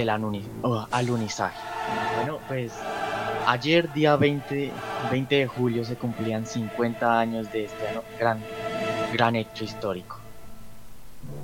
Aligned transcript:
del 0.00 0.08
alunizaje. 0.08 1.58
Bueno, 2.16 2.38
pues 2.48 2.72
ayer 3.46 3.92
día 3.92 4.16
20, 4.16 4.72
20 5.10 5.34
de 5.34 5.46
julio 5.46 5.84
se 5.84 5.96
cumplían 5.96 6.46
50 6.46 7.20
años 7.20 7.52
de 7.52 7.64
este 7.64 7.84
gran, 8.18 8.40
gran 9.12 9.36
hecho 9.36 9.64
histórico 9.64 10.16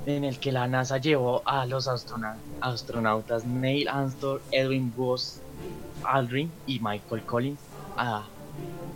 en 0.05 0.23
el 0.23 0.39
que 0.39 0.51
la 0.51 0.67
NASA 0.67 0.97
llevó 0.97 1.41
a 1.45 1.65
los 1.65 1.87
astronautas 1.87 3.45
Neil 3.45 3.87
Armstrong, 3.87 4.39
Edwin 4.51 4.91
Buzz 4.95 5.39
Aldrin 6.03 6.51
y 6.65 6.79
Michael 6.79 7.23
Collins 7.23 7.59
a, 7.95 8.23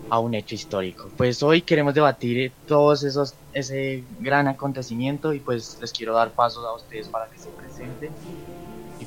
a, 0.09 0.19
un 0.19 0.33
hecho 0.33 0.55
histórico. 0.55 1.09
Pues 1.17 1.43
hoy 1.43 1.61
queremos 1.61 1.93
debatir 1.93 2.51
todos 2.67 3.03
esos 3.03 3.35
ese 3.53 4.03
gran 4.19 4.47
acontecimiento 4.47 5.33
y 5.33 5.39
pues 5.39 5.77
les 5.81 5.91
quiero 5.91 6.13
dar 6.13 6.31
pasos 6.31 6.65
a 6.65 6.73
ustedes 6.73 7.09
para 7.09 7.27
que 7.29 7.37
se 7.37 7.49
presenten 7.49 8.11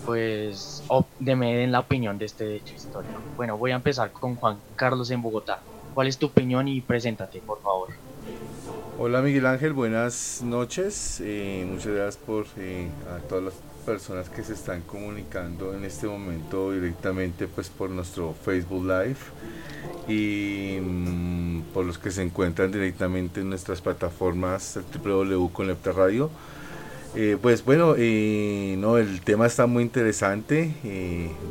pues 0.05 0.83
de 1.19 1.37
me 1.37 1.55
den 1.57 1.73
la 1.73 1.81
opinión 1.81 2.19
de 2.19 2.27
este 2.27 2.57
hecho 2.57 2.75
histórico. 2.75 3.15
Bueno, 3.37 3.57
voy 3.57 3.71
a 3.73 3.77
empezar 3.77 4.13
con 4.13 4.37
Juan 4.37 4.59
Carlos 4.77 5.11
en 5.11 5.23
Bogotá. 5.23 5.61
¿Cuál 5.95 6.09
es 6.09 6.19
tu 6.19 6.27
opinión 6.27 6.69
y 6.69 6.81
preséntate, 6.81 7.41
por 7.41 7.61
favor? 7.63 7.89
Hola 8.99 9.23
Miguel 9.23 9.47
Ángel, 9.47 9.73
buenas 9.73 10.41
noches. 10.45 11.21
Eh, 11.25 11.67
muchas 11.69 11.93
gracias 11.93 12.17
por 12.17 12.47
eh, 12.59 12.89
a 13.13 13.19
todas 13.29 13.45
las 13.45 13.55
personas 13.85 14.29
que 14.29 14.43
se 14.43 14.55
están 14.55 14.83
comunicando 14.83 15.75
en 15.75 15.85
este 15.85 16.07
momento 16.07 16.73
directamente 16.73 17.47
pues 17.47 17.69
por 17.69 17.91
nuestro 17.91 18.35
Facebook 18.45 18.85
Live 18.85 19.17
y 20.09 20.79
mm, 20.81 21.63
por 21.75 21.85
los 21.85 21.99
que 21.99 22.11
se 22.11 22.23
encuentran 22.23 22.73
directamente 22.73 23.41
en 23.41 23.51
nuestras 23.51 23.81
plataformas 23.81 24.79
www.conlepta 25.03 25.93
Radio. 25.93 26.31
Eh, 27.17 27.39
pues 27.41 27.65
bueno, 27.65 27.95
no, 27.95 28.99
el 28.99 29.21
tema 29.23 29.47
está 29.47 29.67
muy 29.67 29.83
interesante. 29.85 30.75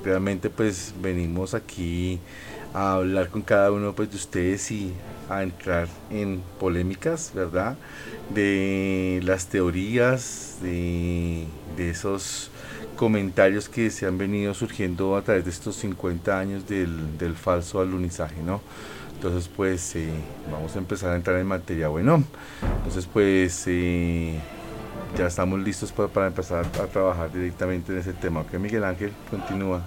realmente 0.03 0.49
pues 0.49 0.93
venimos 1.01 1.53
aquí 1.53 2.19
a 2.73 2.93
hablar 2.93 3.29
con 3.29 3.41
cada 3.41 3.71
uno 3.71 3.93
pues, 3.93 4.09
de 4.09 4.17
ustedes 4.17 4.71
y 4.71 4.93
a 5.29 5.43
entrar 5.43 5.87
en 6.09 6.41
polémicas, 6.59 7.31
¿verdad? 7.33 7.77
De 8.33 9.21
las 9.23 9.47
teorías, 9.47 10.57
de, 10.61 11.45
esos 11.77 12.49
comentarios 12.95 13.69
que 13.69 13.89
se 13.89 14.05
han 14.05 14.17
venido 14.17 14.53
surgiendo 14.53 15.15
a 15.15 15.21
través 15.21 15.45
de 15.45 15.51
estos 15.51 15.75
50 15.77 16.39
años 16.39 16.67
del, 16.67 17.35
falso 17.35 17.79
alunizaje, 17.79 18.41
¿no? 18.43 18.61
Entonces, 19.15 19.49
pues 19.55 19.95
eh, 19.95 20.09
vamos 20.51 20.75
a 20.75 20.79
empezar 20.79 21.13
a 21.13 21.15
entrar 21.15 21.39
en 21.39 21.47
materia. 21.47 21.87
Bueno, 21.87 22.23
entonces, 22.77 23.07
pues 23.11 23.63
eh, 23.67 24.37
ya 25.17 25.27
estamos 25.27 25.59
listos 25.59 25.91
para, 25.91 26.07
para 26.07 26.27
empezar 26.27 26.65
a 26.65 26.87
trabajar 26.87 27.31
directamente 27.31 27.91
en 27.91 27.99
ese 27.99 28.13
tema. 28.13 28.41
Ok, 28.41 28.53
Miguel 28.53 28.83
Ángel, 28.83 29.11
continúa. 29.29 29.81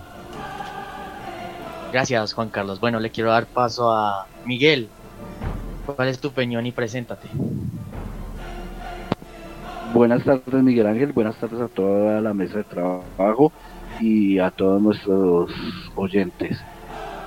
Gracias, 1.93 2.33
Juan 2.33 2.49
Carlos. 2.49 2.81
Bueno, 2.81 3.01
le 3.01 3.11
quiero 3.11 3.31
dar 3.31 3.47
paso 3.47 3.93
a 3.93 4.27
Miguel. 4.45 4.89
¿Cuál 5.87 6.09
es 6.09 6.19
tu 6.19 6.29
opinión 6.29 6.67
y 6.67 6.73
preséntate? 6.73 7.29
Buenas 9.95 10.25
tardes 10.25 10.63
Miguel 10.63 10.87
Ángel, 10.89 11.13
buenas 11.13 11.37
tardes 11.37 11.61
a 11.61 11.69
toda 11.69 12.21
la 12.21 12.35
mesa 12.35 12.59
de 12.59 12.65
trabajo 12.65 13.53
y 14.01 14.39
a 14.39 14.51
todos 14.51 14.83
nuestros 14.83 15.51
oyentes. 15.95 16.59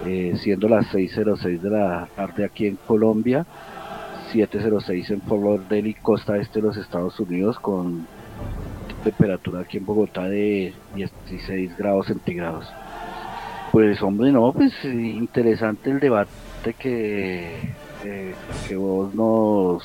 Eh, 0.05 0.37
siendo 0.39 0.69
las 0.69 0.85
6.06 0.93 1.59
de 1.59 1.69
la 1.69 2.07
tarde 2.15 2.45
aquí 2.45 2.67
en 2.67 2.77
Colombia, 2.85 3.45
7.06 4.33 5.11
en 5.11 5.21
Fort 5.21 5.43
Lauderdale 5.43 5.89
y 5.89 5.93
costa 5.93 6.37
este 6.37 6.61
de 6.61 6.67
los 6.67 6.77
Estados 6.77 7.19
Unidos 7.19 7.59
con 7.59 8.07
temperatura 9.03 9.61
aquí 9.61 9.77
en 9.77 9.85
Bogotá 9.85 10.23
de 10.23 10.73
16 10.95 11.77
grados 11.77 12.07
centígrados. 12.07 12.65
Pues 13.71 14.01
hombre, 14.01 14.31
no, 14.31 14.51
pues 14.51 14.73
interesante 14.83 15.91
el 15.91 15.99
debate 15.99 16.73
que 16.77 17.55
eh, 18.03 18.33
que 18.67 18.75
vos 18.77 19.13
nos, 19.13 19.83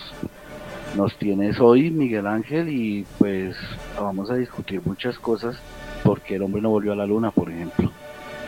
nos 0.97 1.17
tienes 1.19 1.59
hoy, 1.61 1.91
Miguel 1.91 2.27
Ángel, 2.27 2.69
y 2.69 3.05
pues 3.19 3.57
vamos 3.99 4.31
a 4.31 4.37
discutir 4.37 4.81
muchas 4.85 5.19
cosas 5.19 5.57
porque 6.05 6.37
el 6.37 6.43
hombre 6.43 6.63
no 6.63 6.71
volvió 6.71 6.93
a 6.93 6.97
la 6.97 7.07
luna, 7.07 7.33
por 7.33 7.51
ejemplo. 7.51 7.91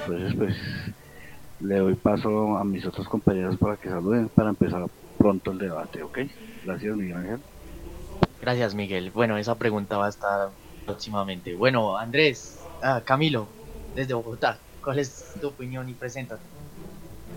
Entonces, 0.07 0.35
pues 0.35 0.57
le 1.61 1.79
doy 1.79 1.95
paso 1.95 2.57
a 2.59 2.65
mis 2.65 2.87
otros 2.87 3.09
compañeros 3.09 3.57
para 3.57 3.77
que 3.77 3.89
saluden 3.89 4.29
para 4.29 4.51
empezar 4.51 4.87
pronto 5.17 5.53
el 5.53 5.59
debate, 5.59 6.03
¿ok? 6.03 6.19
Gracias, 6.65 6.97
Miguel 6.97 7.17
Ángel. 7.17 7.41
Gracias, 8.41 8.75
Miguel. 8.75 9.11
Bueno, 9.11 9.39
esa 9.39 9.57
pregunta 9.57 9.97
va 9.99 10.07
a 10.07 10.11
estar 10.11 10.51
próximamente. 10.85 11.55
Bueno, 11.55 11.97
Andrés, 11.97 12.59
ah, 12.83 13.03
Camilo, 13.05 13.47
desde 13.95 14.15
Bogotá, 14.15 14.59
¿cuál 14.83 14.99
es 14.99 15.35
tu 15.41 15.49
opinión 15.49 15.89
y 15.89 15.95
preséntate? 15.95 16.43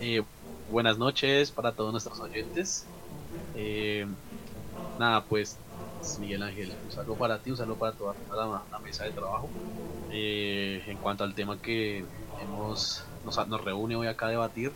Eh, 0.01 0.23
buenas 0.71 0.97
noches 0.97 1.51
para 1.51 1.71
todos 1.71 1.91
nuestros 1.91 2.19
oyentes. 2.19 2.85
Eh, 3.55 4.05
nada, 4.99 5.23
pues 5.23 5.57
Miguel 6.19 6.43
Ángel, 6.43 6.71
un 6.85 6.91
saludo 6.91 7.15
para 7.15 7.39
ti, 7.39 7.51
un 7.51 7.57
saludo 7.57 7.75
para 7.75 7.91
toda 7.93 8.15
la, 8.71 8.79
mesa 8.79 9.03
de 9.03 9.11
trabajo. 9.11 9.49
Eh, 10.11 10.83
en 10.87 10.97
cuanto 10.97 11.23
al 11.23 11.33
tema 11.33 11.57
que 11.61 12.05
hemos, 12.41 13.03
nos, 13.25 13.63
reúne 13.63 13.95
hoy 13.95 14.07
acá 14.07 14.27
a 14.27 14.29
debatir, 14.29 14.71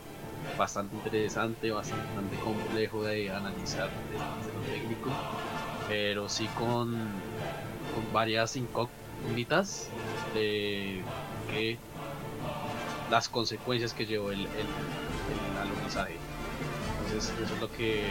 bastante 0.58 0.94
interesante, 0.96 1.70
bastante 1.70 2.36
complejo 2.36 3.02
de 3.04 3.30
analizar 3.30 3.90
desde, 4.10 4.52
lo 4.52 4.60
técnico, 4.72 5.10
pero 5.88 6.28
sí 6.28 6.46
con, 6.58 7.12
varias 8.12 8.56
incógnitas 8.56 9.88
de 10.34 11.02
que 11.50 11.78
las 13.10 13.28
consecuencias 13.28 13.92
que 13.92 14.06
llevó 14.06 14.30
el, 14.30 14.40
el. 14.40 14.48
Entonces 17.06 17.32
eso 17.42 17.54
es 17.54 17.60
lo 17.60 17.70
que 17.72 18.04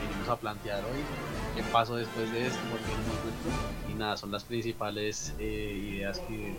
venimos 0.00 0.28
a 0.28 0.36
plantear 0.36 0.84
hoy. 0.84 1.00
¿Qué 1.56 1.62
pasó 1.72 1.96
después 1.96 2.30
de 2.32 2.46
esto? 2.46 2.60
Y 3.88 3.94
nada, 3.94 4.16
son 4.16 4.30
las 4.30 4.44
principales 4.44 5.34
eh, 5.38 5.78
ideas 5.92 6.20
que, 6.20 6.54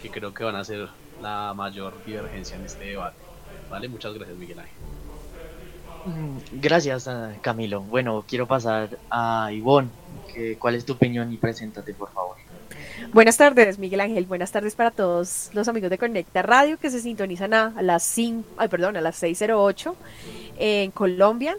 que 0.00 0.10
creo 0.10 0.34
que 0.34 0.44
van 0.44 0.56
a 0.56 0.64
ser 0.64 0.88
la 1.20 1.54
mayor 1.54 2.02
divergencia 2.04 2.56
en 2.56 2.64
este 2.64 2.84
debate. 2.84 3.31
Vale, 3.72 3.88
muchas 3.88 4.12
gracias 4.12 4.36
Miguel 4.36 4.58
Ángel. 4.58 4.74
Mm, 6.04 6.60
gracias 6.60 7.08
Camilo. 7.40 7.80
Bueno, 7.80 8.22
quiero 8.28 8.46
pasar 8.46 8.98
a 9.10 9.50
Ivonne. 9.50 9.88
¿Cuál 10.58 10.74
es 10.74 10.84
tu 10.84 10.92
opinión 10.92 11.32
y 11.32 11.38
preséntate 11.38 11.94
por 11.94 12.12
favor? 12.12 12.36
Buenas 13.14 13.38
tardes, 13.38 13.78
Miguel 13.78 14.02
Ángel. 14.02 14.26
Buenas 14.26 14.52
tardes 14.52 14.74
para 14.74 14.90
todos 14.90 15.48
los 15.54 15.68
amigos 15.68 15.88
de 15.88 15.96
Conecta 15.96 16.42
Radio 16.42 16.78
que 16.78 16.90
se 16.90 17.00
sintonizan 17.00 17.54
a, 17.54 17.72
las 17.80 18.02
5, 18.02 18.46
ay, 18.58 18.68
perdón, 18.68 18.98
a 18.98 19.00
las 19.00 19.22
6:08 19.22 19.94
en 20.58 20.90
Colombia. 20.90 21.56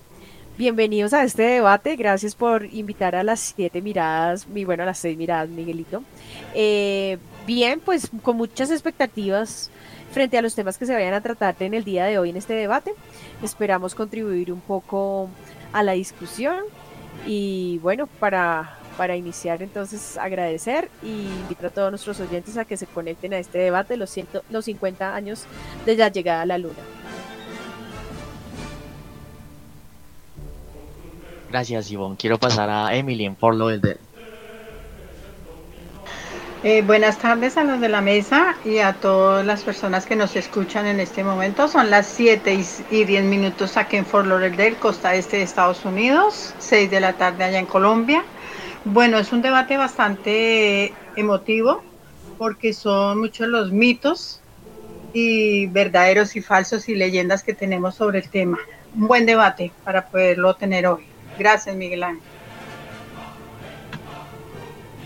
Bienvenidos 0.56 1.14
a 1.14 1.24
este 1.24 1.42
debate. 1.42 1.96
Gracias 1.96 2.36
por 2.36 2.66
invitar 2.66 3.16
a 3.16 3.24
las 3.24 3.40
siete 3.40 3.82
miradas, 3.82 4.48
mi 4.48 4.66
bueno, 4.66 4.84
a 4.84 4.86
las 4.86 5.00
seis 5.00 5.18
miradas, 5.18 5.50
Miguelito. 5.50 6.04
Eh, 6.54 7.18
bien, 7.48 7.82
pues 7.84 8.12
con 8.22 8.38
muchas 8.38 8.70
expectativas 8.70 9.72
frente 10.14 10.38
a 10.38 10.42
los 10.42 10.56
temas 10.56 10.78
que 10.78 10.86
se 10.86 10.94
vayan 10.94 11.14
a 11.14 11.22
tratar 11.22 11.56
en 11.60 11.74
el 11.74 11.84
día 11.84 12.06
de 12.06 12.20
hoy 12.20 12.30
en 12.30 12.38
este 12.38 12.54
debate. 12.54 12.94
Esperamos 13.42 13.96
contribuir 13.96 14.52
un 14.52 14.62
poco 14.62 15.30
a 15.74 15.84
la 15.84 15.94
discusión 15.94 16.60
y 17.26 17.80
bueno, 17.80 18.08
para 18.08 18.78
para 18.98 19.16
iniciar 19.16 19.62
entonces 19.62 20.18
agradecer 20.18 20.90
y 21.02 21.26
invitar 21.42 21.68
a 21.68 21.70
todos 21.72 21.92
nuestros 21.92 22.20
oyentes 22.20 22.58
a 22.58 22.66
que 22.66 22.78
se 22.78 22.86
conecten 22.86 23.34
a 23.34 23.38
este 23.38 23.58
debate 23.58 23.98
los, 23.98 24.10
ciento, 24.10 24.44
los 24.50 24.66
50 24.66 25.16
años 25.16 25.46
de 25.86 25.98
la 25.98 26.10
llegada 26.10 26.44
a 26.44 26.46
la 26.46 26.58
luna. 26.58 26.76
Gracias 31.50 31.92
Ivonne. 31.92 32.18
Quiero 32.18 32.40
pasar 32.40 32.70
a 32.70 32.96
Emily 32.96 33.26
en 33.26 33.36
Fort 33.36 33.58
Lauderdale. 33.58 34.00
Eh, 36.66 36.82
buenas 36.82 37.18
tardes 37.18 37.58
a 37.58 37.66
los 37.66 37.82
de 37.82 37.90
la 37.90 38.00
mesa 38.00 38.56
y 38.64 38.78
a 38.78 38.94
todas 38.94 39.46
las 39.46 39.64
personas 39.64 40.06
que 40.06 40.16
nos 40.16 40.38
escuchan 40.38 40.86
en 40.86 41.02
este 41.02 41.22
momento. 41.22 41.68
Son 41.68 41.90
las 41.90 42.08
7 42.08 42.58
y 42.90 43.04
10 43.04 43.26
minutos 43.26 43.76
aquí 43.76 43.98
en 43.98 44.06
Fort 44.06 44.28
Lauderdale, 44.28 44.78
costa 44.78 45.14
este 45.14 45.38
de 45.38 45.44
Estados 45.44 45.84
Unidos, 45.84 46.56
6 46.60 46.90
de 46.90 47.02
la 47.02 47.18
tarde 47.18 47.44
allá 47.44 47.60
en 47.60 47.66
Colombia. 47.66 48.24
Bueno, 48.86 49.20
es 49.20 49.34
un 49.34 49.42
debate 49.42 49.76
bastante 49.76 50.94
emotivo 51.18 51.84
porque 52.38 52.72
son 52.72 53.20
muchos 53.20 53.50
los 53.50 53.74
mitos 53.74 54.40
y 55.12 55.68
verdaderos 55.68 56.38
y 56.38 56.42
falsos 56.42 56.88
y 56.88 56.96
leyendas 56.96 57.44
que 57.44 57.54
tenemos 57.54 57.96
sobre 57.96 58.20
el 58.20 58.30
tema. 58.30 58.58
Un 58.96 59.10
buen 59.10 59.26
debate 59.26 59.74
para 59.84 60.08
poderlo 60.08 60.54
tener 60.56 60.88
hoy. 60.88 61.04
Gracias, 61.38 61.76
Miguel 61.76 62.04
Ángel. 62.04 62.24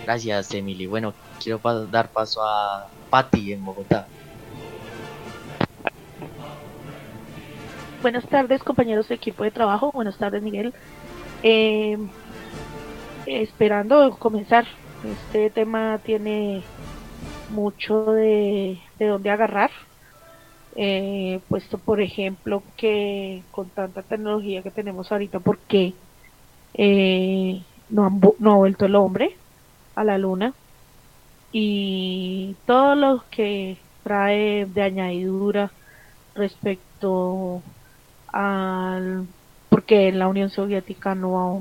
Gracias, 0.06 0.54
Emily. 0.54 0.86
Bueno, 0.86 1.16
quiero 1.42 1.60
dar 1.88 2.10
paso 2.10 2.42
a 2.44 2.88
Patti 3.10 3.54
en 3.54 3.64
Bogotá. 3.64 4.08
Buenas 8.02 8.28
tardes, 8.28 8.64
compañeros 8.64 9.08
de 9.08 9.16
equipo 9.16 9.44
de 9.44 9.52
trabajo. 9.52 9.92
Buenas 9.92 10.18
tardes, 10.18 10.44
Miguel. 10.44 10.74
Eh, 11.44 11.98
esperando 13.26 14.16
comenzar. 14.18 14.66
Este 15.04 15.50
tema 15.50 16.00
tiene 16.04 16.64
mucho 17.50 18.12
de, 18.14 18.80
de 19.00 19.08
dónde 19.08 19.30
agarrar. 19.30 19.72
Eh, 20.80 21.40
puesto 21.50 21.80
por 21.80 22.02
ejemplo 22.02 22.62
que 22.76 23.42
con 23.50 23.68
tanta 23.70 24.04
tecnología 24.04 24.62
que 24.62 24.70
tenemos 24.70 25.12
ahorita, 25.12 25.40
¿por 25.40 25.58
qué 25.58 25.96
eh, 26.76 27.64
no, 27.90 28.20
no 28.38 28.52
ha 28.52 28.56
vuelto 28.58 28.86
el 28.86 28.96
hombre 28.96 29.36
a 29.96 30.04
la 30.04 30.20
luna? 30.20 30.54
Y 31.60 32.56
todo 32.68 32.94
lo 32.94 33.24
que 33.32 33.78
trae 34.04 34.68
de 34.68 34.84
añadidura 34.84 35.72
respecto 36.36 37.64
al 38.32 39.26
porque 39.68 40.12
la 40.12 40.28
Unión 40.28 40.52
Soviética 40.52 41.16
no 41.16 41.60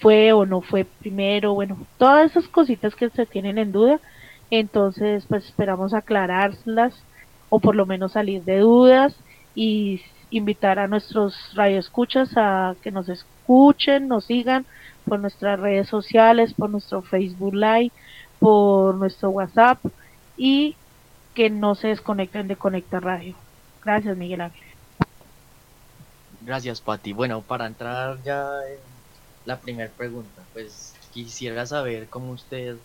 fue 0.00 0.34
o 0.34 0.44
no 0.44 0.60
fue 0.60 0.84
primero, 0.84 1.54
bueno, 1.54 1.78
todas 1.96 2.30
esas 2.30 2.46
cositas 2.48 2.94
que 2.94 3.08
se 3.08 3.24
tienen 3.24 3.56
en 3.56 3.72
duda, 3.72 4.00
entonces 4.50 5.24
pues 5.26 5.46
esperamos 5.46 5.94
aclararlas 5.94 6.92
o 7.48 7.58
por 7.58 7.76
lo 7.76 7.86
menos 7.86 8.12
salir 8.12 8.44
de 8.44 8.58
dudas 8.58 9.16
y 9.54 10.02
invitar 10.28 10.78
a 10.78 10.88
nuestros 10.88 11.54
radioescuchas 11.54 12.36
a 12.36 12.74
que 12.82 12.90
nos 12.90 13.08
escuchen, 13.08 14.08
nos 14.08 14.26
sigan 14.26 14.66
por 15.06 15.20
nuestras 15.20 15.58
redes 15.58 15.88
sociales, 15.88 16.52
por 16.52 16.68
nuestro 16.68 17.00
Facebook 17.00 17.54
Live, 17.54 17.92
por 18.40 18.96
nuestro 18.96 19.30
WhatsApp 19.30 19.78
y 20.36 20.74
que 21.34 21.50
no 21.50 21.74
se 21.76 21.88
desconecten 21.88 22.48
de 22.48 22.56
Conecta 22.56 22.98
Radio. 22.98 23.34
Gracias, 23.84 24.16
Miguel 24.16 24.40
Ángel. 24.40 24.64
Gracias, 26.40 26.80
Pati. 26.80 27.12
Bueno, 27.12 27.42
para 27.42 27.66
entrar 27.66 28.20
ya 28.24 28.50
en 28.66 28.78
la 29.44 29.58
primera 29.58 29.90
pregunta, 29.90 30.42
pues 30.52 30.94
quisiera 31.12 31.66
saber 31.66 32.08
cómo 32.08 32.32
ustedes 32.32 32.78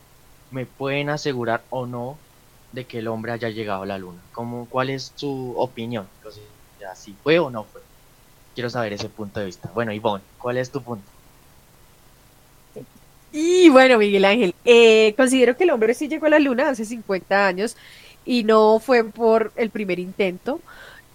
me 0.51 0.65
pueden 0.65 1.09
asegurar 1.09 1.63
o 1.69 1.85
no 1.85 2.17
de 2.71 2.85
que 2.85 2.99
el 2.99 3.07
hombre 3.07 3.31
haya 3.31 3.49
llegado 3.49 3.83
a 3.83 3.85
la 3.85 3.97
luna. 3.97 4.19
¿Cómo, 4.33 4.67
¿Cuál 4.69 4.89
es 4.89 5.13
su 5.15 5.53
opinión? 5.57 6.07
si 6.95 7.13
fue 7.23 7.39
o 7.39 7.49
no 7.49 7.63
fue. 7.63 7.81
Quiero 8.53 8.69
saber 8.69 8.93
ese 8.93 9.09
punto 9.09 9.39
de 9.39 9.47
vista. 9.47 9.71
Bueno, 9.73 9.91
Ivonne, 9.91 10.23
¿cuál 10.37 10.57
es 10.57 10.71
tu 10.71 10.81
punto? 10.81 11.14
Y 13.37 13.67
bueno, 13.67 13.97
Miguel 13.97 14.23
Ángel, 14.23 14.55
eh, 14.63 15.13
considero 15.17 15.57
que 15.57 15.65
el 15.65 15.71
hombre 15.71 15.93
sí 15.93 16.07
llegó 16.07 16.27
a 16.27 16.29
la 16.29 16.39
luna 16.39 16.69
hace 16.69 16.85
50 16.85 17.45
años 17.45 17.75
y 18.23 18.45
no 18.45 18.79
fue 18.79 19.03
por 19.03 19.51
el 19.57 19.71
primer 19.71 19.99
intento. 19.99 20.61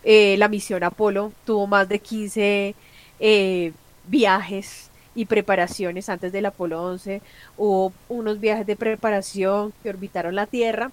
Eh, 0.05 0.37
la 0.37 0.49
misión 0.49 0.84
Apolo 0.84 1.32
tuvo 1.46 1.67
más 1.67 1.88
de 1.88 1.99
15 1.99 2.75
eh, 3.20 3.72
viajes 4.06 4.90
y 5.14 5.25
preparaciones 5.25 6.11
antes 6.11 6.31
del 6.31 6.44
Apolo 6.44 6.82
11. 6.82 7.22
Hubo 7.56 7.94
unos 8.11 8.38
viajes 8.38 8.67
de 8.67 8.76
preparación 8.76 9.72
que 9.82 9.88
orbitaron 9.88 10.34
la 10.34 10.46
Tierra, 10.46 10.93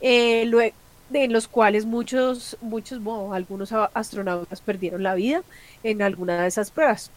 eh, 0.00 0.50
en 1.12 1.32
los 1.32 1.46
cuales 1.46 1.86
muchos, 1.86 2.56
muchos, 2.60 3.00
algunos 3.32 3.72
astronautas 3.72 4.60
perdieron 4.62 5.04
la 5.04 5.14
vida 5.14 5.44
en 5.84 6.02
alguna 6.02 6.42
de 6.42 6.48
esas 6.48 6.72
pruebas. 6.72 7.12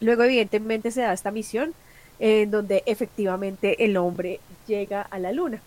Luego, 0.00 0.24
evidentemente, 0.24 0.90
se 0.90 1.02
da 1.02 1.12
esta 1.12 1.30
misión 1.30 1.72
en 2.20 2.50
donde 2.50 2.84
efectivamente 2.86 3.84
el 3.84 3.96
hombre 3.96 4.38
llega 4.68 5.02
a 5.02 5.18
la 5.18 5.32
Luna. 5.32 5.60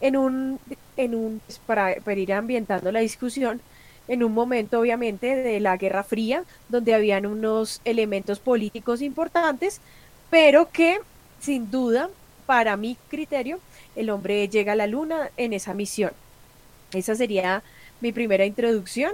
En 0.00 0.16
un, 0.16 0.58
en 0.96 1.14
un 1.14 1.40
para, 1.66 1.96
para 1.96 2.20
ir 2.20 2.32
ambientando 2.32 2.90
la 2.90 3.00
discusión, 3.00 3.60
en 4.06 4.24
un 4.24 4.32
momento 4.32 4.80
obviamente 4.80 5.36
de 5.36 5.60
la 5.60 5.76
Guerra 5.76 6.04
Fría, 6.04 6.44
donde 6.68 6.94
habían 6.94 7.26
unos 7.26 7.82
elementos 7.84 8.38
políticos 8.38 9.02
importantes, 9.02 9.80
pero 10.30 10.70
que 10.70 10.98
sin 11.40 11.70
duda, 11.70 12.08
para 12.46 12.76
mi 12.76 12.96
criterio, 13.10 13.58
el 13.96 14.10
hombre 14.10 14.48
llega 14.48 14.72
a 14.72 14.76
la 14.76 14.86
luna 14.86 15.30
en 15.36 15.52
esa 15.52 15.74
misión. 15.74 16.12
Esa 16.92 17.14
sería 17.14 17.62
mi 18.00 18.12
primera 18.12 18.46
introducción. 18.46 19.12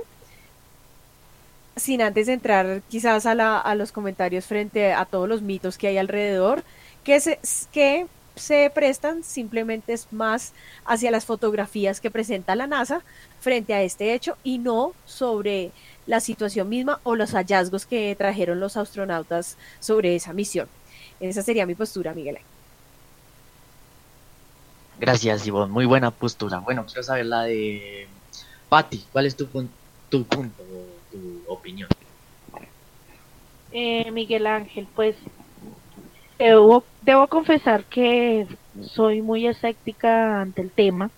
Sin 1.77 2.03
antes 2.03 2.29
entrar 2.29 2.83
quizás 2.89 3.27
a, 3.27 3.35
la, 3.35 3.59
a 3.59 3.75
los 3.75 3.91
comentarios 3.91 4.45
frente 4.45 4.93
a 4.93 5.05
todos 5.05 5.29
los 5.29 5.43
mitos 5.43 5.77
que 5.77 5.89
hay 5.89 5.99
alrededor, 5.99 6.63
que, 7.03 7.19
se, 7.21 7.41
que 7.73 8.07
se 8.37 8.71
prestan 8.75 9.23
simplemente 9.23 9.93
es 9.93 10.13
más 10.13 10.53
hacia 10.85 11.11
las 11.11 11.25
fotografías 11.25 12.01
que 12.01 12.11
presenta 12.11 12.57
la 12.57 12.67
NASA 12.67 13.03
frente 13.41 13.75
a 13.75 13.83
este 13.83 14.15
hecho 14.15 14.37
y 14.43 14.59
no 14.59 14.93
sobre 15.05 15.73
la 16.07 16.21
situación 16.21 16.69
misma 16.69 17.01
o 17.03 17.17
los 17.17 17.33
hallazgos 17.33 17.87
que 17.87 18.15
trajeron 18.17 18.61
los 18.61 18.77
astronautas 18.77 19.57
sobre 19.81 20.15
esa 20.17 20.33
misión. 20.33 20.69
Esa 21.21 21.43
sería 21.43 21.67
mi 21.67 21.75
postura, 21.75 22.15
Miguel. 22.15 22.39
Gracias, 24.99 25.47
Ivonne. 25.47 25.73
Muy 25.73 25.87
buena 25.87 26.11
postura. 26.11 26.59
Bueno, 26.59 26.85
quiero 26.87 27.03
saber 27.03 27.27
la 27.27 27.43
de 27.43 28.07
Patti. 28.69 29.05
¿Cuál 29.13 29.27
es 29.27 29.37
tu, 29.37 29.47
tu 30.09 30.25
punto, 30.25 30.63
opinión? 31.47 31.89
Eh, 33.73 34.11
Miguel 34.13 34.47
Ángel, 34.47 34.87
pues 34.95 35.17
Debo, 36.39 36.85
debo 37.03 37.29
confesar 37.29 37.85
que 37.85 38.47
soy 38.83 39.23
muy 39.23 39.47
escéptica 39.47 40.41
ante 40.41 40.63
el 40.63 40.71
tema, 40.71 41.11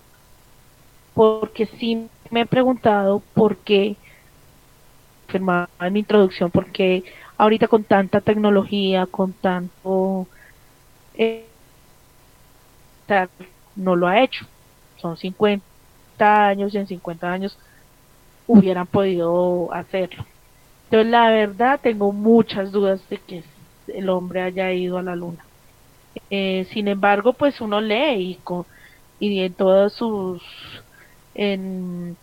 porque 1.15 1.65
sí 1.65 2.07
me 2.29 2.41
he 2.41 2.45
preguntado 2.45 3.23
por 3.33 3.57
qué, 3.57 3.95
afirmaba 5.27 5.69
en 5.81 5.93
mi 5.93 5.99
introducción, 5.99 6.51
porque 6.51 7.03
ahorita 7.37 7.67
con 7.67 7.83
tanta 7.83 8.21
tecnología, 8.21 9.07
con 9.07 9.33
tanto... 9.33 10.27
Eh, 11.15 11.47
no 13.75 13.95
lo 13.95 14.07
ha 14.07 14.21
hecho. 14.21 14.45
Son 14.97 15.17
50 15.17 15.61
años 16.19 16.73
y 16.73 16.77
en 16.77 16.87
50 16.87 17.31
años 17.31 17.57
hubieran 18.47 18.87
podido 18.87 19.73
hacerlo. 19.73 20.25
Entonces, 20.85 21.11
la 21.11 21.29
verdad, 21.31 21.81
tengo 21.83 22.13
muchas 22.13 22.71
dudas 22.71 23.07
de 23.09 23.19
que 23.19 23.43
el 23.87 24.09
hombre 24.09 24.41
haya 24.43 24.73
ido 24.73 24.97
a 24.97 25.03
la 25.03 25.15
luna. 25.15 25.49
Eh, 26.29 26.67
sin 26.73 26.87
embargo, 26.89 27.33
pues 27.33 27.61
uno 27.61 27.81
lee 27.81 28.31
y, 28.31 28.35
con, 28.43 28.65
y 29.19 29.41
en 29.41 29.55
todos 29.55 29.93
sus 29.95 30.43
en, 31.33 32.17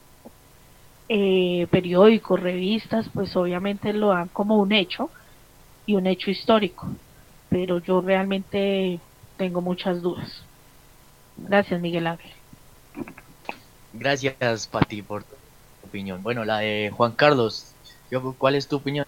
eh, 1.09 1.67
periódicos, 1.71 2.41
revistas, 2.41 3.09
pues 3.11 3.37
obviamente 3.37 3.93
lo 3.93 4.09
dan 4.09 4.29
como 4.29 4.57
un 4.61 4.73
hecho 4.73 5.11
y 5.87 5.95
un 5.97 6.07
hecho 6.07 6.31
histórico. 6.31 6.89
Pero 7.49 7.79
yo 7.81 8.01
realmente 8.03 9.01
tengo 9.37 9.63
muchas 9.63 10.03
dudas. 10.03 10.49
Gracias, 11.37 11.81
Miguel 11.81 12.07
Ángel. 12.07 12.33
Gracias, 13.93 14.67
Pati, 14.67 15.03
por 15.03 15.25
Bueno, 16.23 16.45
la 16.45 16.59
de 16.59 16.91
Juan 16.93 17.13
Carlos, 17.13 17.73
¿cuál 18.39 18.57
es 18.57 18.67
tu 18.67 18.77
opinión? 18.77 19.07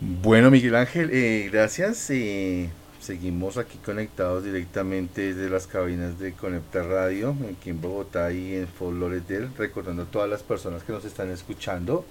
Bueno, 0.00 0.50
Miguel 0.50 0.74
Ángel, 0.74 1.10
eh, 1.12 1.48
gracias. 1.52 2.10
Eh, 2.10 2.68
seguimos 3.00 3.56
aquí 3.56 3.78
conectados 3.78 4.42
directamente 4.42 5.32
desde 5.32 5.48
las 5.48 5.68
cabinas 5.68 6.18
de 6.18 6.32
Conecta 6.32 6.82
Radio, 6.82 7.36
aquí 7.52 7.70
en 7.70 7.80
Bogotá 7.80 8.32
y 8.32 8.56
en 8.56 8.66
Fort 8.66 8.98
Lauderdale, 8.98 9.48
recordando 9.56 10.02
a 10.02 10.06
todas 10.06 10.28
las 10.28 10.42
personas 10.42 10.82
que 10.82 10.92
nos 10.92 11.04
están 11.04 11.30
escuchando 11.30 12.04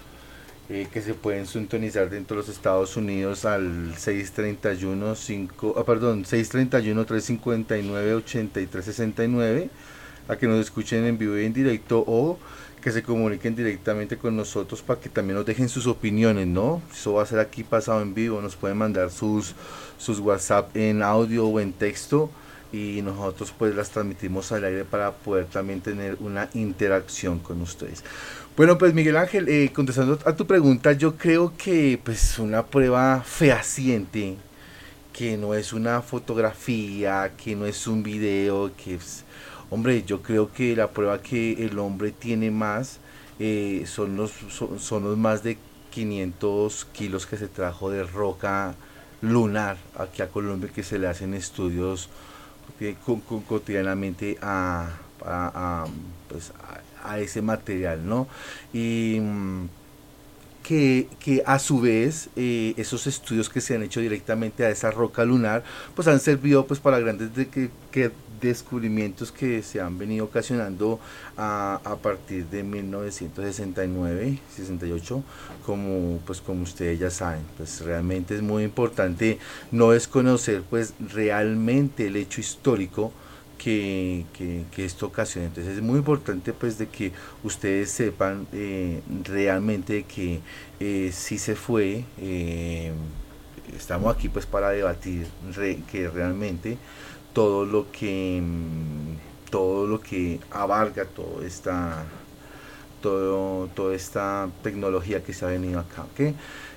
eh, 0.70 0.88
que 0.91 1.01
se 1.01 1.13
pueden 1.15 1.46
sintonizar 1.46 2.10
dentro 2.10 2.38
de 2.38 2.43
los 2.43 2.50
Estados 2.50 2.96
Unidos 2.96 3.43
al 3.43 3.98
631 3.98 5.15
5, 5.15 5.75
ah, 5.77 5.84
perdón, 5.84 6.24
631 6.24 7.03
359 7.05 8.13
8369 8.13 9.70
a 10.27 10.36
que 10.36 10.48
nos 10.48 10.60
escuchen 10.60 11.06
en 11.06 11.18
vivo 11.18 11.38
y 11.38 11.46
en 11.46 11.53
directo 11.53 12.03
o 12.06 12.39
que 12.82 12.92
se 12.92 13.01
comuniquen 13.01 13.56
directamente 13.56 14.18
con 14.18 14.36
nosotros 14.36 14.82
para 14.82 15.00
que 15.00 15.08
también 15.08 15.38
nos 15.38 15.46
dejen 15.46 15.70
sus 15.70 15.88
opiniones, 15.88 16.48
¿no? 16.48 16.82
Eso 16.92 17.13
va 17.13 17.24
a 17.24 17.25
ser 17.25 17.39
aquí 17.39 17.63
pasado 17.63 18.01
en 18.01 18.13
vivo, 18.13 18.42
nos 18.42 18.58
pueden 18.58 18.77
mandar 18.77 19.10
sus, 19.10 19.56
sus 19.98 20.20
WhatsApp 20.20 20.75
en 20.75 21.01
audio 21.01 21.48
o 21.48 21.60
en 21.62 21.72
texto 21.72 22.30
y 22.74 23.01
nosotros 23.01 23.53
pues 23.58 23.74
las 23.75 23.89
transmitimos 23.92 24.51
al 24.51 24.65
aire 24.65 24.84
para 24.84 25.12
poder 25.12 25.46
también 25.46 25.80
tener 25.80 26.18
una 26.20 26.50
interacción 26.53 27.39
con 27.39 27.62
ustedes. 27.62 28.03
Bueno, 28.58 28.77
pues 28.77 28.94
Miguel 28.94 29.15
Ángel, 29.15 29.48
eh, 29.48 29.72
contestando 29.74 30.20
a 30.25 30.36
tu 30.36 30.46
pregunta, 30.46 30.92
yo 30.92 31.15
creo 31.15 31.53
que 31.58 32.00
pues 32.03 32.38
una 32.38 32.65
prueba 32.65 33.24
fehaciente, 33.25 34.36
que 35.13 35.38
no 35.38 35.53
es 35.53 35.72
una 35.72 36.01
fotografía, 36.01 37.32
que 37.42 37.56
no 37.56 37.65
es 37.65 37.88
un 37.88 38.03
video, 38.03 38.72
que 38.75 38.96
es 38.96 39.24
Hombre, 39.74 40.03
yo 40.03 40.22
creo 40.22 40.53
que 40.53 40.75
la 40.75 40.92
prueba 40.92 41.20
que 41.20 41.65
el 41.65 41.80
hombre 41.80 42.12
tiene 42.12 42.51
más 42.51 43.00
eh, 43.39 43.86
son, 43.88 44.15
los, 44.15 44.32
son, 44.77 45.20
más 45.20 45.42
de 45.42 45.58
500 45.89 46.86
kilos 46.94 47.25
que 47.25 47.38
se 47.38 47.48
trajo 47.48 47.89
de 47.89 48.03
roca 48.03 48.75
lunar 49.22 49.77
aquí 49.98 50.22
a 50.22 50.27
Colombia 50.30 50.70
que 50.70 50.84
se 50.84 51.00
le 51.00 51.08
hacen 51.08 51.34
estudios 51.34 52.10
eh, 52.80 52.96
cotidianamente 53.48 54.38
a, 54.44 54.92
pues, 56.30 56.51
a, 57.03 57.18
ese 57.18 57.42
material, 57.42 58.08
¿no? 58.08 58.27
Y 58.74 59.18
mm, 59.20 59.70
que, 60.62 61.08
a 61.48 61.58
su 61.58 61.82
vez 61.82 62.30
eh, 62.36 62.75
esos 62.77 63.08
estudios 63.08 63.50
que 63.50 63.60
se 63.60 63.74
han 63.74 63.82
hecho 63.82 64.01
directamente 64.01 64.65
a 64.65 64.70
esa 64.70 64.92
roca 64.92 65.25
lunar 65.25 65.63
pues 65.96 66.08
han 66.08 66.20
servido 66.20 66.68
pues 66.68 66.80
para 66.80 67.00
grandes 67.00 67.36
de 67.36 67.48
que, 67.48 67.72
que 67.92 68.12
descubrimientos 68.48 69.32
que 69.32 69.62
se 69.64 69.82
han 69.82 69.98
venido 69.98 70.26
ocasionando 70.26 71.00
a, 71.38 71.80
partir 72.02 72.46
de 72.48 72.64
1969, 72.64 74.40
68, 74.56 75.24
como 75.66 76.20
pues 76.26 76.42
como 76.42 76.64
ustedes 76.64 77.00
ya 77.00 77.10
saben, 77.10 77.44
pues 77.58 77.82
realmente 77.82 78.36
es 78.36 78.42
muy 78.42 78.64
importante 78.64 79.40
no 79.72 79.92
desconocer 79.92 80.64
pues 80.70 80.94
realmente 81.00 82.08
el 82.08 82.16
hecho 82.16 82.42
histórico 82.42 83.12
que, 83.58 84.26
que, 84.72 84.86
esto 84.86 85.06
ocasiona. 85.06 85.48
Entonces 85.48 85.78
es 85.78 85.82
muy 85.82 86.00
importante 86.00 86.52
pues 86.52 86.78
de 86.78 86.88
que 86.88 87.14
ustedes 87.44 87.92
sepan 87.92 88.46
eh, 88.52 89.02
realmente 89.24 90.04
que 90.04 90.42
eh, 90.80 91.12
si 91.14 91.38
se 91.38 91.56
fue, 91.56 92.04
eh, 92.20 92.92
estamos 93.78 94.14
aquí 94.14 94.28
pues 94.28 94.46
para 94.46 94.70
debatir 94.72 95.28
que 95.92 96.10
realmente 96.10 96.78
todo 97.34 97.66
lo 97.66 97.92
que 97.92 98.42
mm, 98.42 99.50
todo 99.50 99.88
lo 99.88 100.02
que 100.02 100.40
abarca 100.52 101.06
toda 101.06 101.46
esta 101.46 102.06
todo, 103.02 103.68
toda 103.75 103.94
esta 103.96 104.50
tecnología 104.63 105.24
que 105.24 105.34
se 105.34 105.46
ha 105.46 105.50
venido 105.50 105.80
acá. 105.80 106.06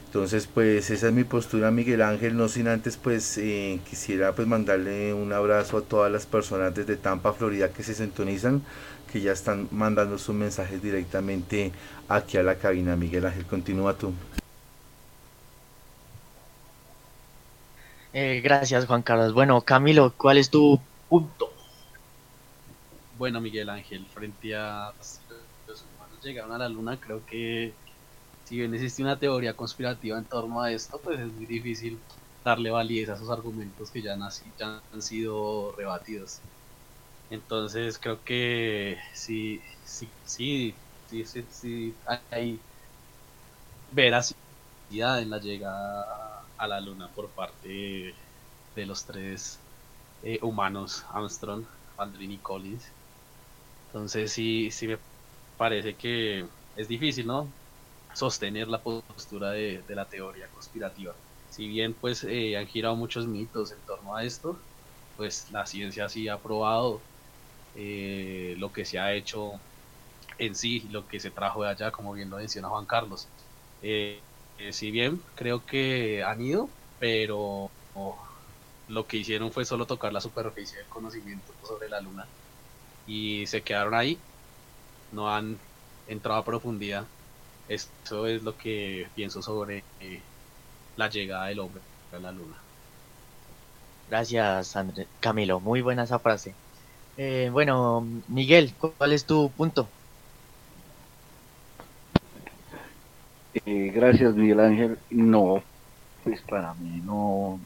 Entonces, 0.06 0.48
pues 0.52 0.90
esa 0.90 1.08
es 1.08 1.12
mi 1.12 1.25
postura, 1.25 1.70
Miguel 1.70 2.02
Ángel. 2.02 2.36
No 2.36 2.48
sin 2.48 2.68
antes, 2.68 2.96
pues 2.96 3.38
eh, 3.38 3.80
quisiera 3.88 4.34
pues 4.34 4.48
mandarle 4.48 5.14
un 5.14 5.32
abrazo 5.32 5.78
a 5.78 5.82
todas 5.82 6.10
las 6.10 6.26
personas 6.26 6.75
desde 6.75 6.96
Tampa, 6.96 7.32
Florida, 7.32 7.70
que 7.70 7.82
se 7.82 7.94
sintonizan, 7.94 8.62
que 9.12 9.20
ya 9.20 9.32
están 9.32 9.68
mandando 9.70 10.18
sus 10.18 10.34
mensajes 10.34 10.82
directamente 10.82 11.72
aquí 12.08 12.38
a 12.38 12.42
la 12.42 12.56
cabina. 12.56 12.96
Miguel 12.96 13.26
Ángel, 13.26 13.46
continúa 13.46 13.94
tú. 13.94 14.12
Eh, 18.18 18.40
gracias, 18.40 18.87
Juan 18.87 19.02
Carlos. 19.02 19.35
Bueno, 19.35 19.61
Camilo, 19.61 20.14
¿cuál 20.16 20.38
es 20.38 20.49
tu 20.49 20.80
punto? 21.06 21.50
Bueno, 23.12 23.42
Miguel 23.42 23.68
Ángel, 23.68 24.08
frente 24.08 24.54
a 24.56 24.94
los 25.66 25.85
humanos 25.85 26.18
llegaron 26.25 26.50
a 26.52 26.56
la 26.56 26.70
luna, 26.70 26.99
creo 26.99 27.26
que 27.26 27.76
si 28.44 28.56
bien 28.56 28.73
existe 28.73 29.02
una 29.02 29.18
teoría 29.18 29.54
conspirativa 29.54 30.16
en 30.16 30.26
torno 30.28 30.62
a 30.62 30.73
esto, 30.73 31.02
pues 31.04 31.20
es 31.20 31.30
muy 31.30 31.44
difícil 31.44 32.02
darle 32.42 32.70
validez 32.70 33.11
a 33.11 33.16
esos 33.16 33.30
argumentos 33.30 33.90
que 33.90 34.00
ya, 34.00 34.14
han 34.14 35.02
sido 35.02 35.76
rebatidos. 35.76 36.40
Entonces 37.28 37.99
creo 37.99 38.25
que 38.25 38.96
sí, 39.14 39.61
sí, 39.85 40.11
sí, 40.25 40.78
sí, 41.06 41.25
sí, 41.50 41.99
hay 42.30 42.64
veracidad 43.90 45.20
en 45.20 45.30
la 45.30 45.38
llegada 45.38 46.04
a 46.58 46.66
la 46.66 46.80
luna 46.80 47.08
por 47.14 47.30
parte 47.30 48.14
de 48.75 48.86
los 48.86 49.04
tres 49.04 49.58
eh, 50.22 50.38
humanos, 50.42 51.04
Armstrong, 51.10 51.64
Aldrin 51.96 52.32
y 52.32 52.38
Collins. 52.38 52.86
Entonces 53.88 54.32
sí, 54.32 54.70
sí 54.70 54.88
me 54.88 54.98
parece 55.56 55.94
que 55.96 56.46
es 56.76 56.88
difícil, 56.88 57.26
¿no? 57.26 57.52
sostener 58.16 58.68
la 58.68 58.82
postura 58.82 59.50
de, 59.50 59.84
la 59.88 60.08
teoría 60.08 60.48
conspirativa. 60.48 61.14
Si 61.50 61.68
bien 61.68 61.94
pues 61.94 62.25
eh, 62.25 62.56
han 62.56 62.66
girado 62.66 62.96
muchos 62.96 63.26
mitos 63.26 63.72
en 63.72 63.78
torno 63.86 64.16
a 64.16 64.25
esto, 64.25 64.58
pues 65.16 65.50
la 65.50 65.66
ciencia 65.66 66.08
sí 66.08 66.26
ha 66.28 66.38
probado 66.38 67.02
eh, 67.75 68.54
lo 68.58 68.72
que 68.72 68.84
se 68.84 68.98
ha 68.98 69.12
hecho 69.14 69.52
en 70.38 70.54
sí, 70.54 70.80
lo 70.90 71.06
que 71.06 71.20
se 71.20 71.30
trajo 71.30 71.62
de 71.62 71.70
allá, 71.70 71.90
como 71.92 72.12
bien 72.14 72.30
lo 72.30 72.38
menciona 72.38 72.68
Juan 72.68 72.86
Carlos. 72.86 73.28
Eh, 73.82 74.22
si 74.70 74.90
bien 74.90 75.20
creo 75.34 75.64
que 75.64 76.22
han 76.22 76.40
ido, 76.40 76.68
pero 76.98 77.70
lo 78.88 79.06
que 79.06 79.18
hicieron 79.18 79.50
fue 79.52 79.64
solo 79.64 79.86
tocar 79.86 80.12
la 80.12 80.20
superficie 80.20 80.78
del 80.78 80.88
conocimiento 80.88 81.52
sobre 81.66 81.88
la 81.88 82.00
luna 82.00 82.26
y 83.06 83.46
se 83.46 83.62
quedaron 83.62 83.94
ahí, 83.94 84.18
no 85.12 85.34
han 85.34 85.58
entrado 86.08 86.40
a 86.40 86.44
profundidad 86.44 87.06
eso 87.68 88.26
es 88.26 88.42
lo 88.42 88.56
que 88.56 89.06
pienso 89.14 89.42
sobre 89.42 89.82
eh, 90.00 90.20
la 90.96 91.08
llegada 91.10 91.46
del 91.46 91.58
hombre 91.58 91.82
a 92.12 92.18
la 92.18 92.32
luna. 92.32 92.56
Gracias, 94.08 94.75
Camilo. 95.20 95.58
Muy 95.60 95.80
buena 95.80 96.04
esa 96.04 96.18
frase. 96.20 96.54
Eh, 97.16 97.48
bueno, 97.50 98.06
Miguel, 98.28 98.72
¿cuál 98.78 99.12
es 99.12 99.26
tu 99.26 99.50
punto? 99.50 99.88
Eh, 103.64 103.90
gracias, 103.94 104.34
Miguel 104.34 104.60
Ángel. 104.60 104.98
No, 105.10 105.62
pues 106.25 106.40
para 106.42 106.75
mí 106.75 107.00
no, 107.04 107.60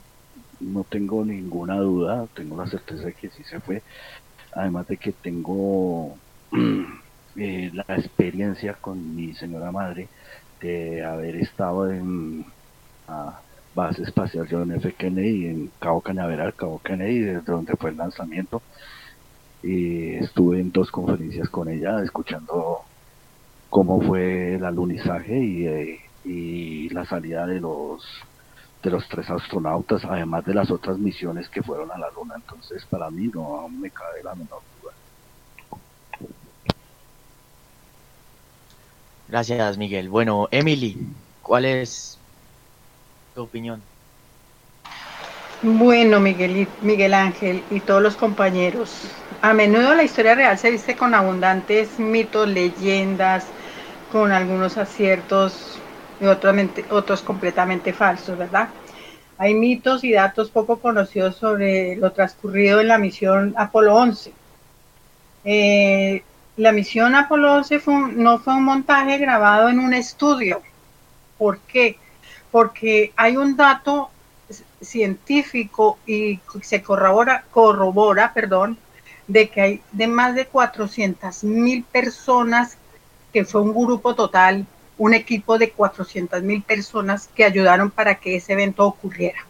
no 0.60 0.84
tengo 0.84 1.24
ninguna 1.24 1.76
duda. 1.78 2.26
Tengo 2.34 2.56
la 2.56 2.66
certeza 2.68 3.04
de 3.04 3.14
que 3.14 3.30
sí 3.30 3.44
se 3.44 3.60
fue. 3.60 3.82
Además 4.52 4.86
de 4.88 4.96
que 4.98 5.12
tengo 5.12 6.16
Eh, 7.36 7.70
la 7.72 7.84
experiencia 7.96 8.74
con 8.74 9.14
mi 9.14 9.34
señora 9.34 9.70
madre 9.70 10.08
de 10.60 11.04
haber 11.04 11.36
estado 11.36 11.90
en 11.90 12.44
la 13.08 13.40
base 13.74 14.02
espacial 14.02 14.48
John 14.50 14.72
F. 14.72 14.92
Kennedy 14.94 15.46
en 15.46 15.70
Cabo 15.78 16.00
Cañaveral, 16.02 16.54
Cabo 16.54 16.80
Kennedy, 16.82 17.20
desde 17.20 17.52
donde 17.52 17.76
fue 17.76 17.90
el 17.90 17.96
lanzamiento. 17.98 18.62
Y 19.62 20.14
estuve 20.16 20.60
en 20.60 20.72
dos 20.72 20.90
conferencias 20.90 21.48
con 21.50 21.68
ella, 21.68 22.02
escuchando 22.02 22.80
cómo 23.70 24.02
fue 24.02 24.56
el 24.56 24.64
alunizaje 24.64 25.38
y, 25.38 25.66
eh, 25.66 26.00
y 26.24 26.88
la 26.90 27.06
salida 27.06 27.46
de 27.46 27.60
los 27.60 28.04
de 28.82 28.90
los 28.90 29.06
tres 29.08 29.28
astronautas, 29.28 30.04
además 30.04 30.44
de 30.46 30.54
las 30.54 30.70
otras 30.70 30.98
misiones 30.98 31.48
que 31.50 31.62
fueron 31.62 31.90
a 31.92 31.98
la 31.98 32.10
Luna. 32.10 32.34
Entonces, 32.36 32.84
para 32.86 33.10
mí 33.10 33.30
no 33.32 33.68
me 33.68 33.90
cabe 33.90 34.22
la 34.22 34.34
menor 34.34 34.62
duda. 34.80 34.94
Gracias, 39.28 39.76
Miguel. 39.76 40.08
Bueno, 40.08 40.48
Emily, 40.50 40.96
¿cuál 41.42 41.66
es 41.66 42.18
tu 43.34 43.42
opinión? 43.42 43.82
Bueno, 45.62 46.20
Miguel, 46.20 46.66
Miguel 46.80 47.12
Ángel 47.12 47.62
y 47.70 47.80
todos 47.80 48.02
los 48.02 48.16
compañeros, 48.16 49.10
a 49.42 49.52
menudo 49.52 49.94
la 49.94 50.02
historia 50.02 50.34
real 50.34 50.58
se 50.58 50.70
viste 50.70 50.96
con 50.96 51.14
abundantes 51.14 51.98
mitos, 51.98 52.48
leyendas, 52.48 53.46
con 54.12 54.32
algunos 54.32 54.76
aciertos 54.76 55.78
y 56.20 56.26
otros, 56.26 57.22
completamente 57.22 57.92
falsos, 57.92 58.36
¿verdad? 58.36 58.68
Hay 59.38 59.54
mitos 59.54 60.04
y 60.04 60.12
datos 60.12 60.50
poco 60.50 60.78
conocidos 60.80 61.36
sobre 61.36 61.96
lo 61.96 62.12
transcurrido 62.12 62.80
en 62.80 62.88
la 62.88 62.98
misión 62.98 63.54
Apolo 63.56 63.96
11. 63.96 64.32
Eh, 65.44 66.22
la 66.56 66.72
misión 66.72 67.14
Apolo 67.14 67.54
11 67.54 67.80
no 68.16 68.38
fue 68.38 68.54
un 68.54 68.64
montaje 68.64 69.16
grabado 69.16 69.70
en 69.70 69.78
un 69.78 69.94
estudio. 69.94 70.60
¿Por 71.38 71.58
qué? 71.60 71.96
Porque 72.50 73.12
hay 73.16 73.38
un 73.38 73.56
dato 73.56 74.10
científico 74.80 75.98
y 76.06 76.40
se 76.62 76.82
corrobora, 76.82 77.44
corrobora 77.50 78.34
perdón, 78.34 78.76
de 79.26 79.48
que 79.48 79.60
hay 79.60 79.82
de 79.92 80.06
más 80.06 80.34
de 80.34 80.46
400 80.46 81.44
mil 81.44 81.84
personas, 81.84 82.76
que 83.32 83.44
fue 83.44 83.60
un 83.60 83.72
grupo 83.72 84.14
total, 84.14 84.66
un 84.98 85.14
equipo 85.14 85.58
de 85.58 85.70
400 85.70 86.42
mil 86.42 86.62
personas 86.62 87.28
que 87.34 87.44
ayudaron 87.44 87.90
para 87.90 88.16
que 88.16 88.36
ese 88.36 88.52
evento 88.52 88.86
ocurriera. 88.86 89.46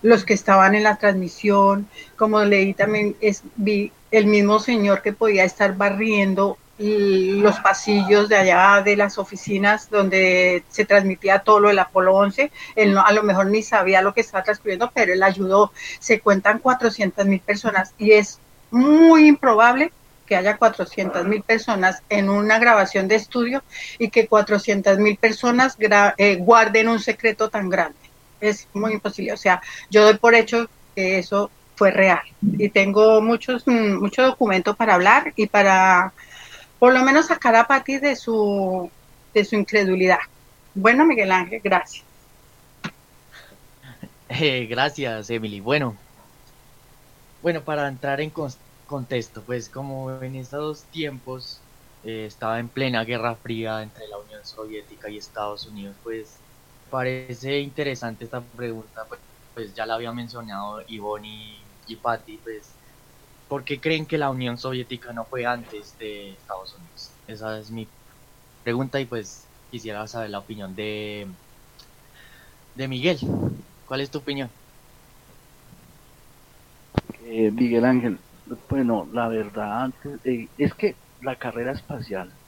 Los 0.00 0.24
que 0.24 0.32
estaban 0.32 0.74
en 0.74 0.84
la 0.84 0.96
transmisión, 0.96 1.86
como 2.16 2.42
leí 2.44 2.72
también, 2.72 3.14
es, 3.20 3.42
vi 3.56 3.92
el 4.10 4.26
mismo 4.26 4.58
señor 4.58 5.02
que 5.02 5.12
podía 5.12 5.44
estar 5.44 5.76
barriendo 5.76 6.56
los 6.78 7.58
pasillos 7.60 8.28
de 8.28 8.36
allá 8.36 8.82
de 8.82 8.96
las 8.96 9.16
oficinas 9.16 9.88
donde 9.88 10.62
se 10.68 10.84
transmitía 10.84 11.38
todo 11.38 11.60
lo 11.60 11.68
del 11.68 11.78
Apolo 11.78 12.14
11. 12.14 12.50
Él 12.74 12.92
no, 12.92 13.04
a 13.04 13.12
lo 13.12 13.22
mejor 13.22 13.46
ni 13.46 13.62
sabía 13.62 14.02
lo 14.02 14.12
que 14.12 14.20
estaba 14.20 14.44
transcurriendo, 14.44 14.90
pero 14.94 15.12
él 15.12 15.22
ayudó. 15.22 15.72
Se 15.98 16.20
cuentan 16.20 16.58
400 16.58 17.26
mil 17.26 17.40
personas 17.40 17.94
y 17.98 18.12
es 18.12 18.38
muy 18.70 19.26
improbable 19.26 19.90
que 20.26 20.36
haya 20.36 20.56
400 20.56 21.24
mil 21.26 21.42
personas 21.42 22.02
en 22.08 22.28
una 22.28 22.58
grabación 22.58 23.08
de 23.08 23.14
estudio 23.14 23.62
y 23.98 24.10
que 24.10 24.26
400 24.26 24.98
mil 24.98 25.16
personas 25.16 25.76
eh, 26.18 26.36
guarden 26.36 26.88
un 26.88 27.00
secreto 27.00 27.48
tan 27.48 27.70
grande. 27.70 27.98
Es 28.40 28.68
muy 28.74 28.92
imposible. 28.92 29.32
O 29.32 29.36
sea, 29.36 29.62
yo 29.90 30.04
doy 30.04 30.18
por 30.18 30.34
hecho 30.34 30.68
que 30.94 31.18
eso 31.18 31.50
fue 31.76 31.90
real. 31.90 32.22
Y 32.42 32.68
tengo 32.70 33.20
muchos, 33.20 33.66
mm, 33.66 33.98
mucho 34.00 34.22
documento 34.22 34.74
para 34.74 34.94
hablar 34.94 35.32
y 35.36 35.46
para 35.46 36.12
por 36.78 36.92
lo 36.92 37.02
menos 37.02 37.26
sacar 37.26 37.56
a 37.56 37.66
Pati 37.66 37.98
de 37.98 38.16
su, 38.16 38.90
de 39.32 39.44
su 39.44 39.56
incredulidad. 39.56 40.18
Bueno, 40.74 41.06
Miguel 41.06 41.32
Ángel, 41.32 41.60
gracias. 41.62 42.04
Eh, 44.28 44.66
gracias, 44.68 45.30
Emily. 45.30 45.60
Bueno, 45.60 45.96
bueno, 47.42 47.62
para 47.62 47.88
entrar 47.88 48.20
en 48.20 48.30
contexto, 48.86 49.44
pues 49.44 49.70
como 49.70 50.22
en 50.22 50.36
estos 50.36 50.88
tiempos 50.90 51.68
eh, 52.02 52.26
estaba 52.26 52.60
en 52.60 52.70
plena 52.70 53.04
guerra 53.04 53.36
fría 53.36 53.82
entre 53.82 54.08
la 54.08 54.18
Unión 54.18 54.44
Soviética 54.44 55.10
y 55.10 55.18
Estados 55.18 55.66
Unidos, 55.66 55.98
pues 56.02 56.44
parece 56.88 57.60
interesante 57.60 58.24
esta 58.24 58.50
pregunta, 58.50 59.06
pues, 59.08 59.20
pues 59.54 59.74
ya 59.74 59.86
la 59.86 59.94
había 59.94 60.12
mencionado 60.12 60.80
Ivonne 60.86 61.28
y 61.28 61.72
y 61.88 61.96
Patti, 61.96 62.38
pues 62.38 62.80
¿por 63.48 63.64
qué 63.64 63.80
creen 63.80 64.06
que 64.06 64.18
la 64.18 64.30
Unión 64.30 64.58
Soviética 64.58 65.12
no 65.12 65.26
fue 65.26 65.46
antes 65.46 65.96
de 65.98 66.34
Estados 66.34 66.74
Unidos? 66.74 67.20
Esa 67.26 67.58
es 67.58 67.70
mi 67.70 67.92
pregunta 68.62 69.00
y 69.00 69.06
pues 69.06 69.52
quisiera 69.70 70.06
saber 70.08 70.30
la 70.30 70.40
opinión 70.40 70.74
de, 70.76 71.36
de 72.74 72.88
Miguel. 72.88 73.18
¿Cuál 73.84 74.00
es 74.02 74.10
tu 74.10 74.18
opinión? 74.18 74.52
Eh, 77.20 77.50
Miguel 77.50 77.84
Ángel, 77.84 78.20
bueno, 78.68 79.08
la 79.12 79.28
verdad 79.28 79.82
antes 79.84 80.20
eh, 80.24 80.50
es 80.56 80.74
que 80.74 81.00
la 81.20 81.36
carrera 81.36 81.72
espacial, 81.72 82.38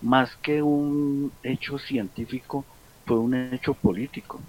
más 0.00 0.36
que 0.38 0.62
un 0.62 1.38
hecho 1.42 1.78
científico, 1.78 2.68
fue 3.06 3.18
un 3.20 3.34
hecho 3.34 3.74
político. 3.74 4.48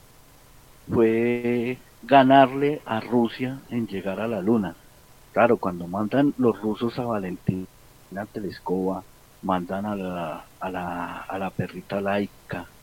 Fue 0.88 1.86
ganarle 2.02 2.82
a 2.86 3.00
Rusia 3.02 3.66
en 3.70 3.88
llegar 3.88 4.20
a 4.20 4.28
la 4.28 4.42
Luna. 4.42 4.78
Claro, 5.32 5.60
cuando 5.60 5.88
mandan 5.88 6.34
los 6.38 6.60
rusos 6.62 6.98
a 7.00 7.06
Valentina 7.06 7.68
Telescova, 8.32 9.08
mandan 9.42 9.86
a 9.86 9.96
la, 9.96 10.52
a 10.60 10.70
la, 10.72 11.22
a 11.22 11.40
la 11.40 11.52
perrita 11.56 12.02
laica 12.02 12.74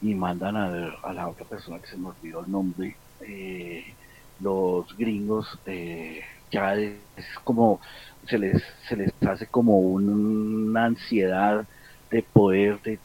y 0.00 0.14
mandan 0.14 0.56
a, 0.56 0.66
a, 1.02 1.12
la 1.14 1.28
otra 1.28 1.46
persona 1.46 1.80
que 1.80 1.88
se 1.88 1.98
me 1.98 2.08
olvidó 2.08 2.40
el 2.44 2.50
nombre, 2.50 3.00
eh, 3.20 3.96
los 4.38 4.96
gringos 4.96 5.60
eh, 5.66 6.22
ya 6.52 6.74
es 6.74 6.94
como 7.42 7.80
se 8.28 8.38
les 8.38 8.62
se 8.88 8.96
les 8.96 9.12
hace 9.26 9.46
como 9.46 9.80
una 9.80 10.84
ansiedad 10.84 11.66
de 12.10 12.22
poder 12.22 12.80
de, 12.82 12.98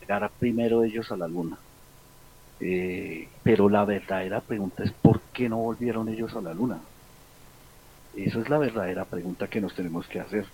llegar 0.00 0.30
primero 0.38 0.84
ellos 0.84 1.10
a 1.10 1.16
la 1.16 1.26
luna. 1.26 1.58
Eh, 2.60 3.28
pero 3.42 3.68
la 3.68 3.84
verdadera 3.84 4.40
pregunta 4.40 4.84
es 4.84 4.92
por 4.92 5.20
qué 5.32 5.48
no 5.48 5.56
volvieron 5.56 6.08
ellos 6.10 6.36
a 6.36 6.42
la 6.42 6.52
luna 6.52 6.78
esa 8.14 8.40
es 8.40 8.48
la 8.50 8.58
verdadera 8.58 9.06
pregunta 9.06 9.48
que 9.48 9.62
nos 9.62 9.74
tenemos 9.74 10.06
que 10.08 10.20
hacer 10.20 10.44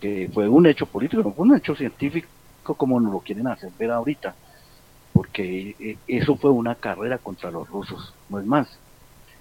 que 0.00 0.30
fue 0.32 0.48
un 0.48 0.66
hecho 0.66 0.86
político 0.86 1.24
no 1.24 1.32
fue 1.32 1.46
un 1.46 1.56
hecho 1.56 1.74
científico 1.74 2.28
como 2.62 3.00
nos 3.00 3.12
lo 3.12 3.18
quieren 3.18 3.48
hacer 3.48 3.70
ver 3.76 3.90
ahorita 3.90 4.36
porque 5.12 5.74
eh, 5.80 5.96
eso 6.06 6.36
fue 6.36 6.50
una 6.50 6.74
carrera 6.74 7.18
contra 7.18 7.50
los 7.50 7.68
rusos 7.68 8.12
no 8.28 8.38
es 8.38 8.46
más. 8.46 8.68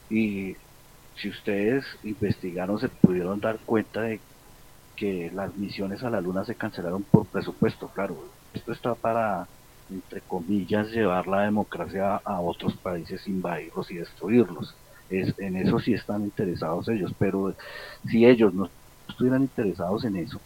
Y 0.10 0.56
si 1.16 1.30
ustedes 1.30 1.86
investigaron 2.04 2.80
se 2.80 2.90
pudieron 2.90 3.40
dar 3.40 3.58
cuenta 3.66 4.02
de 4.02 4.20
que 4.96 5.32
las 5.34 5.56
misiones 5.56 6.04
a 6.04 6.10
la 6.10 6.22
luna 6.22 6.46
se 6.46 6.56
cancelaron 6.56 7.04
por 7.04 7.26
presupuesto, 7.28 7.90
claro. 7.90 8.18
Esto 8.54 8.72
está 8.72 8.96
para, 8.96 9.48
entre 9.90 10.22
comillas, 10.22 10.90
llevar 10.92 11.28
la 11.28 11.42
democracia 11.42 12.18
a 12.24 12.40
otros 12.42 12.76
países, 12.78 13.28
invadirlos 13.28 13.92
y 13.92 13.96
destruirlos. 13.96 14.76
Es, 15.10 15.38
en 15.40 15.58
eso 15.58 15.80
sí 15.80 15.94
están 15.94 16.24
interesados 16.24 16.88
ellos, 16.90 17.14
pero 17.20 17.54
si 18.10 18.26
ellos 18.26 18.54
no 18.54 18.70
estuvieran 19.08 19.44
interesados 19.44 20.06
en 20.06 20.16
eso, 20.16 20.40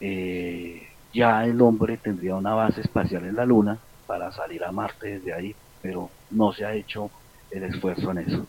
eh, 0.00 0.88
ya 1.12 1.44
el 1.44 1.60
hombre 1.60 1.98
tendría 1.98 2.36
una 2.36 2.54
base 2.54 2.80
espacial 2.80 3.24
en 3.26 3.36
la 3.36 3.44
luna 3.44 3.78
para 4.06 4.32
salir 4.32 4.64
a 4.64 4.72
Marte 4.72 5.18
desde 5.18 5.34
ahí, 5.34 5.54
pero 5.82 6.10
no 6.30 6.52
se 6.52 6.64
ha 6.64 6.74
hecho 6.74 7.10
el 7.50 7.64
esfuerzo 7.64 8.10
en 8.12 8.18
eso. 8.18 8.46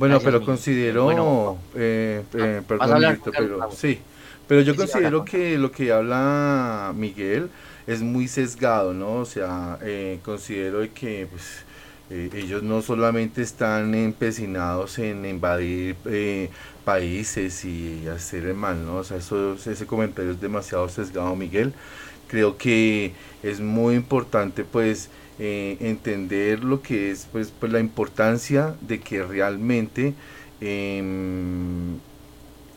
Bueno, 0.00 0.18
pero 0.24 0.42
considero, 0.42 1.58
eh, 1.74 2.22
eh, 2.32 2.62
perdón, 2.66 3.20
pero 3.22 3.70
sí, 3.70 3.98
pero 4.48 4.62
yo 4.62 4.74
considero 4.74 5.26
que 5.26 5.58
lo 5.58 5.70
que 5.70 5.92
habla 5.92 6.94
Miguel 6.96 7.50
es 7.86 8.00
muy 8.00 8.26
sesgado, 8.26 8.94
¿no? 8.94 9.16
O 9.16 9.24
sea, 9.26 9.78
eh, 9.82 10.18
considero 10.24 10.80
que 10.94 11.28
pues, 11.30 11.66
ellos 12.08 12.62
no 12.62 12.80
solamente 12.80 13.42
están 13.42 13.94
empecinados 13.94 14.98
en 14.98 15.26
invadir 15.26 15.96
países 16.82 17.62
y 17.66 18.08
hacer 18.08 18.46
el 18.46 18.54
mal, 18.54 18.82
¿no? 18.86 18.96
O 18.96 19.04
sea, 19.04 19.18
eso, 19.18 19.52
ese 19.52 19.86
comentario 19.86 20.30
es 20.30 20.40
demasiado 20.40 20.88
sesgado, 20.88 21.36
Miguel. 21.36 21.74
Creo 22.26 22.56
que 22.56 23.12
es 23.42 23.60
muy 23.60 23.96
importante, 23.96 24.64
pues, 24.64 25.10
eh, 25.42 25.78
entender 25.80 26.62
lo 26.62 26.82
que 26.82 27.10
es 27.10 27.26
pues, 27.32 27.50
pues 27.58 27.72
la 27.72 27.80
importancia 27.80 28.74
de 28.82 29.00
que 29.00 29.22
realmente 29.22 30.12
em, 30.60 31.96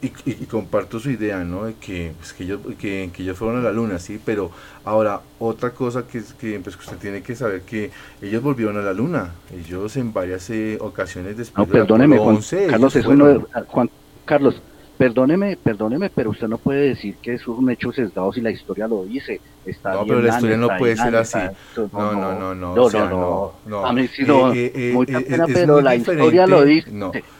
y, 0.01 0.45
comparto 0.45 0.97
su 0.97 1.11
idea, 1.11 1.43
¿no? 1.43 1.65
De 1.65 1.73
que, 1.73 2.13
pues, 2.17 2.31
que, 2.31 2.45
ellos, 2.45 2.61
que, 2.79 3.11
ellos 3.17 3.37
fueron 3.37 3.59
a 3.59 3.63
la 3.63 3.73
luna, 3.73 3.99
sí, 3.99 4.17
pero 4.23 4.49
ahora 4.85 5.19
otra 5.39 5.71
cosa 5.71 6.07
que, 6.07 6.21
que, 6.39 6.57
pues, 6.61 6.77
usted 6.77 6.95
tiene 6.97 7.21
que 7.21 7.35
saber 7.35 7.63
que 7.63 7.91
ellos 8.21 8.41
volvieron 8.41 8.77
a 8.77 8.81
la 8.81 8.93
luna, 8.93 9.33
ellos 9.53 9.97
en 9.97 10.13
varias 10.13 10.49
eh, 10.49 10.77
ocasiones 10.79 11.35
después 11.35 11.67
no, 11.67 11.73
perdóneme, 11.73 12.17
Juan, 12.17 12.39
Carlos, 12.69 12.95
eso 12.95 13.13
no, 13.13 13.45
Juan 13.67 13.89
Carlos, 14.23 14.61
Perdóneme, 14.97 15.57
perdóneme, 15.57 16.11
pero 16.11 16.29
usted 16.29 16.47
no 16.47 16.59
puede 16.59 16.89
decir 16.89 17.15
que 17.15 17.33
es 17.33 17.47
un 17.47 17.69
hecho 17.69 17.91
sesgado 17.91 18.31
si 18.31 18.41
la 18.41 18.51
historia 18.51 18.87
lo 18.87 19.03
dice. 19.03 19.41
Está 19.65 19.93
no, 19.93 20.05
pero 20.05 20.21
la 20.21 20.35
historia 20.35 20.57
no 20.57 20.67
puede 20.77 20.95
ser 20.95 21.15
así. 21.15 21.39
No, 21.91 22.13
no, 22.13 22.39
no, 22.39 22.55
no. 22.55 22.75
No, 22.75 22.89
no, 22.89 23.53
no. 23.65 23.85
A 23.85 23.91
mí 23.91 24.07
sí 24.07 24.23
no, 24.23 24.53
eh, 24.53 24.71
eh, 24.75 24.91
mucha 24.93 25.17
eh, 25.19 25.21
pena, 25.23 25.45
pero 25.47 25.81
la 25.81 25.95
historia 25.95 26.45
lo 26.45 26.63
dice. 26.63 26.91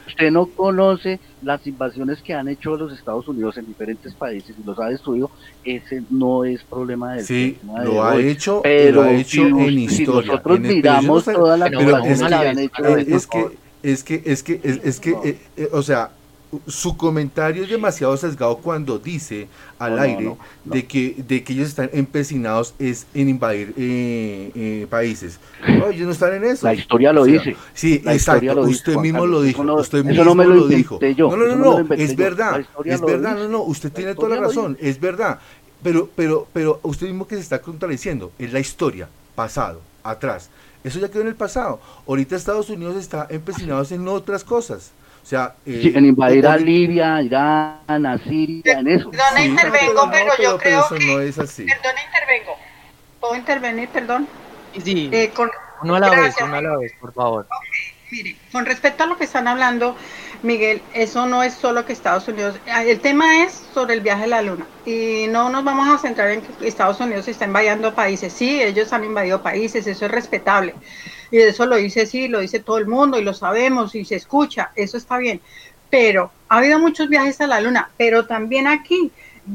Usted 0.08 0.32
no 0.32 0.48
conoce 0.48 1.20
las 1.44 1.66
invasiones 1.68 2.22
que 2.22 2.34
han 2.34 2.48
hecho 2.48 2.76
los 2.76 2.92
Estados 2.92 3.28
Unidos 3.28 3.58
en 3.58 3.68
diferentes 3.68 4.14
países 4.16 4.56
y 4.60 4.66
los 4.66 4.80
ha 4.80 4.88
destruido. 4.88 5.30
Ese 5.64 6.04
no 6.10 6.46
es 6.46 6.64
problema 6.64 7.14
del 7.14 7.26
Sí, 7.26 7.60
lo 7.84 8.04
ha 8.04 8.20
hecho, 8.20 8.62
pero 8.64 8.96
lo 8.96 9.02
ha 9.04 9.14
hecho 9.14 9.46
en 9.46 9.80
historia. 9.80 10.32
nosotros 10.32 10.60
miramos 10.60 11.26
todas 11.26 11.60
las 11.60 11.72
invasiones 11.72 12.20
que 12.20 12.36
han 12.36 12.60
hecho. 12.60 13.14
Es 13.14 13.28
que, 13.28 13.48
es 13.84 14.04
que, 14.04 14.22
es 14.26 14.44
que, 14.44 14.62
es 14.64 15.00
que, 15.00 15.70
o 15.72 15.82
sea 15.84 16.10
su 16.68 16.98
comentario 16.98 17.64
es 17.64 17.70
demasiado 17.70 18.16
sesgado 18.18 18.58
cuando 18.58 19.00
dice 19.00 19.48
al 19.80 20.00
aire 20.00 20.36
de 20.64 20.86
que 20.86 21.16
de 21.28 21.44
que 21.44 21.54
ellos 21.54 21.70
están 21.70 21.90
empecinados 21.94 22.74
es 22.80 23.06
en 23.14 23.30
invadir 23.30 23.74
eh, 23.78 24.52
eh, 24.56 24.88
países. 24.90 25.40
No, 25.68 25.88
ellos 25.88 26.06
no 26.06 26.12
están 26.12 26.34
en 26.34 26.46
eso. 26.46 26.66
La 26.66 26.74
historia 26.74 27.14
lo 27.14 27.26
dice. 27.26 27.56
Sí, 27.74 28.02
exacto. 28.06 28.62
usted 28.62 28.96
mismo 28.98 29.26
lo 29.26 29.42
dijo. 29.42 29.64
usted 29.76 30.04
mismo 30.04 30.24
no 30.24 30.36
me 30.36 30.46
lo, 30.46 30.68
dijo. 30.68 31.00
no, 31.02 31.38
no, 31.38 31.56
no, 31.56 31.84
no, 31.84 31.94
es 31.96 32.16
verdad. 32.16 32.66
Es 32.86 33.02
verdad. 33.02 33.38
No, 33.38 33.48
no, 33.48 33.62
usted 33.64 33.92
tiene 33.92 34.16
toda 34.16 34.36
la 34.36 34.42
razón. 34.42 34.78
Es 34.80 35.00
verdad. 35.00 35.40
Pero, 35.84 36.10
pero, 36.16 36.48
pero 36.54 36.80
usted 36.84 37.08
mismo 37.08 37.28
que 37.28 37.36
se 37.36 37.42
está 37.42 37.62
contradiciendo 37.62 38.32
es 38.40 38.54
la 38.54 38.60
historia, 38.60 39.10
pasado, 39.36 39.82
atrás. 40.02 40.50
Eso 40.84 41.00
ya 41.00 41.10
quedó 41.10 41.22
en 41.22 41.28
el 41.28 41.36
pasado. 41.36 41.80
Ahorita 42.08 42.36
Estados 42.36 42.70
Unidos 42.70 42.96
está 42.96 43.28
empecinados 43.30 43.92
en 43.92 44.08
otras 44.08 44.44
cosas. 44.44 44.92
O 45.24 45.26
sea, 45.26 45.56
eh, 45.66 45.94
en 45.96 46.06
invadir 46.06 46.46
a 46.46 46.58
Libia, 46.58 47.22
Irán, 47.22 48.06
a 48.06 48.18
Siria, 48.18 48.80
en 48.80 48.90
eso. 48.90 49.10
Perdona, 49.10 49.46
intervengo, 49.46 50.10
pero, 50.12 50.34
yo 50.44 50.58
creo 50.58 50.86
que... 50.90 51.06
no 51.06 51.22
es 51.22 51.40
así. 51.40 51.64
Perdona, 51.64 52.00
intervengo. 52.04 52.58
¿Puedo 53.22 53.36
intervenir, 53.36 53.88
perdón? 53.88 54.28
Sí, 54.84 55.10
eh, 55.14 55.32
con... 55.34 55.50
uno 55.82 55.96
a 55.96 56.00
la 56.02 56.10
vez, 56.10 56.36
uno 56.44 56.56
a 56.56 56.62
la 56.62 56.78
vez, 56.78 56.92
por 57.00 57.14
favor. 57.14 57.48
Mire, 58.12 58.36
con 58.52 58.66
respecto 58.66 59.04
a 59.04 59.08
lo 59.08 59.18
que 59.18 59.24
están 59.24 59.48
hablando, 59.48 59.96
Miguel, 60.44 60.84
eso 60.94 61.26
no 61.26 61.42
es 61.42 61.54
solo 61.54 61.86
que 61.86 61.94
Estados 61.94 62.28
Unidos, 62.28 62.60
ah, 62.68 62.84
el 62.84 63.00
tema 63.00 63.44
es 63.44 63.54
sobre 63.54 63.94
el 63.94 64.02
viaje 64.02 64.26
a 64.26 64.28
la 64.28 64.42
luna. 64.42 64.68
Y 64.86 65.28
no 65.30 65.50
nos 65.50 65.64
vamos 65.64 65.88
a 65.88 65.98
centrar 65.98 66.32
en 66.32 66.42
que 66.42 66.68
Estados 66.68 67.00
Unidos 67.00 67.30
está 67.30 67.46
invadiendo 67.46 67.96
países, 67.96 68.34
sí, 68.34 68.62
ellos 68.62 68.92
han 68.92 69.06
invadido 69.06 69.42
países, 69.42 69.88
eso 69.88 70.06
es 70.06 70.12
respetable, 70.12 70.76
y 71.32 71.38
eso 71.38 71.66
lo 71.66 71.78
dice 71.78 72.06
sí, 72.06 72.28
lo 72.28 72.42
dice 72.42 72.60
todo 72.60 72.78
el 72.78 72.88
mundo 72.88 73.18
y 73.18 73.24
lo 73.24 73.34
sabemos 73.34 73.96
y 73.96 74.04
se 74.04 74.16
escucha, 74.16 74.72
eso 74.76 74.98
está 74.98 75.18
bien. 75.18 75.40
Pero 75.90 76.32
ha 76.50 76.58
habido 76.58 76.78
muchos 76.78 77.08
viajes 77.08 77.40
a 77.40 77.48
la 77.48 77.62
luna, 77.62 77.92
pero 77.96 78.26
también 78.26 78.68
aquí 78.68 79.12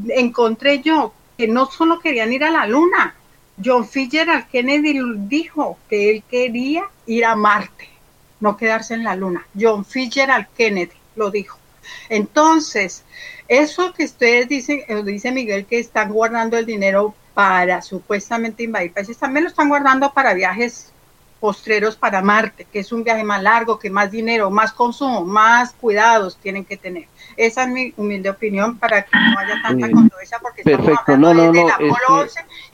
encontré 0.08 0.80
yo 0.80 1.12
que 1.36 1.48
no 1.48 1.66
solo 1.66 2.00
querían 2.00 2.32
ir 2.32 2.44
a 2.44 2.50
la 2.50 2.66
luna, 2.66 3.14
John 3.62 3.86
Fitzgerald 3.86 4.46
Kennedy 4.48 5.00
dijo 5.28 5.78
que 5.88 6.10
él 6.10 6.24
quería 6.30 6.84
ir 7.06 7.26
a 7.26 7.36
Marte, 7.36 7.90
no 8.40 8.56
quedarse 8.56 8.94
en 8.94 9.04
la 9.04 9.16
luna. 9.16 9.46
John 9.58 9.84
Fitzgerald 9.84 10.46
Kennedy 10.56 10.96
lo 11.16 11.30
dijo. 11.30 11.58
Entonces, 12.08 13.04
eso 13.48 13.92
que 13.92 14.04
ustedes 14.04 14.48
dicen, 14.48 14.82
eh, 14.88 15.02
dice 15.04 15.32
Miguel, 15.32 15.66
que 15.66 15.78
están 15.78 16.12
guardando 16.12 16.56
el 16.56 16.66
dinero 16.66 17.14
para 17.34 17.82
supuestamente 17.82 18.64
invadir 18.64 18.92
países, 18.92 19.16
también 19.16 19.44
lo 19.44 19.50
están 19.50 19.68
guardando 19.68 20.12
para 20.12 20.34
viajes 20.34 20.92
postreros 21.40 21.96
para 21.96 22.20
Marte, 22.20 22.66
que 22.70 22.80
es 22.80 22.92
un 22.92 23.04
viaje 23.04 23.22
más 23.22 23.42
largo, 23.42 23.78
que 23.78 23.90
más 23.90 24.10
dinero, 24.10 24.50
más 24.50 24.72
consumo, 24.72 25.24
más 25.24 25.72
cuidados 25.72 26.36
tienen 26.36 26.64
que 26.64 26.76
tener. 26.76 27.06
Esa 27.38 27.62
es 27.62 27.68
mi 27.68 27.94
humilde 27.96 28.30
opinión 28.30 28.76
para 28.78 29.02
que 29.02 29.16
no 29.16 29.38
haya 29.38 29.62
tanta 29.62 29.88
controversia, 29.92 30.38
porque 30.42 30.64
Perfecto. 30.64 30.90
estamos 30.90 31.28
hablando 31.30 31.52
de, 31.52 31.64
la 31.66 32.26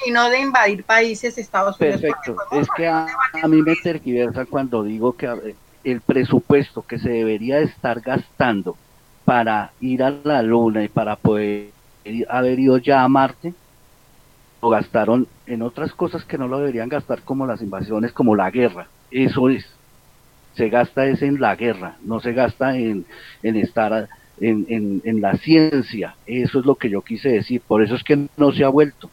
y 0.07 0.11
no 0.11 0.31
de 0.31 0.40
invadir 0.40 0.85
países 0.85 1.37
Estados 1.37 1.79
Unidos. 1.79 2.00
Perfecto, 2.00 2.37
es 2.50 2.66
que 2.74 2.88
a, 2.88 3.07
mí 3.46 3.61
me 3.61 3.77
tergiversa 3.77 4.46
cuando 4.46 4.83
digo 4.83 5.14
que 5.18 5.55
el 5.85 6.00
presupuesto 6.00 6.81
que 6.81 6.98
se 6.98 7.11
debería 7.11 7.59
estar 7.59 8.00
gastando 8.00 8.74
para 9.27 9.72
ir 9.81 10.03
a 10.03 10.11
la 10.11 10.40
Luna 10.40 10.83
y 10.83 10.88
para 10.88 11.16
poder 11.16 11.68
haber 12.31 12.59
ido 12.59 12.79
ya 12.79 13.03
a 13.03 13.09
Marte, 13.09 13.53
lo 14.62 14.70
gastaron 14.70 15.29
en 15.44 15.61
otras 15.61 15.92
cosas 15.92 16.24
que 16.24 16.38
no 16.38 16.48
lo 16.48 16.61
deberían 16.61 16.88
gastar 16.88 17.20
como 17.20 17.46
las 17.46 17.61
invasiones, 17.61 18.12
como 18.12 18.35
la 18.35 18.50
guerra. 18.50 18.87
Eso 19.11 19.50
es. 19.50 19.66
se 20.55 20.70
gasta 20.70 21.05
es 21.05 21.20
en 21.20 21.38
la 21.38 21.55
guerra, 21.55 21.96
no 22.03 22.18
se 22.20 22.33
gasta 22.33 22.74
en, 22.79 23.05
en 23.42 23.57
estar 23.57 24.09
en, 24.40 24.66
en, 24.68 25.03
en 25.05 25.20
la 25.20 25.37
ciencia. 25.37 26.16
Eso 26.27 26.61
es 26.61 26.66
lo 26.66 26.75
que 26.75 26.90
yo 26.90 27.03
quise 27.03 27.29
decir, 27.31 27.61
por 27.61 27.83
eso 27.83 27.94
es 27.94 28.03
que 28.03 28.27
no 28.37 28.53
se 28.53 28.64
ha 28.64 28.68
vuelto. 28.68 29.11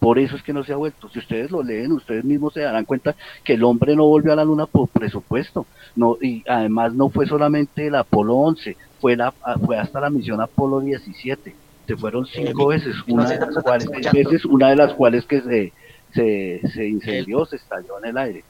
Por 0.00 0.18
eso 0.18 0.34
es 0.34 0.42
que 0.42 0.54
no 0.54 0.64
se 0.64 0.72
ha 0.72 0.76
vuelto. 0.76 1.10
Si 1.10 1.18
ustedes 1.18 1.50
lo 1.50 1.62
leen, 1.62 1.92
ustedes 1.92 2.24
mismos 2.24 2.54
se 2.54 2.60
darán 2.60 2.86
cuenta 2.86 3.14
que 3.44 3.52
el 3.52 3.64
hombre 3.64 3.94
no 3.94 4.06
volvió 4.06 4.32
a 4.32 4.36
la 4.36 4.46
luna 4.46 4.64
por 4.64 4.88
presupuesto. 4.88 5.66
No, 5.94 6.16
y 6.20 6.42
además 6.48 6.94
no 6.94 7.10
fue 7.10 7.26
solamente 7.26 7.86
el 7.86 7.94
Apolo 7.94 8.34
11, 8.36 8.76
fue, 8.98 9.14
la, 9.14 9.32
fue 9.64 9.76
hasta 9.76 10.00
la 10.00 10.08
misión 10.08 10.40
Apolo 10.40 10.80
17. 10.80 11.54
Se 11.86 11.96
fueron 11.96 12.24
cinco 12.24 12.68
veces, 12.68 12.96
una 13.08 13.28
de 13.28 13.40
las 13.40 13.62
cuales, 13.62 13.88
veces, 14.12 14.44
una 14.46 14.70
de 14.70 14.76
las 14.76 14.94
cuales 14.94 15.26
que 15.26 15.42
se, 15.42 15.72
se, 16.14 16.60
se 16.72 16.88
incendió, 16.88 17.44
se 17.44 17.56
estalló 17.56 17.98
en 17.98 18.10
el 18.10 18.16
aire. 18.16 18.44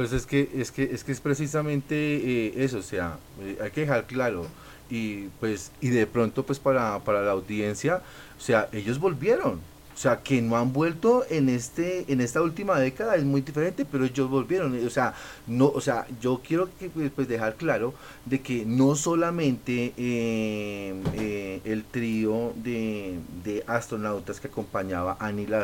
Pues 0.00 0.14
es 0.14 0.24
que 0.24 0.48
es 0.54 0.72
que 0.72 0.84
es 0.84 1.04
que 1.04 1.12
es 1.12 1.20
precisamente 1.20 1.94
eh, 1.94 2.54
eso, 2.56 2.78
o 2.78 2.82
sea, 2.82 3.18
eh, 3.42 3.58
hay 3.62 3.70
que 3.70 3.82
dejar 3.82 4.06
claro. 4.06 4.46
Y 4.88 5.26
pues 5.40 5.72
y 5.82 5.90
de 5.90 6.06
pronto 6.06 6.42
pues 6.46 6.58
para, 6.58 6.98
para 7.00 7.20
la 7.20 7.32
audiencia, 7.32 8.00
o 8.38 8.40
sea, 8.40 8.70
ellos 8.72 8.98
volvieron, 8.98 9.60
o 9.94 9.98
sea, 9.98 10.22
que 10.22 10.40
no 10.40 10.56
han 10.56 10.72
vuelto 10.72 11.26
en 11.28 11.50
este 11.50 12.10
en 12.10 12.22
esta 12.22 12.40
última 12.40 12.78
década 12.78 13.14
es 13.16 13.24
muy 13.24 13.42
diferente, 13.42 13.84
pero 13.84 14.06
ellos 14.06 14.30
volvieron, 14.30 14.86
o 14.86 14.88
sea, 14.88 15.12
no, 15.46 15.66
o 15.66 15.82
sea, 15.82 16.06
yo 16.18 16.40
quiero 16.42 16.70
que 16.78 16.88
pues, 16.88 17.28
dejar 17.28 17.56
claro 17.56 17.92
de 18.24 18.40
que 18.40 18.64
no 18.64 18.94
solamente 18.94 19.92
eh, 19.98 21.60
el 21.66 21.84
trío 21.84 22.54
de, 22.56 23.18
de, 23.44 23.64
astronautas 23.66 24.40
que 24.40 24.48
acompañaba 24.48 25.18
a 25.20 25.30
Neil 25.30 25.54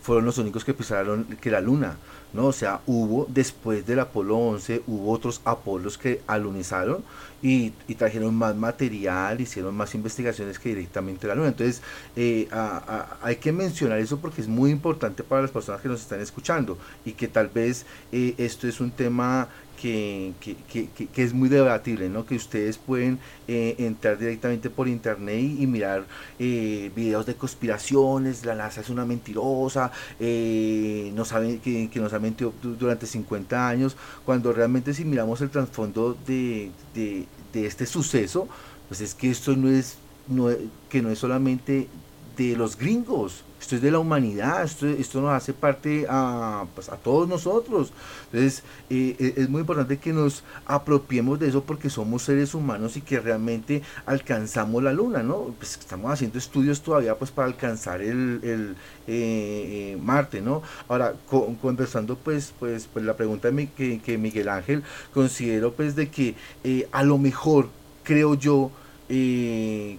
fueron 0.00 0.26
los 0.26 0.38
únicos 0.38 0.64
que 0.64 0.74
pisaron 0.74 1.24
que 1.40 1.50
la 1.50 1.60
luna, 1.60 1.96
¿no? 2.34 2.46
O 2.46 2.52
sea, 2.52 2.80
hubo 2.86 3.26
después 3.28 3.86
del 3.86 4.00
Apolo 4.00 4.36
11 4.36 4.82
hubo 4.86 5.12
otros 5.12 5.40
Apolos 5.44 5.96
que 5.96 6.20
alunizaron 6.26 7.02
y, 7.42 7.70
trajeron 7.96 8.34
más 8.34 8.56
material, 8.56 9.40
hicieron 9.40 9.76
más 9.76 9.94
investigaciones 9.94 10.58
que 10.58 10.70
directamente 10.70 11.26
la 11.26 11.34
luna. 11.34 11.48
Entonces, 11.48 11.82
eh, 12.16 12.48
hay 13.22 13.36
que 13.36 13.52
mencionar 13.52 13.98
eso 13.98 14.18
porque 14.18 14.40
es 14.40 14.48
muy 14.48 14.70
importante 14.70 15.22
para 15.22 15.42
las 15.42 15.50
personas 15.50 15.80
que 15.80 15.88
nos 15.88 16.00
están 16.00 16.20
escuchando 16.20 16.78
y 17.04 17.12
que 17.12 17.28
tal 17.28 17.48
vez 17.48 17.86
eh, 18.12 18.34
esto 18.38 18.66
es 18.66 18.80
un 18.80 18.90
tema 18.90 19.48
que, 19.80 20.32
es 21.16 21.34
muy 21.34 21.48
debatible, 21.48 22.08
¿no? 22.08 22.24
Que 22.26 22.36
ustedes 22.36 22.78
pueden 22.78 23.18
eh, 23.48 23.74
entrar 23.78 24.18
directamente 24.18 24.70
por 24.70 24.88
internet 24.88 25.40
y, 25.58 25.66
mirar 25.66 26.04
videos 26.38 27.26
de 27.26 27.34
conspiraciones, 27.34 28.44
la 28.44 28.54
NASA 28.54 28.80
es 28.80 28.90
una 28.90 29.04
mentirosa, 29.04 29.90
no 30.20 31.24
saben 31.24 31.58
que, 31.60 31.90
nos 31.94 32.12
ha 32.12 32.18
mentido 32.18 32.52
durante 32.62 33.06
50 33.06 33.68
años, 33.68 33.96
cuando 34.24 34.52
realmente 34.52 34.94
si 34.94 35.04
miramos 35.04 35.40
el 35.40 35.50
trasfondo 35.50 36.16
de, 36.26 36.70
de 36.94 37.66
este 37.66 37.86
suceso, 37.86 38.48
pues 38.88 39.00
es 39.00 39.14
que 39.14 39.30
esto 39.30 39.56
no 39.56 39.68
es, 39.68 39.96
no, 40.28 40.48
que 40.88 41.02
no 41.02 41.10
es 41.10 41.18
solamente 41.18 41.88
de 42.36 42.56
los 42.56 42.76
gringos, 42.76 43.44
esto 43.64 43.76
es 43.76 43.82
de 43.82 43.90
la 43.90 43.98
humanidad, 43.98 44.62
esto, 44.62 44.86
esto 44.86 45.22
nos 45.22 45.30
hace 45.32 45.54
parte 45.54 46.04
a, 46.06 46.66
pues 46.74 46.90
todos 47.02 47.26
nosotros. 47.26 47.94
Entonces, 48.26 48.62
eh, 48.90 49.16
eh, 49.18 49.34
es 49.38 49.48
muy 49.48 49.62
importante 49.62 49.96
que 49.96 50.12
nos 50.12 50.44
apropiemos 50.66 51.40
de 51.40 51.48
eso 51.48 51.62
porque 51.64 51.88
somos 51.88 52.24
seres 52.24 52.54
humanos 52.54 52.98
y 52.98 53.00
que 53.00 53.20
realmente 53.20 53.80
alcanzamos 54.04 54.82
la 54.82 54.92
luna, 54.92 55.22
¿no? 55.22 55.54
Pues 55.56 55.78
estamos 55.78 56.12
haciendo 56.12 56.36
estudios 56.36 56.82
todavía 56.82 57.16
pues 57.16 57.30
para 57.30 57.48
alcanzar 57.48 58.02
el, 58.02 58.40
el 58.42 58.76
eh, 59.06 59.96
Marte, 60.02 60.42
¿no? 60.42 60.60
Ahora, 60.86 61.14
contestando 61.62 62.16
pues, 62.16 62.52
pues, 62.58 62.86
pues 62.92 63.02
la 63.02 63.16
pregunta 63.16 63.48
que, 63.74 63.98
que 64.04 64.18
Miguel 64.18 64.50
Ángel, 64.50 64.82
considero 65.14 65.72
pues 65.72 65.96
de 65.96 66.10
que 66.10 66.34
a 66.92 67.02
lo 67.02 67.16
mejor, 67.16 67.70
creo 68.02 68.34
yo, 68.34 68.70
que 69.08 69.98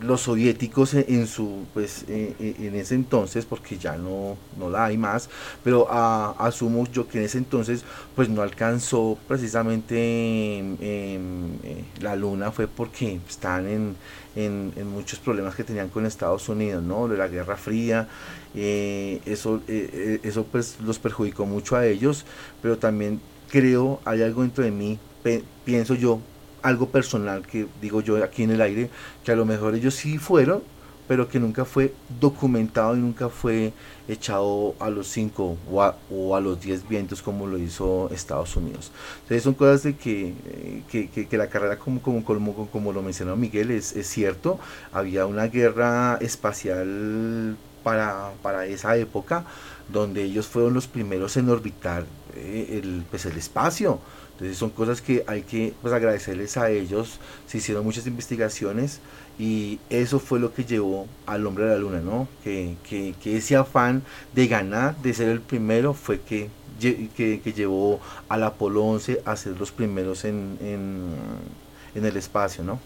los 0.00 0.22
soviéticos 0.22 0.94
en 0.94 1.26
su 1.26 1.66
pues 1.72 2.04
en 2.08 2.74
ese 2.74 2.96
entonces 2.96 3.44
porque 3.44 3.78
ya 3.78 3.96
no, 3.96 4.36
no 4.58 4.68
la 4.68 4.86
hay 4.86 4.98
más 4.98 5.30
pero 5.62 5.86
asumo 5.90 6.86
yo 6.92 7.06
que 7.06 7.18
en 7.18 7.24
ese 7.24 7.38
entonces 7.38 7.84
pues 8.16 8.28
no 8.28 8.42
alcanzó 8.42 9.16
precisamente 9.28 9.96
eh, 9.98 11.84
la 12.00 12.16
luna 12.16 12.50
fue 12.50 12.66
porque 12.66 13.20
están 13.28 13.68
en, 13.68 13.96
en, 14.34 14.86
muchos 14.88 15.20
problemas 15.20 15.54
que 15.54 15.62
tenían 15.62 15.88
con 15.88 16.06
Estados 16.06 16.48
Unidos 16.48 16.82
no 16.82 17.06
la 17.06 17.28
guerra 17.28 17.56
fría 17.56 18.08
eh, 18.54 19.20
eso 19.26 19.62
eh, 19.68 20.18
eso 20.24 20.44
pues 20.44 20.78
los 20.84 20.98
perjudicó 20.98 21.46
mucho 21.46 21.76
a 21.76 21.86
ellos 21.86 22.24
pero 22.60 22.78
también 22.78 23.20
creo 23.48 24.00
hay 24.04 24.22
algo 24.22 24.42
dentro 24.42 24.64
de 24.64 24.72
mí 24.72 24.98
pienso 25.64 25.94
yo 25.94 26.20
algo 26.64 26.88
personal 26.88 27.46
que 27.46 27.66
digo 27.80 28.00
yo 28.00 28.22
aquí 28.24 28.42
en 28.42 28.50
el 28.50 28.60
aire, 28.60 28.90
que 29.22 29.30
a 29.32 29.36
lo 29.36 29.44
mejor 29.44 29.74
ellos 29.74 29.94
sí 29.94 30.18
fueron, 30.18 30.62
pero 31.06 31.28
que 31.28 31.38
nunca 31.38 31.66
fue 31.66 31.92
documentado 32.18 32.96
y 32.96 33.00
nunca 33.00 33.28
fue 33.28 33.74
echado 34.08 34.74
a 34.80 34.88
los 34.88 35.06
cinco 35.08 35.58
o 35.70 36.34
a, 36.34 36.40
los 36.40 36.60
diez 36.62 36.88
vientos 36.88 37.20
como 37.20 37.46
lo 37.46 37.58
hizo 37.58 38.08
Estados 38.10 38.56
Unidos. 38.56 38.90
Entonces 39.16 39.42
son 39.42 39.52
cosas 39.52 39.82
de 39.82 39.96
que, 39.96 40.32
eh, 40.90 41.26
que, 41.30 41.36
la 41.36 41.48
carrera 41.48 41.78
como, 41.78 42.00
como, 42.00 42.24
como, 42.24 42.66
como, 42.68 42.92
lo 42.92 43.02
mencionó 43.02 43.36
Miguel 43.36 43.70
es, 43.70 43.94
es, 43.94 44.08
cierto, 44.08 44.58
había 44.90 45.26
una 45.26 45.48
guerra 45.48 46.16
espacial 46.22 47.56
para, 47.82 48.32
para 48.42 48.64
esa 48.64 48.96
época 48.96 49.44
donde 49.92 50.22
ellos 50.22 50.46
fueron 50.46 50.72
los 50.72 50.86
primeros 50.86 51.36
en 51.36 51.50
orbitar 51.50 52.06
eh, 52.34 52.80
el, 52.82 53.04
pues 53.10 53.26
el 53.26 53.36
espacio 53.36 54.00
entonces 54.34 54.58
son 54.58 54.70
cosas 54.70 55.00
que 55.00 55.22
hay 55.28 55.42
que 55.42 55.74
pues, 55.80 55.94
agradecerles 55.94 56.56
a 56.56 56.68
ellos. 56.68 57.20
Se 57.46 57.58
hicieron 57.58 57.84
muchas 57.84 58.06
investigaciones 58.08 59.00
y 59.38 59.78
eso 59.90 60.18
fue 60.18 60.40
lo 60.40 60.52
que 60.52 60.64
llevó 60.64 61.06
al 61.26 61.46
hombre 61.46 61.64
a 61.64 61.68
la 61.68 61.78
luna, 61.78 62.00
¿no? 62.00 62.26
Que, 62.42 62.76
que, 62.88 63.14
que 63.22 63.36
ese 63.36 63.54
afán 63.54 64.02
de 64.34 64.48
ganar, 64.48 64.96
de 65.02 65.14
ser 65.14 65.28
el 65.28 65.40
primero, 65.40 65.94
fue 65.94 66.20
que, 66.20 66.50
que, 66.80 67.40
que 67.42 67.52
llevó 67.52 68.00
al 68.28 68.42
Apolo 68.42 68.82
11 68.84 69.22
a 69.24 69.36
ser 69.36 69.58
los 69.58 69.70
primeros 69.70 70.24
en, 70.24 70.58
en, 70.60 71.06
en 71.94 72.04
el 72.04 72.16
espacio, 72.16 72.64
¿no? 72.64 72.80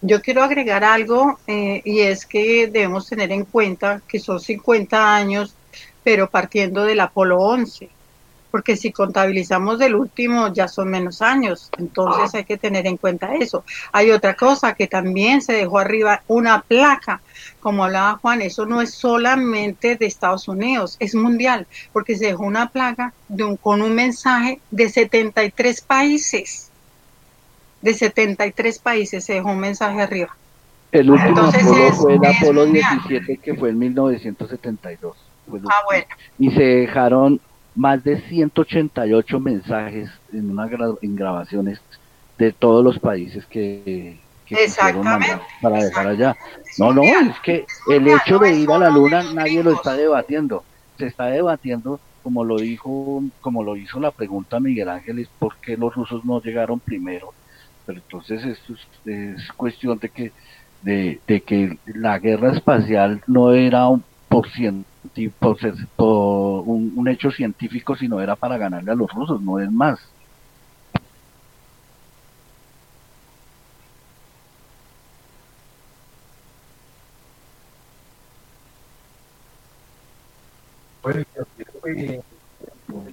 Yo 0.00 0.22
quiero 0.22 0.44
agregar 0.44 0.84
algo 0.84 1.40
eh, 1.48 1.82
y 1.84 2.00
es 2.00 2.24
que 2.24 2.68
debemos 2.68 3.08
tener 3.08 3.32
en 3.32 3.44
cuenta 3.44 4.00
que 4.06 4.20
son 4.20 4.38
50 4.38 5.14
años, 5.14 5.56
pero 6.04 6.30
partiendo 6.30 6.84
del 6.84 7.00
Apolo 7.00 7.38
11, 7.40 7.88
porque 8.52 8.76
si 8.76 8.92
contabilizamos 8.92 9.80
del 9.80 9.96
último 9.96 10.52
ya 10.52 10.68
son 10.68 10.88
menos 10.88 11.20
años, 11.20 11.68
entonces 11.78 12.32
hay 12.34 12.44
que 12.44 12.56
tener 12.56 12.86
en 12.86 12.96
cuenta 12.96 13.34
eso. 13.34 13.64
Hay 13.90 14.12
otra 14.12 14.34
cosa 14.34 14.74
que 14.74 14.86
también 14.86 15.42
se 15.42 15.54
dejó 15.54 15.80
arriba, 15.80 16.22
una 16.28 16.62
placa, 16.62 17.20
como 17.58 17.84
hablaba 17.84 18.18
Juan, 18.18 18.40
eso 18.40 18.66
no 18.66 18.80
es 18.80 18.94
solamente 18.94 19.96
de 19.96 20.06
Estados 20.06 20.46
Unidos, 20.46 20.96
es 21.00 21.16
mundial, 21.16 21.66
porque 21.92 22.16
se 22.16 22.26
dejó 22.26 22.44
una 22.44 22.68
placa 22.68 23.12
de 23.26 23.42
un, 23.42 23.56
con 23.56 23.82
un 23.82 23.96
mensaje 23.96 24.60
de 24.70 24.88
73 24.88 25.80
países 25.80 26.67
de 27.82 27.94
73 27.94 28.78
países 28.78 29.24
se 29.24 29.34
dejó 29.34 29.50
un 29.50 29.60
mensaje 29.60 30.00
arriba. 30.02 30.36
El 30.90 31.10
último 31.10 31.40
Apolo 31.40 31.92
fue 31.92 32.14
el 32.14 32.24
Apolo 32.24 32.66
17 32.66 33.36
que 33.38 33.54
fue 33.54 33.70
en 33.70 33.78
1972. 33.78 35.16
ah, 35.68 35.82
bueno. 35.86 36.06
Y 36.38 36.50
se 36.50 36.62
dejaron 36.62 37.40
más 37.74 38.02
de 38.02 38.20
188 38.22 39.40
mensajes 39.40 40.10
en 40.32 40.50
una 40.50 40.68
en 41.02 41.16
grabaciones 41.16 41.80
de 42.38 42.52
todos 42.52 42.82
los 42.82 42.98
países 42.98 43.44
que, 43.46 44.18
que 44.46 44.54
Exactamente. 44.64 45.38
para 45.60 45.84
dejar 45.84 46.06
allá. 46.06 46.36
No, 46.78 46.92
no, 46.92 47.02
es 47.02 47.38
que 47.42 47.66
el 47.90 48.08
hecho 48.08 48.38
de 48.38 48.54
ir 48.54 48.70
a 48.70 48.78
la 48.78 48.90
luna 48.90 49.22
nadie 49.34 49.62
lo 49.62 49.72
está 49.72 49.94
debatiendo. 49.94 50.64
Se 50.96 51.06
está 51.06 51.26
debatiendo 51.26 52.00
como 52.22 52.44
lo 52.44 52.58
dijo, 52.58 53.22
como 53.40 53.62
lo 53.62 53.74
hizo 53.76 54.00
la 54.00 54.10
pregunta 54.10 54.60
Miguel 54.60 54.90
Ángeles, 54.90 55.28
¿por 55.38 55.56
qué 55.56 55.78
los 55.78 55.94
rusos 55.94 56.26
no 56.26 56.42
llegaron 56.42 56.78
primero? 56.78 57.32
Pero 57.88 58.00
entonces 58.00 58.44
esto 58.44 58.74
es, 59.06 59.50
cuestión 59.56 59.98
de 59.98 60.10
que 60.10 60.32
de, 60.82 61.20
que 61.46 61.78
la 61.86 62.18
guerra 62.18 62.52
espacial 62.52 63.22
no 63.26 63.54
era 63.54 63.88
un, 63.88 64.04
por, 64.28 64.46
por, 65.38 65.58
ser, 65.58 65.72
por 65.96 66.64
un, 66.66 67.08
hecho 67.08 67.30
científico, 67.30 67.96
sino 67.96 68.20
era 68.20 68.36
para 68.36 68.58
ganarle 68.58 68.92
a 68.92 68.94
los 68.94 69.10
rusos, 69.10 69.40
no 69.40 69.58
es 69.58 69.72
más. 69.72 69.98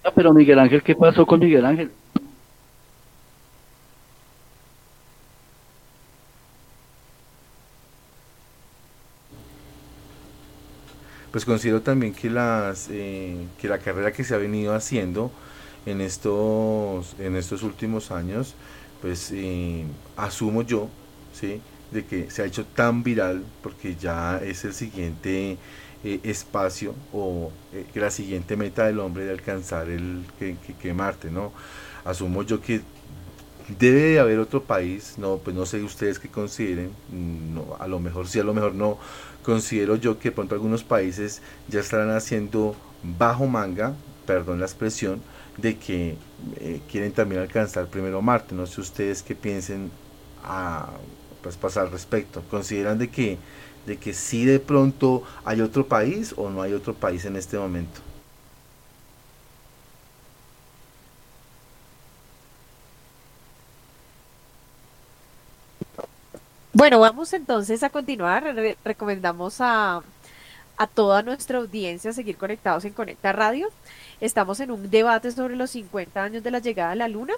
Ah, 0.04 0.12
pero 0.14 0.34
Miguel 0.34 0.60
Ángel, 0.60 0.84
¿qué 0.84 0.96
pasó 0.96 1.26
con 1.26 1.40
Miguel 1.40 1.66
Ángel? 1.66 1.92
Pues 11.36 11.44
considero 11.44 11.82
también 11.82 12.14
que, 12.14 12.30
las, 12.30 12.88
eh, 12.90 13.36
que 13.60 13.68
la 13.68 13.80
carrera 13.80 14.14
que 14.14 14.24
se 14.24 14.34
ha 14.34 14.38
venido 14.38 14.74
haciendo 14.74 15.34
en 15.86 16.00
estos, 16.00 17.14
en 17.20 17.36
estos 17.36 17.62
últimos 17.62 18.10
años, 18.10 18.56
pues 19.02 19.32
eh, 19.34 19.84
asumo 20.16 20.62
yo, 20.62 20.88
¿sí? 21.34 21.60
de 21.92 22.06
que 22.06 22.32
se 22.32 22.42
ha 22.42 22.46
hecho 22.46 22.64
tan 22.64 23.04
viral 23.04 23.44
porque 23.62 23.98
ya 23.98 24.38
es 24.38 24.64
el 24.64 24.74
siguiente 24.74 25.58
eh, 26.06 26.22
espacio 26.24 26.96
o 27.12 27.52
eh, 27.74 27.86
la 27.96 28.12
siguiente 28.12 28.56
meta 28.56 28.86
del 28.86 29.00
hombre 29.00 29.26
de 29.26 29.32
alcanzar 29.32 29.90
el 29.90 30.24
que, 30.40 30.94
Marte, 30.94 31.32
¿no? 31.32 31.52
Asumo 32.06 32.44
yo 32.44 32.62
que 32.62 32.80
debe 33.68 34.02
de 34.02 34.20
haber 34.20 34.40
otro 34.40 34.64
país, 34.64 35.16
no, 35.18 35.38
pues 35.38 35.56
no 35.56 35.66
sé 35.66 35.82
ustedes 35.82 36.20
qué 36.20 36.30
consideren, 36.30 36.92
no, 37.12 37.76
a 37.80 37.88
lo 37.88 38.00
mejor 38.00 38.28
sí, 38.28 38.40
a 38.40 38.44
lo 38.44 38.54
mejor 38.54 38.76
no, 38.76 38.98
considero 39.44 39.96
yo 39.96 40.20
que 40.20 40.32
pronto 40.32 40.56
algunos 40.56 40.84
países 40.84 41.42
ya 41.68 41.80
estarán 41.80 42.12
haciendo 42.12 42.76
bajo 43.04 43.48
manga, 43.48 43.94
perdón 44.26 44.60
la 44.60 44.66
expresión, 44.66 45.22
de 45.58 45.78
que 45.78 46.16
eh, 46.58 46.82
quieren 46.92 47.12
también 47.12 47.42
alcanzar 47.42 47.88
primero 47.88 48.22
Marte, 48.22 48.54
no 48.56 48.66
sé 48.66 48.82
ustedes 48.82 49.24
qué 49.24 49.36
piensen 49.36 49.90
a, 50.44 50.90
pues, 51.42 51.56
pasar 51.58 51.86
al 51.86 51.92
respecto, 51.92 52.44
consideran 52.50 52.98
de 52.98 53.10
que 53.10 53.38
de 53.86 53.98
que 53.98 54.14
si 54.14 54.46
de 54.46 54.60
pronto 54.60 55.22
hay 55.44 55.62
otro 55.62 55.86
país 55.86 56.34
o 56.38 56.50
no 56.50 56.64
hay 56.64 56.74
otro 56.74 56.96
país 56.96 57.24
en 57.26 57.36
este 57.36 57.58
momento. 57.58 58.02
Bueno, 66.78 67.00
vamos 67.00 67.32
entonces 67.32 67.84
a 67.84 67.90
continuar. 67.90 68.54
recomendamos 68.84 69.62
a, 69.62 70.04
a 70.76 70.88
toda 70.88 71.24
nuestra 71.24 71.60
audiencia 71.60 72.12
seguir 72.12 72.36
conectados 72.36 72.84
en 72.84 72.92
Conecta 72.92 73.32
Radio. 73.32 73.70
Estamos 74.20 74.60
en 74.60 74.72
un 74.72 74.90
debate 74.90 75.32
sobre 75.32 75.56
los 75.56 75.72
50 75.72 76.22
años 76.22 76.44
de 76.44 76.52
la 76.52 76.60
llegada 76.60 76.92
a 76.92 76.96
la 76.96 77.08
Luna 77.08 77.34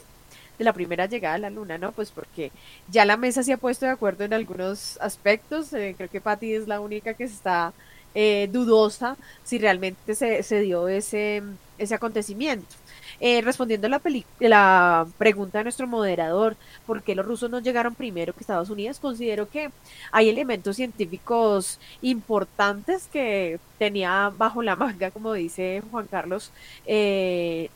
de 0.58 0.64
la 0.66 0.74
primera 0.74 1.06
llegada 1.06 1.36
a 1.36 1.38
la 1.38 1.52
luna, 1.52 1.78
¿no? 1.78 1.92
Pues 1.92 2.10
porque 2.10 2.52
ya 2.90 3.06
la 3.06 3.16
mesa 3.16 3.44
se 3.44 3.54
ha 3.54 3.58
puesto 3.58 3.86
de 3.86 3.92
acuerdo 3.92 4.24
en 4.24 4.34
algunos 4.34 4.98
aspectos. 5.02 5.72
Eh, 5.74 5.94
creo 5.96 6.10
que 6.10 6.20
Patti 6.20 6.56
es 6.56 6.68
la 6.68 6.80
única 6.80 7.14
que 7.14 7.26
está 7.26 7.74
eh, 8.16 8.50
dudosa 8.52 9.18
si 9.44 9.60
realmente 9.60 10.16
se, 10.16 10.42
se, 10.42 10.62
dio 10.62 10.88
ese, 10.88 11.44
ese 11.78 11.94
acontecimiento. 11.94 12.76
Eh, 13.20 13.42
respondiendo 13.42 13.88
a 13.88 13.90
la, 13.90 14.02
la 14.40 15.08
pregunta 15.18 15.58
de 15.58 15.64
nuestro 15.66 15.88
moderador, 15.88 16.56
¿por 16.86 17.02
qué 17.04 17.16
los 17.16 17.26
rusos 17.26 17.50
no 17.50 17.60
llegaron 17.60 17.96
primero 17.96 18.34
que 18.34 18.42
Estados 18.42 18.70
Unidos? 18.70 19.00
Considero 19.00 19.50
que 19.50 19.72
hay 20.12 20.30
elementos 20.30 20.76
científicos 20.76 21.80
importantes 22.02 23.08
que 23.08 23.60
tenía 23.80 24.32
bajo 24.38 24.62
la 24.62 24.76
manga, 24.76 25.12
como 25.12 25.34
dice 25.34 25.82
Juan 25.92 26.08
Carlos, 26.08 26.52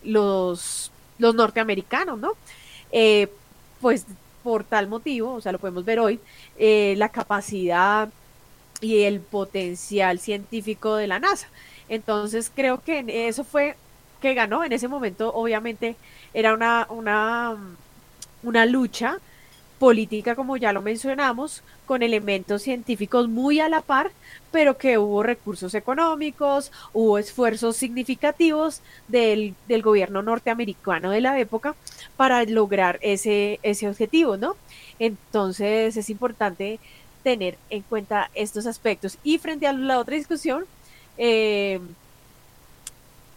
los, 0.03 0.91
los 1.17 1.35
norteamericanos, 1.35 2.19
¿no? 2.19 2.33
Eh, 2.91 3.27
pues 3.79 4.05
por 4.43 4.63
tal 4.63 4.87
motivo, 4.87 5.33
o 5.33 5.41
sea, 5.41 5.51
lo 5.51 5.59
podemos 5.59 5.85
ver 5.85 5.99
hoy, 5.99 6.19
eh, 6.57 6.95
la 6.97 7.09
capacidad 7.09 8.09
y 8.81 9.03
el 9.03 9.21
potencial 9.21 10.19
científico 10.19 10.95
de 10.95 11.07
la 11.07 11.19
NASA. 11.19 11.49
Entonces 11.89 12.51
creo 12.53 12.81
que 12.83 13.03
eso 13.27 13.43
fue 13.43 13.75
que 14.21 14.33
ganó 14.33 14.63
en 14.63 14.71
ese 14.71 14.87
momento, 14.87 15.33
obviamente 15.33 15.95
era 16.33 16.53
una, 16.53 16.87
una, 16.89 17.57
una 18.43 18.65
lucha 18.65 19.17
política, 19.79 20.35
como 20.35 20.57
ya 20.57 20.73
lo 20.73 20.83
mencionamos, 20.83 21.63
con 21.87 22.03
elementos 22.03 22.61
científicos 22.61 23.27
muy 23.27 23.59
a 23.59 23.67
la 23.67 23.81
par, 23.81 24.11
pero 24.51 24.77
que 24.77 24.99
hubo 24.99 25.23
recursos 25.23 25.73
económicos, 25.73 26.71
hubo 26.93 27.17
esfuerzos 27.17 27.77
significativos 27.77 28.81
del, 29.07 29.55
del 29.67 29.81
gobierno 29.81 30.21
norteamericano 30.21 31.09
de 31.09 31.21
la 31.21 31.39
época 31.39 31.75
para 32.15 32.43
lograr 32.45 32.99
ese, 33.01 33.59
ese 33.63 33.89
objetivo, 33.89 34.37
¿no? 34.37 34.55
Entonces 34.99 35.97
es 35.97 36.09
importante 36.11 36.79
tener 37.23 37.57
en 37.71 37.81
cuenta 37.81 38.29
estos 38.35 38.67
aspectos. 38.67 39.17
Y 39.23 39.39
frente 39.39 39.65
a 39.65 39.73
la 39.73 39.99
otra 39.99 40.15
discusión, 40.15 40.65
eh, 41.17 41.79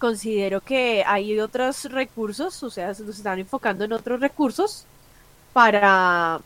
considero 0.04 0.60
que 0.60 1.02
hay 1.06 1.40
otros 1.40 1.86
recursos, 1.86 2.62
o 2.62 2.68
sea, 2.68 2.92
se 2.92 3.04
nos 3.04 3.16
están 3.16 3.38
enfocando 3.38 3.86
en 3.86 3.92
otros 3.94 4.20
recursos 4.20 4.84
para 5.54 6.42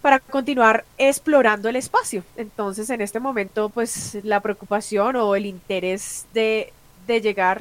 para 0.00 0.20
continuar 0.20 0.86
explorando 0.96 1.68
el 1.68 1.76
espacio. 1.76 2.24
Entonces, 2.38 2.88
en 2.88 3.02
este 3.02 3.20
momento, 3.20 3.68
pues 3.68 4.16
la 4.22 4.40
preocupación 4.40 5.16
o 5.16 5.34
el 5.34 5.44
interés 5.44 6.24
de, 6.32 6.72
de 7.06 7.20
llegar 7.20 7.60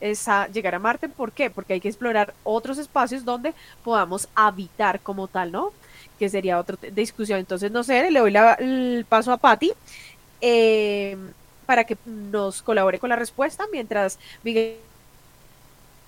es 0.00 0.28
a 0.28 0.46
llegar 0.46 0.76
a 0.76 0.78
Marte. 0.78 1.08
¿Por 1.08 1.32
qué? 1.32 1.50
Porque 1.50 1.72
hay 1.72 1.80
que 1.80 1.88
explorar 1.88 2.32
otros 2.44 2.78
espacios 2.78 3.24
donde 3.24 3.52
podamos 3.82 4.28
habitar 4.36 5.00
como 5.00 5.26
tal, 5.26 5.50
¿no? 5.50 5.72
Que 6.20 6.28
sería 6.28 6.60
otra 6.60 6.76
discusión. 6.92 7.40
Entonces, 7.40 7.72
no 7.72 7.82
sé, 7.82 8.08
le 8.12 8.20
doy 8.20 8.32
el 8.60 9.04
paso 9.08 9.32
a 9.32 9.38
Patti 9.38 9.72
eh, 10.40 11.16
para 11.70 11.84
que 11.84 11.96
nos 12.04 12.62
colabore 12.62 12.98
con 12.98 13.10
la 13.10 13.14
respuesta 13.14 13.62
mientras 13.70 14.18
Miguel 14.42 14.74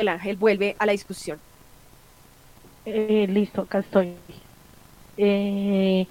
Ángel 0.08 0.34
vuelve 0.34 0.74
a 0.76 0.86
la 0.86 0.90
discusión. 0.90 1.38
Eh, 2.84 3.28
listo, 3.28 3.62
acá 3.62 3.78
estoy. 3.78 4.16
Eh, 5.16 6.08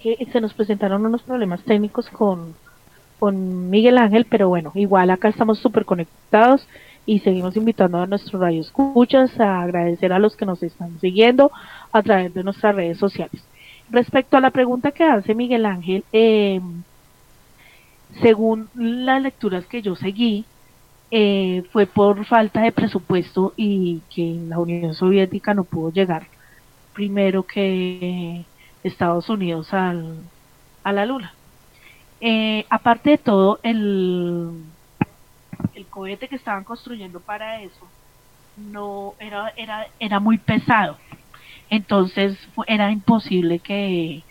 se 0.00 0.40
nos 0.40 0.54
presentaron 0.54 1.04
unos 1.04 1.20
problemas 1.20 1.62
técnicos 1.64 2.08
con, 2.08 2.54
con 3.18 3.68
Miguel 3.68 3.98
Ángel, 3.98 4.24
pero 4.24 4.48
bueno, 4.48 4.72
igual 4.74 5.10
acá 5.10 5.28
estamos 5.28 5.58
súper 5.58 5.84
conectados 5.84 6.66
y 7.04 7.18
seguimos 7.18 7.58
invitando 7.58 7.98
a 7.98 8.06
nuestros 8.06 8.40
radioescuchas 8.40 9.38
a 9.38 9.60
agradecer 9.60 10.14
a 10.14 10.18
los 10.18 10.34
que 10.34 10.46
nos 10.46 10.62
están 10.62 10.98
siguiendo 10.98 11.52
a 11.92 12.02
través 12.02 12.32
de 12.32 12.42
nuestras 12.42 12.74
redes 12.74 12.96
sociales. 12.96 13.42
Respecto 13.90 14.38
a 14.38 14.40
la 14.40 14.50
pregunta 14.50 14.92
que 14.92 15.04
hace 15.04 15.34
Miguel 15.34 15.66
Ángel, 15.66 16.04
eh, 16.10 16.62
según 18.22 18.68
las 18.74 19.22
lecturas 19.22 19.66
que 19.66 19.82
yo 19.82 19.96
seguí, 19.96 20.44
eh, 21.10 21.64
fue 21.72 21.86
por 21.86 22.24
falta 22.26 22.62
de 22.62 22.72
presupuesto 22.72 23.52
y 23.56 24.00
que 24.14 24.40
la 24.48 24.58
Unión 24.58 24.94
Soviética 24.94 25.54
no 25.54 25.64
pudo 25.64 25.92
llegar 25.92 26.26
primero 26.94 27.42
que 27.42 28.44
Estados 28.82 29.28
Unidos 29.28 29.72
al, 29.74 30.18
a 30.82 30.92
la 30.92 31.04
Luna. 31.04 31.34
Eh, 32.20 32.64
aparte 32.70 33.10
de 33.10 33.18
todo, 33.18 33.60
el, 33.62 34.64
cohete 35.90 36.28
que 36.28 36.36
estaban 36.36 36.64
construyendo 36.64 37.20
para 37.20 37.60
eso 37.60 37.86
no 38.56 39.14
era, 39.20 39.52
era, 39.56 39.86
era 40.00 40.20
muy 40.20 40.38
pesado. 40.38 40.96
Entonces 41.68 42.38
era 42.66 42.90
imposible 42.90 43.58
que 43.58 44.22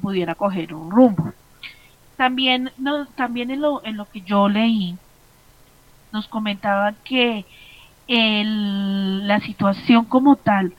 pudiera 0.00 0.34
coger 0.36 0.72
un 0.72 0.90
rumbo. 0.90 1.32
También, 2.22 2.70
no, 2.78 3.06
también 3.06 3.50
en, 3.50 3.60
lo, 3.60 3.84
en 3.84 3.96
lo 3.96 4.04
que 4.04 4.20
yo 4.20 4.48
leí, 4.48 4.96
nos 6.12 6.28
comentaba 6.28 6.92
que 7.02 7.44
el, 8.06 9.26
la 9.26 9.40
situación 9.40 10.04
como 10.04 10.36
tal 10.36 10.72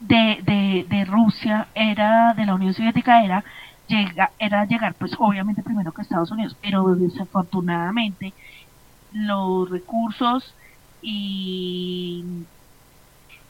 de, 0.00 0.38
de, 0.42 0.86
de 0.88 1.04
Rusia 1.04 1.68
era, 1.74 2.32
de 2.32 2.46
la 2.46 2.54
Unión 2.54 2.72
Soviética 2.72 3.22
era 3.22 3.44
llega, 3.86 4.30
era 4.38 4.64
llegar 4.64 4.94
pues 4.94 5.12
obviamente 5.18 5.62
primero 5.62 5.92
que 5.92 6.00
Estados 6.00 6.30
Unidos, 6.30 6.56
pero 6.62 6.94
desafortunadamente 6.94 8.32
los 9.12 9.68
recursos 9.68 10.54
y, 11.02 12.24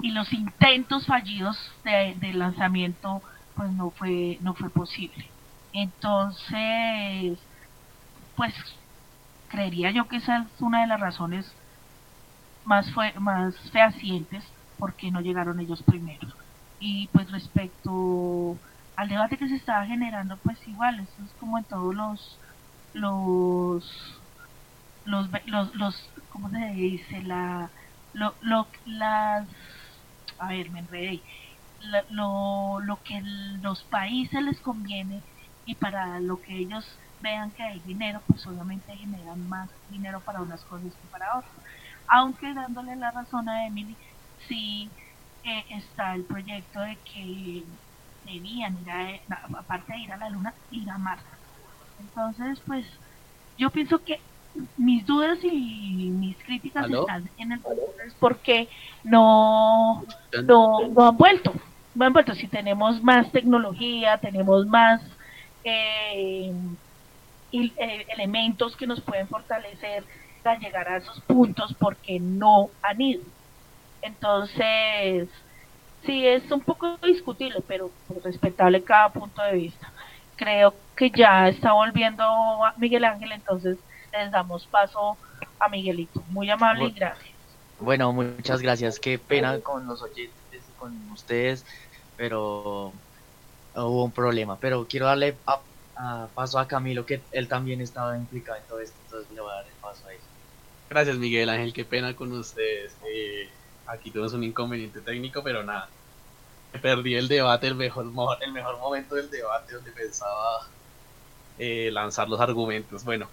y 0.03 0.11
los 0.11 0.33
intentos 0.33 1.07
fallidos 1.07 1.57
de, 1.85 2.17
de, 2.19 2.33
lanzamiento 2.33 3.23
pues 3.55 3.71
no 3.71 3.91
fue 3.91 4.39
no 4.41 4.55
fue 4.55 4.71
posible 4.71 5.34
entonces 5.75 7.39
pues 8.37 8.55
creería 9.49 9.91
yo 9.91 10.09
que 10.09 10.17
esa 10.17 10.39
es 10.39 10.61
una 10.61 10.81
de 10.81 10.87
las 10.87 11.01
razones 11.01 11.53
más 12.65 12.91
fue 12.93 13.13
más 13.21 13.55
fehacientes 13.71 14.43
porque 14.79 15.11
no 15.11 15.21
llegaron 15.21 15.61
ellos 15.61 15.83
primero 15.83 16.29
y 16.81 17.09
pues 17.09 17.31
respecto 17.31 18.57
al 18.97 19.09
debate 19.09 19.37
que 19.37 19.49
se 19.49 19.57
estaba 19.57 19.87
generando, 19.87 20.37
pues 20.39 20.59
igual, 20.69 21.01
eso 21.01 21.25
es 21.25 21.31
como 21.41 21.59
en 21.59 21.65
todos 21.65 21.95
los, 21.95 22.39
los, 22.93 24.21
los, 25.05 25.29
los, 25.47 25.75
los 25.75 26.11
¿cómo 26.31 26.51
se 26.51 26.59
dice? 26.75 27.23
La, 27.23 27.71
lo, 28.13 28.35
lo, 28.43 28.67
las, 28.87 29.49
a 30.39 30.49
ver, 30.49 30.71
me 30.71 30.81
enredé, 30.81 31.23
lo, 32.11 32.81
lo 32.81 33.03
que 33.03 33.21
los 33.63 33.83
países 33.85 34.43
les 34.43 34.61
conviene 34.61 35.23
y 35.67 35.75
para 35.75 36.21
lo 36.21 36.41
que 36.41 36.57
ellos 36.57 36.85
vean 37.21 37.51
que 37.53 37.63
hay 37.63 37.81
dinero, 37.81 38.21
pues 38.27 38.47
obviamente 38.47 38.95
generan 38.97 39.49
más 39.49 39.71
dinero 39.91 40.21
para 40.21 40.43
unas 40.43 40.63
cosas 40.65 40.93
que 40.93 41.09
para 41.11 41.39
otras. 41.39 41.55
Aunque 42.09 42.53
dándole 42.53 42.97
la 42.97 43.11
razón 43.11 43.49
a 43.49 43.67
Emily, 43.67 43.97
sí 44.47 44.91
eh, 45.43 45.65
está 45.71 46.15
el 46.15 46.25
proyecto 46.25 46.81
de 46.81 46.97
que 46.97 47.65
debían 48.27 48.79
ir 48.83 48.91
a, 48.91 49.59
aparte 49.59 49.93
de 49.93 50.01
ir 50.01 50.13
a 50.13 50.19
la 50.19 50.31
luna, 50.31 50.55
ir 50.71 50.89
a 50.91 50.99
Marte. 50.99 51.25
Entonces, 51.99 52.61
pues 52.67 52.87
yo 53.57 53.71
pienso 53.71 54.03
que 54.05 54.21
mis 54.77 55.05
dudas 55.07 55.39
y 55.43 56.11
mis 56.11 56.37
críticas 56.45 56.89
están 56.91 57.29
en 57.39 57.53
el 57.53 57.61
es 58.07 58.15
porque 58.21 58.69
no, 59.03 60.05
no, 60.45 60.89
no 60.89 61.09
han 61.09 61.17
vuelto. 61.17 61.53
No 61.95 62.05
han 62.05 62.13
vuelto. 62.13 62.35
Si 62.35 62.49
tenemos 62.49 63.03
más 63.03 63.31
tecnología, 63.33 64.19
tenemos 64.19 64.67
más 64.67 65.01
eh, 65.65 66.53
eh, 67.53 68.07
elementos 68.09 68.77
que 68.77 68.87
nos 68.87 69.01
pueden 69.01 69.29
fortalecer 69.29 70.05
para 70.43 70.59
llegar 70.59 70.89
a 70.89 70.99
esos 70.99 71.21
puntos 71.23 71.75
porque 71.79 72.21
no 72.21 72.71
han 72.83 73.01
ido. 73.01 73.23
Entonces, 74.03 75.29
sí 76.05 76.27
es 76.27 76.51
un 76.51 76.61
poco 76.61 76.99
discutible, 76.99 77.63
pero 77.67 77.91
pues, 78.07 78.23
respetable 78.23 78.83
cada 78.83 79.09
punto 79.11 79.43
de 79.43 79.53
vista. 79.55 79.91
Creo 80.37 80.75
que 80.97 81.11
ya 81.11 81.49
está 81.49 81.73
volviendo 81.73 82.25
a 82.25 82.75
Miguel 82.77 83.05
Ángel, 83.05 83.33
entonces 83.33 83.79
les 84.13 84.31
damos 84.31 84.67
paso 84.67 85.17
a 85.59 85.69
Miguelito. 85.69 86.23
Muy 86.29 86.51
amable 86.51 86.87
y 86.87 86.93
gracias. 86.93 87.35
Bueno, 87.81 88.13
muchas 88.13 88.61
gracias. 88.61 88.99
Qué 88.99 89.19
pena 89.19 89.61
con 89.61 89.87
los 89.87 90.03
oyentes 90.03 90.63
con 90.79 90.93
ustedes, 91.13 91.65
pero 92.17 92.93
hubo 93.75 94.05
un 94.05 94.13
problema. 94.13 94.59
Pero 94.59 94.87
quiero 94.89 95.07
darle 95.07 95.37
paso 96.35 96.59
a 96.59 96.69
Camilo, 96.69 97.07
que 97.07 97.21
él 97.33 97.49
también 97.49 97.81
estaba 97.81 98.17
implicado 98.17 98.59
en 98.59 98.65
todo 98.65 98.81
esto, 98.81 98.97
entonces 99.05 99.33
le 99.33 99.41
voy 99.41 99.53
a 99.53 99.57
dar 99.57 99.67
el 99.67 99.73
paso 99.75 100.07
a 100.07 100.13
él. 100.13 100.21
Gracias, 100.91 101.17
Miguel 101.17 101.49
Ángel. 101.49 101.73
Qué 101.73 101.85
pena 101.85 102.15
con 102.15 102.33
ustedes. 102.33 102.95
Eh, 103.07 103.49
aquí 103.87 104.11
tuvimos 104.11 104.33
un 104.33 104.45
inconveniente 104.45 105.01
técnico, 105.01 105.43
pero 105.43 105.63
nada. 105.63 105.89
Perdí 106.81 107.15
el 107.15 107.29
debate, 107.29 107.69
el 107.69 107.75
mejor, 107.75 108.07
el 108.41 108.53
mejor 108.53 108.79
momento 108.79 109.15
del 109.15 109.31
debate 109.31 109.75
donde 109.75 109.93
pensaba 109.93 110.69
eh, 111.59 111.91
lanzar 111.93 112.29
los 112.29 112.41
argumentos. 112.41 113.05
Bueno, 113.05 113.29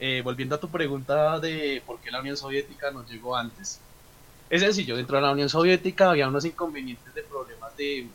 eh, 0.00 0.22
volviendo 0.22 0.56
a 0.56 0.60
tu 0.60 0.68
pregunta 0.68 1.38
de 1.38 1.82
por 1.86 2.00
qué 2.00 2.10
la 2.10 2.20
Unión 2.20 2.36
Soviética 2.36 2.90
nos 2.90 3.08
llegó 3.08 3.36
antes. 3.36 3.80
Es 4.50 4.60
sencillo, 4.60 4.96
dentro 4.96 5.16
de 5.16 5.22
la 5.22 5.30
Unión 5.30 5.48
Soviética 5.48 6.10
había 6.10 6.28
unos 6.28 6.44
inconvenientes 6.44 7.14
de 7.14 7.22
problemas 7.22 7.76
de, 7.76 8.08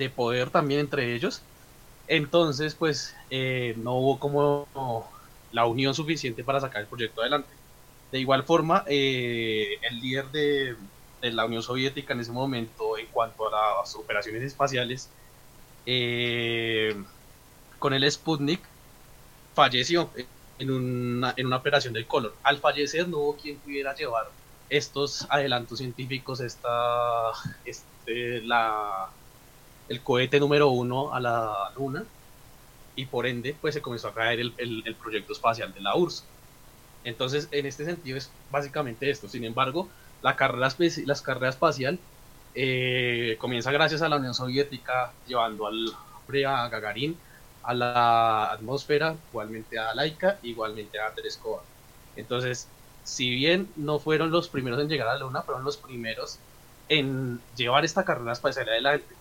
de 0.00 0.08
poder 0.08 0.48
también 0.50 0.80
entre 0.80 1.14
ellos. 1.14 1.42
Entonces, 2.08 2.74
pues 2.74 3.14
eh, 3.28 3.74
no 3.76 3.94
hubo 3.96 4.18
como 4.18 4.66
la 5.52 5.66
unión 5.66 5.94
suficiente 5.94 6.42
para 6.42 6.58
sacar 6.58 6.80
el 6.80 6.88
proyecto 6.88 7.20
adelante. 7.20 7.50
De 8.10 8.18
igual 8.18 8.42
forma, 8.44 8.82
eh, 8.88 9.78
el 9.82 10.00
líder 10.00 10.30
de, 10.30 10.76
la 11.22 11.44
Unión 11.44 11.62
Soviética 11.62 12.14
en 12.14 12.20
ese 12.20 12.32
momento, 12.32 12.96
en 12.96 13.06
cuanto 13.06 13.46
a 13.46 13.80
las 13.82 13.94
operaciones 13.94 14.42
espaciales, 14.42 15.10
eh, 15.84 16.96
con 17.78 17.92
el 17.92 18.10
Sputnik, 18.10 18.60
falleció 19.54 20.10
en 20.58 20.70
una, 20.70 21.34
en 21.36 21.46
una 21.46 21.56
operación 21.56 21.92
del 21.92 22.06
Color. 22.06 22.34
Al 22.42 22.58
fallecer 22.58 23.06
no 23.06 23.18
hubo 23.18 23.36
quien 23.36 23.58
pudiera 23.58 23.94
llevar 23.94 24.30
estos 24.70 25.26
adelantos 25.28 25.78
científicos, 25.78 26.40
esta, 26.40 27.32
este, 27.66 28.40
la, 28.42 29.10
el 29.90 30.00
cohete 30.00 30.40
número 30.40 30.68
uno 30.70 31.12
a 31.12 31.20
la 31.20 31.72
Luna, 31.76 32.04
y 32.96 33.06
por 33.06 33.26
ende, 33.26 33.54
pues 33.60 33.74
se 33.74 33.82
comenzó 33.82 34.08
a 34.08 34.14
caer 34.14 34.40
el, 34.40 34.54
el 34.58 34.94
proyecto 34.94 35.34
espacial 35.34 35.74
de 35.74 35.80
la 35.80 35.94
URSS. 35.94 36.24
Entonces, 37.04 37.48
en 37.50 37.66
este 37.66 37.84
sentido 37.84 38.16
es 38.18 38.30
básicamente 38.50 39.10
esto. 39.10 39.28
Sin 39.28 39.44
embargo, 39.44 39.88
la 40.22 40.36
carrera, 40.36 40.68
las 41.06 41.22
carrera 41.22 41.48
espacial 41.48 41.98
eh, 42.54 43.36
comienza 43.38 43.70
gracias 43.72 44.02
a 44.02 44.08
la 44.08 44.16
Unión 44.16 44.34
Soviética 44.34 45.12
llevando 45.26 45.66
al 45.66 45.86
a 46.46 46.68
Gagarin 46.68 47.16
a 47.64 47.74
la 47.74 48.52
atmósfera, 48.52 49.16
igualmente 49.30 49.78
a 49.78 49.92
Laika, 49.94 50.38
igualmente 50.42 51.00
a 51.00 51.12
Tereskova. 51.12 51.62
Entonces, 52.14 52.68
si 53.02 53.30
bien 53.30 53.68
no 53.76 53.98
fueron 53.98 54.30
los 54.30 54.48
primeros 54.48 54.80
en 54.80 54.88
llegar 54.88 55.08
a 55.08 55.14
la 55.14 55.20
Luna, 55.20 55.42
fueron 55.42 55.64
los 55.64 55.76
primeros 55.76 56.38
en 56.88 57.40
llevar 57.56 57.84
esta 57.84 58.04
carrera 58.04 58.32
espacial 58.32 58.68
adelante. 58.68 59.19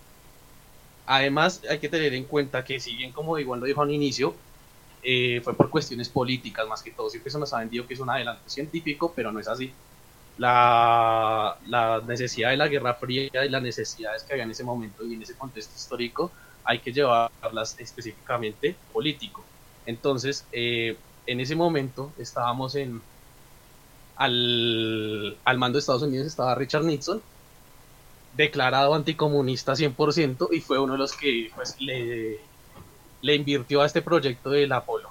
Además, 1.12 1.64
hay 1.68 1.80
que 1.80 1.90
tener 1.90 2.14
en 2.14 2.26
cuenta 2.26 2.64
que 2.64 2.80
si 2.80 2.96
bien, 2.96 3.12
como 3.12 3.40
igual 3.40 3.60
lo 3.60 3.66
dijo 3.66 3.82
al 3.82 3.90
inicio, 3.90 4.36
eh, 5.02 5.42
fue 5.44 5.56
por 5.56 5.72
cuestiones 5.72 6.08
políticas 6.08 6.68
más 6.68 6.84
que 6.84 6.92
todo. 6.92 7.10
Siempre 7.10 7.32
se 7.32 7.40
nos 7.40 7.52
ha 7.52 7.58
vendido 7.58 7.88
que 7.88 7.96
es 7.96 8.00
un 8.00 8.12
adelanto 8.12 8.48
científico, 8.48 9.12
pero 9.16 9.32
no 9.32 9.40
es 9.40 9.48
así. 9.48 9.74
La, 10.38 11.58
la, 11.66 12.04
necesidad 12.08 12.52
de 12.52 12.58
la 12.58 12.68
Guerra 12.68 12.94
Fría 12.94 13.24
y 13.44 13.50
las 13.50 13.64
necesidades 13.64 14.22
que 14.22 14.34
había 14.34 14.44
en 14.44 14.52
ese 14.52 14.64
momento 14.64 15.04
y 15.04 15.16
en 15.16 15.24
ese 15.24 15.34
contexto 15.34 15.74
histórico 15.76 16.32
hay 16.64 16.78
que 16.78 16.94
llevarlas 16.94 17.76
específicamente 17.80 18.76
político. 18.94 19.44
Entonces, 19.88 20.46
eh, 20.52 20.96
en 21.26 21.40
ese 21.40 21.56
momento 21.56 22.14
estábamos 22.20 22.76
en... 22.76 23.02
Al, 24.16 25.38
al 25.44 25.58
mando 25.58 25.78
de 25.78 25.80
Estados 25.80 26.04
Unidos 26.04 26.28
estaba 26.28 26.54
Richard 26.54 26.84
Nixon, 26.84 27.20
declarado 28.36 28.94
anticomunista 28.94 29.74
100% 29.74 30.50
y 30.52 30.62
fue 30.62 30.80
uno 30.80 30.94
de 30.94 31.00
los 31.00 31.14
que 31.14 31.52
pues, 31.56 31.80
le 31.80 32.40
le 33.22 33.36
invirtió 33.36 33.82
a 33.82 33.86
este 33.86 34.02
proyecto 34.02 34.50
del 34.50 34.72
Apolo. 34.72 35.10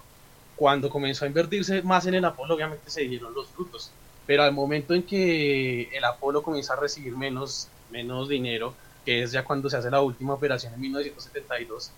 Cuando 0.57 0.91
comenzó 0.91 1.25
a 1.25 1.29
invertirse 1.29 1.83
más 1.83 2.07
en 2.07 2.15
el 2.15 2.25
Apolo, 2.25 2.55
obviamente 2.55 2.91
se 2.91 3.03
dieron 3.03 3.35
los 3.35 3.49
frutos. 3.49 3.91
Pero 4.27 4.43
al 4.43 4.53
momento 4.53 4.95
en 4.95 5.03
que 5.03 5.89
el 5.97 6.05
Apolo 6.05 6.43
comienza 6.43 6.75
a 6.75 6.77
recibir 6.77 7.17
menos, 7.17 7.69
menos 7.91 8.29
dinero, 8.29 8.75
que 9.05 9.23
es 9.23 9.33
ya 9.33 9.45
cuando 9.45 9.71
se 9.71 9.77
hace 9.77 9.91
la 9.91 10.03
última 10.03 10.35
operación 10.35 10.75
en 10.75 10.81
1972, 10.81 11.91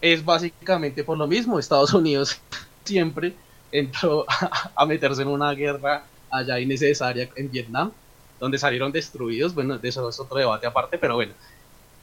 es 0.00 0.24
básicamente 0.24 1.04
por 1.04 1.18
lo 1.18 1.26
mismo. 1.26 1.58
Estados 1.58 1.92
Unidos 1.92 2.40
siempre 2.84 3.34
entró 3.70 4.26
a 4.76 4.86
meterse 4.86 5.22
en 5.22 5.28
una 5.28 5.52
guerra 5.52 6.04
allá 6.30 6.60
innecesaria 6.60 7.28
en 7.36 7.50
Vietnam, 7.50 7.92
donde 8.42 8.58
salieron 8.58 8.90
destruidos. 8.90 9.54
Bueno, 9.54 9.78
de 9.78 9.88
eso 9.88 10.08
es 10.08 10.18
otro 10.18 10.36
debate 10.36 10.66
aparte, 10.66 10.98
pero 10.98 11.14
bueno, 11.14 11.32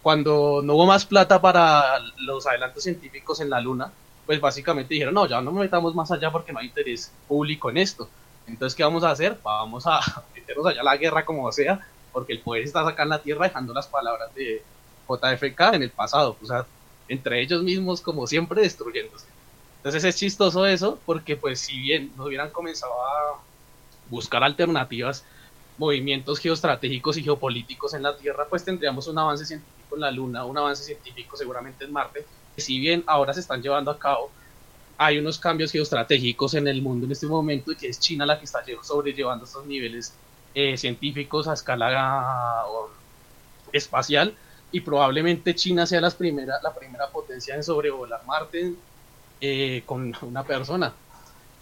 cuando 0.02 0.62
no 0.64 0.76
hubo 0.76 0.86
más 0.86 1.06
plata 1.06 1.42
para 1.42 2.00
los 2.18 2.48
adelantos 2.48 2.82
científicos 2.82 3.42
en 3.42 3.50
la 3.50 3.60
Luna, 3.60 3.92
pues 4.26 4.40
básicamente 4.40 4.94
dijeron, 4.94 5.14
no, 5.14 5.26
ya 5.26 5.42
no 5.42 5.52
metamos 5.52 5.94
más 5.94 6.10
allá 6.12 6.32
porque 6.32 6.54
no 6.54 6.60
hay 6.60 6.68
interés 6.68 7.12
público 7.28 7.70
en 7.70 7.76
esto. 7.80 8.08
Entonces, 8.48 8.74
¿qué 8.74 8.86
vamos 8.86 9.04
a 9.04 9.12
hacer? 9.12 9.38
Vamos 9.44 9.86
a 9.86 10.00
meternos 10.34 10.66
allá 10.66 10.80
a 10.80 10.86
la 10.86 10.96
guerra 10.96 11.26
como 11.26 11.52
sea, 11.52 11.86
porque 12.14 12.32
el 12.32 12.40
poder 12.40 12.64
está 12.64 12.88
acá 12.88 13.04
en 13.04 13.10
la 13.10 13.22
Tierra 13.22 13.44
dejando 13.44 13.74
las 13.74 13.88
palabras 13.88 14.34
de 14.34 14.64
JFK 15.10 15.74
en 15.74 15.84
el 15.84 15.90
pasado, 15.90 16.38
o 16.42 16.46
sea, 16.46 16.66
entre 17.10 17.42
ellos 17.42 17.64
mismos 17.64 18.00
como 18.00 18.26
siempre 18.28 18.62
destruyéndose. 18.62 19.26
Entonces 19.80 20.06
es 20.06 20.16
chistoso 20.16 20.66
eso, 20.66 21.00
porque 21.06 21.36
pues 21.36 21.60
si 21.60 21.78
bien 21.82 22.14
no 22.16 22.26
hubieran 22.26 22.50
comenzado 22.52 22.94
a 22.94 23.42
buscar 24.10 24.42
alternativas, 24.42 25.26
movimientos 25.80 26.40
geoestratégicos 26.40 27.18
y 27.18 27.24
geopolíticos 27.24 27.94
en 27.94 28.04
la 28.04 28.16
Tierra, 28.16 28.46
pues 28.50 28.64
tendríamos 28.64 29.08
un 29.08 29.18
avance 29.18 29.46
científico 29.46 29.90
con 29.90 30.02
la 30.02 30.12
Luna, 30.12 30.46
un 30.46 30.58
avance 30.58 30.84
científico 30.84 31.38
seguramente 31.38 31.86
en 31.86 31.94
Marte, 31.94 32.26
que 32.54 32.62
si 32.62 32.80
bien 32.80 33.04
ahora 33.08 33.34
se 33.34 33.40
están 33.40 33.62
llevando 33.62 33.90
a 33.90 33.98
cabo, 33.98 34.30
hay 34.98 35.18
unos 35.18 35.40
cambios 35.40 35.72
geoestratégicos 35.72 36.54
en 36.56 36.68
el 36.68 36.82
mundo 36.82 37.06
en 37.06 37.14
este 37.14 37.26
momento 37.26 37.72
y 37.72 37.78
que 37.78 37.88
es 37.88 38.00
China 38.00 38.26
la 38.26 38.38
que 38.38 38.46
está 38.46 38.62
sobrellevando 38.84 39.46
estos 39.46 39.66
niveles 39.66 40.14
eh, 40.54 40.78
científicos 40.78 41.48
a 41.48 41.54
escala 41.54 42.66
espacial 43.72 44.36
y 44.74 44.82
probablemente 44.82 45.56
China 45.56 45.86
sea 45.86 46.02
las 46.02 46.16
primera, 46.16 46.56
la 46.62 46.76
primera 46.76 47.08
potencia 47.08 47.56
en 47.56 47.64
sobrevolar 47.64 48.26
Marte 48.26 48.74
eh, 49.40 49.84
con 49.86 50.14
una 50.22 50.44
persona. 50.44 50.94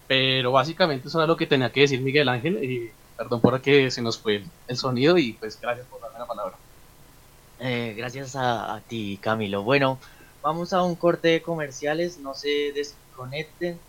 Pero 0.08 0.54
básicamente 0.54 1.08
eso 1.08 1.20
era 1.20 1.28
lo 1.28 1.38
que 1.38 1.46
tenía 1.46 1.72
que 1.72 1.82
decir 1.82 2.02
Miguel 2.02 2.30
Ángel 2.30 2.64
y 2.64 2.92
perdón 3.18 3.42
por 3.42 3.60
que 3.62 3.92
se 3.92 4.02
nos 4.02 4.18
fue 4.20 4.46
el 4.68 4.78
sonido 4.78 5.18
y 5.18 5.34
pues 5.34 5.60
gracias 5.60 5.86
por 5.88 6.00
darme 6.00 6.20
la 6.20 6.26
palabra. 6.26 6.56
Eh, 7.60 7.96
gracias 7.98 8.36
a, 8.36 8.82
ti, 8.88 9.20
Camilo. 9.22 9.64
Bueno, 9.64 10.00
vamos 10.44 10.72
a 10.74 10.84
un 10.84 10.96
corte 10.96 11.30
de 11.30 11.42
comerciales. 11.42 12.20
No 12.20 12.36
se 12.36 12.72
desconecten. 12.74 13.80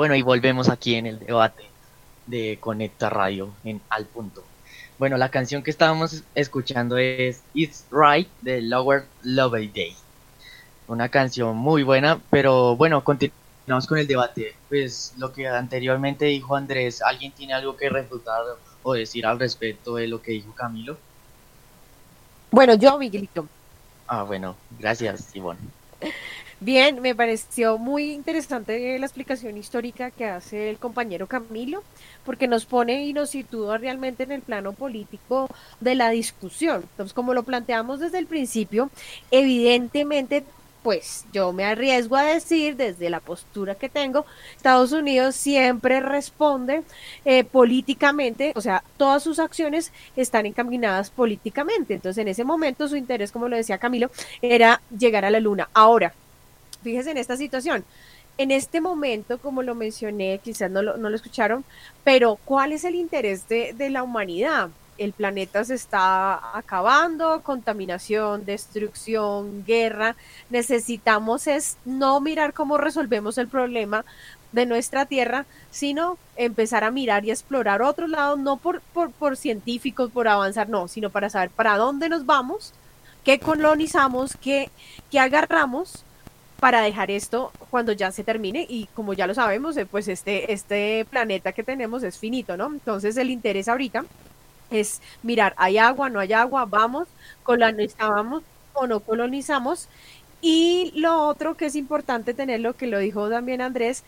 Bueno, 0.00 0.14
y 0.14 0.22
volvemos 0.22 0.70
aquí 0.70 0.94
en 0.94 1.04
el 1.04 1.18
debate 1.18 1.62
de 2.24 2.56
Conecta 2.58 3.10
Radio 3.10 3.52
en 3.64 3.82
Al 3.90 4.06
Punto. 4.06 4.42
Bueno, 4.98 5.18
la 5.18 5.30
canción 5.30 5.62
que 5.62 5.70
estábamos 5.70 6.24
escuchando 6.34 6.96
es 6.96 7.42
It's 7.52 7.84
Right 7.90 8.26
de 8.40 8.62
Lower 8.62 9.04
Lovely 9.24 9.68
Day. 9.68 9.94
Una 10.88 11.10
canción 11.10 11.54
muy 11.54 11.82
buena, 11.82 12.18
pero 12.30 12.76
bueno, 12.76 13.04
continuamos 13.04 13.86
con 13.86 13.98
el 13.98 14.06
debate. 14.06 14.54
Pues 14.70 15.12
lo 15.18 15.34
que 15.34 15.46
anteriormente 15.46 16.24
dijo 16.24 16.56
Andrés, 16.56 17.02
¿alguien 17.02 17.32
tiene 17.32 17.52
algo 17.52 17.76
que 17.76 17.90
refutar 17.90 18.40
o 18.82 18.94
decir 18.94 19.26
al 19.26 19.38
respecto 19.38 19.96
de 19.96 20.08
lo 20.08 20.22
que 20.22 20.32
dijo 20.32 20.54
Camilo? 20.54 20.96
Bueno, 22.50 22.72
yo, 22.72 22.96
Miguelito. 22.96 23.46
Ah, 24.06 24.22
bueno, 24.22 24.56
gracias, 24.78 25.36
Ivonne. 25.36 25.60
Bien, 26.62 27.00
me 27.00 27.14
pareció 27.14 27.78
muy 27.78 28.12
interesante 28.12 28.98
la 28.98 29.06
explicación 29.06 29.56
histórica 29.56 30.10
que 30.10 30.26
hace 30.26 30.68
el 30.68 30.78
compañero 30.78 31.26
Camilo, 31.26 31.82
porque 32.22 32.48
nos 32.48 32.66
pone 32.66 33.06
y 33.06 33.14
nos 33.14 33.30
sitúa 33.30 33.78
realmente 33.78 34.24
en 34.24 34.32
el 34.32 34.42
plano 34.42 34.74
político 34.74 35.48
de 35.80 35.94
la 35.94 36.10
discusión. 36.10 36.82
Entonces, 36.82 37.14
como 37.14 37.32
lo 37.32 37.44
planteamos 37.44 37.98
desde 38.00 38.18
el 38.18 38.26
principio, 38.26 38.90
evidentemente 39.30 40.44
pues 40.82 41.26
yo 41.32 41.52
me 41.52 41.64
arriesgo 41.64 42.16
a 42.16 42.22
decir 42.24 42.76
desde 42.76 43.10
la 43.10 43.20
postura 43.20 43.74
que 43.74 43.90
tengo, 43.90 44.24
Estados 44.56 44.92
Unidos 44.92 45.36
siempre 45.36 46.00
responde 46.00 46.82
eh, 47.26 47.44
políticamente, 47.44 48.52
o 48.56 48.62
sea, 48.62 48.82
todas 48.96 49.22
sus 49.22 49.38
acciones 49.38 49.92
están 50.16 50.46
encaminadas 50.46 51.10
políticamente. 51.10 51.94
Entonces, 51.94 52.20
en 52.20 52.28
ese 52.28 52.44
momento 52.44 52.88
su 52.88 52.96
interés, 52.96 53.32
como 53.32 53.48
lo 53.48 53.56
decía 53.56 53.78
Camilo, 53.78 54.10
era 54.42 54.80
llegar 54.96 55.24
a 55.24 55.30
la 55.30 55.40
luna. 55.40 55.68
Ahora, 55.74 56.14
fíjese 56.82 57.10
en 57.10 57.18
esta 57.18 57.36
situación. 57.36 57.84
En 58.38 58.50
este 58.50 58.80
momento, 58.80 59.38
como 59.38 59.62
lo 59.62 59.74
mencioné, 59.74 60.40
quizás 60.42 60.70
no 60.70 60.82
lo, 60.82 60.96
no 60.96 61.10
lo 61.10 61.16
escucharon, 61.16 61.64
pero 62.04 62.38
¿cuál 62.44 62.72
es 62.72 62.84
el 62.84 62.94
interés 62.94 63.48
de, 63.48 63.74
de 63.74 63.90
la 63.90 64.02
humanidad? 64.02 64.70
el 65.00 65.14
planeta 65.14 65.64
se 65.64 65.76
está 65.76 66.58
acabando, 66.58 67.40
contaminación, 67.42 68.44
destrucción, 68.44 69.64
guerra. 69.64 70.14
Necesitamos 70.50 71.46
es 71.46 71.78
no 71.86 72.20
mirar 72.20 72.52
cómo 72.52 72.76
resolvemos 72.76 73.38
el 73.38 73.48
problema 73.48 74.04
de 74.52 74.66
nuestra 74.66 75.06
tierra, 75.06 75.46
sino 75.70 76.18
empezar 76.36 76.84
a 76.84 76.90
mirar 76.90 77.24
y 77.24 77.30
explorar 77.30 77.80
otros 77.80 78.10
lados, 78.10 78.38
no 78.38 78.58
por, 78.58 78.82
por, 78.92 79.10
por 79.10 79.38
científicos, 79.38 80.10
por 80.10 80.28
avanzar, 80.28 80.68
no, 80.68 80.86
sino 80.86 81.08
para 81.08 81.30
saber 81.30 81.48
para 81.48 81.78
dónde 81.78 82.10
nos 82.10 82.26
vamos, 82.26 82.74
qué 83.24 83.38
colonizamos, 83.38 84.36
qué, 84.36 84.70
qué 85.10 85.18
agarramos 85.18 86.04
para 86.60 86.82
dejar 86.82 87.10
esto 87.10 87.52
cuando 87.70 87.92
ya 87.92 88.12
se 88.12 88.22
termine 88.22 88.66
y 88.68 88.86
como 88.94 89.14
ya 89.14 89.26
lo 89.26 89.34
sabemos, 89.34 89.76
eh, 89.76 89.86
pues 89.86 90.08
este, 90.08 90.52
este 90.52 91.06
planeta 91.10 91.52
que 91.52 91.64
tenemos 91.64 92.02
es 92.02 92.18
finito, 92.18 92.56
¿no? 92.56 92.66
Entonces 92.66 93.16
el 93.16 93.30
interés 93.30 93.66
ahorita 93.66 94.04
es 94.70 95.00
mirar, 95.22 95.54
hay 95.56 95.78
agua, 95.78 96.10
no 96.10 96.20
hay 96.20 96.32
agua, 96.34 96.66
vamos, 96.66 97.08
colonizamos 97.42 98.42
o 98.74 98.86
no 98.86 99.00
colonizamos. 99.00 99.88
Y 100.42 100.92
lo 100.94 101.26
otro 101.26 101.56
que 101.56 101.66
es 101.66 101.76
importante 101.76 102.34
tener, 102.34 102.60
lo 102.60 102.74
que 102.74 102.86
lo 102.86 102.98
dijo 102.98 103.28
también 103.28 103.60
Andrés, 103.62 104.04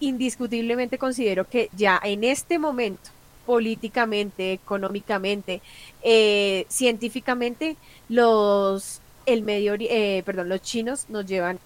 indiscutiblemente 0.00 0.98
considero 0.98 1.48
que 1.48 1.70
ya 1.76 2.00
en 2.02 2.24
este 2.24 2.58
momento, 2.58 3.10
políticamente, 3.46 4.52
económicamente, 4.52 5.62
eh, 6.02 6.66
científicamente, 6.68 7.76
los 8.08 9.00
el 9.26 9.42
medio, 9.42 9.74
eh, 9.78 10.22
perdón, 10.24 10.48
los 10.48 10.62
chinos 10.62 11.06
nos 11.10 11.26
llevan 11.26 11.58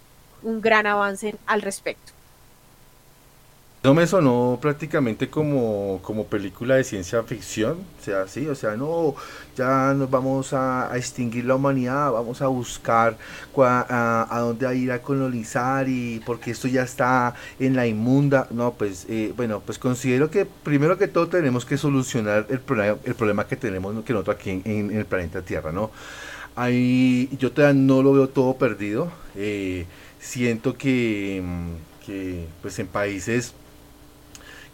un 0.43 0.61
gran 0.61 0.87
avance 0.87 1.35
al 1.47 1.63
respecto. 1.63 2.13
No 3.85 3.95
me 3.95 4.07
sonó 4.07 4.61
prácticamente 4.63 5.29
como, 5.29 5.99
como 6.03 6.27
película 6.27 6.77
de 6.77 6.85
ciencia 6.85 7.21
ficción, 7.25 7.79
o 8.01 8.05
sea, 8.05 8.29
sí, 8.29 8.47
o 8.47 8.55
sea, 8.55 8.77
no, 8.77 9.17
ya 9.57 9.93
nos 9.93 10.09
vamos 10.09 10.53
a, 10.53 10.93
extinguir 10.95 11.47
la 11.47 11.57
humanidad, 11.57 12.13
vamos 12.13 12.41
a 12.43 12.47
buscar 12.47 13.19
a, 13.59 14.39
dónde 14.39 14.77
ir 14.77 14.93
a 14.93 15.03
colonizar 15.03 15.89
y 15.89 16.21
porque 16.25 16.53
esto 16.53 16.69
ya 16.69 16.85
está 16.85 17.35
en 17.59 17.75
la 17.75 17.89
inmunda, 17.89 18.47
no, 18.53 18.73
pues, 18.75 19.05
eh, 19.09 19.33
bueno, 19.37 19.61
pues 19.67 19.81
considero 19.81 20.31
que 20.31 20.47
primero 20.47 20.97
que 20.97 21.09
todo 21.09 21.27
tenemos 21.27 21.65
que 21.65 21.77
solucionar 21.77 22.47
el 22.51 22.61
problema, 22.61 22.99
el 23.03 23.15
problema 23.17 23.49
que 23.49 23.57
tenemos 23.57 24.05
que 24.05 24.13
nosotros 24.13 24.37
aquí 24.37 24.51
en, 24.51 24.63
en, 24.65 24.97
el 24.97 25.07
planeta 25.07 25.43
Tierra, 25.43 25.73
¿no? 25.73 25.91
Ahí 26.55 27.29
yo 27.37 27.51
todavía 27.51 27.81
no 27.81 28.01
lo 28.01 28.13
veo 28.13 28.29
todo 28.29 28.55
perdido, 28.55 29.11
eh, 29.35 29.87
siento 30.23 30.79
que, 30.79 31.43
que 32.07 32.47
pues 32.63 32.79
en 32.79 32.87
países 32.87 33.55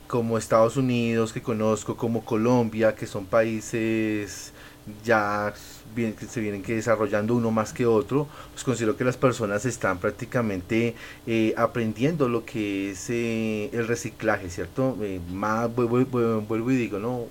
como 0.06 0.38
Estados 0.38 0.76
Unidos, 0.76 1.32
que 1.32 1.42
conozco, 1.42 1.96
como 1.96 2.24
Colombia, 2.24 2.94
que 2.94 3.06
son 3.06 3.26
países 3.26 4.52
ya 5.04 5.52
bien, 5.94 6.14
que 6.14 6.26
se 6.26 6.40
vienen 6.40 6.62
que 6.62 6.74
desarrollando 6.74 7.34
uno 7.34 7.50
más 7.50 7.72
que 7.72 7.86
otro, 7.86 8.26
pues 8.52 8.64
considero 8.64 8.96
que 8.96 9.04
las 9.04 9.16
personas 9.16 9.64
están 9.66 9.98
prácticamente 9.98 10.94
eh, 11.26 11.54
aprendiendo 11.56 12.28
lo 12.28 12.44
que 12.44 12.92
es 12.92 13.10
eh, 13.10 13.70
el 13.72 13.86
reciclaje, 13.86 14.48
¿cierto? 14.50 14.96
Eh, 15.02 15.20
más 15.32 15.74
vuelvo, 15.74 16.70
y 16.70 16.76
digo, 16.76 16.98
¿no? 16.98 17.26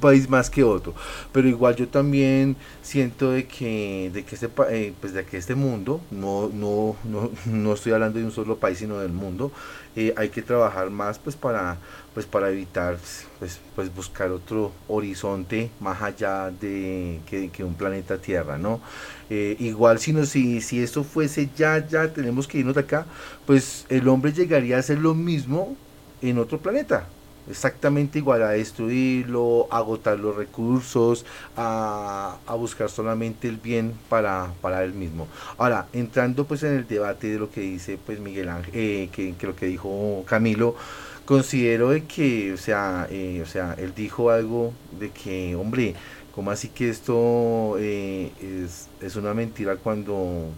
País 0.00 0.28
más 0.28 0.50
que 0.50 0.64
otro. 0.64 0.94
Pero 1.32 1.48
igual 1.48 1.76
yo 1.76 1.88
también 1.88 2.56
siento 2.82 3.30
de 3.32 3.46
que, 3.46 4.10
de 4.12 4.24
que, 4.24 4.34
este, 4.34 4.50
eh, 4.70 4.92
pues 5.00 5.12
de 5.12 5.24
que 5.24 5.36
este 5.36 5.54
mundo, 5.54 6.00
no, 6.10 6.50
no, 6.52 6.96
no, 7.04 7.30
no 7.46 7.72
estoy 7.72 7.92
hablando 7.92 8.18
de 8.18 8.24
un 8.24 8.32
solo 8.32 8.56
país, 8.58 8.78
sino 8.78 8.98
del 8.98 9.12
mundo, 9.12 9.52
eh, 9.94 10.14
hay 10.16 10.30
que 10.30 10.40
trabajar 10.40 10.88
más 10.88 11.18
pues 11.18 11.36
para, 11.36 11.76
pues 12.14 12.24
para 12.24 12.50
evitar 12.50 12.96
pues, 13.38 13.60
pues 13.74 13.94
buscar 13.94 14.30
otro 14.30 14.72
horizonte 14.88 15.70
más 15.80 16.00
allá 16.00 16.50
de 16.50 17.20
que, 17.26 17.62
un 17.62 17.74
planeta 17.74 18.16
Tierra, 18.16 18.56
¿no? 18.56 18.80
Eh, 19.28 19.56
igual 19.58 19.98
si, 19.98 20.12
no, 20.14 20.24
si, 20.24 20.62
si 20.62 20.82
esto 20.82 21.04
fuese 21.04 21.50
ya, 21.56 21.86
ya 21.86 22.12
tenemos 22.12 22.48
que 22.48 22.58
irnos 22.58 22.74
de 22.74 22.80
acá, 22.80 23.06
pues 23.46 23.84
el 23.90 24.08
hombre 24.08 24.32
llegaría 24.32 24.76
a 24.76 24.80
hacer 24.80 24.98
lo 24.98 25.14
mismo 25.14 25.76
en 26.22 26.38
otro 26.38 26.58
planeta, 26.58 27.06
exactamente 27.48 28.18
igual 28.18 28.42
a 28.42 28.50
destruirlo, 28.50 29.66
a 29.70 29.78
agotar 29.78 30.18
los 30.18 30.36
recursos, 30.36 31.24
a, 31.56 32.38
buscar 32.58 32.88
solamente 32.88 33.48
el 33.48 33.56
bien 33.56 33.94
para, 34.08 34.52
para, 34.60 34.84
él 34.84 34.92
mismo. 34.92 35.26
Ahora, 35.58 35.88
entrando 35.92 36.44
pues 36.44 36.62
en 36.62 36.74
el 36.74 36.86
debate 36.86 37.28
de 37.28 37.38
lo 37.38 37.50
que 37.50 37.60
dice 37.60 37.98
pues 38.04 38.20
Miguel 38.20 38.48
Ángel, 38.48 38.72
eh, 38.74 39.08
que, 39.12 39.34
lo 39.46 39.56
que 39.56 39.66
dijo 39.66 40.24
Camilo, 40.26 40.76
considero 41.24 41.90
de 41.90 42.04
que, 42.04 42.52
o 42.52 42.56
sea, 42.56 43.08
eh, 43.10 43.40
o 43.42 43.46
sea, 43.46 43.74
él 43.78 43.92
dijo 43.94 44.30
algo 44.30 44.72
de 44.98 45.10
que, 45.10 45.56
hombre, 45.56 45.94
¿cómo 46.34 46.50
así 46.50 46.68
que 46.68 46.88
esto 46.88 47.76
eh, 47.78 48.30
es, 48.40 48.88
es, 49.00 49.16
una 49.16 49.34
mentira 49.34 49.76
cuando, 49.76 50.50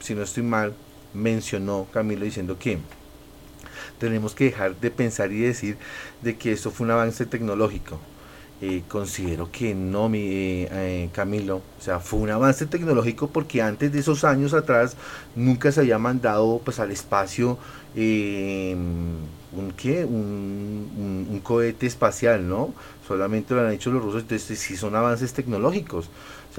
si 0.00 0.14
no 0.14 0.22
estoy 0.22 0.42
mal, 0.42 0.74
mencionó 1.14 1.86
Camilo 1.92 2.24
diciendo 2.24 2.58
que 2.58 2.78
tenemos 3.98 4.34
que 4.34 4.44
dejar 4.44 4.76
de 4.76 4.90
pensar 4.90 5.32
y 5.32 5.40
decir 5.40 5.76
de 6.22 6.36
que 6.36 6.52
esto 6.52 6.70
fue 6.70 6.86
un 6.86 6.92
avance 6.92 7.26
tecnológico. 7.26 7.98
Eh, 8.60 8.82
considero 8.88 9.52
que 9.52 9.72
no, 9.72 10.08
mi 10.08 10.18
eh, 10.18 10.68
eh, 10.72 11.10
Camilo, 11.12 11.58
o 11.58 11.80
sea, 11.80 12.00
fue 12.00 12.18
un 12.18 12.30
avance 12.30 12.66
tecnológico 12.66 13.28
porque 13.28 13.62
antes 13.62 13.92
de 13.92 14.00
esos 14.00 14.24
años 14.24 14.52
atrás 14.52 14.96
nunca 15.36 15.70
se 15.70 15.80
había 15.80 15.98
mandado 15.98 16.60
pues 16.64 16.80
al 16.80 16.90
espacio 16.90 17.56
un 17.94 19.72
qué, 19.76 20.04
un, 20.04 21.40
cohete 21.44 21.86
espacial, 21.86 22.48
¿no? 22.48 22.74
Solamente 23.06 23.54
lo 23.54 23.60
han 23.60 23.72
hecho 23.72 23.90
los 23.90 24.02
rusos, 24.02 24.22
entonces 24.22 24.58
sí 24.58 24.76
son 24.76 24.96
avances 24.96 25.32
tecnológicos 25.32 26.10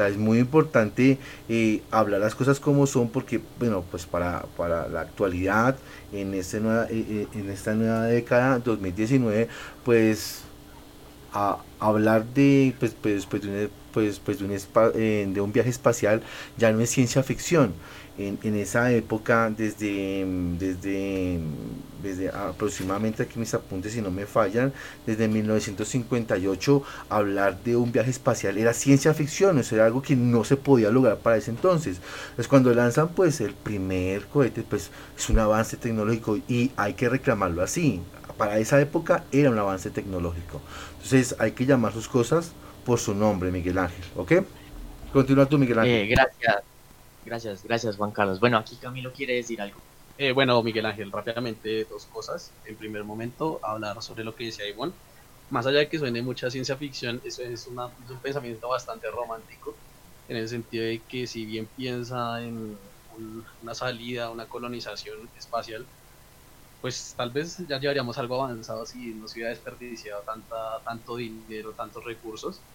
es 0.07 0.17
muy 0.17 0.39
importante 0.39 1.17
eh, 1.47 1.81
hablar 1.91 2.21
las 2.21 2.35
cosas 2.35 2.59
como 2.59 2.87
son 2.87 3.09
porque, 3.09 3.41
bueno, 3.59 3.83
pues 3.89 4.05
para, 4.05 4.43
para 4.57 4.87
la 4.87 5.01
actualidad, 5.01 5.75
en, 6.13 6.33
este 6.33 6.57
eh, 6.57 6.87
eh, 6.91 7.27
en 7.33 7.49
esta 7.49 7.73
nueva 7.73 8.03
década, 8.05 8.59
2019, 8.59 9.47
pues 9.83 10.43
hablar 11.79 12.25
de, 12.33 12.73
pues, 12.79 12.95
pues, 12.99 13.25
pues 13.25 13.43
de, 13.43 13.65
un, 13.65 13.69
pues, 13.93 14.19
pues 14.19 14.39
de, 14.39 15.41
un, 15.41 15.51
viaje 15.51 15.69
espacial 15.69 16.21
ya 16.57 16.71
no 16.71 16.79
es 16.81 16.89
ciencia 16.89 17.23
ficción. 17.23 17.73
En, 18.17 18.55
esa 18.55 18.91
época, 18.91 19.49
desde, 19.55 20.25
desde, 20.57 21.39
desde 22.01 22.29
aproximadamente 22.29 23.23
aquí 23.23 23.39
mis 23.39 23.53
apuntes, 23.53 23.93
si 23.93 24.01
no 24.01 24.11
me 24.11 24.25
fallan, 24.25 24.73
desde 25.05 25.27
1958, 25.27 26.83
hablar 27.09 27.61
de 27.63 27.75
un 27.75 27.91
viaje 27.91 28.09
espacial 28.09 28.57
era 28.57 28.73
ciencia 28.73 29.13
ficción, 29.13 29.59
eso 29.59 29.75
era 29.75 29.85
algo 29.85 30.01
que 30.01 30.15
no 30.15 30.43
se 30.43 30.57
podía 30.57 30.89
lograr 30.89 31.17
para 31.17 31.37
ese 31.37 31.51
entonces. 31.51 31.99
Entonces, 32.31 32.47
cuando 32.47 32.73
lanzan 32.73 33.09
pues 33.09 33.41
el 33.41 33.53
primer 33.53 34.25
cohete, 34.25 34.63
pues 34.63 34.91
es 35.17 35.29
un 35.29 35.39
avance 35.39 35.77
tecnológico 35.77 36.37
y 36.47 36.71
hay 36.75 36.93
que 36.93 37.09
reclamarlo 37.09 37.61
así. 37.61 38.01
Para 38.37 38.57
esa 38.59 38.79
época 38.79 39.25
era 39.31 39.49
un 39.49 39.59
avance 39.59 39.89
tecnológico. 39.89 40.61
Entonces, 40.93 41.35
hay 41.39 41.51
que 41.51 41.65
llamar 41.65 41.93
sus 41.93 42.07
cosas 42.07 42.53
por 42.85 42.99
su 42.99 43.13
nombre, 43.13 43.51
Miguel 43.51 43.77
Ángel, 43.77 44.05
¿ok? 44.15 44.33
Continúa 45.11 45.45
tú, 45.45 45.57
Miguel 45.57 45.79
Ángel. 45.79 45.93
Eh, 45.93 46.07
gracias. 46.07 46.63
Gracias, 47.25 47.63
gracias 47.63 47.95
Juan 47.97 48.11
Carlos. 48.11 48.39
Bueno, 48.39 48.57
aquí 48.57 48.75
Camilo 48.77 49.11
quiere 49.13 49.35
decir 49.35 49.61
algo. 49.61 49.77
Eh, 50.21 50.33
bueno, 50.33 50.61
Miguel 50.63 50.85
Ángel, 50.85 51.11
rápidamente 51.13 51.85
dos 51.85 52.05
cosas. 52.05 52.59
En 52.65 52.77
primer 52.77 53.05
momento, 53.05 53.61
hablar 53.63 54.01
sobre 54.01 54.25
lo 54.25 54.35
que 54.35 54.45
decía 54.45 54.67
Ivonne. 54.67 54.93
Más 55.47 55.65
allá 55.65 55.79
de 55.79 55.87
que 55.89 55.97
suene 55.97 56.21
mucha 56.21 56.49
ciencia 56.51 56.75
ficción, 56.77 57.21
eso 57.23 57.41
es, 57.43 57.65
un 57.67 58.21
pensamiento 58.21 58.67
bastante 58.67 59.09
romántico, 59.09 59.81
en 60.27 60.35
el 60.37 60.49
sentido 60.49 60.83
de 60.83 61.05
que 61.07 61.25
si 61.25 61.45
bien 61.45 61.67
piensa 61.73 62.43
en 62.43 62.77
una 63.61 63.73
salida, 63.73 64.29
una 64.29 64.47
colonización 64.49 65.31
espacial, 65.37 65.89
pues 66.81 67.13
tal 67.15 67.31
vez 67.31 67.57
ya 67.67 67.79
llevaríamos 67.79 68.17
algo 68.17 68.43
avanzado 68.43 68.85
si 68.85 69.13
no 69.15 69.27
se 69.27 69.39
hubiera 69.39 69.49
desperdiciado 69.51 70.23
tanta, 70.23 70.55
tanto 70.85 71.15
dinero, 71.17 71.75
tantos 71.75 72.03
recursos 72.05 72.65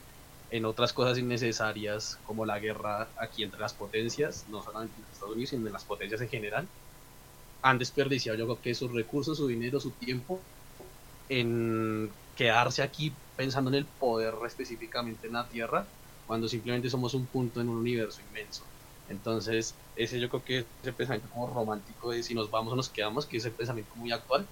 en 0.50 0.64
otras 0.66 0.92
cosas 0.92 1.18
innecesarias 1.18 2.18
como 2.24 2.46
la 2.46 2.58
guerra 2.60 3.12
aquí 3.16 3.42
entre 3.44 3.60
las 3.60 3.74
potencias, 3.74 4.46
no 4.48 4.62
solamente 4.62 5.00
en 5.00 5.06
Estados 5.10 5.34
Unidos, 5.34 5.50
sino 5.50 5.66
en 5.66 5.72
las 5.72 5.84
potencias 5.86 6.20
en 6.22 6.28
general, 6.28 6.72
han 7.64 7.78
desperdiciado 7.78 8.36
yo 8.36 8.44
creo 8.44 8.60
que 8.60 8.74
sus 8.74 8.92
recursos, 8.92 9.38
su 9.38 9.48
dinero, 9.48 9.80
su 9.80 9.90
tiempo 9.90 10.38
en 11.30 12.10
quedarse 12.36 12.82
aquí 12.82 13.10
pensando 13.36 13.70
en 13.70 13.76
el 13.76 13.86
poder 13.86 14.34
específicamente 14.46 15.26
en 15.26 15.32
la 15.32 15.48
Tierra, 15.48 15.86
cuando 16.26 16.46
simplemente 16.46 16.90
somos 16.90 17.14
un 17.14 17.24
punto 17.24 17.62
en 17.62 17.70
un 17.70 17.78
universo 17.78 18.20
inmenso. 18.28 18.64
Entonces, 19.08 19.74
ese 19.96 20.20
yo 20.20 20.28
creo 20.28 20.44
que 20.44 20.58
es 20.58 20.66
el 20.82 20.92
pensamiento 20.92 21.30
como 21.32 21.46
romántico 21.46 22.10
de 22.10 22.22
si 22.22 22.34
nos 22.34 22.50
vamos 22.50 22.74
o 22.74 22.76
nos 22.76 22.90
quedamos, 22.90 23.24
que 23.24 23.38
es 23.38 23.44
el 23.46 23.52
pensamiento 23.52 23.92
muy 23.96 24.12
actual, 24.12 24.46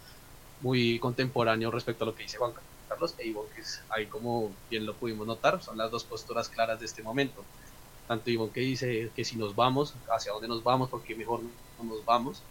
muy 0.62 0.98
contemporáneo 0.98 1.70
respecto 1.70 2.04
a 2.04 2.06
lo 2.06 2.14
que 2.14 2.22
dice 2.22 2.38
Juan 2.38 2.52
Carlos 2.88 3.14
e 3.18 3.26
Ivonne, 3.26 3.50
que 3.54 3.62
ahí 3.90 4.06
como 4.06 4.50
bien 4.70 4.86
lo 4.86 4.94
pudimos 4.94 5.26
notar, 5.26 5.62
son 5.62 5.76
las 5.76 5.90
dos 5.90 6.04
posturas 6.04 6.48
claras 6.48 6.80
de 6.80 6.86
este 6.86 7.02
momento. 7.02 7.44
Tanto 8.08 8.30
Ivonne 8.30 8.52
que 8.52 8.60
dice 8.60 9.10
que 9.14 9.22
si 9.22 9.36
nos 9.36 9.54
vamos, 9.54 9.92
hacia 10.10 10.32
dónde 10.32 10.48
nos 10.48 10.64
vamos, 10.64 10.88
porque 10.88 11.14
mejor 11.14 11.40
no 11.42 11.84
nos 11.84 12.02
vamos, 12.06 12.42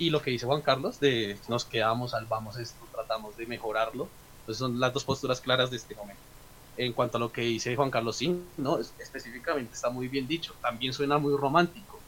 y 0.00 0.08
lo 0.08 0.22
que 0.22 0.30
dice 0.30 0.46
Juan 0.46 0.62
Carlos 0.62 0.98
de 0.98 1.36
nos 1.48 1.66
quedamos, 1.66 2.12
salvamos 2.12 2.56
esto, 2.56 2.88
tratamos 2.90 3.36
de 3.36 3.46
mejorarlo. 3.46 4.08
Entonces 4.40 4.58
son 4.58 4.80
las 4.80 4.94
dos 4.94 5.04
posturas 5.04 5.42
claras 5.42 5.70
de 5.70 5.76
este 5.76 5.94
momento. 5.94 6.22
En 6.78 6.94
cuanto 6.94 7.18
a 7.18 7.20
lo 7.20 7.30
que 7.30 7.42
dice 7.42 7.76
Juan 7.76 7.90
Carlos, 7.90 8.16
sí, 8.16 8.34
no, 8.56 8.78
específicamente 8.78 9.74
está 9.74 9.90
muy 9.90 10.08
bien 10.08 10.26
dicho. 10.26 10.54
También 10.62 10.94
suena 10.94 11.18
muy 11.18 11.36
romántico, 11.36 12.00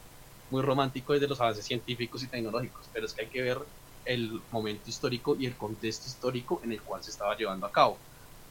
muy 0.50 0.62
romántico 0.62 1.12
desde 1.12 1.28
los 1.28 1.38
avances 1.42 1.66
científicos 1.66 2.22
y 2.22 2.28
tecnológicos, 2.28 2.88
pero 2.94 3.04
es 3.04 3.12
que 3.12 3.22
hay 3.22 3.28
que 3.28 3.42
ver 3.42 3.58
el 4.06 4.40
momento 4.50 4.88
histórico 4.88 5.36
y 5.38 5.44
el 5.44 5.54
contexto 5.54 6.06
histórico 6.08 6.62
en 6.64 6.72
el 6.72 6.80
cual 6.80 7.04
se 7.04 7.10
estaba 7.10 7.36
llevando 7.36 7.66
a 7.66 7.72
cabo. 7.72 7.98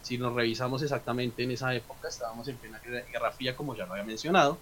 Si 0.03 0.19
nos 0.19 0.35
revisamos 0.35 0.83
exactamente 0.83 1.41
en 1.41 1.49
esa 1.49 1.73
época, 1.73 2.09
estábamos 2.09 2.47
en 2.47 2.57
plena 2.57 2.79
Guerra 2.79 3.31
Fría, 3.31 3.55
como 3.55 3.75
ya 3.75 3.87
lo 3.87 3.93
había 3.93 4.05
mencionado, 4.05 4.59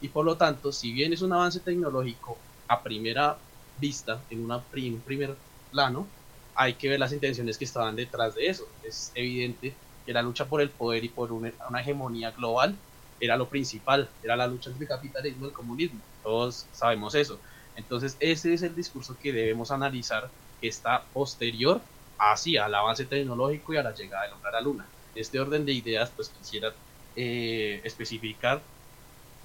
y 0.00 0.06
por 0.06 0.24
lo 0.24 0.36
tanto, 0.36 0.70
si 0.70 0.92
bien 0.92 1.12
es 1.12 1.20
un 1.20 1.32
avance 1.32 1.58
tecnológico 1.58 2.38
a 2.68 2.80
primera 2.80 3.36
vista, 3.80 4.20
en, 4.30 4.50
un 4.50 4.62
primer 5.04 5.36
plano, 5.70 6.06
hay 6.54 6.74
que 6.74 6.88
ver 6.88 7.00
las 7.00 7.12
intenciones 7.12 7.56
que 7.58 7.64
estaban 7.64 7.96
detrás 7.96 8.34
de 8.34 8.46
eso. 8.46 8.68
Es 8.84 9.12
evidente 9.14 9.74
que 10.04 10.12
la 10.12 10.22
lucha 10.22 10.44
por 10.46 10.60
el 10.60 10.70
poder 10.70 11.04
y 11.04 11.08
por 11.08 11.32
una, 11.32 11.52
una 11.68 11.80
hegemonía 11.80 12.30
global 12.32 12.76
era 13.20 13.36
lo 13.36 13.48
principal, 13.48 14.08
era 14.22 14.36
la 14.36 14.46
lucha 14.46 14.70
entre 14.70 14.84
el 14.84 14.88
capitalismo 14.88 15.44
y 15.44 15.48
el 15.48 15.54
comunismo. 15.54 16.00
Todos 16.22 16.66
sabemos 16.72 17.14
eso. 17.14 17.38
Entonces 17.76 18.16
ese 18.20 18.52
es 18.54 18.62
el 18.62 18.74
discurso 18.74 19.16
que 19.20 19.32
debemos 19.32 19.70
analizar 19.70 20.30
que 20.60 20.68
está 20.68 21.02
posterior 21.12 21.80
hacia 22.18 22.66
el 22.66 22.74
avance 22.74 23.04
tecnológico 23.06 23.72
y 23.74 23.78
a 23.78 23.82
la 23.82 23.94
llegada 23.94 24.24
del 24.24 24.34
hombre 24.34 24.48
a 24.50 24.52
la 24.52 24.60
luna. 24.60 24.86
Este 25.14 25.40
orden 25.40 25.64
de 25.64 25.72
ideas 25.72 26.10
pues 26.14 26.28
quisiera 26.28 26.72
eh, 27.16 27.80
especificar 27.84 28.60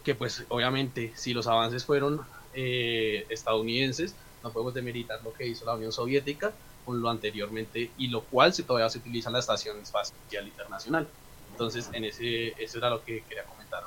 que 0.03 0.15
pues 0.15 0.45
obviamente 0.49 1.11
si 1.15 1.33
los 1.33 1.47
avances 1.47 1.86
fueron 1.86 2.21
eh, 2.53 3.25
estadounidenses 3.29 4.15
no 4.45 4.51
podemos 4.51 4.75
demeritar 4.75 5.19
lo 5.23 5.33
que 5.33 5.47
hizo 5.47 5.65
la 5.65 5.73
Unión 5.73 5.91
Soviética 5.91 6.53
con 6.85 7.01
lo 7.01 7.09
anteriormente 7.09 7.89
y 7.97 8.09
lo 8.09 8.21
cual 8.21 8.53
se, 8.53 8.61
todavía 8.61 8.87
se 8.89 8.99
utiliza 8.99 9.29
en 9.29 9.33
la 9.33 9.39
Estación 9.39 9.79
Espacial 9.79 10.45
Internacional. 10.45 11.07
Entonces, 11.51 11.89
en 11.93 12.05
ese, 12.05 12.49
eso 12.61 12.77
era 12.77 12.91
lo 12.91 13.03
que 13.03 13.23
quería 13.27 13.43
comentar. 13.43 13.83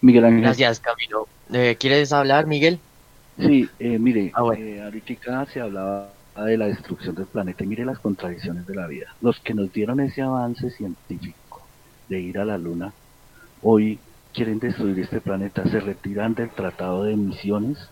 Miguel 0.00 0.24
Ángel. 0.24 0.40
Gracias, 0.40 0.80
Camilo. 0.80 1.28
Eh, 1.52 1.76
¿Quieres 1.78 2.10
hablar, 2.12 2.46
Miguel? 2.46 2.80
Sí, 3.38 3.68
eh, 3.78 3.98
mire, 3.98 4.32
ah, 4.34 4.44
eh, 4.56 4.80
ahorita 4.82 5.46
se 5.46 5.60
hablaba 5.60 6.10
de 6.36 6.56
la 6.56 6.66
destrucción 6.66 7.14
del 7.14 7.26
planeta 7.26 7.64
y 7.64 7.66
mire 7.66 7.84
las 7.84 7.98
contradicciones 7.98 8.66
de 8.66 8.74
la 8.74 8.86
vida. 8.86 9.14
Los 9.20 9.40
que 9.40 9.52
nos 9.52 9.70
dieron 9.72 10.00
ese 10.00 10.22
avance 10.22 10.70
científico 10.70 11.66
de 12.08 12.18
ir 12.18 12.38
a 12.38 12.46
la 12.46 12.56
Luna, 12.56 12.94
hoy 13.60 13.98
quieren 14.32 14.58
destruir 14.58 14.98
este 15.00 15.20
planeta, 15.20 15.64
se 15.64 15.80
retiran 15.80 16.34
del 16.34 16.48
tratado 16.50 17.04
de 17.04 17.12
emisiones 17.12 17.88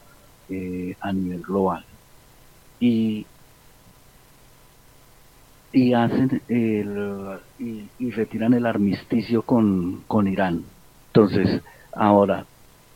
eh, 0.52 0.96
a 1.00 1.12
nivel 1.12 1.40
global 1.40 1.84
y, 2.78 3.26
y 5.72 5.92
hacen 5.94 6.42
el, 6.48 7.38
y, 7.58 7.88
y 7.98 8.10
retiran 8.10 8.54
el 8.54 8.66
armisticio 8.66 9.42
con, 9.42 10.02
con 10.06 10.28
Irán. 10.28 10.64
Entonces, 11.08 11.62
ahora 11.92 12.44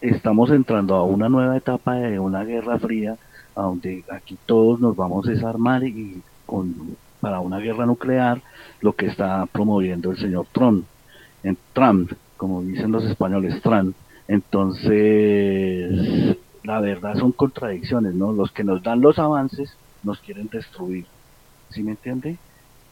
estamos 0.01 0.51
entrando 0.51 0.97
a 0.97 1.05
una 1.05 1.29
nueva 1.29 1.57
etapa 1.57 1.95
de 1.95 2.19
una 2.19 2.45
guerra 2.45 2.79
fría, 2.79 3.17
donde 3.55 4.05
aquí 4.13 4.37
todos 4.45 4.81
nos 4.81 4.97
vamos 4.97 5.27
a 5.27 5.31
desarmar 5.31 5.85
y 5.85 6.21
con 6.45 6.97
para 7.21 7.41
una 7.41 7.59
guerra 7.59 7.87
nuclear, 7.87 8.43
lo 8.81 8.93
que 8.95 9.07
está 9.07 9.47
promoviendo 9.47 10.11
el 10.11 10.19
señor 10.19 10.47
Trump, 10.53 10.85
en 11.43 11.57
Trump, 11.73 12.13
como 12.37 12.63
dicen 12.63 12.93
los 12.93 13.05
españoles, 13.05 13.61
Trump. 13.63 13.97
Entonces, 14.29 15.89
la 16.67 16.81
verdad 16.81 17.15
son 17.17 17.33
contradicciones, 17.33 18.15
¿no? 18.15 18.33
Los 18.33 18.51
que 18.51 18.65
nos 18.65 18.83
dan 18.83 19.01
los 19.01 19.19
avances 19.19 19.77
nos 20.03 20.19
quieren 20.21 20.49
destruir, 20.49 21.07
¿sí 21.71 21.83
me 21.83 21.93
entiende? 21.93 22.39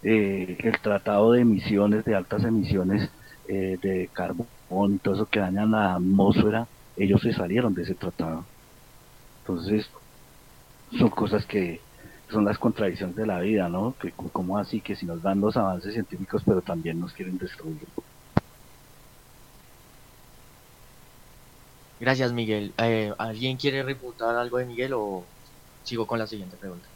Eh, 0.03 0.57
el 0.61 0.81
tratado 0.81 1.33
de 1.33 1.41
emisiones, 1.41 2.05
de 2.05 2.15
altas 2.15 2.45
emisiones 2.45 3.11
eh, 3.49 3.77
de 3.83 4.09
carbón 4.13 4.47
y 4.95 4.99
todo 4.99 5.15
eso 5.15 5.27
que 5.27 5.41
dañan 5.41 5.73
la 5.73 5.95
atmósfera, 5.95 6.69
ellos 6.97 7.21
se 7.23 7.33
salieron 7.33 7.75
de 7.75 7.83
ese 7.83 7.95
tratado. 7.95 8.45
Entonces, 9.41 9.91
son 10.97 11.11
cosas 11.11 11.45
que 11.45 11.81
son 12.31 12.45
las 12.45 12.59
contradicciones 12.59 13.17
de 13.17 13.27
la 13.27 13.41
vida, 13.41 13.69
¿no? 13.69 13.95
Que 14.01 14.13
como 14.13 14.57
así 14.57 14.81
que 14.81 14.95
si 14.95 15.05
nos 15.05 15.21
dan 15.23 15.41
los 15.41 15.57
avances 15.57 15.95
científicos, 15.95 16.43
pero 16.47 16.63
también 16.63 17.01
nos 17.01 17.13
quieren 17.13 17.39
destruir. 17.39 17.87
Gracias, 22.01 22.33
Miguel. 22.33 22.75
Eh, 22.79 23.13
¿Alguien 23.19 23.57
quiere 23.57 23.83
reputar 23.83 24.37
algo 24.37 24.59
de 24.59 24.67
Miguel 24.67 24.93
o 24.95 25.25
sigo 25.83 26.07
con 26.07 26.19
la 26.19 26.27
siguiente 26.27 26.57
pregunta? 26.57 26.89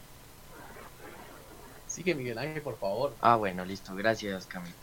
Sigue 1.87 2.15
Miguel 2.15 2.39
Ángel, 2.39 2.63
por 2.63 2.79
favor. 2.79 3.17
Ah, 3.21 3.37
bueno, 3.37 3.65
listo. 3.65 3.95
Gracias, 3.95 4.47
Camilo. 4.47 4.75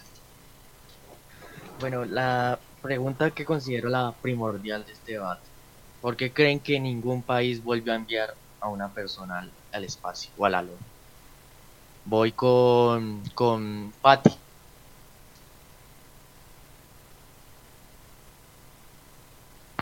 Bueno, 1.80 2.05
la 2.05 2.59
pregunta 2.82 3.32
que 3.32 3.45
considero 3.45 3.89
la 3.89 4.16
primordial 4.22 4.86
de 4.86 4.93
este 4.93 5.13
debate. 5.13 5.49
¿Por 6.01 6.16
qué 6.16 6.32
creen 6.32 6.59
que 6.59 6.80
ningún 6.80 7.24
país 7.24 7.63
volvió 7.63 7.93
a 7.93 7.95
enviar 7.95 8.36
a 8.59 8.70
una 8.70 8.93
persona 8.93 9.51
al, 9.72 9.84
espacio 9.84 10.32
o 10.38 10.45
a 10.45 10.49
la 10.49 10.61
luna? 10.61 10.86
Voy 12.05 12.32
con, 12.32 13.24
con 13.34 13.93
Patty. 14.01 14.45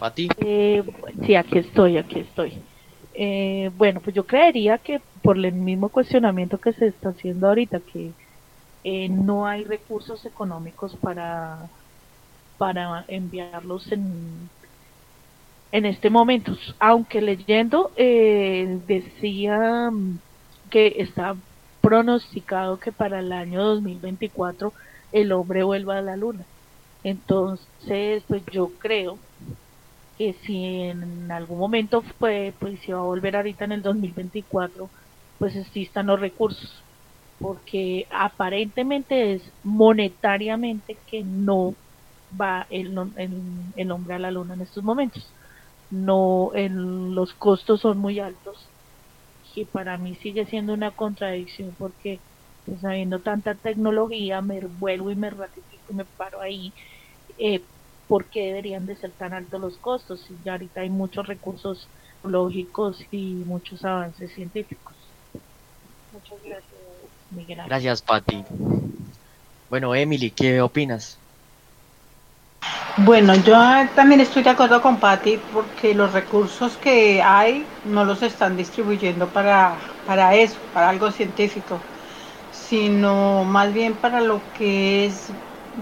Pati. 0.03 0.27
Eh, 0.39 0.83
sí, 1.25 1.33
aquí 1.33 1.59
estoy, 1.59 1.95
aquí 1.97 2.19
estoy. 2.19 2.61
Eh, 3.13 3.71
bueno, 3.77 4.01
pues 4.01 4.13
yo 4.13 4.27
creería 4.27 4.77
que 4.77 4.99
por 5.21 5.37
el 5.37 5.53
mismo 5.53 5.87
cuestionamiento 5.87 6.57
que 6.57 6.73
se 6.73 6.87
está 6.87 7.09
haciendo 7.09 7.47
ahorita, 7.47 7.79
que 7.79 8.11
eh, 8.83 9.07
no 9.07 9.47
hay 9.47 9.63
recursos 9.63 10.25
económicos 10.25 10.93
para, 10.97 11.69
para 12.57 13.05
enviarlos 13.07 13.89
en, 13.93 14.49
en 15.71 15.85
este 15.85 16.09
momento. 16.09 16.57
Aunque 16.79 17.21
leyendo 17.21 17.93
eh, 17.95 18.79
decía 18.85 19.89
que 20.69 20.95
está 20.97 21.37
pronosticado 21.79 22.77
que 22.77 22.91
para 22.91 23.19
el 23.19 23.31
año 23.31 23.63
2024 23.63 24.73
el 25.13 25.31
hombre 25.31 25.63
vuelva 25.63 25.99
a 25.99 26.01
la 26.01 26.17
luna. 26.17 26.43
Entonces, 27.05 28.21
pues 28.27 28.43
yo 28.51 28.69
creo 28.79 29.17
que 30.18 30.34
si 30.45 30.64
en 30.82 31.32
algún 31.32 31.59
momento 31.59 32.01
fue, 32.20 32.53
pues 32.59 32.80
se 32.82 32.93
va 32.93 32.99
a 32.99 33.03
volver 33.03 33.36
ahorita 33.36 33.66
en 33.66 33.74
el 33.74 33.82
2024, 33.82 34.89
pues 35.39 35.55
existan 35.55 36.07
los 36.07 36.20
recursos, 36.20 36.84
porque 37.39 38.07
aparentemente 38.11 39.34
es 39.34 39.41
monetariamente 39.64 40.97
que 41.07 41.24
no 41.24 41.76
va 42.39 42.68
el, 42.70 42.95
el, 43.76 43.91
hombre 43.91 44.16
a 44.16 44.20
la 44.20 44.32
luna 44.32 44.53
en 44.55 44.61
estos 44.61 44.84
momentos. 44.84 45.24
No, 45.89 46.51
en, 46.55 47.16
los 47.16 47.34
costos 47.36 47.82
son 47.82 47.99
muy 47.99 48.20
altos 48.20 48.57
y 49.55 49.66
para 49.66 49.97
mí 49.97 50.16
sigue 50.16 50.45
siendo 50.45 50.74
una 50.74 50.91
contradicción 50.91 51.76
porque 51.78 52.20
pues, 52.66 52.84
habiendo 52.86 53.22
tanta 53.22 53.55
tecnología 53.55 54.41
me 54.41 54.61
vuelvo 54.61 55.11
y 55.11 55.16
me 55.16 55.30
ratifico 55.30 55.93
y 55.93 55.95
me 55.95 56.05
paro 56.05 56.41
ahí 56.41 56.74
eh, 57.38 57.68
por 58.14 58.26
qué 58.26 58.41
deberían 58.41 58.86
de 58.86 58.95
ser 58.95 59.11
tan 59.14 59.34
altos 59.34 59.59
los 59.59 59.80
costos 59.80 60.24
y 60.30 60.38
ya 60.45 60.51
ahorita 60.51 60.82
hay 60.82 60.89
muchos 60.91 61.26
recursos 61.26 61.88
lógicos 62.22 63.03
y 63.09 63.34
muchos 63.38 63.84
avances 63.84 64.32
científicos. 64.36 64.95
Muchas 66.11 66.38
gracias, 66.43 66.80
Miguel. 67.32 67.61
Gracias, 67.66 68.03
Patti. 68.03 68.43
Bueno, 69.68 69.95
Emily, 69.95 70.30
¿qué 70.30 70.61
opinas? 70.61 71.18
Bueno, 72.97 73.34
yo 73.34 73.57
también 73.95 74.22
estoy 74.22 74.43
de 74.43 74.51
acuerdo 74.51 74.80
con 74.80 74.99
Patti 74.99 75.39
porque 75.51 75.95
los 75.95 76.14
recursos 76.14 76.78
que 76.78 77.20
hay 77.20 77.66
no 77.86 78.05
los 78.05 78.22
están 78.22 78.55
distribuyendo 78.55 79.26
para, 79.30 79.76
para 80.05 80.36
eso, 80.36 80.59
para 80.72 80.89
algo 80.89 81.09
científico, 81.09 81.80
sino 82.51 83.43
más 83.43 83.74
bien 83.74 83.95
para 83.95 84.22
lo 84.22 84.39
que 84.55 85.07
es 85.07 85.34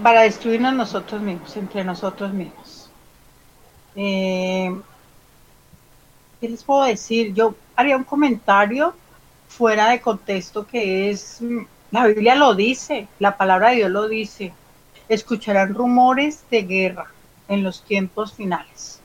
para 0.02 0.22
destruirnos 0.22 0.74
nosotros 0.74 1.20
mismos, 1.20 1.56
entre 1.56 1.84
nosotros 1.84 2.32
mismos. 2.32 2.90
Eh, 3.94 4.74
¿Qué 6.40 6.48
les 6.48 6.64
puedo 6.64 6.84
decir? 6.84 7.34
Yo 7.34 7.54
haría 7.76 7.96
un 7.96 8.04
comentario 8.04 8.94
fuera 9.48 9.90
de 9.90 10.00
contexto 10.00 10.66
que 10.66 11.10
es, 11.10 11.40
la 11.90 12.06
Biblia 12.06 12.34
lo 12.34 12.54
dice, 12.54 13.06
la 13.18 13.36
palabra 13.36 13.70
de 13.70 13.76
Dios 13.76 13.90
lo 13.90 14.08
dice, 14.08 14.52
escucharán 15.08 15.74
rumores 15.74 16.44
de 16.50 16.62
guerra 16.62 17.06
en 17.48 17.62
los 17.62 17.82
tiempos 17.84 18.32
finales. 18.32 19.00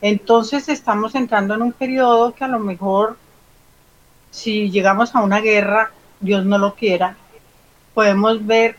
Entonces 0.00 0.68
estamos 0.68 1.14
entrando 1.14 1.54
en 1.54 1.62
un 1.62 1.72
periodo 1.72 2.34
que 2.34 2.44
a 2.44 2.48
lo 2.48 2.58
mejor, 2.58 3.16
si 4.30 4.70
llegamos 4.70 5.14
a 5.14 5.22
una 5.22 5.40
guerra, 5.40 5.92
Dios 6.20 6.44
no 6.44 6.58
lo 6.58 6.74
quiera, 6.74 7.16
podemos 7.94 8.44
ver 8.44 8.76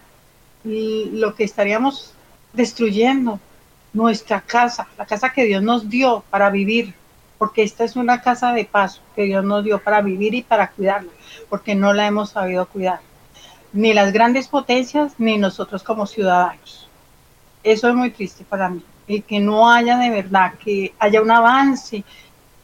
lo 0.65 1.35
que 1.35 1.43
estaríamos 1.43 2.13
destruyendo, 2.53 3.39
nuestra 3.93 4.41
casa, 4.41 4.87
la 4.97 5.05
casa 5.05 5.31
que 5.31 5.45
Dios 5.45 5.63
nos 5.63 5.89
dio 5.89 6.23
para 6.29 6.49
vivir, 6.49 6.93
porque 7.37 7.63
esta 7.63 7.83
es 7.83 7.95
una 7.95 8.21
casa 8.21 8.51
de 8.51 8.65
paso 8.65 9.01
que 9.15 9.23
Dios 9.23 9.45
nos 9.45 9.63
dio 9.63 9.79
para 9.79 10.01
vivir 10.01 10.33
y 10.33 10.41
para 10.41 10.69
cuidarla, 10.71 11.11
porque 11.49 11.75
no 11.75 11.93
la 11.93 12.07
hemos 12.07 12.31
sabido 12.31 12.65
cuidar, 12.65 12.99
ni 13.73 13.93
las 13.93 14.11
grandes 14.11 14.47
potencias, 14.47 15.13
ni 15.17 15.37
nosotros 15.37 15.83
como 15.83 16.07
ciudadanos. 16.07 16.89
Eso 17.63 17.87
es 17.87 17.95
muy 17.95 18.09
triste 18.11 18.43
para 18.43 18.69
mí, 18.69 18.83
y 19.07 19.21
que 19.21 19.39
no 19.39 19.71
haya 19.71 19.97
de 19.97 20.09
verdad, 20.09 20.53
que 20.55 20.93
haya 20.99 21.21
un 21.21 21.31
avance 21.31 22.03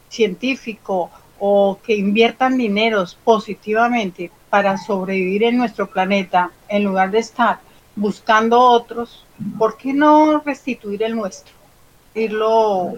científico 0.08 1.10
o 1.38 1.78
que 1.82 1.94
inviertan 1.94 2.58
dineros 2.58 3.16
positivamente 3.24 4.30
para 4.50 4.76
sobrevivir 4.76 5.44
en 5.44 5.56
nuestro 5.56 5.88
planeta, 5.88 6.50
en 6.68 6.84
lugar 6.84 7.10
de 7.10 7.20
estar 7.20 7.60
buscando 7.96 8.60
otros, 8.60 9.24
¿por 9.58 9.76
qué 9.76 9.92
no 9.92 10.40
restituir 10.40 11.02
el 11.02 11.16
nuestro? 11.16 11.52
Irlo 12.14 12.94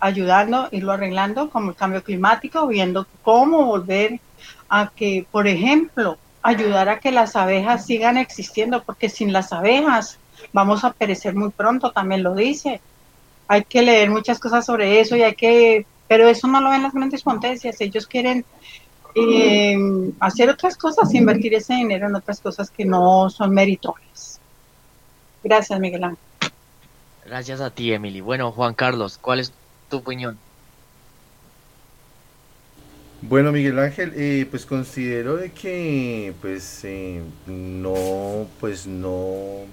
ayudando, 0.00 0.68
irlo 0.72 0.92
arreglando, 0.92 1.50
como 1.50 1.70
el 1.70 1.76
cambio 1.76 2.02
climático, 2.02 2.66
viendo 2.66 3.06
cómo 3.22 3.64
volver 3.64 4.20
a 4.68 4.90
que, 4.94 5.26
por 5.30 5.46
ejemplo, 5.46 6.18
ayudar 6.42 6.88
a 6.88 7.00
que 7.00 7.10
las 7.10 7.34
abejas 7.36 7.86
sigan 7.86 8.16
existiendo, 8.16 8.82
porque 8.82 9.08
sin 9.08 9.32
las 9.32 9.52
abejas 9.52 10.18
vamos 10.52 10.84
a 10.84 10.92
perecer 10.92 11.34
muy 11.34 11.50
pronto, 11.50 11.90
también 11.92 12.22
lo 12.22 12.34
dice. 12.34 12.80
Hay 13.48 13.64
que 13.64 13.82
leer 13.82 14.10
muchas 14.10 14.38
cosas 14.38 14.66
sobre 14.66 15.00
eso 15.00 15.16
y 15.16 15.22
hay 15.22 15.34
que, 15.34 15.86
pero 16.08 16.28
eso 16.28 16.46
no 16.46 16.60
lo 16.60 16.70
ven 16.70 16.82
las 16.82 16.92
grandes 16.92 17.22
potencias, 17.22 17.80
ellos 17.80 18.06
quieren 18.06 18.44
eh, 19.18 19.76
hacer 20.20 20.50
otras 20.50 20.76
cosas, 20.76 21.14
invertir 21.14 21.54
ese 21.54 21.72
dinero 21.72 22.06
en 22.06 22.14
otras 22.14 22.38
cosas 22.38 22.70
que 22.70 22.84
no 22.84 23.30
son 23.30 23.54
meritorias. 23.54 24.38
Gracias, 25.42 25.80
Miguel 25.80 26.04
Ángel. 26.04 26.18
Gracias 27.24 27.60
a 27.62 27.70
ti, 27.70 27.92
Emily. 27.92 28.20
Bueno, 28.20 28.52
Juan 28.52 28.74
Carlos, 28.74 29.18
¿cuál 29.20 29.40
es 29.40 29.52
tu 29.88 29.98
opinión? 29.98 30.38
Bueno, 33.22 33.52
Miguel 33.52 33.78
Ángel, 33.78 34.12
eh, 34.14 34.46
pues 34.50 34.66
considero 34.66 35.36
de 35.36 35.50
que, 35.50 36.34
pues, 36.42 36.80
eh, 36.84 37.22
no, 37.46 38.46
pues 38.60 38.86
no, 38.86 39.64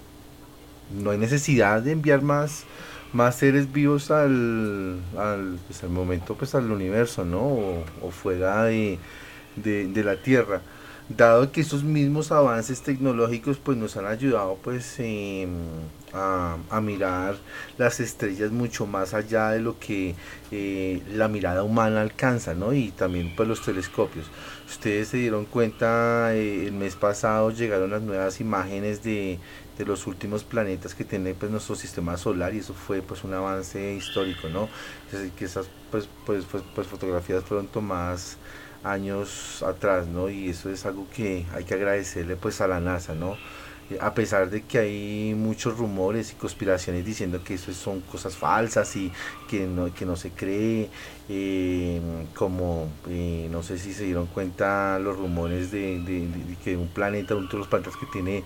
no 0.93 1.11
hay 1.11 1.17
necesidad 1.17 1.81
de 1.81 1.91
enviar 1.91 2.21
más, 2.21 2.63
más 3.11 3.35
seres 3.35 3.71
vivos 3.73 4.09
al, 4.09 5.01
al, 5.17 5.59
pues, 5.67 5.83
al 5.83 5.89
momento, 5.89 6.35
pues, 6.35 6.55
al 6.55 6.71
universo, 6.71 7.25
¿no? 7.25 7.43
o 8.01 8.11
fuera 8.11 8.63
de, 8.63 8.97
de, 9.55 10.03
la 10.03 10.15
Tierra. 10.17 10.61
Dado 11.09 11.51
que 11.51 11.61
esos 11.61 11.83
mismos 11.83 12.31
avances 12.31 12.81
tecnológicos 12.81 13.57
pues 13.57 13.77
nos 13.77 13.97
han 13.97 14.05
ayudado 14.05 14.57
pues 14.63 14.95
em, 14.99 15.49
a, 16.13 16.79
mirar 16.81 17.35
las 17.77 17.99
estrellas 17.99 18.51
mucho 18.51 18.85
más 18.85 19.13
allá 19.13 19.49
de 19.49 19.59
lo 19.59 19.77
que 19.79 20.15
eh, 20.51 21.01
la 21.11 21.27
mirada 21.27 21.63
humana 21.63 22.01
alcanza 22.01 22.53
¿no? 22.53 22.73
y 22.73 22.91
también 22.91 23.33
pues 23.35 23.49
los 23.49 23.61
telescopios. 23.61 24.27
Ustedes 24.65 25.09
se 25.09 25.17
dieron 25.17 25.43
cuenta 25.45 26.33
eh, 26.33 26.67
el 26.67 26.71
mes 26.71 26.95
pasado 26.95 27.51
llegaron 27.51 27.91
las 27.91 28.01
nuevas 28.01 28.39
imágenes 28.39 29.03
de, 29.03 29.39
de 29.77 29.85
los 29.85 30.05
últimos 30.07 30.43
planetas 30.43 30.93
que 30.93 31.03
tiene 31.03 31.33
pues 31.33 31.51
nuestro 31.51 31.75
sistema 31.75 32.15
solar 32.17 32.53
y 32.53 32.59
eso 32.59 32.73
fue 32.73 33.01
pues 33.01 33.23
un 33.23 33.33
avance 33.33 33.93
histórico 33.95 34.47
no 34.49 34.69
que 35.37 35.45
esas 35.45 35.67
pues, 35.91 36.07
pues, 36.25 36.45
pues, 36.45 36.63
pues 36.75 36.87
fotografías 36.87 37.43
fueron 37.43 37.67
tomadas 37.67 38.37
años 38.83 39.63
atrás, 39.63 40.07
¿no? 40.07 40.29
Y 40.29 40.49
eso 40.49 40.69
es 40.69 40.85
algo 40.85 41.07
que 41.15 41.45
hay 41.53 41.63
que 41.63 41.73
agradecerle 41.75 42.35
pues 42.35 42.61
a 42.61 42.67
la 42.67 42.79
NASA, 42.79 43.15
¿no? 43.15 43.37
Eh, 43.89 43.97
a 43.99 44.13
pesar 44.13 44.49
de 44.49 44.63
que 44.63 44.79
hay 44.79 45.35
muchos 45.35 45.77
rumores 45.77 46.31
y 46.31 46.35
conspiraciones 46.35 47.05
diciendo 47.05 47.43
que 47.43 47.55
eso 47.55 47.73
son 47.73 48.01
cosas 48.01 48.35
falsas 48.37 48.95
y 48.95 49.11
que 49.49 49.67
no, 49.67 49.93
que 49.93 50.05
no 50.05 50.15
se 50.15 50.31
cree, 50.31 50.89
eh, 51.29 52.01
como 52.35 52.87
eh, 53.09 53.47
no 53.51 53.61
sé 53.63 53.77
si 53.77 53.93
se 53.93 54.05
dieron 54.05 54.27
cuenta 54.27 54.99
los 54.99 55.17
rumores 55.17 55.71
de, 55.71 55.99
de 55.99 56.57
que 56.63 56.77
un 56.77 56.87
planeta, 56.87 57.35
uno 57.35 57.47
de 57.49 57.57
los 57.57 57.67
planetas 57.67 57.97
que 57.97 58.05
tiene 58.07 58.43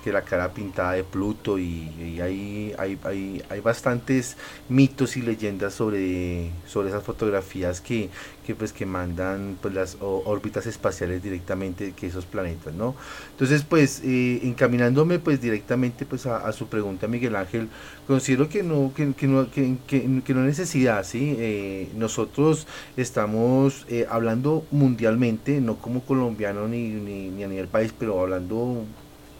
que 0.00 0.12
la 0.12 0.22
cara 0.22 0.52
pintada 0.52 0.92
de 0.92 1.04
Pluto 1.04 1.58
y, 1.58 2.20
hay, 2.20 2.74
hay, 2.78 2.98
hay, 3.04 3.42
hay, 3.48 3.60
bastantes 3.60 4.36
mitos 4.68 5.16
y 5.16 5.22
leyendas 5.22 5.74
sobre, 5.74 6.50
sobre 6.66 6.88
esas 6.88 7.02
fotografías 7.02 7.80
que, 7.80 8.10
que, 8.46 8.54
pues, 8.54 8.72
que 8.72 8.86
mandan 8.86 9.58
pues, 9.60 9.74
las 9.74 9.96
órbitas 10.00 10.66
espaciales 10.66 11.22
directamente 11.22 11.92
que 11.92 12.06
esos 12.06 12.24
planetas, 12.24 12.74
¿no? 12.74 12.94
Entonces, 13.32 13.64
pues, 13.68 14.02
eh, 14.04 14.40
encaminándome 14.44 15.18
pues 15.18 15.40
directamente 15.40 16.06
pues 16.06 16.26
a, 16.26 16.50
su 16.52 16.68
pregunta, 16.68 17.08
Miguel 17.08 17.36
Ángel, 17.36 17.68
considero 18.06 18.48
que 18.48 18.62
no, 18.62 18.92
que, 18.94 19.26
no, 19.26 19.50
que, 19.50 19.76
que, 19.86 20.34
no 20.34 20.44
necesidad, 20.44 21.04
¿sí? 21.04 21.34
Eh, 21.38 21.88
nosotros 21.96 22.66
estamos 22.96 23.84
eh, 23.88 24.06
hablando 24.08 24.64
mundialmente, 24.70 25.60
no 25.60 25.76
como 25.76 26.00
colombiano 26.02 26.68
ni, 26.68 26.88
ni, 26.88 27.30
ni 27.30 27.44
a 27.44 27.48
nivel 27.48 27.68
país, 27.68 27.92
pero 27.98 28.20
hablando 28.20 28.84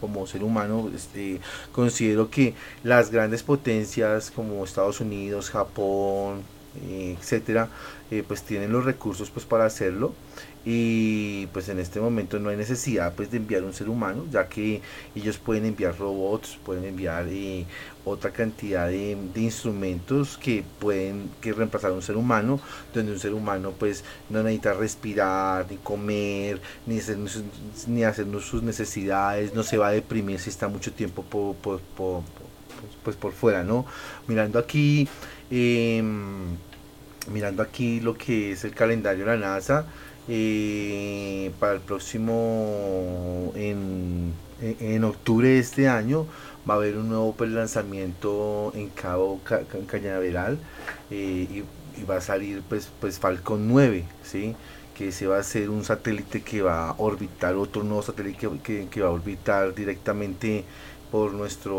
como 0.06 0.26
ser 0.26 0.44
humano, 0.44 0.88
este, 0.94 1.40
considero 1.72 2.30
que 2.30 2.54
las 2.84 3.10
grandes 3.10 3.42
potencias 3.42 4.30
como 4.30 4.64
Estados 4.64 5.00
Unidos, 5.00 5.50
Japón, 5.50 6.42
eh, 6.88 7.16
etcétera, 7.18 7.68
eh, 8.10 8.22
pues 8.26 8.42
tienen 8.42 8.70
los 8.70 8.84
recursos 8.84 9.30
pues 9.30 9.44
para 9.44 9.64
hacerlo 9.64 10.12
y 10.68 11.46
pues 11.52 11.68
en 11.68 11.78
este 11.78 12.00
momento 12.00 12.40
no 12.40 12.48
hay 12.48 12.56
necesidad 12.56 13.14
pues 13.14 13.30
de 13.30 13.36
enviar 13.36 13.62
un 13.62 13.72
ser 13.72 13.88
humano 13.88 14.26
ya 14.32 14.48
que 14.48 14.82
ellos 15.14 15.38
pueden 15.38 15.64
enviar 15.64 15.96
robots 15.96 16.58
pueden 16.64 16.84
enviar 16.84 17.24
eh, 17.28 17.64
otra 18.04 18.32
cantidad 18.32 18.88
de, 18.88 19.16
instrumentos 19.36 20.36
que 20.36 20.64
pueden 20.80 21.30
que 21.40 21.52
reemplazar 21.52 21.92
a 21.92 21.94
un 21.94 22.02
ser 22.02 22.16
humano 22.16 22.58
donde 22.92 23.12
un 23.12 23.20
ser 23.20 23.32
humano 23.32 23.74
pues 23.78 24.02
no 24.28 24.42
necesita 24.42 24.74
respirar 24.74 25.70
ni 25.70 25.76
comer 25.76 26.60
ni 26.84 26.98
hacer, 26.98 27.16
ni 27.86 28.02
hacer 28.02 28.26
sus 28.40 28.64
necesidades 28.64 29.54
no 29.54 29.62
se 29.62 29.78
va 29.78 29.88
a 29.88 29.92
deprimir 29.92 30.40
si 30.40 30.50
está 30.50 30.66
mucho 30.66 30.92
tiempo 30.92 31.22
por, 31.22 31.54
pues 33.04 33.14
por 33.14 33.32
fuera 33.32 33.62
no 33.62 33.86
mirando 34.26 34.58
aquí 34.58 35.08
em, 35.48 36.56
mirando 37.32 37.62
aquí 37.62 38.00
lo 38.00 38.14
que 38.14 38.50
es 38.50 38.64
el 38.64 38.74
calendario 38.74 39.26
de 39.26 39.36
la 39.38 39.54
NASA 39.54 39.86
eh, 40.28 41.52
para 41.60 41.74
el 41.74 41.80
próximo, 41.80 43.52
en, 43.54 44.32
en, 44.60 45.04
octubre 45.04 45.48
de 45.48 45.58
este 45.58 45.88
año, 45.88 46.26
va 46.68 46.74
a 46.74 46.76
haber 46.78 46.96
un 46.96 47.08
nuevo 47.08 47.34
lanzamiento 47.44 48.72
en 48.74 48.88
Cabo 48.90 49.40
Cañaveral 49.86 50.58
eh, 51.10 51.64
y, 51.64 51.64
va 52.04 52.16
a 52.16 52.20
salir 52.20 52.62
pues, 52.68 52.90
pues 53.00 53.18
Falcon 53.18 53.68
9, 53.68 54.04
¿sí? 54.22 54.54
que 54.94 55.12
se 55.12 55.26
va 55.26 55.36
a 55.36 55.40
hacer 55.40 55.70
un 55.70 55.82
satélite 55.82 56.42
que 56.42 56.60
va 56.60 56.90
a 56.90 56.94
orbitar, 56.98 57.54
otro 57.54 57.84
nuevo 57.84 58.02
satélite 58.02 58.48
que, 58.62 58.88
que, 58.88 59.00
va 59.00 59.08
a 59.08 59.12
orbitar 59.12 59.74
directamente 59.74 60.64
por 61.10 61.32
nuestro 61.32 61.74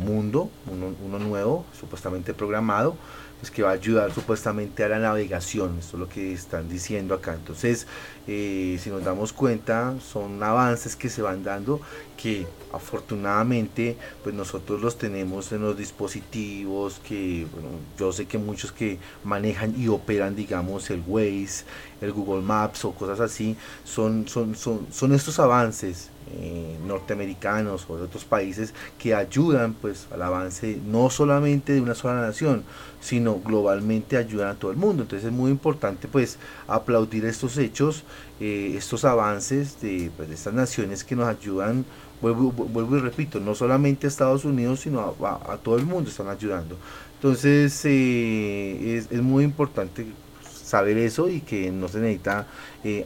mundo, 0.00 0.48
uno 0.70 1.18
nuevo, 1.18 1.66
supuestamente 1.78 2.32
programado 2.32 2.96
pues 3.40 3.50
que 3.50 3.62
va 3.62 3.70
a 3.70 3.72
ayudar 3.72 4.12
supuestamente 4.12 4.84
a 4.84 4.88
la 4.88 4.98
navegación, 4.98 5.78
esto 5.78 5.96
es 5.96 6.00
lo 6.00 6.08
que 6.08 6.32
están 6.32 6.68
diciendo 6.68 7.14
acá. 7.14 7.34
Entonces, 7.34 7.86
eh, 8.28 8.78
si 8.80 8.90
nos 8.90 9.02
damos 9.02 9.32
cuenta, 9.32 9.94
son 10.00 10.42
avances 10.42 10.94
que 10.94 11.08
se 11.08 11.22
van 11.22 11.42
dando 11.42 11.80
que 12.20 12.46
afortunadamente 12.72 13.96
pues 14.22 14.34
nosotros 14.34 14.82
los 14.82 14.98
tenemos 14.98 15.52
en 15.52 15.62
los 15.62 15.76
dispositivos 15.76 17.00
que 17.02 17.46
bueno, 17.50 17.68
yo 17.98 18.12
sé 18.12 18.26
que 18.26 18.36
muchos 18.36 18.72
que 18.72 18.98
manejan 19.24 19.74
y 19.80 19.88
operan 19.88 20.36
digamos 20.36 20.90
el 20.90 21.02
Waze, 21.06 21.64
el 22.02 22.12
Google 22.12 22.42
Maps 22.42 22.84
o 22.84 22.92
cosas 22.92 23.20
así, 23.20 23.56
son, 23.84 24.28
son, 24.28 24.54
son, 24.54 24.86
son 24.92 25.14
estos 25.14 25.38
avances 25.38 26.10
eh, 26.32 26.76
norteamericanos 26.86 27.86
o 27.88 27.96
de 27.96 28.04
otros 28.04 28.24
países 28.24 28.74
que 28.98 29.14
ayudan 29.14 29.74
pues 29.74 30.06
al 30.12 30.22
avance 30.22 30.78
no 30.86 31.10
solamente 31.10 31.72
de 31.72 31.80
una 31.80 31.94
sola 31.94 32.20
nación, 32.20 32.64
sino 33.00 33.40
globalmente 33.40 34.16
ayudan 34.16 34.48
a 34.48 34.54
todo 34.54 34.70
el 34.70 34.76
mundo. 34.76 35.02
Entonces 35.02 35.26
es 35.26 35.32
muy 35.32 35.50
importante 35.50 36.08
pues 36.08 36.38
aplaudir 36.66 37.24
estos 37.24 37.58
hechos, 37.58 38.04
eh, 38.40 38.74
estos 38.76 39.04
avances 39.04 39.80
de, 39.80 40.10
pues, 40.16 40.30
estas 40.30 40.54
naciones 40.54 41.04
que 41.04 41.16
nos 41.16 41.28
ayudan, 41.28 41.84
vuelvo, 42.20 42.52
vuelvo, 42.52 42.96
y 42.96 43.00
repito, 43.00 43.40
no 43.40 43.54
solamente 43.54 44.06
a 44.06 44.08
Estados 44.08 44.44
Unidos, 44.44 44.80
sino 44.80 45.14
a, 45.22 45.56
todo 45.58 45.76
el 45.76 45.86
mundo 45.86 46.10
están 46.10 46.28
ayudando. 46.28 46.76
Entonces 47.16 47.82
eh, 47.84 48.96
es, 48.96 49.08
es, 49.10 49.22
muy 49.22 49.44
importante 49.44 50.06
saber 50.62 50.96
eso 50.98 51.28
y 51.28 51.40
que 51.40 51.70
no 51.70 51.88
se 51.88 51.98
necesita 51.98 52.46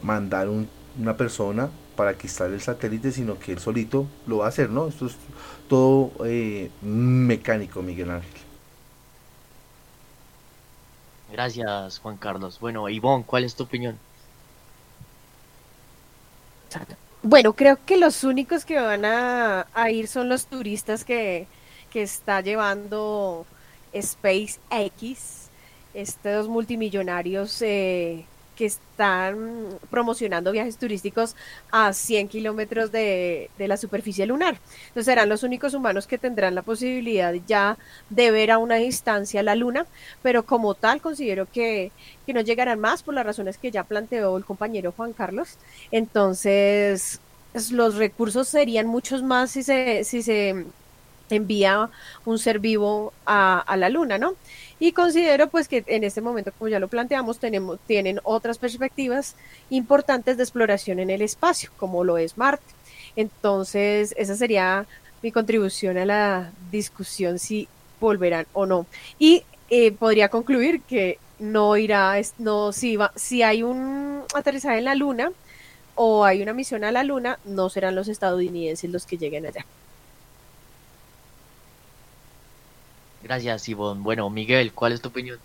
mandar 0.03 0.49
un, 0.49 0.69
una 1.01 1.17
persona 1.17 1.69
para 1.97 2.15
que 2.15 2.27
instale 2.27 2.55
el 2.55 2.61
satélite, 2.61 3.13
sino 3.13 3.39
que 3.39 3.53
él 3.53 3.59
solito 3.59 4.07
lo 4.27 4.39
va 4.39 4.47
a 4.47 4.49
hacer, 4.49 4.71
¿no? 4.71 4.89
Esto 4.89 5.07
es 5.07 5.17
todo 5.69 6.13
eh, 6.25 6.71
mecánico, 6.83 7.83
Miguel 7.83 8.11
Ángel. 8.11 8.31
Gracias, 11.35 11.99
Juan 11.99 12.17
Carlos. 12.17 12.61
Bueno, 12.61 12.89
Ivonne, 12.89 13.25
¿cuál 13.27 13.43
es 13.43 13.57
tu 13.57 13.65
opinión? 13.65 13.99
Bueno, 17.25 17.55
creo 17.55 17.77
que 17.85 17.97
los 17.97 18.23
únicos 18.23 18.65
que 18.65 18.79
van 18.79 19.05
a, 19.05 19.67
ir 19.91 20.07
son 20.07 20.29
los 20.29 20.47
turistas 20.47 21.05
que, 21.05 21.49
que 21.91 22.03
está 22.03 22.41
llevando 22.41 23.47
SpaceX, 23.93 25.51
estos 25.93 26.47
multimillonarios 26.47 27.61
eh, 27.63 28.27
que 28.55 28.67
están 28.67 29.69
promocionando 29.91 30.53
viajes 30.53 30.77
turísticos 30.77 31.37
a 31.71 31.93
100 31.93 32.29
kilómetros 32.29 32.93
de, 32.93 33.51
la 33.59 33.77
superficie 33.77 34.27
lunar. 34.27 34.59
Entonces 34.89 35.07
serán 35.07 35.29
los 35.29 35.43
únicos 35.43 35.75
humanos 35.75 36.07
que 36.07 36.19
tendrán 36.19 36.55
la 36.55 36.63
posibilidad 36.63 37.35
ya 37.47 37.77
de 38.11 38.31
ver 38.31 38.51
a 38.51 38.59
una 38.59 38.77
distancia 38.77 39.43
la 39.43 39.55
luna, 39.55 39.87
pero 40.23 40.45
como 40.45 40.75
tal 40.75 41.01
considero 41.01 41.47
que, 41.51 41.93
no 42.27 42.41
llegarán 42.41 42.81
más 42.81 43.03
por 43.03 43.15
las 43.15 43.27
razones 43.27 43.59
que 43.59 43.71
ya 43.71 43.85
planteó 43.85 44.37
el 44.37 44.45
compañero 44.45 44.93
Juan 44.97 45.13
Carlos. 45.13 45.59
Entonces 45.91 47.21
los 47.71 47.95
recursos 47.95 48.49
serían 48.49 48.87
muchos 48.87 49.23
más 49.23 49.53
si 49.53 49.63
se, 49.63 50.03
si 50.03 50.23
se 50.23 50.65
envía 51.31 51.91
un 52.25 52.39
ser 52.39 52.59
vivo 52.59 53.13
a, 53.25 53.61
a 53.61 53.77
la 53.77 53.89
luna, 53.89 54.19
¿no? 54.19 54.35
Y 54.81 54.93
considero 54.93 55.49
pues 55.49 55.69
que 55.69 55.85
en 55.87 56.05
este 56.05 56.21
momento, 56.21 56.53
como 56.59 56.69
ya 56.69 56.79
lo 56.79 56.89
planteamos, 56.89 57.39
tenemos, 57.39 57.79
tienen 57.87 58.21
otras 58.25 58.59
perspectivas 58.59 59.37
importantes 59.71 60.37
de 60.37 60.43
exploración 60.43 60.99
en 60.99 61.11
el 61.11 61.23
espacio, 61.23 61.71
como 61.77 62.05
lo 62.05 62.19
es 62.19 62.37
Marte. 62.37 62.65
Entonces, 63.17 64.15
esa 64.17 64.35
sería 64.35 64.87
mi 65.23 65.33
contribución 65.33 65.97
a 65.97 66.05
la 66.05 66.53
discusión 66.71 67.39
si 67.39 67.69
volverán 68.01 68.47
o 68.53 68.67
no. 68.67 68.87
Y 69.19 69.45
eh, 69.71 69.93
podría 69.93 70.29
concluir 70.29 70.83
que 70.83 71.19
no 71.39 71.77
irá, 71.77 72.15
no, 72.39 72.73
si, 72.73 72.97
va, 72.97 73.13
si 73.17 73.43
hay 73.43 73.63
un 73.63 74.23
aterrizaje 74.35 74.79
en 74.79 74.85
la 74.85 74.95
Luna 74.95 75.33
o 75.95 76.25
hay 76.25 76.43
una 76.43 76.53
misión 76.53 76.85
a 76.85 76.93
la 76.93 77.05
Luna, 77.05 77.39
no 77.45 77.69
serán 77.71 77.95
los 77.95 78.09
estadounidenses 78.09 78.91
los 78.91 79.07
que 79.07 79.17
lleguen 79.17 79.47
allá. 79.47 79.65
Gracias, 83.25 83.71
Ivonne. 83.71 84.03
Bueno, 84.03 84.29
Miguel, 84.29 84.73
¿cuál 84.75 84.93
es 84.93 85.01
tu 85.01 85.09
opinión? 85.09 85.39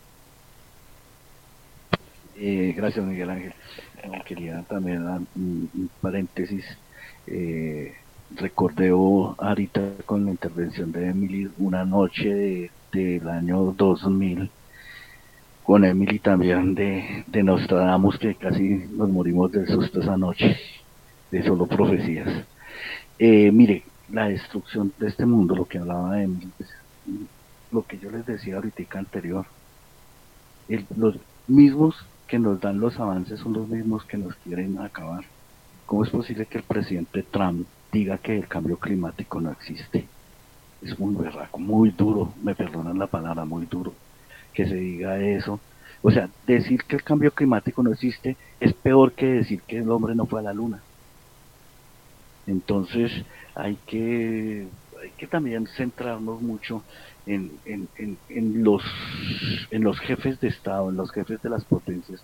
Eh, 2.35 2.73
gracias, 2.75 3.05
Miguel 3.05 3.29
Ángel. 3.29 3.53
quería 4.25 4.61
también 4.63 5.05
dar 5.05 5.21
un, 5.33 5.89
paréntesis. 6.01 6.65
Eh, 7.25 7.95
recordé 8.35 8.89
ahorita 8.89 9.81
con 10.05 10.25
la 10.25 10.31
intervención 10.31 10.91
de 10.91 11.07
Emily 11.07 11.49
una 11.57 11.85
noche 11.85 12.69
del 12.91 13.29
año 13.29 13.73
2000 13.77 14.51
con 15.63 15.85
Emily 15.85 16.19
también 16.19 16.75
de, 16.75 17.23
de 17.27 17.43
Nostradamus 17.43 18.17
que 18.17 18.35
casi 18.35 18.87
nos 18.91 19.07
morimos 19.07 19.51
del 19.51 19.67
susto 19.67 20.01
esa 20.01 20.17
noche 20.17 20.57
de 21.31 21.43
solo 21.43 21.65
profecías. 21.65 22.27
Eh, 23.17 23.51
mire, 23.51 23.83
la 24.11 24.27
destrucción 24.27 24.91
de 24.97 25.07
este 25.07 25.25
mundo, 25.25 25.55
lo 25.55 25.65
que 25.65 25.77
hablaba 25.77 26.15
de 26.15 26.23
Emily, 26.23 26.49
pues, 26.57 26.69
lo 27.71 27.85
que 27.85 27.99
yo 27.99 28.09
les 28.11 28.25
decía 28.25 28.55
ahorita 28.55 28.99
anterior. 28.99 29.45
los 30.95 31.17
mismos 31.47 31.95
que 32.27 32.39
nos 32.39 32.61
dan 32.61 32.79
los 32.79 32.99
avances 32.99 33.39
son 33.39 33.53
los 33.53 33.67
mismos 33.67 34.05
que 34.05 34.17
nos 34.17 34.35
quieren 34.35 34.79
acabar. 34.79 35.25
¿Cómo 35.85 36.03
es 36.03 36.09
posible 36.11 36.45
que 36.45 36.59
el 36.59 36.63
presidente 36.63 37.23
Trump 37.23 37.67
diga 37.91 38.19
que 38.19 38.37
el 38.37 38.47
cambio 38.47 38.77
climático 38.77 39.41
no 39.41 39.51
existe? 39.51 40.07
Es 40.81 40.97
muy 40.99 41.15
berraco, 41.15 41.57
muy 41.59 41.89
duro, 41.91 42.33
me 42.43 42.55
perdonan 42.55 42.99
la 42.99 43.07
palabra, 43.07 43.45
muy 43.45 43.65
duro 43.65 43.93
que 44.53 44.67
se 44.67 44.75
diga 44.75 45.17
eso, 45.19 45.59
O 46.01 46.11
sea, 46.11 46.29
decir 46.47 46.83
que 46.83 46.95
el 46.95 47.03
cambio 47.03 47.31
climático 47.31 47.83
no 47.83 47.91
existe 47.91 48.37
es 48.59 48.73
peor 48.73 49.13
que 49.13 49.25
decir 49.25 49.61
que 49.61 49.77
el 49.79 49.91
hombre 49.91 50.15
no 50.15 50.25
fue 50.25 50.39
a 50.39 50.43
la 50.43 50.53
luna. 50.53 50.81
Entonces 52.47 53.11
hay 53.55 53.77
que, 53.85 54.67
hay 55.01 55.09
que 55.17 55.27
también 55.27 55.67
centrarnos 55.67 56.41
mucho 56.41 56.83
en, 57.29 58.63
los, 58.63 58.83
en 59.71 59.83
los 59.83 59.99
jefes 59.99 60.39
de 60.39 60.47
Estado, 60.47 60.89
en 60.89 60.97
los 60.97 61.11
jefes 61.11 61.41
de 61.41 61.49
las 61.49 61.63
potencias, 61.63 62.21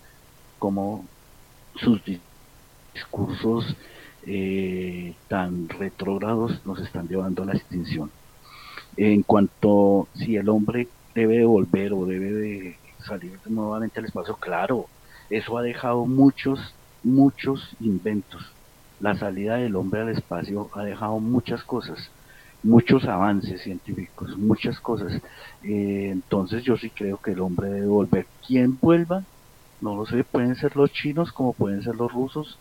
como 0.58 1.06
sus 1.76 2.02
discursos 2.94 3.76
eh, 4.26 5.14
tan 5.28 5.70
retrógrados 5.70 6.66
nos 6.66 6.80
están 6.80 7.08
llevando 7.08 7.44
a 7.44 7.46
la 7.46 7.54
extinción. 7.54 8.10
En 8.98 9.22
cuanto 9.22 10.08
si 10.16 10.36
el 10.38 10.50
hombre 10.50 10.88
debe 11.14 11.38
de 11.38 11.46
volver 11.46 11.94
o 11.94 12.06
debe 12.06 12.32
de 12.34 12.78
salir 13.06 13.38
nuevamente 13.46 14.00
al 14.00 14.06
espacio, 14.06 14.36
claro, 14.38 14.88
eso 15.30 15.58
ha 15.58 15.62
dejado 15.62 16.06
muchos, 16.06 16.74
muchos 17.04 17.76
inventos. 17.80 18.52
La 19.00 19.16
salida 19.16 19.58
del 19.58 19.76
hombre 19.76 20.02
al 20.02 20.10
espacio 20.10 20.70
ha 20.74 20.84
dejado 20.84 21.20
muchas 21.20 21.64
cosas, 21.64 22.10
muchos 22.66 23.06
avances 23.06 23.62
científicos, 23.62 24.36
muchas 24.38 24.80
cosas. 24.80 25.14
Eh, 25.64 26.10
entonces 26.12 26.64
yo 26.64 26.76
sí 26.78 26.90
creo 26.90 27.18
que 27.18 27.32
el 27.32 27.40
hombre 27.42 27.70
debe 27.70 27.88
volver. 27.88 28.26
¿Quién 28.46 28.78
vuelva? 28.82 29.24
No 29.82 29.96
lo 29.96 30.06
sé, 30.06 30.24
pueden 30.24 30.56
ser 30.56 30.76
los 30.76 30.92
chinos 30.92 31.32
como 31.32 31.54
pueden 31.54 31.84
ser 31.84 31.96
los 31.96 32.12
rusos, 32.12 32.58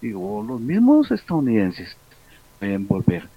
digo, 0.00 0.42
los 0.42 0.60
mismos 0.60 1.10
estadounidenses 1.10 1.96
pueden 2.58 2.86
volver. 2.88 3.28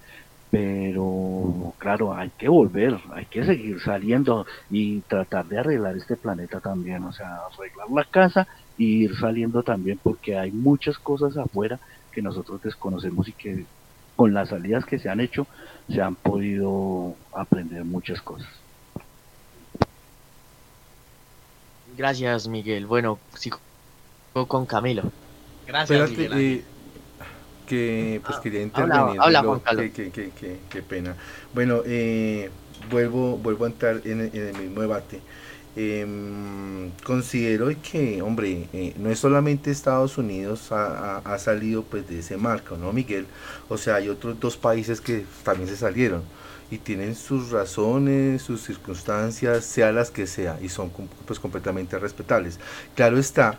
Pero 0.50 1.74
claro, 1.78 2.14
hay 2.14 2.30
que 2.30 2.48
volver, 2.48 2.98
hay 3.12 3.26
que 3.26 3.44
seguir 3.44 3.80
saliendo 3.80 4.46
y 4.70 5.00
tratar 5.02 5.46
de 5.46 5.58
arreglar 5.58 5.96
este 5.96 6.16
planeta 6.16 6.60
también, 6.60 7.04
o 7.04 7.12
sea, 7.12 7.40
arreglar 7.52 7.90
la 7.90 8.04
casa 8.04 8.48
y 8.76 9.04
ir 9.04 9.14
saliendo 9.16 9.62
también 9.62 10.00
porque 10.02 10.38
hay 10.38 10.50
muchas 10.50 10.98
cosas 10.98 11.36
afuera 11.36 11.78
que 12.10 12.22
nosotros 12.22 12.62
desconocemos 12.62 13.28
y 13.28 13.34
que 13.34 13.66
con 14.18 14.34
las 14.34 14.48
salidas 14.48 14.84
que 14.84 14.98
se 14.98 15.08
han 15.08 15.20
hecho 15.20 15.46
se 15.88 16.02
han 16.02 16.16
podido 16.16 17.14
aprender 17.32 17.84
muchas 17.84 18.20
cosas. 18.20 18.48
Gracias, 21.96 22.48
Miguel. 22.48 22.84
Bueno, 22.86 23.20
sigo 23.36 23.60
con 24.48 24.66
Camilo. 24.66 25.04
Gracias, 25.68 26.10
Miguel. 26.10 26.32
Eh, 26.34 26.64
que 27.64 28.20
pues 28.24 28.38
ah, 28.38 28.40
quería 28.42 28.62
intervenir. 28.62 29.20
Habla, 29.20 29.42
Juan 29.42 29.60
Qué, 29.92 30.82
pena. 30.88 31.14
Bueno, 31.54 31.82
eh, 31.86 32.50
vuelvo, 32.90 33.36
vuelvo 33.36 33.66
a 33.66 33.68
entrar 33.68 34.00
en, 34.04 34.20
el 34.34 34.54
mismo 34.54 34.80
debate. 34.80 35.20
Em, 35.76 36.90
considero 37.04 37.68
que, 37.82 38.20
hombre, 38.22 38.68
eh, 38.72 38.94
no 38.98 39.10
es 39.10 39.18
solamente 39.20 39.70
Estados 39.70 40.18
Unidos 40.18 40.72
ha, 40.72 41.18
ha, 41.18 41.38
salido 41.38 41.84
pues 41.84 42.08
de 42.08 42.18
ese 42.18 42.36
marco, 42.36 42.76
¿no, 42.76 42.92
Miguel? 42.92 43.26
O 43.68 43.76
sea, 43.78 43.96
hay 43.96 44.08
otros 44.08 44.40
dos 44.40 44.56
países 44.56 45.00
que 45.00 45.24
también 45.44 45.68
se 45.68 45.76
salieron 45.76 46.22
y 46.70 46.78
tienen 46.78 47.14
sus 47.14 47.50
razones, 47.50 48.42
sus 48.42 48.62
circunstancias, 48.62 49.64
sea 49.64 49.92
las 49.92 50.10
que 50.10 50.26
sea, 50.26 50.58
y 50.60 50.68
son 50.68 50.90
pues 51.26 51.38
completamente 51.38 51.98
respetables. 51.98 52.58
Claro 52.94 53.18
está 53.18 53.58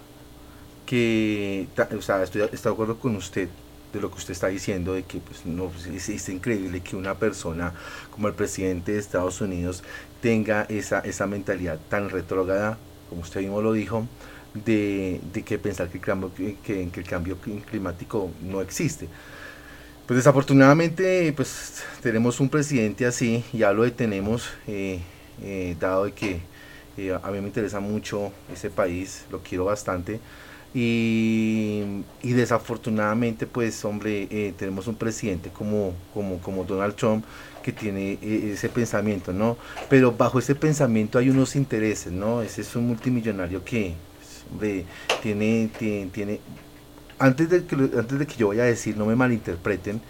que, 0.85 1.67
o 1.97 2.01
sea, 2.01 2.23
estoy, 2.23 2.41
estoy 2.41 2.59
de 2.63 2.69
acuerdo 2.69 2.99
con 2.99 3.15
usted 3.15 3.49
de 3.93 3.99
lo 3.99 4.09
que 4.11 4.17
usted 4.17 4.33
está 4.33 4.47
diciendo, 4.47 4.93
de 4.93 5.03
que 5.03 5.19
pues, 5.19 5.45
no, 5.45 5.65
pues, 5.67 5.87
es, 5.87 6.29
increíble 6.29 6.81
que 6.81 6.95
una 6.95 7.15
persona 7.15 7.73
como 8.11 8.27
el 8.27 8.33
presidente 8.33 8.93
de 8.93 8.99
Estados 8.99 9.41
Unidos 9.41 9.83
tenga 10.21 10.63
esa, 10.69 10.99
esa 10.99 11.27
mentalidad 11.27 11.79
tan 11.89 12.09
retrógrada, 12.09 12.77
como 13.09 13.21
usted 13.21 13.41
mismo 13.41 13.61
lo 13.61 13.73
dijo, 13.73 14.07
de, 14.53 15.21
que 15.45 15.57
pensar 15.57 15.89
que 15.89 15.97
el, 15.97 16.03
cambio, 16.03 16.31
que, 16.35 16.83
el 16.83 17.03
cambio 17.03 17.37
climático 17.69 18.31
no 18.41 18.61
existe. 18.61 19.07
Pues 20.05 20.17
desafortunadamente 20.17 21.31
pues 21.35 21.83
tenemos 22.01 22.39
un 22.39 22.49
presidente 22.49 23.05
así, 23.05 23.43
ya 23.53 23.71
lo 23.71 23.83
detenemos, 23.83 24.49
eh, 24.67 24.99
eh, 25.43 25.75
dado 25.79 26.05
de 26.05 26.13
que 26.13 26.41
eh, 26.97 27.17
a 27.21 27.31
mí 27.31 27.39
me 27.39 27.47
interesa 27.47 27.79
mucho 27.79 28.31
ese 28.51 28.69
país, 28.69 29.25
lo 29.31 29.39
quiero 29.39 29.65
bastante, 29.65 30.19
y, 30.71 32.03
desafortunadamente, 32.21 33.47
pues, 33.47 33.83
hombre, 33.85 34.53
tenemos 34.55 34.85
un 34.85 34.93
presidente 34.93 35.49
como, 35.49 35.93
como, 36.13 36.39
como 36.39 36.63
Donald 36.63 36.95
Trump 36.95 37.25
que 37.61 37.71
tiene 37.71 38.13
eh, 38.21 38.51
ese 38.53 38.69
pensamiento, 38.69 39.33
¿no? 39.33 39.57
Pero 39.89 40.11
bajo 40.11 40.39
ese 40.39 40.55
pensamiento 40.55 41.17
hay 41.17 41.29
unos 41.29 41.55
intereses, 41.55 42.11
¿no? 42.11 42.41
Ese 42.41 42.61
es 42.61 42.75
un 42.75 42.87
multimillonario 42.87 43.63
que, 43.63 43.93
pues, 44.57 44.85
tiene, 45.21 45.69
tiene, 45.77 46.39
antes 47.19 47.49
de, 47.49 47.65
que, 47.65 47.75
antes 47.75 48.19
de 48.19 48.27
que 48.27 48.35
yo 48.35 48.49
vaya 48.49 48.63
a 48.63 48.67
decir, 48.67 48.97
no 48.97 49.05
me 49.05 49.15
malinterpreten, 49.15 50.01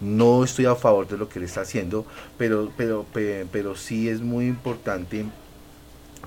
no 0.00 0.44
estoy 0.44 0.66
a 0.66 0.74
favor 0.76 1.08
de 1.08 1.16
lo 1.16 1.28
que 1.28 1.38
él 1.38 1.44
está 1.44 1.62
haciendo, 1.62 2.06
pero, 2.36 2.70
pero, 2.76 3.04
pero, 3.12 3.46
pero 3.50 3.76
sí 3.76 4.08
es 4.08 4.20
muy 4.20 4.46
importante 4.46 5.26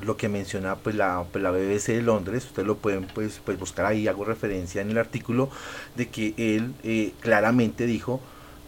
lo 0.01 0.17
que 0.17 0.29
menciona 0.29 0.75
pues 0.75 0.95
la, 0.95 1.25
pues, 1.31 1.43
la 1.43 1.51
BBC 1.51 1.93
de 1.93 2.01
Londres, 2.01 2.45
ustedes 2.45 2.67
lo 2.67 2.77
pueden 2.77 3.05
pues, 3.13 3.39
pues 3.43 3.59
buscar 3.59 3.85
ahí, 3.85 4.07
hago 4.07 4.25
referencia 4.25 4.81
en 4.81 4.89
el 4.89 4.97
artículo, 4.97 5.49
de 5.95 6.09
que 6.09 6.33
él 6.37 6.73
eh, 6.83 7.13
claramente 7.19 7.85
dijo 7.85 8.19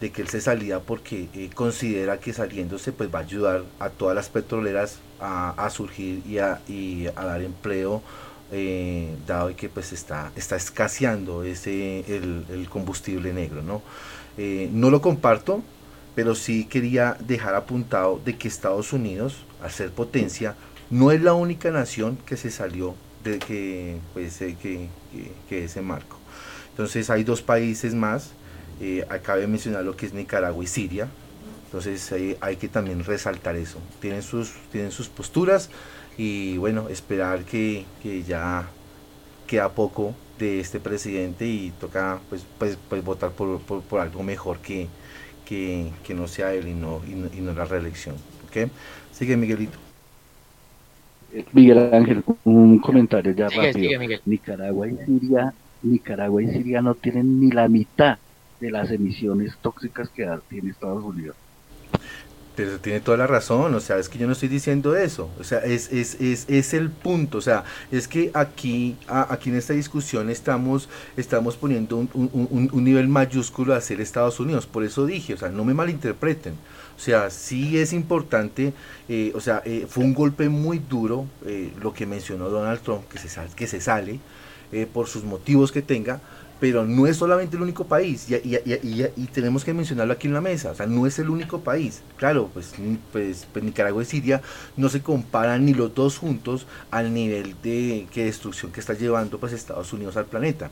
de 0.03 0.11
que 0.11 0.21
él 0.21 0.27
se 0.27 0.41
salía 0.41 0.81
porque 0.81 1.29
eh, 1.33 1.49
considera 1.55 2.19
que 2.19 2.33
saliéndose 2.33 2.91
pues 2.91 3.09
va 3.13 3.19
a 3.19 3.21
ayudar 3.21 3.63
a 3.79 3.89
todas 3.89 4.13
las 4.13 4.27
petroleras 4.27 4.99
a, 5.21 5.69
surgir 5.69 6.21
y 6.27 6.37
a, 6.39 6.59
dar 7.15 7.41
empleo 7.41 8.01
eh, 8.51 9.15
dado 9.25 9.55
que 9.55 9.69
pues 9.69 9.93
está, 9.93 10.33
está 10.35 10.57
escaseando 10.57 11.45
ese, 11.45 12.01
el, 12.07 12.67
combustible 12.69 13.31
negro. 13.33 13.61
¿no? 13.61 13.81
no 14.37 14.89
lo 14.89 15.01
comparto, 15.01 15.63
pero 16.15 16.35
sí 16.35 16.65
quería 16.65 17.15
dejar 17.21 17.55
apuntado 17.55 18.19
de 18.25 18.37
que 18.37 18.49
Estados 18.49 18.91
Unidos, 18.91 19.45
al 19.61 19.71
ser 19.71 19.91
potencia, 19.91 20.55
no 20.89 21.11
es 21.11 21.21
la 21.21 21.33
única 21.33 21.71
nación 21.71 22.17
que 22.25 22.35
se 22.35 22.51
salió 22.51 22.95
de 23.23 23.39
que, 23.39 23.97
pues, 24.13 24.41
eh, 24.41 24.57
que, 24.61 24.89
que, 25.47 25.63
ese 25.63 25.81
marco. 25.81 26.17
Entonces 26.71 27.09
hay 27.09 27.23
dos 27.23 27.41
países 27.41 27.95
más, 27.95 28.31
eh, 28.81 29.05
acabo 29.09 29.39
de 29.39 29.47
mencionar 29.47 29.83
lo 29.83 29.95
que 29.95 30.05
es 30.05 30.13
Nicaragua 30.13 30.63
y 30.63 30.67
Siria, 30.67 31.07
entonces 31.65 32.13
hay 32.39 32.55
que 32.57 32.67
también 32.67 33.03
resaltar 33.03 33.55
eso. 33.55 33.79
Tienen 33.99 34.21
sus, 34.21 34.53
tienen 34.71 34.91
sus 34.91 35.09
posturas 35.09 35.71
y 36.19 36.57
bueno, 36.57 36.87
esperar 36.89 37.43
que, 37.45 37.85
que 38.03 38.21
ya 38.21 38.67
queda 39.47 39.69
poco 39.69 40.13
de 40.37 40.59
este 40.59 40.79
presidente 40.79 41.47
y 41.47 41.71
toca 41.79 42.19
pues, 42.29 42.45
pues, 42.59 42.77
pues 42.89 43.03
votar 43.03 43.31
por, 43.31 43.59
por, 43.59 43.99
algo 43.99 44.21
mejor 44.21 44.59
que, 44.59 44.87
que, 45.45 45.89
que, 46.03 46.13
no 46.13 46.27
sea 46.27 46.53
él 46.53 46.67
y 46.67 46.73
no, 46.73 47.01
y 47.07 47.41
no, 47.41 47.53
la 47.53 47.65
reelección. 47.65 48.15
¿okay? 48.47 48.69
Sigue 49.11 49.35
Miguelito. 49.35 49.79
Miguel 51.53 51.89
Ángel, 51.91 52.23
un 52.43 52.77
comentario 52.77 53.33
ya 53.33 53.49
rápido. 53.49 53.99
Nicaragua 54.25 54.87
y 54.87 54.97
Siria, 55.05 55.53
Nicaragua 55.81 56.43
y 56.43 56.51
Siria 56.51 56.81
no 56.83 56.93
tienen 56.93 57.39
ni 57.39 57.49
la 57.49 57.67
mitad 57.67 58.19
de 58.63 58.71
las 58.71 58.89
emisiones 58.91 59.57
tóxicas 59.61 60.09
que 60.09 60.27
tiene 60.49 60.71
Estados 60.71 61.03
Unidos. 61.03 61.35
Pero 62.55 62.79
tiene 62.79 62.99
toda 62.99 63.17
la 63.17 63.25
razón, 63.25 63.73
o 63.73 63.79
sea, 63.79 63.97
es 63.97 64.09
que 64.09 64.19
yo 64.19 64.27
no 64.27 64.33
estoy 64.33 64.47
diciendo 64.47 64.95
eso, 64.95 65.29
o 65.39 65.43
sea, 65.43 65.59
es, 65.59 65.91
es, 65.91 66.21
es, 66.21 66.45
es 66.47 66.75
el 66.75 66.91
punto, 66.91 67.39
o 67.39 67.41
sea, 67.41 67.63
es 67.91 68.07
que 68.07 68.29
aquí, 68.35 68.95
aquí 69.07 69.49
en 69.49 69.55
esta 69.55 69.73
discusión 69.73 70.29
estamos, 70.29 70.87
estamos 71.17 71.57
poniendo 71.57 71.97
un, 71.97 72.09
un, 72.13 72.69
un 72.71 72.83
nivel 72.83 73.07
mayúsculo 73.07 73.73
a 73.73 73.81
ser 73.81 73.99
Estados 74.01 74.39
Unidos, 74.39 74.67
por 74.67 74.83
eso 74.83 75.07
dije, 75.07 75.33
o 75.33 75.37
sea, 75.37 75.49
no 75.49 75.65
me 75.65 75.73
malinterpreten, 75.73 76.53
o 76.95 76.99
sea, 76.99 77.31
sí 77.31 77.79
es 77.79 77.91
importante, 77.91 78.71
eh, 79.09 79.31
o 79.33 79.41
sea, 79.41 79.63
eh, 79.65 79.87
fue 79.89 80.03
un 80.03 80.13
golpe 80.13 80.47
muy 80.47 80.77
duro 80.77 81.25
eh, 81.45 81.71
lo 81.81 81.91
que 81.91 82.05
mencionó 82.05 82.49
Donald 82.49 82.81
Trump, 82.81 83.07
que 83.07 83.17
se, 83.17 83.29
sal, 83.29 83.49
que 83.55 83.67
se 83.67 83.81
sale 83.81 84.19
por 84.91 85.05
sus 85.05 85.23
motivos 85.23 85.71
que 85.71 85.83
tenga, 85.83 86.19
pero 86.63 86.85
no 86.85 87.07
es 87.07 87.17
solamente 87.17 87.57
el 87.57 87.61
único 87.61 87.83
país, 87.83 88.25
y, 88.29 89.27
tenemos 89.33 89.65
que 89.65 89.73
mencionarlo 89.73 90.13
aquí 90.13 90.27
en 90.27 90.33
la 90.33 90.39
mesa, 90.39 90.71
o 90.71 90.75
sea, 90.75 90.85
no 90.85 91.05
es 91.05 91.19
el 91.19 91.29
único 91.29 91.59
país. 91.59 92.01
Claro, 92.15 92.49
pues, 92.53 92.73
pues, 93.11 93.45
pues, 93.51 93.65
Nicaragua 93.65 94.01
y 94.01 94.05
Siria 94.05 94.41
no 94.77 94.87
se 94.87 95.01
comparan 95.01 95.65
ni 95.65 95.73
los 95.73 95.93
dos 95.93 96.17
juntos 96.17 96.65
al 96.89 97.13
nivel 97.13 97.57
de 97.61 98.07
que 98.13 98.23
destrucción 98.23 98.71
que 98.71 98.79
está 98.79 98.93
llevando 98.93 99.39
pues 99.39 99.51
Estados 99.51 99.91
Unidos 99.91 100.15
al 100.15 100.23
planeta 100.23 100.71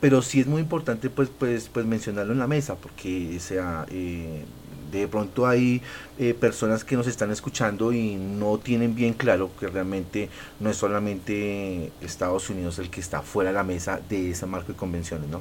pero 0.00 0.22
sí 0.22 0.40
es 0.40 0.46
muy 0.46 0.62
importante 0.62 1.10
pues 1.10 1.28
pues 1.38 1.68
pues 1.68 1.84
mencionarlo 1.84 2.32
en 2.32 2.38
la 2.38 2.46
mesa 2.46 2.74
porque 2.76 3.38
sea 3.40 3.84
eh, 3.90 4.44
de 4.92 5.08
pronto 5.08 5.46
hay 5.46 5.80
eh, 6.18 6.34
personas 6.34 6.84
que 6.84 6.96
nos 6.96 7.06
están 7.06 7.30
escuchando 7.30 7.92
y 7.92 8.14
no 8.14 8.58
tienen 8.58 8.94
bien 8.94 9.14
claro 9.14 9.50
que 9.58 9.66
realmente 9.68 10.28
no 10.60 10.70
es 10.70 10.76
solamente 10.76 11.90
Estados 12.00 12.50
Unidos 12.50 12.78
el 12.78 12.90
que 12.90 13.00
está 13.00 13.22
fuera 13.22 13.50
de 13.50 13.54
la 13.54 13.64
mesa 13.64 14.00
de 14.08 14.30
ese 14.30 14.46
marco 14.46 14.72
de 14.72 14.78
convenciones, 14.78 15.28
¿no? 15.28 15.40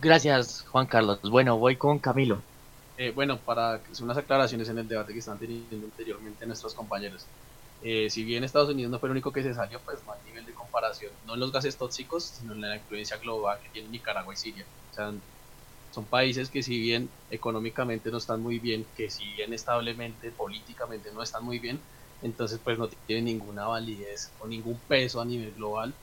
Gracias, 0.00 0.64
Juan 0.70 0.86
Carlos. 0.86 1.20
Bueno, 1.22 1.58
voy 1.58 1.76
con 1.76 1.98
Camilo. 1.98 2.40
Eh, 2.96 3.12
bueno, 3.14 3.38
para 3.38 3.74
hacer 3.74 4.04
unas 4.04 4.16
aclaraciones 4.16 4.68
en 4.68 4.78
el 4.78 4.88
debate 4.88 5.12
que 5.12 5.18
están 5.18 5.38
teniendo 5.38 5.86
anteriormente 5.86 6.46
nuestros 6.46 6.74
compañeros. 6.74 7.26
Eh, 7.82 8.08
si 8.10 8.24
bien 8.24 8.42
Estados 8.42 8.70
Unidos 8.70 8.90
no 8.90 8.98
fue 8.98 9.08
el 9.08 9.12
único 9.12 9.32
que 9.32 9.42
se 9.42 9.54
salió, 9.54 9.78
pues 9.80 9.98
no 10.04 10.12
hay 10.12 10.18
nivel 10.26 10.46
de 10.46 10.52
comparación, 10.52 11.12
no 11.26 11.34
en 11.34 11.40
los 11.40 11.52
gases 11.52 11.76
tóxicos, 11.76 12.24
sino 12.24 12.54
en 12.54 12.60
la 12.62 12.76
influencia 12.76 13.18
global 13.18 13.58
que 13.62 13.68
tienen 13.68 13.92
Nicaragua 13.92 14.34
y 14.34 14.36
Siria. 14.36 14.64
O 14.90 14.94
sea, 14.94 15.12
son 15.90 16.08
países 16.08 16.50
que 16.50 16.62
si 16.62 16.78
bien 16.80 17.16
económicamente 17.28 18.10
no 18.10 18.18
están 18.18 18.42
muy 18.42 18.58
bien, 18.60 18.92
que 18.94 19.10
si 19.10 19.32
bien 19.34 19.52
establemente, 19.52 20.32
políticamente 20.32 21.12
no 21.12 21.22
están 21.22 21.44
muy 21.44 21.58
bien, 21.60 21.86
entonces 22.20 22.60
pues 22.64 22.78
no 22.78 22.88
tienen 23.06 23.24
ninguna 23.26 23.66
validez 23.66 24.34
o 24.38 24.48
ningún 24.48 24.84
peso 24.86 25.20
a 25.20 25.24
nivel 25.26 25.54
global 25.54 25.98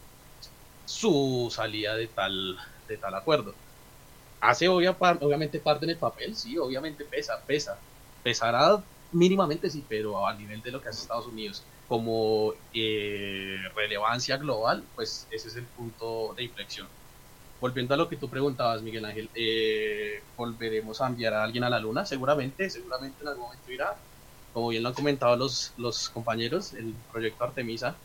su 0.83 1.51
salida 1.53 1.95
de 1.95 2.07
tal, 2.09 2.57
de 2.87 2.97
tal 2.97 3.15
acuerdo. 3.15 3.59
Hace 4.41 4.69
obviamente 4.69 5.61
parte 5.61 5.85
en 5.85 5.91
el 5.91 5.99
papel, 5.99 6.35
sí, 6.35 6.57
obviamente 6.57 7.05
pesa, 7.05 7.45
pesa. 7.47 7.85
Pesará 8.23 8.89
mínimamente 9.11 9.69
sí, 9.71 9.85
pero 9.89 10.27
a 10.27 10.35
nivel 10.35 10.61
de 10.63 10.71
lo 10.71 10.81
que 10.81 10.89
hace 10.89 11.01
Estados 11.01 11.27
Unidos 11.27 11.67
como 11.87 12.53
eh, 12.73 13.57
relevancia 13.75 14.37
global, 14.37 14.91
pues 14.95 15.27
ese 15.31 15.49
es 15.49 15.57
el 15.57 15.71
punto 15.71 16.33
de 16.35 16.45
inflexión. 16.45 16.94
Volviendo 17.65 17.95
a 17.95 17.97
lo 17.97 18.07
que 18.07 18.15
tú 18.15 18.29
preguntabas, 18.29 18.83
Miguel 18.83 19.05
Ángel, 19.05 19.27
eh, 19.33 20.21
¿volveremos 20.37 21.01
a 21.01 21.07
enviar 21.07 21.33
a 21.33 21.43
alguien 21.43 21.63
a 21.63 21.69
la 21.71 21.79
luna? 21.79 22.05
Seguramente, 22.05 22.69
seguramente 22.69 23.23
en 23.23 23.27
algún 23.27 23.45
momento 23.45 23.71
irá. 23.71 23.95
Como 24.53 24.67
bien 24.67 24.83
lo 24.83 24.89
han 24.89 24.93
comentado 24.93 25.35
los, 25.35 25.73
los 25.75 26.09
compañeros, 26.09 26.73
el 26.75 26.93
proyecto 27.11 27.43
Artemisa 27.43 27.95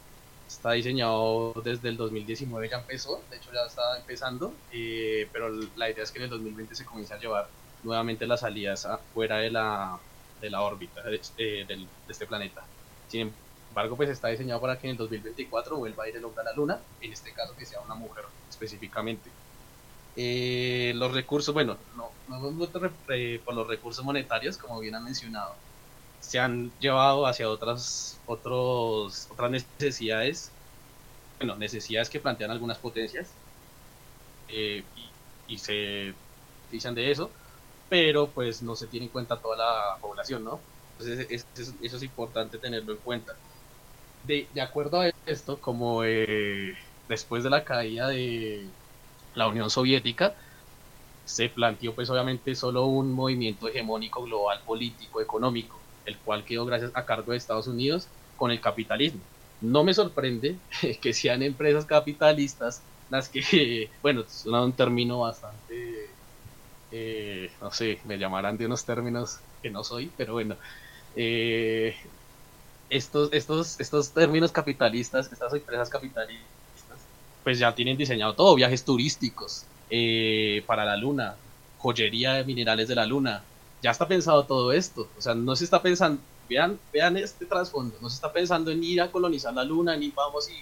está 0.49 0.73
diseñado 0.73 1.53
desde 1.63 1.91
el 1.91 1.99
2019, 1.99 2.71
ya 2.71 2.79
empezó, 2.79 3.23
de 3.29 3.37
hecho 3.37 3.53
ya 3.53 3.67
está 3.67 3.99
empezando, 3.99 4.55
eh, 4.73 5.29
pero 5.31 5.51
la 5.77 5.91
idea 5.91 6.05
es 6.05 6.11
que 6.11 6.21
en 6.21 6.25
el 6.25 6.31
2020 6.31 6.75
se 6.75 6.87
comience 6.87 7.13
a 7.13 7.19
llevar 7.19 7.47
nuevamente 7.83 8.27
las 8.27 8.41
salidas 8.41 8.89
fuera 9.13 9.37
de 9.41 9.51
la, 9.51 9.99
de 10.41 10.49
la 10.49 10.63
órbita 10.63 11.03
de, 11.03 11.21
de, 11.37 11.87
este 12.09 12.27
planeta. 12.27 12.63
Sin 13.09 13.31
embargo, 13.69 13.95
pues 13.95 14.09
está 14.09 14.29
diseñado 14.29 14.59
para 14.59 14.79
que 14.79 14.87
en 14.87 14.93
el 14.93 14.97
2024 14.97 15.77
vuelva 15.77 16.05
a 16.05 16.09
ir 16.09 16.17
el 16.17 16.25
hombre 16.25 16.41
a 16.41 16.45
la 16.45 16.55
luna, 16.55 16.81
en 17.03 17.13
este 17.13 17.35
caso 17.35 17.55
que 17.55 17.67
sea 17.67 17.81
una 17.83 17.95
mujer 17.95 18.25
específicamente. 18.49 19.29
Eh, 20.23 20.93
los 20.97 21.15
recursos, 21.15 21.55
bueno, 21.55 21.79
no, 21.97 22.11
no 22.29 22.69
por 23.43 23.55
los 23.55 23.67
recursos 23.67 24.05
monetarios, 24.05 24.59
como 24.59 24.79
bien 24.79 24.95
han 24.95 25.03
mencionado, 25.03 25.55
se 26.21 26.39
han 26.39 26.71
llevado 26.79 27.27
hacia 27.27 27.49
otras, 27.49 28.21
otros, 28.27 29.29
otras 29.31 29.51
necesidades, 29.51 30.51
bueno, 31.39 31.57
necesidades 31.57 32.11
que 32.11 32.21
plantean 32.21 32.51
algunas 32.51 32.77
potencias, 32.77 33.31
eh, 34.49 34.85
y, 35.49 35.57
se 35.57 36.13
dicen 36.71 36.95
de 36.95 37.11
eso, 37.11 37.31
pero 37.89 38.29
pues 38.29 38.63
no 38.63 38.77
se 38.77 38.89
tiene 38.89 39.07
en 39.07 39.13
cuenta 39.13 39.41
toda 39.41 39.57
la 39.57 39.99
población, 40.03 40.45
¿no? 40.45 40.61
Entonces 40.99 41.47
eso 41.81 41.97
es 41.97 42.03
importante 42.03 42.59
tenerlo 42.59 42.93
en 42.93 42.99
cuenta. 42.99 43.33
De, 44.27 44.49
de 44.53 44.61
acuerdo 44.61 45.01
a 45.01 45.11
esto, 45.25 45.59
como 45.61 46.05
eh, 46.05 46.75
después 47.09 47.43
de 47.43 47.51
la 47.51 47.65
caída 47.65 48.09
de 48.09 48.71
la 49.35 49.49
Unión 49.49 49.71
Soviética, 49.71 50.37
se 51.25 51.49
planteó 51.51 51.95
pues 51.95 52.11
obviamente 52.11 52.55
solo 52.55 52.87
un 52.87 53.13
movimiento 53.13 53.69
hegemónico 53.69 54.25
global 54.25 54.63
político 54.67 55.21
económico 55.21 55.87
el 56.05 56.23
cual 56.23 56.45
quedó 56.45 56.65
gracias 56.67 56.93
a 56.95 57.05
cargo 57.07 57.33
de 57.33 57.39
Estados 57.39 57.69
Unidos 57.69 58.13
con 58.35 58.51
el 58.51 58.61
capitalismo. 58.61 59.29
No 59.61 59.85
me 59.85 59.95
sorprende 59.95 60.65
que 61.03 61.13
sean 61.15 61.43
empresas 61.43 61.87
capitalistas 61.87 62.87
las 63.09 63.29
que, 63.29 63.93
bueno, 64.03 64.25
suena 64.29 64.65
un 64.65 64.75
término 64.77 65.21
bastante, 65.21 66.19
eh, 66.91 67.51
no 67.61 67.71
sé, 67.71 68.01
me 68.05 68.19
llamarán 68.19 68.57
de 68.59 68.67
unos 68.67 68.85
términos 68.85 69.41
que 69.63 69.71
no 69.71 69.85
soy, 69.85 70.15
pero 70.17 70.35
bueno, 70.35 70.59
eh, 71.15 71.97
estos, 72.89 73.33
estos, 73.33 73.79
estos 73.81 74.13
términos 74.15 74.53
capitalistas, 74.53 75.33
estas 75.33 75.53
empresas 75.55 75.91
capitalistas, 75.91 76.60
pues 77.45 77.59
ya 77.59 77.75
tienen 77.75 77.97
diseñado 77.97 78.35
todo, 78.35 78.55
viajes 78.55 78.85
turísticos 78.85 79.65
eh, 79.89 80.63
para 80.67 80.85
la 80.85 80.97
luna, 80.97 81.37
joyería 81.79 82.35
de 82.35 82.45
minerales 82.45 82.89
de 82.89 82.95
la 82.95 83.07
luna, 83.07 83.43
ya 83.83 83.91
está 83.91 84.07
pensado 84.07 84.45
todo 84.45 84.73
esto. 84.73 85.09
O 85.19 85.21
sea, 85.21 85.35
no 85.35 85.57
se 85.57 85.65
está 85.65 85.81
pensando, 85.83 86.21
vean, 86.49 86.79
vean 86.93 87.17
este 87.17 87.47
trasfondo, 87.47 87.97
no 88.01 88.09
se 88.09 88.17
está 88.17 88.33
pensando 88.33 88.71
en 88.71 88.85
ir 88.85 89.01
a 89.01 89.11
colonizar 89.11 89.55
la 89.55 89.65
luna, 89.65 89.97
ni 89.97 90.11
vamos 90.11 90.49
y 90.51 90.55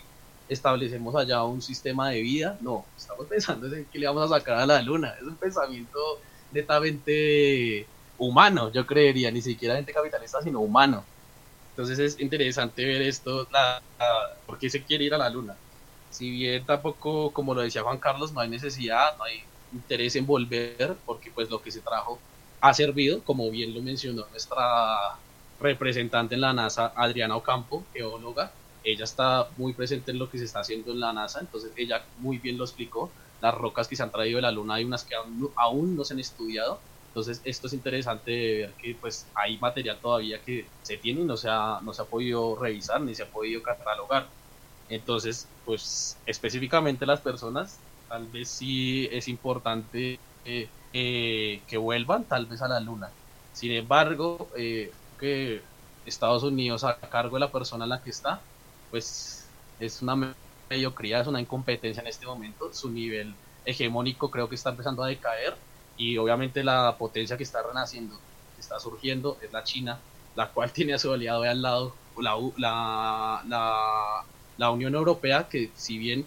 establecemos 0.48 1.14
allá 1.14 1.42
un 1.44 1.62
sistema 1.62 2.10
de 2.10 2.22
vida. 2.22 2.58
No, 2.60 2.84
estamos 2.96 3.26
pensando 3.28 3.74
en 3.74 3.84
que 3.86 3.98
le 3.98 4.06
vamos 4.06 4.30
a 4.30 4.38
sacar 4.38 4.58
a 4.58 4.66
la 4.66 4.82
luna. 4.82 5.14
Es 5.20 5.26
un 5.26 5.36
pensamiento 5.36 5.98
netamente 6.52 7.86
humano, 8.18 8.72
yo 8.72 8.86
creería, 8.86 9.30
ni 9.30 9.42
siquiera 9.42 9.76
gente 9.76 9.92
capitalista, 9.92 10.42
sino 10.42 10.60
humano. 10.60 11.04
Entonces 11.70 11.98
es 11.98 12.20
interesante 12.20 12.84
ver 12.84 13.02
esto, 13.02 13.46
la, 13.52 13.80
por 14.46 14.58
qué 14.58 14.68
se 14.68 14.82
quiere 14.82 15.04
ir 15.04 15.14
a 15.14 15.18
la 15.18 15.30
luna. 15.30 15.56
Si 16.08 16.30
bien 16.30 16.64
tampoco, 16.66 17.32
como 17.32 17.54
lo 17.54 17.62
decía 17.62 17.82
Juan 17.82 17.98
Carlos, 18.00 18.32
no 18.32 18.40
hay 18.40 18.48
necesidad, 18.48 19.16
no 19.18 19.24
hay 19.24 19.38
interés 19.70 20.16
en 20.16 20.26
volver, 20.26 21.02
porque 21.04 21.30
pues 21.32 21.50
lo 21.50 21.60
que 21.62 21.70
se 21.70 21.82
trajo 21.82 22.24
ha 22.60 22.74
servido, 22.74 23.22
como 23.24 23.50
bien 23.50 23.74
lo 23.74 23.82
mencionó 23.82 24.26
nuestra 24.30 24.56
representante 25.58 26.34
en 26.34 26.40
la 26.42 26.52
NASA, 26.52 26.92
Adriana 26.96 27.36
Ocampo, 27.36 27.88
geóloga. 27.92 28.56
Ella 28.82 29.04
está 29.04 29.52
muy 29.56 29.74
presente 29.74 30.12
en 30.12 30.18
lo 30.18 30.28
que 30.28 30.38
se 30.38 30.44
está 30.44 30.60
haciendo 30.60 30.92
en 30.92 31.00
la 31.00 31.12
NASA, 31.12 31.40
entonces 31.40 31.72
ella 31.76 32.08
muy 32.16 32.38
bien 32.38 32.56
lo 32.58 32.64
explicó. 32.64 33.14
Las 33.40 33.54
rocas 33.54 33.88
que 33.88 33.96
se 33.96 34.02
han 34.02 34.10
traído 34.10 34.36
de 34.36 34.42
la 34.42 34.52
Luna 34.52 34.74
hay 34.74 34.84
unas 34.84 35.04
que 35.04 35.14
aún, 35.56 35.96
no 35.96 36.04
se 36.04 36.14
han 36.14 36.20
estudiado, 36.20 36.84
entonces 37.08 37.40
esto 37.44 37.66
es 37.66 37.72
interesante 37.72 38.30
ver 38.58 38.76
que 38.78 38.96
pues 39.00 39.30
hay 39.34 39.58
material 39.58 40.00
todavía 40.00 40.42
que 40.44 40.72
se 40.80 40.96
tiene 40.98 41.22
y 41.22 41.24
no 41.24 41.36
se 41.36 41.48
ha, 41.50 41.80
no 41.82 41.92
se 41.92 42.02
ha 42.02 42.06
podido 42.06 42.56
revisar 42.56 43.00
ni 43.02 43.14
se 43.14 43.24
ha 43.24 43.30
podido 43.30 43.62
catalogar. 43.62 44.32
Entonces, 44.88 45.48
pues 45.64 46.16
específicamente 46.26 47.06
las 47.06 47.20
personas, 47.20 47.78
tal 48.08 48.26
vez 48.28 48.48
sí 48.48 49.08
es 49.12 49.28
importante 49.28 50.18
eh, 50.44 50.68
eh, 50.92 51.62
que 51.66 51.76
vuelvan 51.76 52.24
tal 52.24 52.46
vez 52.46 52.62
a 52.62 52.68
la 52.68 52.80
luna. 52.80 53.10
Sin 53.52 53.72
embargo, 53.72 54.50
eh, 54.56 54.92
que 55.18 55.62
Estados 56.06 56.42
Unidos 56.42 56.84
a 56.84 56.98
cargo 57.00 57.36
de 57.36 57.40
la 57.40 57.52
persona 57.52 57.84
en 57.84 57.90
la 57.90 58.02
que 58.02 58.10
está, 58.10 58.40
pues 58.90 59.46
es 59.78 60.00
una 60.02 60.34
mediocridad, 60.70 61.20
es 61.22 61.26
una 61.26 61.40
incompetencia 61.40 62.00
en 62.00 62.06
este 62.06 62.26
momento. 62.26 62.72
Su 62.72 62.90
nivel 62.90 63.34
hegemónico 63.64 64.30
creo 64.30 64.48
que 64.48 64.54
está 64.54 64.70
empezando 64.70 65.02
a 65.02 65.08
decaer 65.08 65.56
y 65.96 66.16
obviamente 66.16 66.64
la 66.64 66.96
potencia 66.98 67.36
que 67.36 67.42
está 67.42 67.62
renaciendo, 67.62 68.16
que 68.54 68.60
está 68.60 68.80
surgiendo, 68.80 69.38
es 69.42 69.52
la 69.52 69.64
China, 69.64 70.00
la 70.34 70.50
cual 70.52 70.72
tiene 70.72 70.94
a 70.94 70.98
su 70.98 71.12
aliado 71.12 71.42
de 71.42 71.50
al 71.50 71.62
lado 71.62 71.98
la, 72.16 72.36
la, 72.56 73.42
la, 73.46 74.24
la 74.58 74.70
Unión 74.70 74.94
Europea, 74.94 75.48
que 75.48 75.72
si 75.76 75.98
bien 75.98 76.26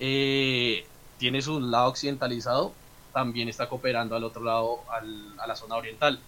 eh, 0.00 0.84
tiene 1.18 1.42
su 1.42 1.60
lado 1.60 1.88
occidentalizado, 1.90 2.74
también 3.12 3.48
está 3.48 3.68
cooperando 3.68 4.16
al 4.16 4.24
otro 4.24 4.42
lado, 4.42 4.80
a 4.90 5.46
la 5.46 5.56
zona 5.56 5.76
oriental. 5.76 6.20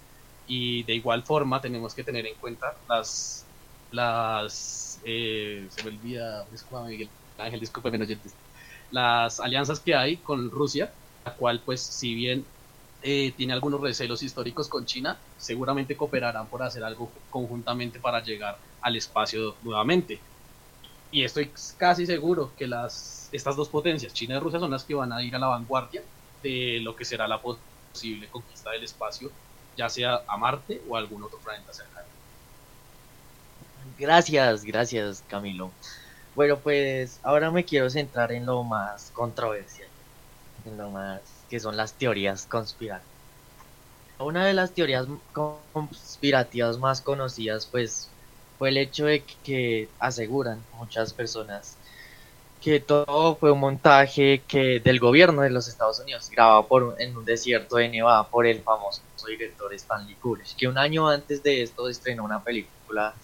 Y 0.47 0.85
de 0.85 0.95
igual 0.95 1.25
forma 1.25 1.61
tenemos 1.61 1.95
que 1.95 2.05
tener 2.05 2.27
en 2.27 2.37
cuenta 2.37 2.67
las, 2.89 3.47
las 3.91 5.01
eh, 5.05 5.67
se 5.71 5.83
me 5.85 5.91
olvida, 5.91 6.47
Miguel 6.87 7.11
Ángel, 7.39 7.61
las 8.91 9.41
alianzas 9.41 9.81
que 9.81 9.95
hay 9.95 10.23
con 10.23 10.51
Rusia, 10.51 10.93
la 11.25 11.35
cual 11.37 11.63
pues 11.65 11.83
si 11.83 12.15
bien 12.15 12.45
eh, 13.03 13.33
tiene 13.37 13.53
algunos 13.53 13.81
recelos 13.81 14.23
históricos 14.23 14.69
con 14.69 14.87
China, 14.87 15.19
seguramente 15.37 15.97
cooperarán 15.97 16.49
por 16.49 16.63
hacer 16.63 16.85
algo 16.85 17.13
conjuntamente 17.31 18.01
para 18.01 18.23
llegar 18.23 18.59
al 18.81 18.97
espacio 18.97 19.59
nuevamente. 19.63 20.29
Y 21.11 21.25
estoy 21.25 21.53
casi 21.77 22.05
seguro 22.07 22.53
que 22.57 22.67
las, 22.67 23.29
estas 23.33 23.57
dos 23.57 23.69
potencias, 23.69 24.13
China 24.13 24.37
y 24.37 24.41
Rusia, 24.41 24.61
son 24.61 24.71
las 24.71 24.85
que 24.85 24.95
van 24.95 25.13
a 25.13 25.23
ir 25.23 25.35
a 25.35 25.39
la 25.39 25.47
vanguardia 25.47 26.03
de 26.43 26.81
lo 26.83 26.95
que 26.95 27.05
será 27.05 27.27
la 27.27 27.41
posible 27.41 28.29
conquista 28.29 28.71
del 28.71 28.85
espacio, 28.85 29.31
ya 29.77 29.89
sea 29.89 30.21
a 30.29 30.37
Marte 30.37 30.83
o 30.89 30.97
a 30.97 30.99
algún 30.99 31.23
otro 31.23 31.39
planeta 31.39 31.73
cercano. 31.73 32.07
Gracias, 33.99 34.65
gracias 34.65 35.25
Camilo. 35.29 35.73
Bueno, 36.35 36.59
pues 36.61 37.19
ahora 37.23 37.51
me 37.51 37.65
quiero 37.65 37.91
centrar 37.91 38.33
en 38.33 38.47
lo 38.47 38.63
más 38.63 39.11
controversial, 39.11 39.89
en 40.65 40.77
lo 40.77 40.91
más 40.91 41.21
que 41.49 41.59
son 41.59 41.77
las 41.77 41.95
teorías 41.95 42.47
conspirativas. 42.47 43.09
Una 44.21 44.47
de 44.47 44.55
las 44.55 44.73
teorías 44.73 45.07
conspirativas 45.33 46.79
más 46.79 47.01
conocidas 47.01 47.67
pues 47.67 48.09
fue 48.59 48.71
el 48.71 48.77
hecho 48.77 49.07
de 49.07 49.23
que 49.45 49.89
aseguran 49.99 50.63
muchas 50.77 51.13
personas 51.13 51.77
que 52.61 52.81
todo 52.81 53.37
fue 53.37 53.53
un 53.53 53.61
montaje 53.61 54.43
que 54.49 54.81
del 54.81 54.99
gobierno 54.99 55.43
de 55.43 55.51
los 55.51 55.69
Estados 55.69 56.01
Unidos, 56.01 56.29
grabado 56.31 56.67
por, 56.67 56.97
en 56.99 57.17
un 57.17 57.25
desierto 57.25 57.77
de 57.77 57.89
Nevada 57.89 58.25
por 58.25 58.47
el 58.47 58.61
famoso 58.63 59.01
director 59.27 59.73
Stanley 59.75 60.17
Kubrick, 60.17 60.57
que 60.57 60.67
un 60.67 60.79
año 60.79 61.09
antes 61.09 61.43
de 61.43 61.63
esto 61.63 61.89
estrenó 61.89 62.25
una 62.25 62.43
película 62.43 63.15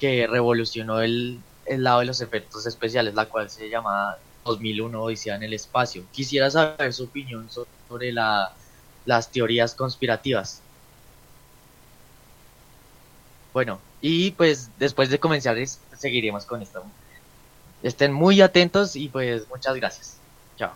que 0.00 0.26
revolucionó 0.26 1.00
el, 1.00 1.38
el 1.66 1.84
lado 1.84 2.00
de 2.00 2.06
los 2.06 2.20
efectos 2.20 2.66
especiales, 2.66 3.14
la 3.14 3.26
cual 3.26 3.50
se 3.50 3.68
llama 3.68 4.16
2001 4.44 5.00
Odisea 5.00 5.36
en 5.36 5.44
el 5.44 5.52
espacio. 5.52 6.04
Quisiera 6.10 6.50
saber 6.50 6.92
su 6.92 7.04
opinión 7.04 7.48
sobre 7.50 8.12
la, 8.12 8.52
las 9.04 9.30
teorías 9.30 9.74
conspirativas. 9.74 10.60
Bueno, 13.52 13.78
y 14.02 14.32
pues 14.32 14.70
después 14.78 15.08
de 15.08 15.18
comenzar 15.18 15.56
seguiremos 15.96 16.44
con 16.44 16.60
esto. 16.60 16.82
Estén 17.82 18.12
muy 18.12 18.40
atentos 18.40 18.96
y 18.96 19.08
pues 19.08 19.48
muchas 19.48 19.76
gracias. 19.76 20.18
Chao. 20.56 20.72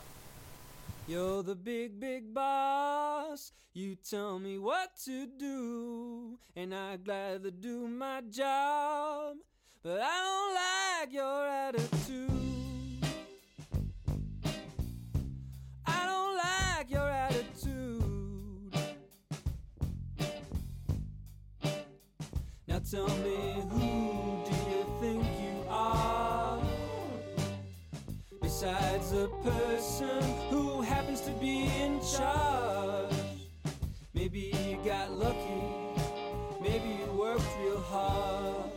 You're 1.07 1.43
the 1.43 1.55
big, 1.55 2.01
big 2.01 2.33
boss. 2.33 3.53
You 3.75 3.97
tell 3.97 4.39
me 4.39 4.59
what 4.59 4.97
to 5.05 5.27
do, 5.27 6.39
and 6.57 6.75
I 6.75 6.97
gladly 6.97 7.51
do 7.51 7.87
my 7.87 8.23
job. 8.31 9.37
But 9.83 10.01
I 10.01 10.17
don't 10.25 10.55
like 10.55 11.13
your 11.13 11.47
attitude. 11.47 12.31
I 15.85 16.07
don't 16.07 16.37
like 16.37 16.91
your 16.91 17.09
attitude. 17.09 18.06
Tell 22.91 23.09
me 23.19 23.63
who 23.71 24.45
do 24.49 24.55
you 24.71 24.87
think 25.01 25.25
you 25.41 25.65
are? 25.69 26.61
Besides 28.41 29.13
a 29.13 29.27
person 29.43 30.23
who 30.51 30.83
happens 30.83 31.21
to 31.23 31.33
be 31.33 31.69
in 31.81 32.01
charge. 32.01 33.13
Maybe 34.15 34.55
you 34.69 34.79
got 34.85 35.11
lucky, 35.11 35.63
maybe 36.61 36.89
you 37.01 37.13
worked 37.19 37.43
real 37.61 37.81
hard. 37.81 38.71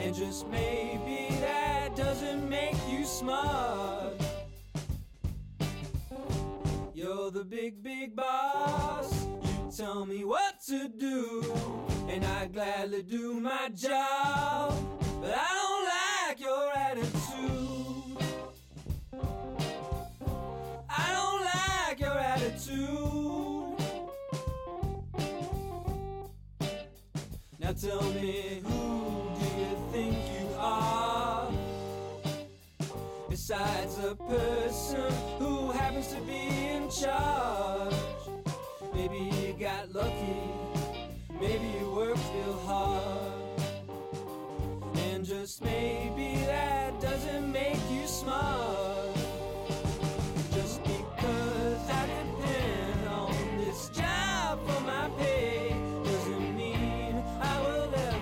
And 0.00 0.14
just 0.14 0.48
maybe 0.48 1.28
that 1.40 1.96
doesn't 1.96 2.48
make 2.48 2.76
you 2.90 3.04
smart. 3.04 4.14
You're 6.94 7.30
the 7.30 7.44
big, 7.44 7.82
big 7.82 8.16
boss. 8.16 9.26
You 9.42 9.70
tell 9.76 10.06
me 10.06 10.24
what 10.24 10.54
to 10.68 10.88
do, 10.88 11.42
and 12.08 12.24
I 12.24 12.46
gladly 12.46 13.02
do 13.02 13.34
my 13.40 13.68
job. 13.74 14.74
But 15.20 15.34
I 15.36 15.48
don't 15.58 15.84
like 15.94 16.40
your 16.40 16.72
attitude. 16.72 18.18
I 20.88 21.12
don't 21.12 21.44
like 21.44 22.00
your 22.00 22.18
attitude. 22.18 23.28
Now 27.60 27.72
tell 27.72 28.02
me 28.14 28.62
who 28.64 29.30
do 29.38 29.46
you 29.60 29.72
think 29.92 30.14
you 30.14 30.48
are. 30.58 31.50
Besides 33.28 33.98
a 33.98 34.14
person 34.14 35.12
who 35.38 35.70
happens 35.72 36.08
to 36.08 36.20
be 36.22 36.68
in 36.68 36.88
charge. 36.90 37.94
Maybe 38.94 39.18
you 39.18 39.52
got 39.58 39.92
lucky, 39.92 40.47
maybe 45.62 46.44
that 46.46 47.00
doesn't 47.00 47.52
make 47.52 47.80
you. 47.90 48.06
Just 50.54 50.82
because 50.82 51.82
I 51.88 52.06
on 53.08 53.58
this 53.58 53.88
job 53.90 54.58
for 54.66 54.80
my 54.82 55.08
pay 55.18 55.74
doesn't 56.04 56.56
mean 56.56 57.22
I 57.40 57.60
will 57.62 57.88
let 57.90 58.14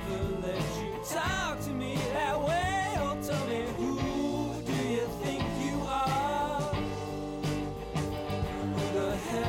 you 0.80 1.00
talk 1.08 1.60
to 1.64 1.70
me 1.70 1.94
that 2.12 2.40
way. 2.42 2.66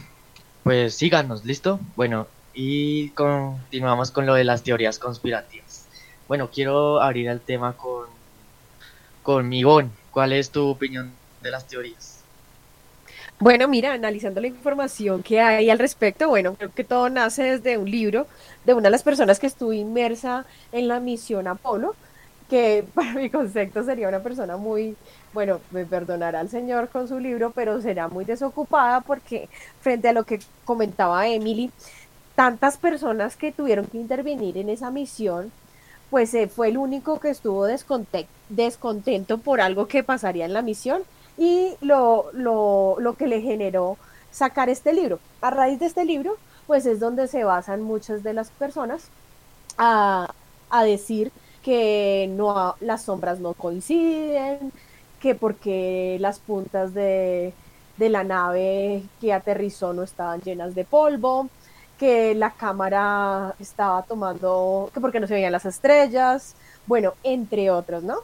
pues 0.63 0.95
síganos, 0.95 1.45
¿listo? 1.45 1.79
Bueno, 1.95 2.27
y 2.53 3.09
continuamos 3.09 4.11
con 4.11 4.25
lo 4.25 4.33
de 4.33 4.43
las 4.43 4.63
teorías 4.63 4.99
conspirativas. 4.99 5.87
Bueno, 6.27 6.49
quiero 6.51 7.01
abrir 7.01 7.27
el 7.27 7.41
tema 7.41 7.73
con, 7.73 8.07
con 9.21 9.49
Migón. 9.49 9.91
¿Cuál 10.11 10.33
es 10.33 10.51
tu 10.51 10.67
opinión 10.67 11.11
de 11.41 11.51
las 11.51 11.67
teorías? 11.67 12.22
Bueno, 13.39 13.67
mira, 13.67 13.93
analizando 13.93 14.39
la 14.41 14.47
información 14.47 15.21
que 15.23 15.41
hay 15.41 15.69
al 15.69 15.79
respecto, 15.79 16.29
bueno, 16.29 16.55
creo 16.55 16.71
que 16.73 16.83
todo 16.85 17.09
nace 17.09 17.43
desde 17.43 17.77
un 17.77 17.89
libro 17.91 18.27
de 18.63 18.73
una 18.73 18.83
de 18.83 18.91
las 18.91 19.03
personas 19.03 19.39
que 19.39 19.47
estuvo 19.47 19.73
inmersa 19.73 20.45
en 20.71 20.87
la 20.87 20.99
misión 21.01 21.47
Apolo, 21.47 21.95
que 22.47 22.87
para 22.93 23.13
mi 23.13 23.29
concepto 23.29 23.83
sería 23.83 24.07
una 24.07 24.23
persona 24.23 24.55
muy, 24.57 24.97
bueno, 25.33 25.61
me 25.71 25.85
perdonará 25.85 26.39
el 26.41 26.49
señor 26.49 26.89
con 26.89 27.07
su 27.07 27.19
libro, 27.19 27.51
pero 27.51 27.81
será 27.81 28.07
muy 28.07 28.23
desocupada 28.25 29.01
porque 29.01 29.49
frente 29.81 30.07
a 30.09 30.13
lo 30.13 30.23
que 30.25 30.39
comentaba 30.63 31.27
Emily, 31.27 31.71
tantas 32.35 32.77
personas 32.77 33.35
que 33.37 33.51
tuvieron 33.51 33.87
que 33.87 33.97
intervenir 33.97 34.57
en 34.57 34.69
esa 34.69 34.91
misión, 34.91 35.51
pues 36.09 36.33
eh, 36.33 36.47
fue 36.47 36.69
el 36.69 36.77
único 36.77 37.19
que 37.19 37.29
estuvo 37.29 37.67
desconte- 37.67 38.27
descontento 38.49 39.39
por 39.39 39.61
algo 39.61 39.87
que 39.87 40.03
pasaría 40.03 40.45
en 40.45 40.53
la 40.53 40.61
misión 40.61 41.03
y 41.37 41.75
lo, 41.81 42.27
lo, 42.33 42.97
lo 42.99 43.15
que 43.15 43.27
le 43.27 43.41
generó 43.41 43.97
sacar 44.31 44.69
este 44.69 44.93
libro. 44.93 45.19
A 45.41 45.49
raíz 45.51 45.79
de 45.79 45.85
este 45.87 46.05
libro, 46.05 46.37
pues 46.67 46.85
es 46.85 46.99
donde 46.99 47.27
se 47.27 47.43
basan 47.43 47.81
muchas 47.83 48.23
de 48.23 48.33
las 48.33 48.51
personas 48.51 49.09
a, 49.77 50.33
a 50.69 50.83
decir 50.83 51.31
que 51.63 52.27
no, 52.29 52.75
las 52.79 53.03
sombras 53.03 53.39
no 53.39 53.53
coinciden, 53.53 54.71
que 55.19 55.35
porque 55.35 56.17
las 56.19 56.39
puntas 56.39 56.93
de, 56.93 57.53
de 57.97 58.09
la 58.09 58.23
nave 58.23 59.03
que 59.21 59.33
aterrizó 59.33 59.93
no 59.93 60.03
estaban 60.03 60.41
llenas 60.41 60.75
de 60.75 60.85
polvo, 60.85 61.49
que 61.97 62.35
la 62.35 62.51
cámara 62.51 63.55
estaba 63.59 64.03
tomando, 64.03 64.91
que 64.93 64.99
porque 65.01 65.19
no 65.19 65.27
se 65.27 65.35
veían 65.35 65.51
las 65.51 65.65
estrellas, 65.65 66.55
bueno, 66.85 67.13
entre 67.23 67.71
otros, 67.71 68.03
¿no? 68.03 68.15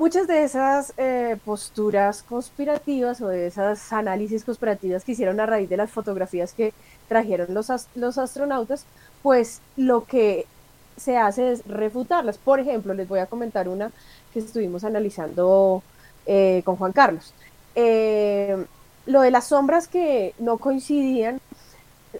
Muchas 0.00 0.26
de 0.26 0.44
esas 0.44 0.94
eh, 0.96 1.36
posturas 1.44 2.22
conspirativas 2.22 3.20
o 3.20 3.28
de 3.28 3.46
esas 3.46 3.92
análisis 3.92 4.44
conspirativas 4.44 5.04
que 5.04 5.12
hicieron 5.12 5.38
a 5.40 5.44
raíz 5.44 5.68
de 5.68 5.76
las 5.76 5.90
fotografías 5.90 6.54
que 6.54 6.72
trajeron 7.06 7.52
los, 7.52 7.68
los 7.94 8.16
astronautas, 8.16 8.86
pues 9.22 9.60
lo 9.76 10.06
que 10.06 10.46
se 10.96 11.18
hace 11.18 11.52
es 11.52 11.66
refutarlas. 11.66 12.38
Por 12.38 12.60
ejemplo, 12.60 12.94
les 12.94 13.06
voy 13.08 13.18
a 13.18 13.26
comentar 13.26 13.68
una 13.68 13.90
que 14.32 14.38
estuvimos 14.38 14.84
analizando 14.84 15.82
eh, 16.24 16.62
con 16.64 16.76
Juan 16.76 16.92
Carlos. 16.92 17.34
Eh, 17.74 18.56
lo 19.04 19.20
de 19.20 19.30
las 19.30 19.48
sombras 19.48 19.86
que 19.86 20.34
no 20.38 20.56
coincidían 20.56 21.42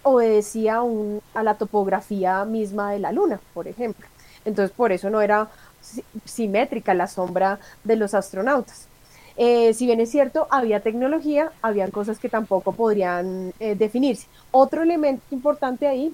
obedecía 0.03 0.83
a 1.33 1.43
la 1.43 1.55
topografía 1.55 2.45
misma 2.45 2.93
de 2.93 2.99
la 2.99 3.11
Luna, 3.11 3.41
por 3.55 3.69
ejemplo. 3.69 4.07
Entonces, 4.45 4.75
por 4.77 4.93
eso 4.93 5.09
no 5.09 5.23
era 5.23 5.49
simétrica 6.25 6.95
la 6.95 7.07
sombra 7.07 7.59
de 7.85 7.97
los 7.97 8.15
astronautas. 8.15 8.87
Eh, 9.37 9.73
si 9.75 9.87
bien 9.87 10.01
es 10.01 10.11
cierto, 10.11 10.47
había 10.51 10.81
tecnología, 10.81 11.53
habían 11.63 11.91
cosas 11.91 12.19
que 12.19 12.29
tampoco 12.29 12.73
podrían 12.73 13.53
eh, 13.59 13.75
definirse. 13.75 14.27
Otro 14.51 14.83
elemento 14.83 15.23
importante 15.31 15.87
ahí 15.87 16.13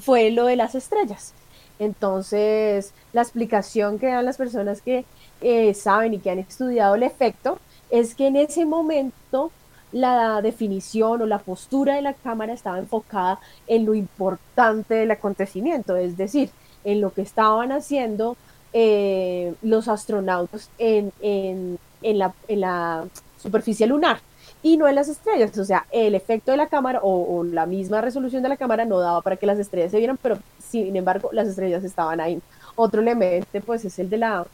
fue 0.00 0.30
lo 0.30 0.46
de 0.46 0.56
las 0.56 0.74
estrellas. 0.74 1.34
Entonces, 1.78 2.92
la 3.12 3.22
explicación 3.22 3.98
que 3.98 4.06
dan 4.06 4.24
las 4.24 4.36
personas 4.36 4.80
que 4.80 5.04
eh, 5.40 5.74
saben 5.74 6.14
y 6.14 6.18
que 6.18 6.30
han 6.30 6.38
estudiado 6.38 6.94
el 6.94 7.02
efecto 7.02 7.58
es 7.90 8.14
que 8.14 8.28
en 8.28 8.36
ese 8.36 8.64
momento 8.64 9.50
la 9.90 10.40
definición 10.40 11.22
o 11.22 11.26
la 11.26 11.38
postura 11.38 11.96
de 11.96 12.02
la 12.02 12.14
cámara 12.14 12.52
estaba 12.52 12.78
enfocada 12.78 13.40
en 13.66 13.84
lo 13.84 13.94
importante 13.94 14.94
del 14.94 15.10
acontecimiento, 15.10 15.96
es 15.96 16.16
decir, 16.16 16.50
en 16.84 17.00
lo 17.00 17.12
que 17.12 17.22
estaban 17.22 17.72
haciendo 17.72 18.36
eh, 18.72 19.54
los 19.62 19.88
astronautas 19.88 20.70
en, 20.78 21.12
en, 21.20 21.78
en, 22.02 22.18
la, 22.18 22.32
en, 22.48 22.60
la, 22.60 23.04
superficie 23.38 23.86
lunar 23.86 24.20
y 24.62 24.76
no 24.76 24.86
en 24.86 24.94
las 24.94 25.08
estrellas. 25.08 25.56
O 25.58 25.64
sea, 25.64 25.86
el 25.90 26.14
efecto 26.14 26.52
de 26.52 26.56
la 26.56 26.68
cámara 26.68 27.00
o, 27.02 27.44
la 27.44 27.66
misma 27.66 28.00
resolución 28.00 28.42
de 28.42 28.48
la 28.48 28.56
cámara 28.56 28.84
no 28.84 28.98
daba 29.00 29.20
para 29.20 29.36
que 29.36 29.46
las 29.46 29.58
estrellas 29.58 29.90
se 29.90 29.98
vieran, 29.98 30.18
pero 30.22 30.38
sin 30.58 30.94
embargo 30.96 31.30
las 31.32 31.48
estrellas 31.48 31.84
estaban 31.84 32.20
ahí. 32.20 32.40
Otro 32.76 33.00
elemento 33.00 33.60
pues 33.66 33.84
es 33.84 33.98
el 33.98 34.08
de 34.08 34.18
la, 34.18 34.46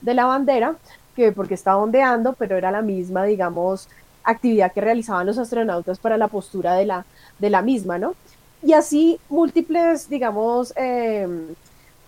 de 0.00 0.14
la 0.14 0.24
bandera, 0.26 0.76
que 1.16 1.32
porque 1.32 1.54
estaba 1.54 1.78
ondeando, 1.78 2.34
pero 2.34 2.56
era 2.56 2.70
la 2.70 2.82
misma, 2.82 3.24
digamos, 3.24 3.88
actividad 4.24 4.72
que 4.72 4.80
realizaban 4.80 5.26
los 5.26 5.38
astronautas 5.38 5.98
para 5.98 6.16
la 6.16 6.28
postura 6.28 6.74
de 6.74 6.86
la, 6.86 7.04
de 7.38 7.50
la 7.50 7.62
misma, 7.62 7.98
¿no? 7.98 8.14
Y 8.62 8.74
así 8.74 9.18
múltiples, 9.28 10.08
digamos, 10.08 10.72
eh, 10.76 11.26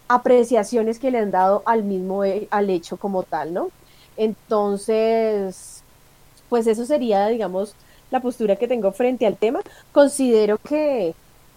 apreciaciones 0.09 0.98
que 0.98 1.10
le 1.10 1.18
han 1.18 1.31
dado 1.31 1.62
al 1.66 1.82
mismo 1.82 2.22
al 2.51 2.70
hecho 2.70 2.97
como 2.97 3.22
tal, 3.22 3.55
¿no? 3.55 3.70
Entonces, 4.16 5.82
pues 6.48 6.66
eso 6.66 6.85
sería, 6.85 7.26
digamos, 7.28 7.74
la 8.10 8.20
postura 8.20 8.56
que 8.56 8.68
tengo 8.68 8.93
frente 8.93 9.26
al 9.26 9.36
tema. 9.36 9.60
Considero 9.93 10.59
que 10.59 11.14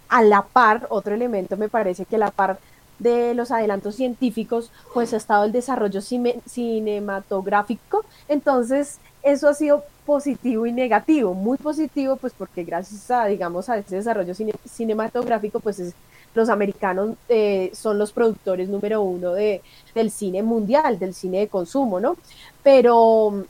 a 0.10 0.24
la 0.24 0.44
par, 0.44 0.88
otro 0.90 1.14
elemento 1.14 1.57
me 1.57 1.69
parece 1.69 2.06
que 2.06 2.15
a 2.15 2.19
la 2.19 2.32
par 2.32 2.60
de 2.99 3.34
los 3.36 3.52
adelantos 3.52 3.95
científicos, 3.95 4.72
pues 4.94 5.14
ha 5.14 5.18
estado 5.18 5.44
el 5.44 5.52
desarrollo 5.52 6.02
cinematográfico. 6.02 8.06
Entonces, 8.28 8.99
eso 9.32 9.48
ha 9.49 9.54
sido 9.54 9.84
positivo 10.06 10.66
y 10.66 10.72
negativo. 10.72 11.34
Muy 11.34 11.58
positivo, 11.58 12.16
pues 12.16 12.34
porque 12.38 12.64
gracias 12.64 13.12
a, 13.12 13.26
digamos, 13.26 13.70
a 13.70 13.78
ese 13.78 13.98
desarrollo 13.98 14.34
cinematográfico, 14.66 15.60
pues 15.60 15.80
es 15.80 15.94
los 16.34 16.49
americanos 16.49 17.16
eh, 17.30 17.72
son 17.74 17.98
los 17.98 18.12
productores 18.12 18.70
número 18.70 19.02
uno 19.02 19.34
de, 19.34 19.62
del 19.95 20.12
cine 20.12 20.44
mundial, 20.44 20.99
del 20.99 21.14
cine 21.14 21.40
de 21.40 21.48
consumo, 21.48 21.99
¿no? 21.99 22.16
Pero, 22.64 23.45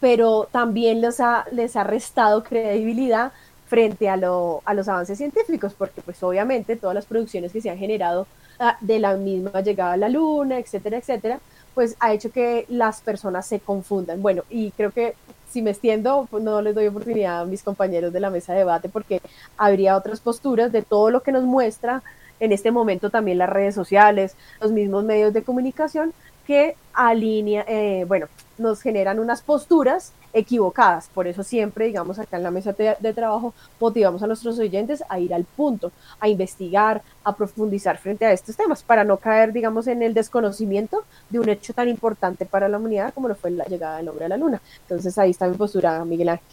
pero 0.00 0.48
también 0.52 1.00
les 1.00 1.20
ha, 1.20 1.44
les 1.50 1.74
ha 1.76 1.84
restado 1.84 2.44
credibilidad 2.44 3.32
frente 3.66 4.08
a, 4.08 4.16
lo, 4.16 4.62
a 4.64 4.72
los 4.74 4.88
avances 4.88 5.18
científicos, 5.18 5.74
porque 5.76 6.00
pues 6.00 6.22
obviamente 6.22 6.76
todas 6.76 6.94
las 6.94 7.06
producciones 7.06 7.52
que 7.52 7.60
se 7.60 7.70
han 7.70 7.78
generado 7.78 8.26
ah, 8.60 8.76
de 8.80 9.00
la 9.00 9.16
misma 9.16 9.60
llegada 9.60 9.94
a 9.94 9.96
la 9.96 10.08
luna, 10.08 10.58
etcétera, 10.58 10.98
etcétera, 10.98 11.40
pues 11.76 11.94
ha 12.00 12.14
hecho 12.14 12.32
que 12.32 12.64
las 12.70 13.02
personas 13.02 13.46
se 13.46 13.60
confundan. 13.60 14.22
Bueno, 14.22 14.44
y 14.48 14.70
creo 14.70 14.92
que 14.92 15.14
si 15.50 15.60
me 15.60 15.72
extiendo, 15.72 16.26
no 16.32 16.62
les 16.62 16.74
doy 16.74 16.86
oportunidad 16.86 17.42
a 17.42 17.44
mis 17.44 17.62
compañeros 17.62 18.14
de 18.14 18.18
la 18.18 18.30
mesa 18.30 18.54
de 18.54 18.60
debate 18.60 18.88
porque 18.88 19.20
habría 19.58 19.94
otras 19.94 20.20
posturas 20.20 20.72
de 20.72 20.80
todo 20.80 21.10
lo 21.10 21.22
que 21.22 21.32
nos 21.32 21.44
muestra 21.44 22.02
en 22.40 22.52
este 22.52 22.70
momento 22.70 23.10
también 23.10 23.36
las 23.36 23.50
redes 23.50 23.74
sociales, 23.74 24.36
los 24.58 24.72
mismos 24.72 25.04
medios 25.04 25.34
de 25.34 25.42
comunicación 25.42 26.14
que 26.46 26.76
alinea, 26.94 27.66
eh, 27.68 28.06
bueno, 28.08 28.28
nos 28.58 28.80
generan 28.80 29.18
unas 29.18 29.42
posturas 29.42 30.12
equivocadas. 30.32 31.08
Por 31.12 31.26
eso 31.26 31.42
siempre, 31.42 31.86
digamos, 31.86 32.18
acá 32.18 32.36
en 32.36 32.42
la 32.42 32.50
mesa 32.50 32.72
de, 32.72 33.12
trabajo, 33.14 33.54
motivamos 33.80 34.22
a 34.22 34.26
nuestros 34.26 34.58
oyentes 34.58 35.02
a 35.08 35.18
ir 35.18 35.32
al 35.32 35.44
punto, 35.44 35.92
a 36.20 36.28
investigar, 36.28 37.02
a 37.24 37.34
profundizar 37.34 37.98
frente 37.98 38.24
a 38.24 38.32
estos 38.32 38.56
temas, 38.56 38.82
para 38.82 39.04
no 39.04 39.16
caer, 39.16 39.52
digamos, 39.52 39.86
en 39.86 40.02
el 40.02 40.14
desconocimiento 40.14 41.04
de 41.30 41.40
un 41.40 41.48
hecho 41.48 41.72
tan 41.72 41.88
importante 41.88 42.44
para 42.46 42.68
la 42.68 42.78
humanidad 42.78 43.14
como 43.14 43.28
lo 43.28 43.34
fue 43.34 43.50
la 43.50 43.64
llegada 43.64 43.98
del 43.98 44.08
hombre 44.08 44.26
a 44.26 44.28
la 44.28 44.36
luna. 44.36 44.60
Entonces 44.82 45.16
ahí 45.18 45.30
está 45.30 45.48
mi 45.48 45.56
postura, 45.56 46.04
Miguel 46.04 46.30
Ángel. 46.30 46.46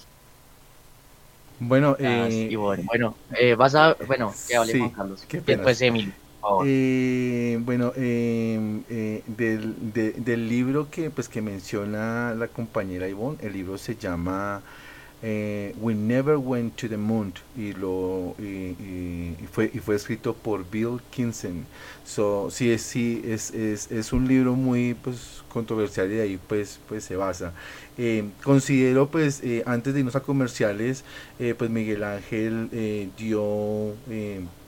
Bueno, 1.59 1.95
eh, 1.99 2.57
bueno, 2.85 3.15
eh, 3.37 3.55
vas 3.55 3.75
a, 3.75 3.95
bueno, 4.07 4.33
que 4.47 4.55
hable 4.55 4.79
Juan 4.79 4.89
Carlos. 4.89 5.25
Después 5.45 5.81
Emilio. 5.81 6.13
Eh, 6.65 7.57
bueno, 7.61 7.93
em, 7.95 8.83
eh, 8.89 9.23
del, 9.27 9.75
del, 9.93 10.49
libro 10.49 10.89
que 10.89 11.09
pues 11.09 11.29
que 11.29 11.41
menciona 11.41 12.35
la 12.35 12.47
compañera 12.47 13.07
Ivonne, 13.07 13.37
el 13.41 13.53
libro 13.53 13.77
se 13.77 13.95
llama 13.95 14.61
eh, 15.21 15.73
We 15.79 15.95
Never 15.95 16.35
Went 16.35 16.75
to 16.75 16.89
the 16.89 16.97
Moon 16.97 17.33
y 17.55 17.71
lo 17.73 18.35
y, 18.39 19.35
fue 19.53 19.71
y 19.73 19.79
fue 19.79 19.95
escrito 19.95 20.33
por 20.33 20.69
Bill 20.69 20.99
Kinson. 21.11 21.65
So, 22.05 22.49
sí 22.51 22.71
es 22.71 22.81
sí 22.81 23.21
es, 23.25 23.51
es, 23.51 23.89
es 23.89 24.11
un 24.11 24.27
libro 24.27 24.53
muy 24.53 24.95
pues 24.95 25.43
controversial 25.47 26.11
y 26.11 26.15
de 26.15 26.21
ahí 26.23 26.39
pues 26.45 26.79
pues 26.89 27.05
se 27.05 27.15
basa. 27.15 27.53
Eh, 27.97 28.25
considero 28.43 29.07
pues 29.07 29.41
antes 29.65 29.93
de 29.93 30.01
irnos 30.01 30.17
a 30.17 30.19
comerciales 30.21 31.05
pues 31.57 31.69
Miguel 31.69 32.03
Ángel 32.03 33.11
dio 33.17 33.93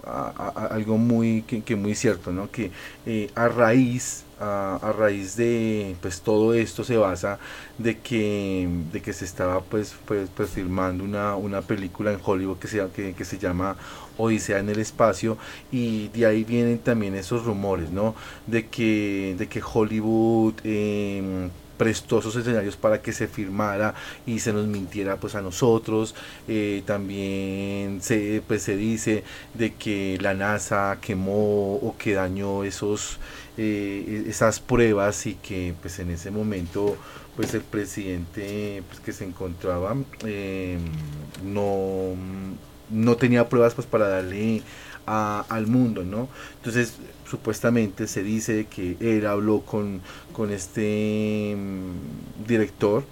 algo 0.05 0.97
muy 0.97 1.41
que, 1.41 1.75
muy 1.75 1.95
cierto, 1.95 2.31
¿no? 2.31 2.51
Que 2.51 2.71
eh, 3.05 3.29
a 3.35 3.47
raíz 3.47 4.23
a, 4.39 4.93
raíz 4.97 5.35
de 5.37 5.95
pues 6.01 6.21
todo 6.21 6.53
esto 6.53 6.83
se 6.83 6.97
basa 6.97 7.39
de 7.77 7.99
que 7.99 8.67
de 8.91 9.01
que 9.01 9.13
se 9.13 9.25
estaba 9.25 9.61
pues 9.61 9.95
pues, 10.05 10.29
pues 10.35 10.49
filmando 10.49 11.03
una, 11.03 11.35
una 11.35 11.61
película 11.61 12.11
en 12.11 12.19
Hollywood 12.23 12.57
que 12.57 12.67
se 12.67 12.85
que, 12.93 13.13
que 13.13 13.25
se 13.25 13.37
llama 13.37 13.77
Odisea 14.17 14.59
en 14.59 14.69
el 14.69 14.79
espacio 14.79 15.37
y 15.71 16.09
de 16.09 16.25
ahí 16.25 16.43
vienen 16.43 16.79
también 16.79 17.15
esos 17.15 17.45
rumores, 17.45 17.89
¿no? 17.91 18.15
De 18.47 18.67
que 18.67 19.35
de 19.37 19.47
que 19.47 19.61
Hollywood 19.63 20.55
eh, 20.63 21.49
prestó 21.77 22.19
esos 22.19 22.35
escenarios 22.35 22.75
para 22.75 23.01
que 23.01 23.11
se 23.11 23.27
firmara 23.27 23.93
y 24.25 24.39
se 24.39 24.53
nos 24.53 24.67
mintiera 24.67 25.17
pues 25.17 25.35
a 25.35 25.41
nosotros. 25.41 26.15
Eh, 26.47 26.83
también 26.85 28.01
se 28.01 28.41
pues 28.47 28.63
se 28.63 28.75
dice 28.75 29.23
de 29.53 29.73
que 29.73 30.17
la 30.21 30.33
NASA 30.33 30.97
quemó 31.01 31.75
o 31.75 31.95
que 31.97 32.13
dañó 32.13 32.63
esos 32.63 33.19
eh, 33.57 34.25
esas 34.27 34.59
pruebas 34.59 35.25
y 35.27 35.35
que 35.35 35.73
pues 35.81 35.99
en 35.99 36.11
ese 36.11 36.31
momento 36.31 36.97
pues 37.35 37.53
el 37.53 37.61
presidente 37.61 38.83
pues, 38.87 38.99
que 38.99 39.13
se 39.13 39.25
encontraba 39.25 39.95
eh, 40.25 40.77
no 41.43 42.15
no 42.89 43.15
tenía 43.15 43.49
pruebas 43.49 43.73
pues 43.73 43.87
para 43.87 44.07
darle 44.07 44.61
al 45.05 45.67
mundo 45.67 46.03
no 46.03 46.29
entonces 46.57 46.95
supuestamente 47.29 48.07
se 48.07 48.23
dice 48.23 48.65
que 48.65 48.97
él 48.99 49.25
habló 49.27 49.61
con, 49.61 50.01
con 50.33 50.51
este 50.51 51.55
mm, 51.55 52.47
director 52.47 53.03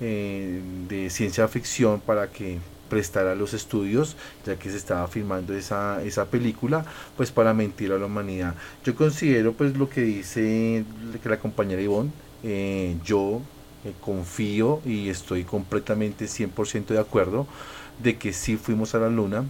eh, 0.00 0.60
de 0.88 1.10
ciencia 1.10 1.48
ficción 1.48 2.00
para 2.00 2.30
que 2.30 2.58
prestara 2.88 3.34
los 3.34 3.52
estudios, 3.52 4.16
ya 4.46 4.56
que 4.58 4.70
se 4.70 4.76
estaba 4.76 5.06
filmando 5.08 5.54
esa, 5.54 6.02
esa 6.02 6.26
película, 6.26 6.84
pues 7.16 7.30
para 7.30 7.52
mentir 7.52 7.92
a 7.92 7.98
la 7.98 8.06
humanidad. 8.06 8.54
Yo 8.84 8.94
considero 8.94 9.52
pues 9.52 9.76
lo 9.76 9.88
que 9.88 10.00
dice 10.00 10.84
que 11.22 11.28
la 11.28 11.38
compañera 11.38 11.82
Ivonne, 11.82 12.10
eh, 12.42 12.96
yo 13.04 13.42
eh, 13.84 13.92
confío 14.00 14.80
y 14.84 15.08
estoy 15.10 15.44
completamente 15.44 16.24
100% 16.24 16.86
de 16.86 16.98
acuerdo 16.98 17.46
de 18.02 18.16
que 18.16 18.32
sí 18.32 18.56
fuimos 18.56 18.94
a 18.94 18.98
la 18.98 19.08
luna, 19.08 19.44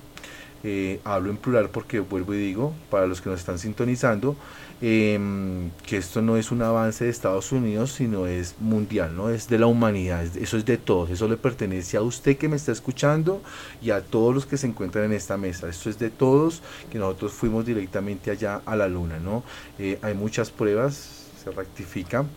eh, 0.65 1.01
hablo 1.05 1.31
en 1.31 1.37
plural 1.37 1.71
porque 1.71 2.01
vuelvo 2.01 2.35
y 2.35 2.39
digo, 2.39 2.75
para 2.91 3.07
los 3.07 3.21
que 3.21 3.31
nos 3.31 3.39
están 3.39 3.61
sintonizando, 3.61 4.37
em, 4.81 5.71
que 5.87 5.99
esto 5.99 6.21
no 6.21 6.37
es 6.37 6.51
un 6.51 6.63
avance 6.63 7.05
de 7.05 7.11
Estados 7.11 7.53
Unidos, 7.53 7.93
sino 7.93 8.27
es 8.27 8.57
mundial, 8.59 9.15
¿no? 9.17 9.31
Es 9.31 9.49
de 9.49 9.59
la 9.59 9.67
humanidad, 9.67 10.25
eso 10.37 10.57
es 10.57 10.65
de 10.65 10.77
todos, 10.77 11.11
eso 11.11 11.29
le 11.29 11.37
pertenece 11.37 11.97
a 11.97 12.03
usted 12.03 12.37
que 12.37 12.49
me 12.49 12.57
está 12.57 12.73
escuchando 12.73 13.41
y 13.81 13.91
a 13.91 14.01
todos 14.01 14.35
los 14.35 14.47
que 14.47 14.57
se 14.57 14.67
encuentran 14.67 15.05
en 15.05 15.13
esta 15.13 15.37
mesa, 15.37 15.69
esto 15.69 15.91
es 15.91 15.99
de 15.99 16.11
todos, 16.11 16.63
que 16.91 16.99
nosotros 16.99 17.33
fuimos 17.33 17.65
directamente 17.65 18.31
allá 18.33 18.61
a 18.67 18.75
la 18.75 18.89
luna, 18.89 19.19
¿no? 19.21 19.45
Eh, 19.79 19.99
hay 20.03 20.15
muchas 20.15 20.51
pruebas, 20.51 21.27
se 21.45 21.51
rectifican 21.53 22.29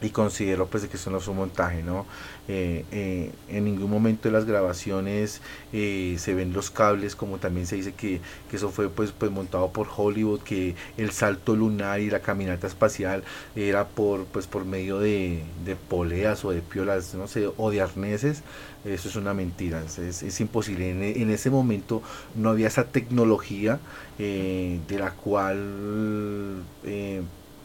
y 0.00 0.10
considero 0.10 0.66
pues 0.66 0.86
que 0.86 0.96
eso 0.96 1.10
no 1.10 1.20
fue 1.20 1.32
un 1.32 1.38
montaje, 1.38 1.82
¿no? 1.82 2.06
Eh, 2.50 2.84
eh, 2.92 3.30
en 3.48 3.64
ningún 3.64 3.90
momento 3.90 4.28
de 4.28 4.32
las 4.32 4.46
grabaciones 4.46 5.42
eh, 5.72 6.16
se 6.18 6.34
ven 6.34 6.54
los 6.54 6.70
cables, 6.70 7.14
como 7.14 7.38
también 7.38 7.66
se 7.66 7.76
dice 7.76 7.92
que, 7.92 8.20
eso 8.52 8.70
fue 8.70 8.88
pues, 8.88 9.12
pues 9.12 9.30
montado 9.30 9.70
por 9.70 9.88
Hollywood, 9.94 10.40
que 10.40 10.74
el 10.96 11.10
salto 11.10 11.54
lunar 11.54 12.00
y 12.00 12.10
la 12.10 12.20
caminata 12.20 12.66
espacial 12.66 13.22
era 13.54 13.86
por 13.88 14.24
pues 14.26 14.46
por 14.46 14.64
medio 14.64 14.98
de, 14.98 15.42
poleas 15.88 16.44
o 16.44 16.50
de 16.50 16.62
piolas, 16.62 17.14
no 17.14 17.28
sé, 17.28 17.48
o 17.56 17.70
de 17.70 17.80
arneses. 17.80 18.42
Eso 18.84 19.08
es 19.08 19.16
una 19.16 19.34
mentira, 19.34 19.82
es, 19.82 20.40
imposible. 20.40 20.90
En, 20.90 21.02
en, 21.02 21.30
ese 21.30 21.50
momento 21.50 22.00
no 22.36 22.50
había 22.50 22.68
esa 22.68 22.84
tecnología 22.84 23.80
de 24.18 24.98
la 24.98 25.10
cual 25.12 26.64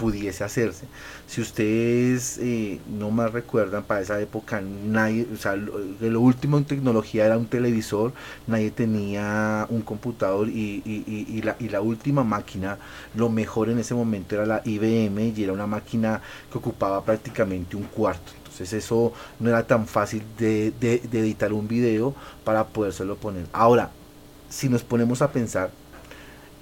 pudiese 0.04 0.44
hacerse. 0.44 0.86
Si 1.28 1.40
ustedes 1.40 2.38
eh, 2.42 2.82
no 2.90 3.10
más 3.10 3.32
recuerdan, 3.32 3.84
para 3.84 4.02
esa 4.02 4.20
época 4.20 4.60
nadie, 4.60 5.26
o 5.34 5.38
sea, 5.38 5.56
lo, 5.56 6.20
último 6.20 6.58
en 6.58 6.66
tecnología 6.66 7.26
era 7.26 7.38
un 7.38 7.46
televisor, 7.46 8.12
nadie 8.46 8.70
tenía 8.70 9.66
un 9.70 9.82
computador 9.82 10.50
y, 10.50 10.84
y, 10.86 11.42
la, 11.42 11.56
y 11.58 11.70
la 11.70 11.80
última 11.80 12.26
máquina, 12.26 12.80
lo 13.16 13.30
mejor 13.30 13.70
en 13.70 13.80
ese 13.80 13.94
momento 13.94 14.36
era 14.36 14.46
la 14.46 14.62
IBM 14.66 15.34
y 15.34 15.42
era 15.42 15.54
una 15.54 15.68
máquina 15.68 16.20
que 16.52 16.58
ocupaba 16.58 17.02
prácticamente 17.06 17.78
un 17.78 17.84
cuarto. 17.84 18.34
Entonces 18.40 18.74
eso 18.74 19.14
no 19.40 19.50
era 19.50 19.66
tan 19.66 19.88
fácil 19.88 20.22
de, 20.38 20.74
de, 20.82 21.00
de 21.00 21.20
editar 21.22 21.54
un 21.54 21.70
video 21.70 22.14
para 22.44 22.66
podérselo 22.66 23.16
poner. 23.16 23.46
Ahora, 23.54 23.90
si 24.50 24.68
nos 24.68 24.84
ponemos 24.84 25.22
a 25.22 25.32
pensar, 25.32 25.72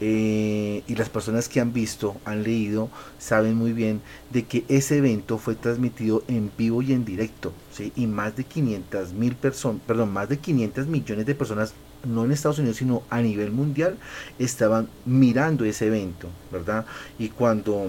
eh, 0.03 0.83
y 0.87 0.95
las 0.95 1.09
personas 1.09 1.47
que 1.47 1.59
han 1.59 1.73
visto, 1.73 2.17
han 2.25 2.41
leído, 2.41 2.89
saben 3.19 3.55
muy 3.55 3.71
bien 3.71 4.01
de 4.31 4.45
que 4.45 4.65
ese 4.67 4.97
evento 4.97 5.37
fue 5.37 5.53
transmitido 5.53 6.23
en 6.27 6.51
vivo 6.57 6.81
y 6.81 6.93
en 6.93 7.05
directo, 7.05 7.53
¿sí? 7.71 7.93
y 7.95 8.07
más 8.07 8.35
de 8.35 8.43
500 8.43 9.13
mil 9.13 9.35
personas, 9.35 9.79
perdón, 9.85 10.11
más 10.11 10.27
de 10.27 10.39
500 10.39 10.87
millones 10.87 11.27
de 11.27 11.35
personas, 11.35 11.75
no 12.03 12.25
en 12.25 12.31
Estados 12.31 12.57
Unidos, 12.57 12.77
sino 12.77 13.03
a 13.11 13.21
nivel 13.21 13.51
mundial, 13.51 13.99
estaban 14.39 14.89
mirando 15.05 15.65
ese 15.65 15.85
evento, 15.85 16.29
¿verdad? 16.51 16.83
Y 17.19 17.29
cuando 17.29 17.87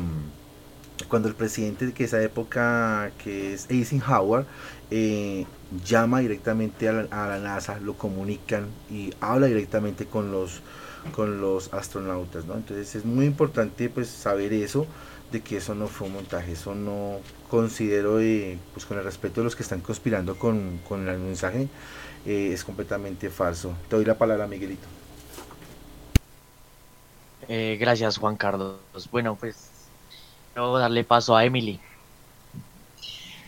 cuando 1.09 1.29
el 1.29 1.35
presidente 1.35 1.87
de 1.87 2.05
esa 2.05 2.23
época, 2.23 3.11
que 3.23 3.55
es 3.55 3.67
Eisenhower, 3.71 4.47
eh, 4.91 5.47
llama 5.85 6.21
directamente 6.21 6.89
a 6.89 6.93
la, 6.93 7.39
NASA, 7.39 7.81
lo 7.81 7.95
comunican 7.95 8.67
y 8.91 9.13
habla 9.21 9.47
directamente 9.47 10.07
con 10.07 10.31
los 10.31 10.61
con 11.11 11.41
los 11.41 11.73
astronautas, 11.75 12.45
¿no? 12.45 12.55
Entonces 12.55 12.95
es 12.95 13.05
muy 13.05 13.27
importante 13.27 13.89
pues 13.89 14.09
saber 14.09 14.53
eso, 14.53 14.87
de 15.33 15.41
que 15.41 15.57
eso 15.57 15.75
no 15.75 15.89
fue 15.89 16.07
un 16.07 16.15
montaje, 16.15 16.53
eso 16.53 16.75
no 16.75 17.19
considero, 17.51 18.21
eh, 18.21 18.59
pues 18.73 18.87
con 18.87 18.99
el 18.99 19.05
respeto 19.05 19.41
de 19.41 19.45
los 19.45 19.57
que 19.57 19.63
están 19.63 19.81
conspirando 19.81 20.37
con, 20.37 20.81
el 20.91 21.19
mensaje, 21.19 21.69
eh, 22.27 22.51
es 22.53 22.63
completamente 22.65 23.31
falso. 23.31 23.73
Te 23.89 23.97
doy 23.97 24.05
la 24.05 24.17
palabra, 24.17 24.47
Miguelito. 24.47 24.87
Eh, 27.49 27.77
gracias, 27.81 28.19
Juan 28.19 28.37
Carlos. 28.37 28.79
Bueno, 29.11 29.35
pues, 29.35 29.71
quiero 30.53 30.79
darle 30.79 31.03
paso 31.03 31.35
a 31.35 31.45
Emily. 31.45 31.81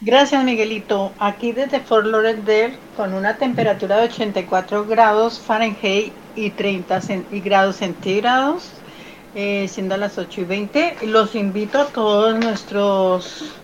Gracias, 0.01 0.43
Miguelito. 0.43 1.13
Aquí 1.19 1.53
desde 1.53 1.81
Fort 1.81 2.07
Lauderdale, 2.07 2.77
con 2.97 3.15
una 3.15 3.37
temperatura 3.37 3.99
de 3.99 4.05
84 4.05 4.87
grados 4.87 5.39
Fahrenheit 5.39 6.13
y 6.37 6.51
30 6.51 7.01
grados 7.45 7.77
centígrados, 7.77 8.71
eh, 9.35 9.67
siendo 9.69 9.97
las 9.97 10.19
8 10.19 10.43
y 10.43 10.45
20. 10.45 10.97
Los 11.07 11.35
invito 11.35 11.81
a 11.81 11.87
todos 11.87 12.39
nuestros 12.39 13.55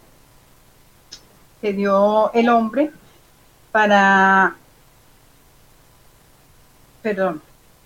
que 1.61 1.73
dio 1.73 2.31
el 2.33 2.49
hombre 2.49 2.91
para, 3.71 4.55
perdón, 7.01 7.41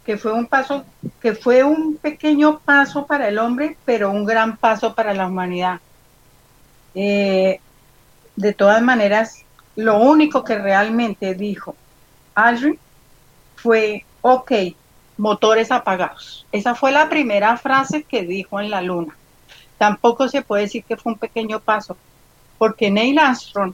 que 0.05 0.17
fue 0.17 0.33
un 0.33 0.47
paso, 0.47 0.85
que 1.21 1.33
fue 1.33 1.63
un 1.63 1.97
pequeño 1.97 2.59
paso 2.59 3.05
para 3.05 3.27
el 3.27 3.37
hombre, 3.37 3.77
pero 3.85 4.11
un 4.11 4.25
gran 4.25 4.57
paso 4.57 4.93
para 4.95 5.13
la 5.13 5.27
humanidad. 5.27 5.79
Eh, 6.95 7.59
de 8.35 8.53
todas 8.53 8.81
maneras, 8.81 9.43
lo 9.75 9.97
único 9.97 10.43
que 10.43 10.57
realmente 10.57 11.35
dijo 11.35 11.75
Aldrin 12.35 12.79
fue, 13.55 14.05
ok, 14.21 14.51
motores 15.17 15.71
apagados. 15.71 16.45
Esa 16.51 16.75
fue 16.75 16.91
la 16.91 17.09
primera 17.09 17.57
frase 17.57 18.03
que 18.03 18.23
dijo 18.23 18.59
en 18.59 18.69
la 18.69 18.81
luna. 18.81 19.15
Tampoco 19.77 20.27
se 20.27 20.41
puede 20.41 20.63
decir 20.63 20.83
que 20.83 20.97
fue 20.97 21.13
un 21.13 21.19
pequeño 21.19 21.59
paso, 21.59 21.97
porque 22.57 22.89
Neil 22.89 23.19
Armstrong 23.19 23.73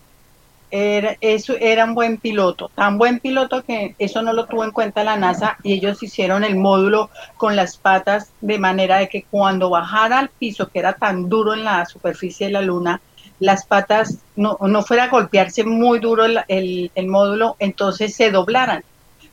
era, 0.72 1.18
era 1.22 1.86
un 1.86 1.96
buen 1.96 2.18
piloto, 2.18 2.70
tan 2.76 2.98
buen 2.98 3.20
piloto 3.20 3.64
que 3.64 3.96
eso 3.98 4.22
no 4.22 4.34
lo 4.34 4.46
tuvo 4.46 4.64
en 4.64 4.72
cuenta 4.72 5.04
la 5.04 5.18
NASA 5.18 5.58
y 5.64 5.74
ellos 5.74 6.04
hicieron 6.04 6.44
el 6.44 6.56
módulo 6.56 7.10
con 7.38 7.56
las 7.56 7.78
patas 7.78 8.32
de 8.42 8.60
manera 8.60 8.98
de 8.98 9.10
que 9.10 9.24
cuando 9.24 9.72
bajara 9.72 10.20
al 10.20 10.30
piso, 10.30 10.70
que 10.70 10.80
era 10.80 10.94
tan 10.94 11.28
duro 11.28 11.54
en 11.54 11.64
la 11.64 11.86
superficie 11.86 12.48
de 12.48 12.54
la 12.54 12.62
Luna, 12.62 13.02
las 13.40 13.66
patas 13.66 14.20
no, 14.36 14.58
no 14.62 14.84
fuera 14.84 15.06
a 15.06 15.10
golpearse 15.10 15.64
muy 15.64 16.00
duro 16.00 16.26
el, 16.26 16.92
el, 16.94 17.08
módulo, 17.08 17.56
entonces 17.60 18.16
se 18.16 18.32
doblaran. 18.32 18.84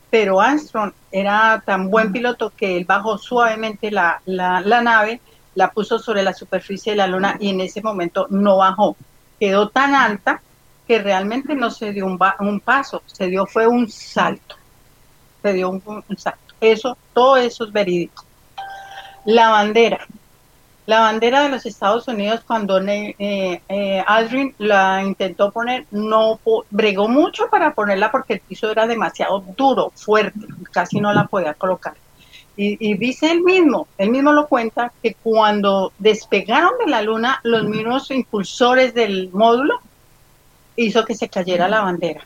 Pero 0.09 0.39
Armstrong 0.39 0.93
era 1.11 1.61
tan 1.65 1.89
buen 1.89 2.13
piloto 2.13 2.51
que 2.55 2.77
él 2.77 2.85
bajó 2.85 3.17
suavemente 3.17 3.91
la, 3.91 4.21
la, 4.25 4.61
la 4.61 4.81
nave, 4.81 5.19
la 5.55 5.71
puso 5.71 5.99
sobre 5.99 6.23
la 6.23 6.33
superficie 6.33 6.93
de 6.93 6.97
la 6.97 7.07
Luna 7.07 7.35
y 7.39 7.49
en 7.49 7.61
ese 7.61 7.81
momento 7.81 8.27
no 8.29 8.57
bajó. 8.57 8.95
Quedó 9.39 9.69
tan 9.69 9.95
alta 9.95 10.41
que 10.87 10.99
realmente 10.99 11.53
no 11.53 11.69
se 11.69 11.91
dio 11.91 12.05
un, 12.05 12.17
un 12.39 12.59
paso, 12.61 13.03
se 13.05 13.27
dio 13.27 13.45
fue 13.45 13.67
un 13.67 13.89
salto, 13.89 14.55
se 15.41 15.53
dio 15.53 15.69
un, 15.69 15.81
salto. 16.15 16.53
Eso, 16.61 16.97
todo 17.13 17.35
eso 17.35 17.65
es 17.65 17.71
verídico. 17.73 18.23
La 19.25 19.49
bandera, 19.49 20.07
la 20.87 21.01
bandera 21.01 21.43
de 21.43 21.49
los 21.49 21.65
Estados 21.65 22.07
Unidos 22.07 22.41
cuando 22.47 22.79
eh, 22.79 23.61
eh, 23.67 24.03
Aldrin 24.07 24.55
la 24.57 25.03
intentó 25.03 25.51
poner, 25.51 25.85
no 25.91 26.39
bregó 26.69 27.09
mucho 27.09 27.49
para 27.51 27.73
ponerla 27.73 28.09
porque 28.09 28.35
el 28.35 28.39
piso 28.39 28.71
era 28.71 28.87
demasiado 28.87 29.43
duro, 29.57 29.91
fuerte, 29.93 30.39
casi 30.71 31.01
no 31.01 31.13
la 31.13 31.25
podía 31.25 31.53
colocar. 31.53 31.93
Y, 32.55 32.77
y, 32.79 32.97
dice 32.97 33.29
él 33.29 33.41
mismo, 33.41 33.87
él 33.97 34.11
mismo 34.11 34.31
lo 34.31 34.47
cuenta, 34.47 34.93
que 35.03 35.13
cuando 35.21 35.91
despegaron 35.99 36.71
de 36.79 36.89
la 36.89 37.01
luna, 37.01 37.41
los 37.43 37.65
mismos 37.65 38.09
impulsores 38.09 38.93
del 38.93 39.29
módulo 39.33 39.81
hizo 40.77 41.03
que 41.03 41.15
se 41.15 41.27
cayera 41.27 41.67
la 41.67 41.81
bandera. 41.81 42.21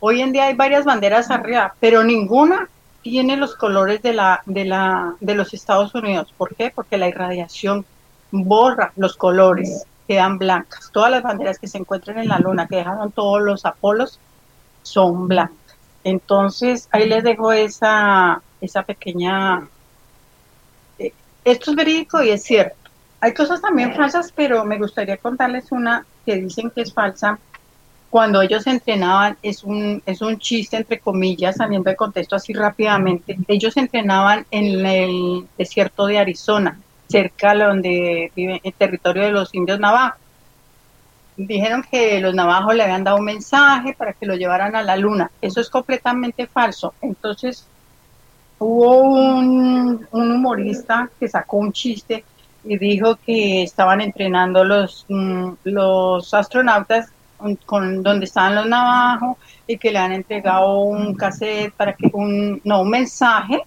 Hoy 0.00 0.20
en 0.20 0.32
día 0.32 0.46
hay 0.46 0.54
varias 0.54 0.84
banderas 0.84 1.30
arriba, 1.30 1.74
pero 1.78 2.02
ninguna 2.02 2.68
tiene 3.04 3.36
los 3.36 3.54
colores 3.54 4.00
de 4.00 4.14
la 4.14 4.42
de 4.46 4.64
la 4.64 5.14
de 5.20 5.34
los 5.34 5.52
Estados 5.52 5.94
Unidos. 5.94 6.32
¿Por 6.36 6.54
qué? 6.56 6.72
Porque 6.74 6.96
la 6.96 7.06
irradiación 7.06 7.84
borra 8.32 8.92
los 8.96 9.14
colores, 9.16 9.84
quedan 10.08 10.38
blancas. 10.38 10.90
Todas 10.90 11.10
las 11.10 11.22
banderas 11.22 11.58
que 11.58 11.68
se 11.68 11.78
encuentran 11.78 12.18
en 12.18 12.28
la 12.28 12.38
luna, 12.38 12.66
que 12.66 12.76
dejaron 12.76 13.12
todos 13.12 13.42
los 13.42 13.66
Apolos, 13.66 14.18
son 14.82 15.28
blancas. 15.28 15.76
Entonces, 16.02 16.88
ahí 16.92 17.06
les 17.06 17.22
dejo 17.22 17.52
esa, 17.52 18.42
esa 18.60 18.82
pequeña... 18.82 19.68
Eh, 20.98 21.12
esto 21.44 21.70
es 21.70 21.76
verídico 21.76 22.22
y 22.22 22.30
es 22.30 22.42
cierto. 22.42 22.76
Hay 23.20 23.34
cosas 23.34 23.60
también 23.60 23.94
falsas, 23.94 24.32
pero 24.34 24.64
me 24.64 24.78
gustaría 24.78 25.18
contarles 25.18 25.70
una 25.70 26.06
que 26.24 26.36
dicen 26.36 26.70
que 26.70 26.80
es 26.80 26.92
falsa, 26.92 27.38
cuando 28.14 28.42
ellos 28.42 28.64
entrenaban, 28.68 29.36
es 29.42 29.64
un, 29.64 30.00
es 30.06 30.22
un 30.22 30.38
chiste 30.38 30.76
entre 30.76 31.00
comillas, 31.00 31.56
saliendo 31.56 31.90
de 31.90 31.96
contexto 31.96 32.36
así 32.36 32.52
rápidamente, 32.52 33.36
ellos 33.48 33.76
entrenaban 33.76 34.46
en 34.52 34.86
el 34.86 35.48
desierto 35.58 36.06
de 36.06 36.18
Arizona, 36.18 36.78
cerca 37.08 37.54
de 37.54 37.64
donde 37.64 38.32
vive 38.36 38.60
el 38.62 38.72
territorio 38.72 39.24
de 39.24 39.32
los 39.32 39.52
indios 39.52 39.80
navajos. 39.80 40.20
Dijeron 41.36 41.84
que 41.90 42.20
los 42.20 42.32
navajos 42.36 42.76
le 42.76 42.84
habían 42.84 43.02
dado 43.02 43.16
un 43.16 43.24
mensaje 43.24 43.96
para 43.98 44.12
que 44.12 44.26
lo 44.26 44.36
llevaran 44.36 44.76
a 44.76 44.84
la 44.84 44.96
luna. 44.96 45.32
Eso 45.42 45.60
es 45.60 45.68
completamente 45.68 46.46
falso. 46.46 46.94
Entonces 47.00 47.66
hubo 48.60 48.96
un, 48.96 50.06
un 50.12 50.30
humorista 50.30 51.10
que 51.18 51.26
sacó 51.26 51.56
un 51.56 51.72
chiste 51.72 52.24
y 52.62 52.78
dijo 52.78 53.16
que 53.26 53.64
estaban 53.64 54.00
entrenando 54.00 54.62
los, 54.62 55.04
mm, 55.08 55.54
los 55.64 56.32
astronautas 56.32 57.10
con 57.66 58.02
donde 58.02 58.24
estaban 58.26 58.54
los 58.54 58.66
navajos 58.66 59.36
y 59.66 59.76
que 59.78 59.90
le 59.90 59.98
han 59.98 60.12
entregado 60.12 60.80
un 60.80 61.14
cassette 61.14 61.72
para 61.74 61.94
que 61.94 62.10
un 62.12 62.60
no 62.64 62.82
un 62.82 62.90
mensaje 62.90 63.60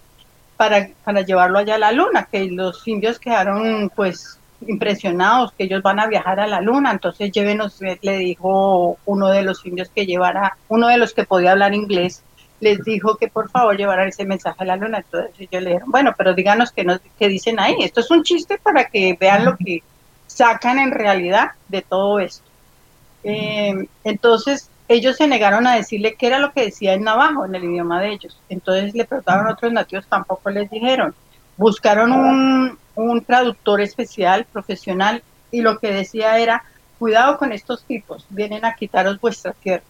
para, 0.56 0.89
para 1.03 1.22
llevarlo 1.22 1.60
allá 1.60 1.76
a 1.76 1.80
la 1.80 1.91
luna 1.91 2.27
que 2.31 2.45
los 2.45 2.88
indios 2.88 3.19
quedaron 3.19 3.91
pues 3.95 4.39
impresionados 4.68 5.52
que 5.52 5.65
ellos 5.65 5.84
van 5.84 5.99
a 5.99 6.07
viajar 6.07 6.39
a 6.39 6.48
la 6.48 6.61
luna 6.61 6.91
entonces 6.91 7.31
llévenos 7.31 7.80
le 8.02 8.18
dijo 8.18 8.98
uno 9.06 9.27
de 9.30 9.44
los 9.44 9.65
indios 9.65 9.89
que 9.94 10.06
llevara 10.06 10.57
uno 10.68 10.88
de 10.88 10.98
los 10.98 11.14
que 11.14 11.26
podía 11.26 11.52
hablar 11.52 11.76
inglés 11.76 12.23
les 12.60 12.84
dijo 12.84 13.18
que 13.18 13.27
por 13.27 13.49
favor 13.49 13.77
llevaran 13.77 14.10
ese 14.10 14.26
mensaje 14.26 14.64
a 14.64 14.65
la 14.65 14.76
luna. 14.76 14.99
Entonces 14.99 15.31
ellos 15.39 15.64
le 15.64 15.69
dijeron, 15.69 15.91
bueno, 15.91 16.14
pero 16.18 16.34
díganos 16.34 16.72
qué, 16.72 16.84
nos, 16.84 16.99
qué 17.18 17.27
dicen 17.27 17.60
ahí. 17.60 17.76
Esto 17.80 18.02
es 18.02 18.11
un 18.11 18.23
chiste 18.23 18.57
para 18.57 18.85
que 18.85 19.15
vean 19.19 19.45
lo 19.45 19.56
que 19.57 19.84
sacan 20.26 20.80
en 20.80 20.91
realidad 20.91 21.52
de 21.68 21.81
todo 21.81 22.19
esto. 22.19 22.46
Eh, 23.23 23.88
entonces 24.03 24.69
ellos 24.88 25.18
se 25.18 25.27
negaron 25.27 25.68
a 25.68 25.76
decirle 25.76 26.15
qué 26.15 26.27
era 26.27 26.39
lo 26.39 26.53
que 26.53 26.64
decía 26.64 26.94
en 26.94 27.03
navajo, 27.03 27.45
en 27.45 27.56
el 27.56 27.64
idioma 27.65 28.02
de 28.02 28.14
ellos. 28.14 28.39
Entonces 28.49 28.94
le 28.94 29.06
preguntaron 29.06 29.48
a 29.48 29.53
otros 29.53 29.72
nativos, 29.72 30.07
tampoco 30.07 30.49
les 30.49 30.69
dijeron. 30.69 31.14
Buscaron 31.57 32.11
un, 32.11 32.77
un 32.95 33.23
traductor 33.23 33.81
especial, 33.81 34.45
profesional, 34.45 35.23
y 35.52 35.61
lo 35.61 35.80
que 35.80 35.91
decía 35.91 36.38
era, 36.38 36.64
cuidado 36.99 37.38
con 37.38 37.52
estos 37.52 37.84
tipos, 37.84 38.26
vienen 38.30 38.65
a 38.65 38.76
quitaros 38.76 39.19
vuestra 39.19 39.53
tierra. 39.53 39.84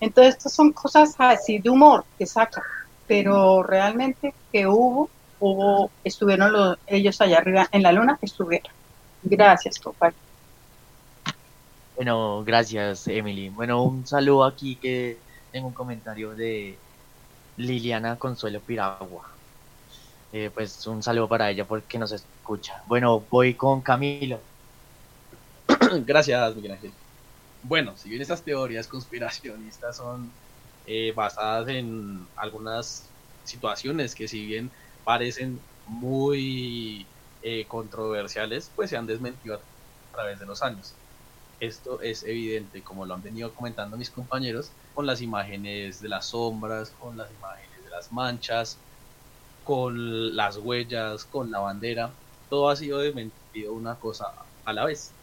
Entonces, 0.00 0.36
estas 0.36 0.52
son 0.52 0.72
cosas 0.72 1.14
así 1.18 1.58
de 1.58 1.70
humor 1.70 2.04
que 2.18 2.26
sacan, 2.26 2.64
pero 3.06 3.62
realmente 3.62 4.34
que 4.50 4.66
hubo, 4.66 5.08
hubo, 5.38 5.90
estuvieron 6.02 6.52
los, 6.52 6.78
ellos 6.86 7.20
allá 7.20 7.38
arriba 7.38 7.68
en 7.70 7.82
la 7.82 7.92
luna, 7.92 8.18
estuvieron. 8.20 8.72
Gracias, 9.22 9.78
compadre. 9.78 10.16
Bueno, 12.02 12.42
gracias, 12.42 13.06
Emily. 13.06 13.48
Bueno, 13.50 13.84
un 13.84 14.04
saludo 14.04 14.44
aquí 14.44 14.76
que 14.80 15.22
tengo 15.52 15.68
un 15.68 15.72
comentario 15.72 16.34
de 16.34 16.76
Liliana 17.54 18.18
Consuelo 18.18 18.60
Piragua. 18.60 19.24
Eh, 20.32 20.50
pues 20.52 20.84
un 20.88 21.00
saludo 21.00 21.28
para 21.28 21.48
ella 21.48 21.64
porque 21.64 21.98
nos 22.00 22.10
escucha. 22.10 22.82
Bueno, 22.88 23.20
voy 23.30 23.54
con 23.56 23.82
Camilo. 23.82 24.40
Gracias, 26.04 26.56
Miguel 26.56 26.72
Ángel. 26.72 26.92
Bueno, 27.62 27.96
si 27.96 28.08
bien 28.08 28.20
esas 28.20 28.42
teorías 28.42 28.88
conspiracionistas 28.88 29.96
son 29.96 30.32
eh, 30.84 31.12
basadas 31.14 31.68
en 31.68 32.26
algunas 32.34 33.14
situaciones 33.44 34.16
que 34.16 34.26
si 34.26 34.44
bien 34.44 34.72
parecen 35.04 35.60
muy 35.86 37.06
eh, 37.42 37.64
controversiales, 37.68 38.72
pues 38.74 38.90
se 38.90 38.96
han 38.96 39.06
desmentido 39.06 39.54
a 39.54 39.62
través 40.12 40.40
de 40.40 40.46
los 40.46 40.64
años. 40.64 40.96
Esto 41.62 42.00
es 42.00 42.24
evidente, 42.24 42.82
como 42.82 43.06
lo 43.06 43.14
han 43.14 43.22
venido 43.22 43.54
comentando 43.54 43.96
mis 43.96 44.10
compañeros, 44.10 44.74
con 44.92 45.06
las 45.06 45.20
imágenes 45.22 46.00
de 46.00 46.08
las 46.08 46.30
sombras, 46.30 46.92
con 46.92 47.16
las 47.16 47.30
imágenes 47.32 47.84
de 47.84 47.90
las 47.90 48.10
manchas, 48.10 48.84
con 49.62 50.36
las 50.36 50.58
huellas, 50.58 51.26
con 51.26 51.50
la 51.50 51.60
bandera. 51.60 52.20
Todo 52.48 52.70
ha 52.70 52.76
sido 52.76 52.98
desmentido 53.00 53.74
una 53.74 53.98
cosa 53.98 54.26
a 54.64 54.72
la 54.72 54.86
vez. 54.86 55.18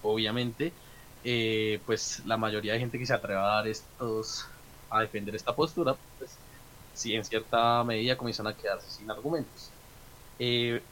Obviamente, 0.00 0.78
eh, 1.22 1.82
pues 1.86 2.20
la 2.24 2.36
mayoría 2.38 2.74
de 2.74 2.80
gente 2.80 2.98
que 2.98 3.06
se 3.06 3.14
atreve 3.14 3.40
a 3.40 3.42
dar 3.44 3.68
estos, 3.68 4.44
a 4.90 5.00
defender 5.02 5.34
esta 5.36 5.54
postura, 5.56 6.00
pues 6.18 6.42
sí, 6.92 7.14
en 7.14 7.24
cierta 7.24 7.84
medida 7.84 8.16
comienzan 8.16 8.46
a 8.48 8.56
quedarse 8.56 8.90
sin 8.90 9.10
argumentos. 9.10 9.76
Eh, 10.38 10.88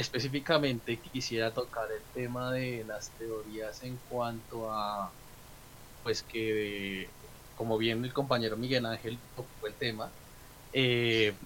específicamente 0.00 1.00
quisiera 1.00 1.52
tocar 1.54 1.90
el 1.92 2.04
tema 2.12 2.52
de 2.52 2.84
las 2.84 3.14
teorías 3.16 3.82
en 3.82 3.98
cuanto 4.00 4.70
a, 4.72 5.16
pues 6.02 6.22
que, 6.24 7.16
como 7.54 7.78
bien 7.78 8.04
el 8.04 8.12
compañero 8.14 8.56
Miguel 8.56 8.86
Ángel 8.86 9.20
tocó 9.34 9.66
el 9.68 9.76
tema, 9.78 10.16
eh, 10.72 11.38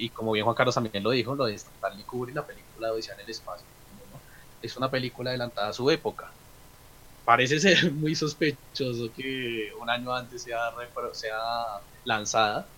y 0.00 0.10
como 0.12 0.32
bien 0.32 0.44
Juan 0.44 0.56
Carlos 0.56 0.74
también 0.74 1.02
lo 1.04 1.10
dijo, 1.10 1.34
lo 1.34 1.46
de 1.46 1.54
Stanley 1.54 2.04
Kubrick, 2.04 2.36
la 2.36 2.46
película 2.46 2.88
de 2.88 2.94
Odisea 2.94 3.14
en 3.14 3.20
el 3.22 3.30
espacio, 3.30 3.68
es 4.60 4.76
una 4.76 4.90
película 4.90 5.30
adelantada 5.30 5.68
a 5.68 5.72
su 5.72 5.90
época 5.90 6.36
parece 7.24 7.60
ser 7.60 7.92
muy 7.94 8.14
sospechoso 8.14 9.12
que 9.14 9.70
un 9.80 9.90
año 9.90 10.14
antes 10.14 10.42
sea, 10.44 10.72
sea 11.12 11.38
lanzada. 12.04 12.72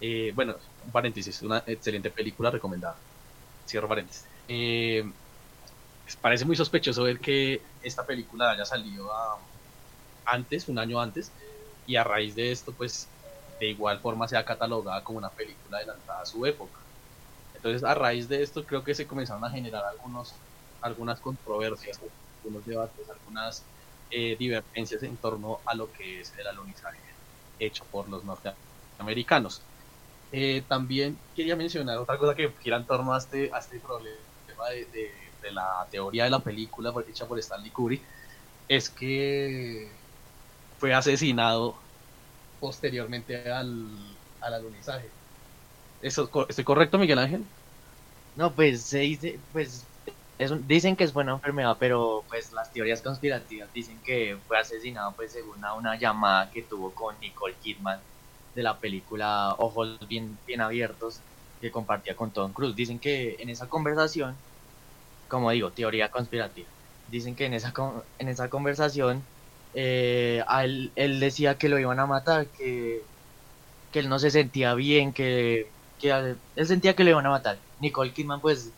Eh, 0.00 0.32
bueno, 0.34 0.56
un 0.80 0.92
paréntesis, 0.92 1.42
una 1.42 1.64
excelente 1.66 2.10
película 2.10 2.50
recomendada. 2.50 3.02
Cierro 3.70 3.88
paréntesis. 3.88 4.28
Eh, 4.48 5.04
parece 6.20 6.44
muy 6.44 6.56
sospechoso 6.56 7.04
ver 7.04 7.20
que 7.20 7.62
esta 7.80 8.06
película 8.06 8.50
haya 8.50 8.64
salido 8.64 9.08
antes, 10.24 10.68
un 10.68 10.78
año 10.78 11.00
antes, 11.00 11.34
y 11.84 11.96
a 11.96 12.04
raíz 12.04 12.34
de 12.34 12.52
esto, 12.52 12.76
pues 12.76 13.16
de 13.58 13.66
igual 13.68 14.00
forma 14.00 14.28
sea 14.28 14.44
catalogada 14.44 15.02
como 15.04 15.18
una 15.18 15.34
película 15.34 15.78
adelantada 15.78 16.22
a 16.22 16.24
su 16.26 16.44
época. 16.46 16.80
Entonces, 17.54 17.84
a 17.84 17.94
raíz 17.94 18.28
de 18.28 18.42
esto, 18.42 18.66
creo 18.66 18.84
que 18.84 18.94
se 18.94 19.06
comenzaron 19.08 19.44
a 19.44 19.50
generar 19.50 19.84
algunos, 19.86 20.44
algunas 20.80 21.20
controversias 21.20 22.00
algunos 22.42 22.66
debates, 22.66 23.08
algunas 23.10 23.72
eh, 24.10 24.36
divergencias 24.38 25.02
en 25.04 25.18
torno 25.18 25.62
a 25.66 25.74
lo 25.76 25.92
que 25.92 26.20
es 26.20 26.32
el 26.38 26.46
alunizaje 26.48 27.00
hecho 27.58 27.86
por 27.90 28.08
los 28.10 28.24
norteamericanos. 28.24 29.69
Eh, 30.32 30.62
también 30.68 31.18
quería 31.34 31.56
mencionar 31.56 31.98
otra 31.98 32.16
cosa 32.16 32.34
que 32.34 32.52
gira 32.60 32.76
en 32.76 32.86
torno 32.86 33.12
a 33.12 33.18
este, 33.18 33.50
este 33.56 33.80
problema 33.80 34.16
de, 34.70 35.10
la 35.50 35.86
teoría 35.90 36.24
de 36.24 36.30
la 36.30 36.38
película 36.38 36.92
hecha 37.08 37.26
por 37.26 37.38
Stanley 37.38 37.70
Kubrick, 37.70 38.02
es 38.68 38.88
que 38.88 39.90
fue 40.78 40.94
asesinado 40.94 41.74
posteriormente 42.60 43.50
al, 43.50 43.88
al 44.40 44.54
alunizaje. 44.54 45.08
¿Eso, 46.02 46.30
¿Estoy 46.48 46.64
correcto, 46.64 46.98
Miguel 46.98 47.18
Ángel? 47.18 47.44
No, 48.36 48.52
pues 48.52 48.82
se 48.82 49.00
dice, 49.00 49.38
pues 49.52 49.84
dicen 50.66 50.96
que 50.96 51.04
es 51.04 51.12
buena 51.12 51.32
enfermedad, 51.32 51.76
pero 51.78 52.24
pues 52.28 52.52
las 52.52 52.72
teorías 52.72 53.02
conspirativas 53.02 53.72
dicen 53.72 54.00
que 54.04 54.38
fue 54.46 54.58
asesinado 54.58 55.12
pues 55.12 55.32
según 55.32 55.62
a 55.64 55.74
una 55.74 55.96
llamada 55.96 56.50
que 56.50 56.62
tuvo 56.62 56.92
con 56.92 57.18
Nicole 57.20 57.54
Kidman 57.62 58.00
de 58.54 58.62
la 58.62 58.78
película 58.78 59.54
Ojos 59.58 59.98
bien, 60.08 60.38
bien 60.46 60.60
abiertos 60.60 61.20
que 61.60 61.70
compartía 61.70 62.16
con 62.16 62.30
Tom 62.30 62.52
Cruise. 62.52 62.74
Dicen 62.76 62.98
que 62.98 63.36
en 63.38 63.50
esa 63.50 63.68
conversación, 63.68 64.34
como 65.28 65.50
digo, 65.50 65.70
teoría 65.70 66.10
conspirativa, 66.10 66.68
dicen 67.10 67.34
que 67.34 67.46
en 67.46 67.54
esa, 67.54 67.72
en 68.18 68.28
esa 68.28 68.48
conversación 68.48 69.22
eh, 69.74 70.42
él, 70.62 70.90
él, 70.96 71.20
decía 71.20 71.58
que 71.58 71.68
lo 71.68 71.78
iban 71.78 72.00
a 72.00 72.06
matar, 72.06 72.46
que, 72.46 73.02
que 73.92 73.98
él 74.00 74.08
no 74.08 74.18
se 74.18 74.30
sentía 74.30 74.74
bien, 74.74 75.12
que, 75.12 75.70
que 76.00 76.10
él 76.56 76.66
sentía 76.66 76.94
que 76.96 77.04
lo 77.04 77.10
iban 77.10 77.26
a 77.26 77.30
matar. 77.30 77.58
Nicole 77.80 78.12
Kidman 78.12 78.40
pues 78.40 78.72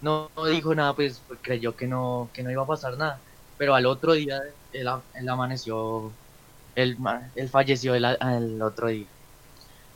no, 0.00 0.30
dijo 0.50 0.74
nada, 0.74 0.94
pues, 0.94 1.22
creyó 1.42 1.76
que 1.76 1.86
no, 1.86 2.30
que 2.32 2.42
no 2.42 2.50
iba 2.50 2.62
a 2.62 2.66
pasar 2.66 2.96
nada. 2.96 3.20
Pero 3.56 3.74
al 3.74 3.86
otro 3.86 4.12
día 4.12 4.42
él, 4.72 4.88
amaneció, 5.28 6.12
él, 6.76 6.96
él 7.34 7.48
falleció 7.48 7.94
el, 7.94 8.62
otro 8.62 8.88
día. 8.88 9.06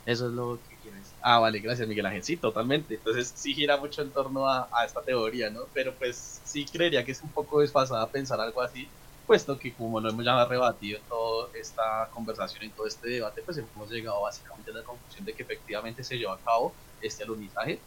Eso 0.05 0.27
es 0.27 0.33
lo 0.33 0.59
que 0.67 0.75
quiero 0.81 0.97
decir. 0.97 1.13
Ah, 1.21 1.39
vale, 1.39 1.59
gracias 1.59 1.87
Miguel 1.87 2.05
Ángel. 2.05 2.23
Sí, 2.23 2.37
totalmente. 2.37 2.95
Entonces 2.95 3.31
sí 3.33 3.53
gira 3.53 3.77
mucho 3.77 4.01
en 4.01 4.11
torno 4.11 4.47
a, 4.49 4.67
esta 4.85 5.01
teoría, 5.01 5.49
¿no? 5.49 5.61
Pero 5.73 5.93
pues 5.93 6.41
sí 6.43 6.65
creería 6.65 7.05
que 7.05 7.13
es 7.13 7.21
un 7.21 7.29
poco 7.29 7.61
desfasada 7.61 8.09
pensar 8.09 8.41
algo 8.41 8.61
así, 8.61 8.89
puesto 9.25 9.57
que 9.57 9.73
como 9.73 10.01
lo 10.01 10.09
hemos 10.09 10.25
ya 10.25 10.43
rebatido 10.45 10.97
en 10.97 11.03
toda 11.05 11.49
esta 11.53 12.09
conversación, 12.13 12.63
en 12.63 12.71
todo 12.71 12.87
este 12.87 13.07
debate, 13.07 13.41
pues 13.43 13.57
hemos 13.57 13.89
llegado 13.89 14.21
básicamente 14.21 14.71
a 14.71 14.73
la 14.73 14.83
conclusión 14.83 15.23
de 15.23 15.33
que 15.33 15.43
efectivamente 15.43 16.03
se 16.03 16.17
llevó 16.17 16.33
a 16.33 16.39
cabo 16.39 16.73
este 17.01 17.23
alunizaje 17.23 17.79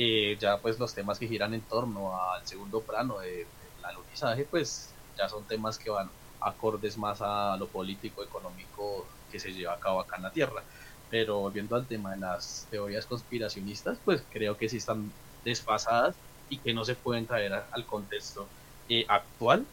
eh, 0.00 0.36
ya 0.38 0.58
pues 0.58 0.78
los 0.78 0.94
temas 0.94 1.18
que 1.18 1.26
giran 1.26 1.54
en 1.54 1.60
torno 1.62 2.16
al 2.16 2.46
segundo 2.46 2.80
plano 2.82 3.18
del 3.18 3.46
de 3.46 3.46
alunizaje, 3.82 4.44
pues 4.44 4.94
ya 5.16 5.28
son 5.28 5.44
temas 5.44 5.76
que 5.76 5.90
van 5.90 6.08
acordes 6.40 6.96
más 6.98 7.20
a 7.22 7.56
lo 7.58 7.70
político, 7.70 8.24
económico 8.24 9.06
que 9.30 9.38
se 9.40 9.52
lleva 9.52 9.74
a 9.74 9.80
cabo 9.80 10.00
acá 10.00 10.16
en 10.16 10.22
la 10.24 10.32
Tierra. 10.32 10.64
Pero 11.08 11.40
volviendo 11.40 11.76
al 11.76 11.86
tema 11.86 12.12
de 12.12 12.18
las 12.18 12.66
teorías 12.70 13.06
conspiracionistas, 13.06 14.00
pues 14.04 14.26
creo 14.30 14.56
que 14.56 14.68
sí 14.68 14.76
están 14.78 15.12
desfasadas 15.44 16.16
y 16.48 16.60
que 16.60 16.74
no 16.74 16.84
se 16.84 16.96
pueden 16.96 17.26
traer 17.26 17.52
al 17.52 17.86
contexto 17.86 18.48
eh, 18.88 19.04
actual, 19.08 19.66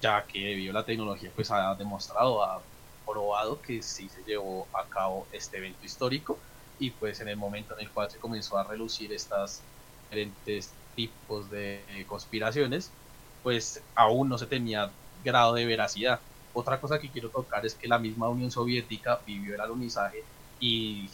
ya 0.00 0.26
que 0.26 0.38
debido 0.40 0.72
a 0.72 0.80
la 0.80 0.86
tecnología 0.86 1.32
pues 1.34 1.50
ha 1.50 1.74
demostrado, 1.76 2.42
ha 2.42 2.62
probado 3.06 3.60
que 3.60 3.82
sí 3.82 4.08
se 4.08 4.22
llevó 4.24 4.68
a 4.74 4.88
cabo 4.88 5.28
este 5.32 5.58
evento 5.58 5.84
histórico 5.84 6.38
y 6.78 6.92
pues 6.92 7.20
en 7.20 7.28
el 7.28 7.36
momento 7.36 7.74
en 7.78 7.86
el 7.86 7.92
cual 7.92 8.10
se 8.10 8.18
comenzó 8.18 8.56
a 8.58 8.64
relucir 8.64 9.12
estas 9.12 9.68
diferentes 10.10 10.80
tipos 10.94 11.50
de 11.50 12.04
conspiraciones, 12.08 12.98
pues 13.42 13.86
aún 13.94 14.28
no 14.28 14.38
se 14.38 14.46
tenía 14.46 14.99
grado 15.22 15.54
de 15.54 15.66
veracidad. 15.66 16.20
Otra 16.52 16.80
cosa 16.80 16.98
que 16.98 17.10
quiero 17.10 17.30
tocar 17.30 17.64
es 17.64 17.74
que 17.74 17.88
la 17.88 17.98
misma 17.98 18.28
Unión 18.28 18.50
Soviética 18.50 19.20
vivió 19.26 19.54
el 19.54 19.60
alunizaje 19.60 20.24
y 20.58 21.08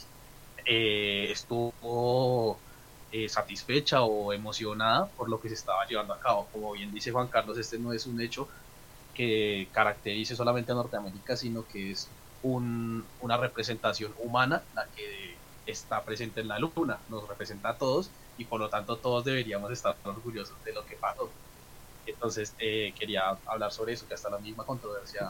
eh, 0.64 1.28
estuvo 1.30 2.58
eh, 3.12 3.28
satisfecha 3.28 4.02
o 4.02 4.32
emocionada 4.32 5.06
por 5.08 5.28
lo 5.28 5.40
que 5.40 5.48
se 5.48 5.54
estaba 5.54 5.86
llevando 5.86 6.14
a 6.14 6.20
cabo. 6.20 6.48
Como 6.52 6.72
bien 6.72 6.92
dice 6.92 7.12
Juan 7.12 7.28
Carlos, 7.28 7.58
este 7.58 7.78
no 7.78 7.92
es 7.92 8.06
un 8.06 8.20
hecho 8.20 8.48
que 9.14 9.68
caracterice 9.72 10.36
solamente 10.36 10.72
a 10.72 10.74
Norteamérica, 10.74 11.36
sino 11.36 11.66
que 11.66 11.92
es 11.92 12.08
una 12.42 13.36
representación 13.38 14.14
humana 14.18 14.62
la 14.74 14.86
que 14.94 15.38
está 15.66 16.04
presente 16.04 16.40
en 16.40 16.48
la 16.48 16.58
luna, 16.58 16.98
nos 17.08 17.26
representa 17.28 17.70
a 17.70 17.78
todos 17.78 18.10
y 18.36 18.44
por 18.44 18.60
lo 18.60 18.68
tanto 18.68 18.98
todos 18.98 19.24
deberíamos 19.24 19.70
estar 19.72 19.96
orgullosos 20.04 20.62
de 20.64 20.72
lo 20.72 20.84
que 20.84 20.96
pasó. 20.96 21.30
Entonces 22.06 22.54
eh, 22.58 22.94
quería 22.98 23.22
hablar 23.46 23.72
sobre 23.72 23.92
eso, 23.94 24.06
que 24.06 24.14
hasta 24.14 24.30
la 24.30 24.38
misma 24.38 24.64
controversia, 24.64 25.22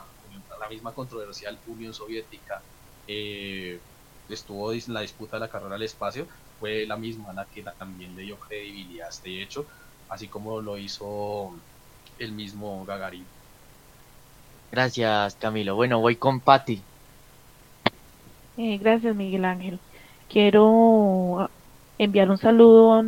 la 0.60 0.68
misma 0.68 0.94
controversial 0.94 1.60
Unión 1.66 1.94
Soviética 1.94 2.62
eh, 3.06 3.80
estuvo 4.28 4.72
en 4.72 4.80
la 4.88 5.00
disputa 5.00 5.36
de 5.36 5.40
la 5.40 5.50
carrera 5.50 5.76
al 5.76 5.82
espacio, 5.82 6.28
fue 6.58 6.86
la 6.86 6.96
misma 6.96 7.32
la 7.32 7.46
que 7.46 7.64
también 7.78 8.14
le 8.14 8.22
dio 8.22 8.38
credibilidad 8.38 9.06
a 9.06 9.10
este 9.10 9.42
hecho, 9.42 9.66
así 10.08 10.28
como 10.28 10.60
lo 10.60 10.78
hizo 10.78 11.56
el 12.18 12.32
mismo 12.32 12.84
Gagarin. 12.84 13.26
Gracias 14.70 15.36
Camilo. 15.36 15.76
Bueno, 15.76 16.00
voy 16.00 16.16
con 16.16 16.40
Patti. 16.40 16.82
Eh, 18.58 18.78
gracias, 18.78 19.14
Miguel 19.14 19.44
Ángel. 19.44 19.80
Quiero 20.28 21.50
enviar 21.98 22.30
un 22.30 22.38
saludo 22.38 23.02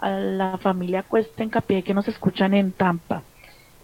a 0.00 0.10
la 0.10 0.58
familia 0.58 1.02
Cuesta 1.02 1.42
en 1.42 1.50
Capié 1.50 1.82
que 1.82 1.94
nos 1.94 2.08
escuchan 2.08 2.54
en 2.54 2.72
Tampa. 2.72 3.22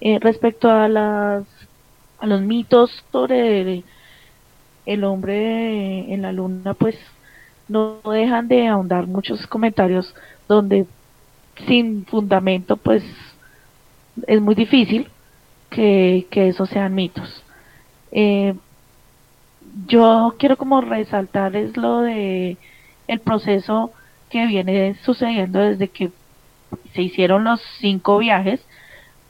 Eh, 0.00 0.18
respecto 0.20 0.70
a 0.70 0.88
las 0.88 1.44
a 2.18 2.26
los 2.26 2.40
mitos 2.40 3.04
sobre 3.12 3.84
el 4.86 5.04
hombre 5.04 6.12
en 6.12 6.22
la 6.22 6.32
luna, 6.32 6.74
pues 6.74 6.96
no 7.68 8.00
dejan 8.04 8.48
de 8.48 8.68
ahondar 8.68 9.06
muchos 9.06 9.46
comentarios 9.46 10.14
donde 10.48 10.86
sin 11.66 12.06
fundamento, 12.06 12.76
pues 12.76 13.02
es 14.26 14.40
muy 14.40 14.54
difícil 14.54 15.10
que, 15.70 16.26
que 16.30 16.48
esos 16.48 16.68
sean 16.70 16.94
mitos. 16.94 17.42
Eh, 18.12 18.54
yo 19.86 20.34
quiero 20.38 20.56
como 20.56 20.80
resaltar 20.80 21.54
es 21.56 21.76
lo 21.76 22.00
de 22.00 22.56
el 23.08 23.20
proceso 23.20 23.92
que 24.36 24.46
viene 24.46 24.94
sucediendo 25.02 25.58
desde 25.60 25.88
que 25.88 26.10
se 26.94 27.02
hicieron 27.02 27.44
los 27.44 27.60
cinco 27.80 28.18
viajes 28.18 28.60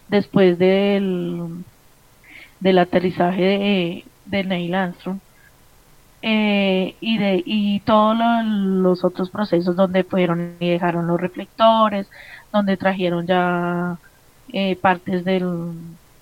después 0.08 0.58
del, 0.58 1.64
del 2.60 2.78
aterrizaje 2.78 4.04
de, 4.24 4.44
Neil 4.44 4.74
Armstrong 4.74 5.18
eh, 6.22 6.96
y 7.00 7.18
de 7.18 7.42
y 7.44 7.80
todos 7.80 8.16
los 8.44 9.04
otros 9.04 9.30
procesos 9.30 9.76
donde 9.76 10.02
fueron 10.04 10.56
y 10.58 10.70
dejaron 10.70 11.06
los 11.06 11.20
reflectores 11.20 12.08
donde 12.52 12.76
trajeron 12.76 13.26
ya 13.26 13.98
eh, 14.52 14.76
partes 14.76 15.24
del, 15.24 15.72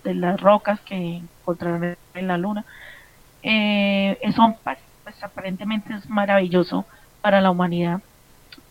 de 0.03 0.15
las 0.15 0.41
rocas 0.41 0.81
que 0.81 1.23
encontraron 1.41 1.97
en 2.15 2.29
la 2.29 2.39
luna. 2.39 2.65
Eh, 3.43 4.19
eso 4.23 4.57
pues, 4.63 5.23
aparentemente 5.23 5.95
es 5.95 6.09
maravilloso 6.09 6.85
para 7.21 7.41
la 7.41 7.51
humanidad, 7.51 8.01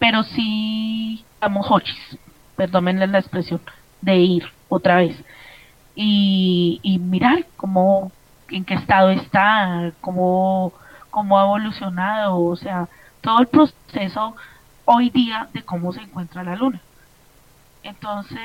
pero 0.03 0.21
sí 0.23 1.23
estamos 1.35 1.65
hochis, 1.69 2.17
perdónenle 2.57 3.07
la 3.07 3.19
expresión, 3.19 3.61
de 4.01 4.17
ir 4.17 4.43
otra 4.67 4.97
vez 4.97 5.15
y, 5.95 6.81
y 6.83 6.99
mirar 6.99 7.45
cómo, 7.55 8.11
en 8.49 8.65
qué 8.65 8.73
estado 8.73 9.11
está, 9.11 9.93
cómo, 10.01 10.73
cómo 11.09 11.39
ha 11.39 11.43
evolucionado, 11.43 12.37
o 12.37 12.55
sea, 12.57 12.89
todo 13.21 13.39
el 13.39 13.47
proceso 13.47 14.35
hoy 14.83 15.09
día 15.09 15.47
de 15.53 15.63
cómo 15.63 15.93
se 15.93 16.01
encuentra 16.01 16.43
la 16.43 16.57
luna. 16.57 16.81
Entonces, 17.81 18.41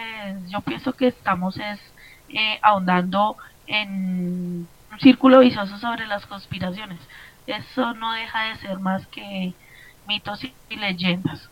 yo 0.47 0.61
pienso 0.61 0.93
que 0.93 1.09
estamos 1.09 1.57
es 1.57 1.81
eh, 2.29 2.61
ahondando 2.63 3.37
en 3.67 4.69
círculo 5.01 5.41
vicioso 5.41 5.77
sobre 5.79 6.07
las 6.07 6.25
conspiraciones. 6.25 7.01
Eso 7.49 7.95
no 7.95 8.13
deja 8.13 8.45
de 8.45 8.57
ser 8.59 8.79
más 8.79 9.05
que 9.09 9.55
mitos 10.09 10.43
y 10.43 10.77
leyendas. 10.77 11.49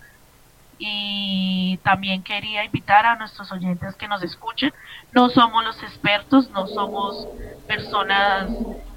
Y 0.78 1.78
también 1.85 2.23
quería 2.23 2.65
invitar 2.65 3.07
a 3.07 3.16
nuestros 3.16 3.53
oyentes 3.53 3.95
que 3.95 4.09
nos 4.09 4.23
escuchen. 4.23 4.73
No 5.12 5.28
somos 5.31 5.65
los 5.65 5.83
expertos, 5.83 6.51
no 6.51 6.66
somos 6.66 7.28
personas 7.66 8.51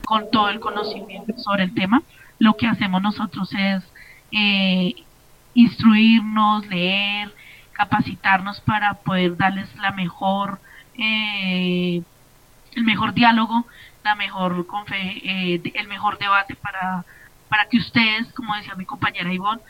con 0.06 0.32
todo 0.32 0.50
el 0.50 0.60
conocimiento 0.60 1.38
sobre 1.38 1.64
el 1.64 1.76
tema. 1.76 2.02
Lo 2.40 2.56
que 2.56 2.68
hacemos 2.68 3.02
nosotros 3.02 3.54
es 3.54 3.84
eh, 4.32 4.96
instruirnos, 5.54 6.66
leer, 6.68 7.34
capacitarnos 7.74 8.60
para 8.62 8.96
poder 8.96 9.38
darles 9.38 9.74
la 9.78 9.92
mejor, 9.92 10.60
eh, 10.98 12.02
el 12.76 12.84
mejor 12.84 13.14
diálogo 13.14 13.66
la 14.04 14.16
mejor 14.16 14.66
eh, 14.92 15.62
el 15.74 15.88
mejor 15.88 16.18
debate 16.18 16.56
para, 16.56 17.06
para 17.50 17.68
que 17.68 17.78
ustedes, 17.78 18.32
como 18.34 18.56
decía 18.56 18.76
mi 18.76 18.86
compañera 18.86 19.34
Ivonne, 19.34 19.62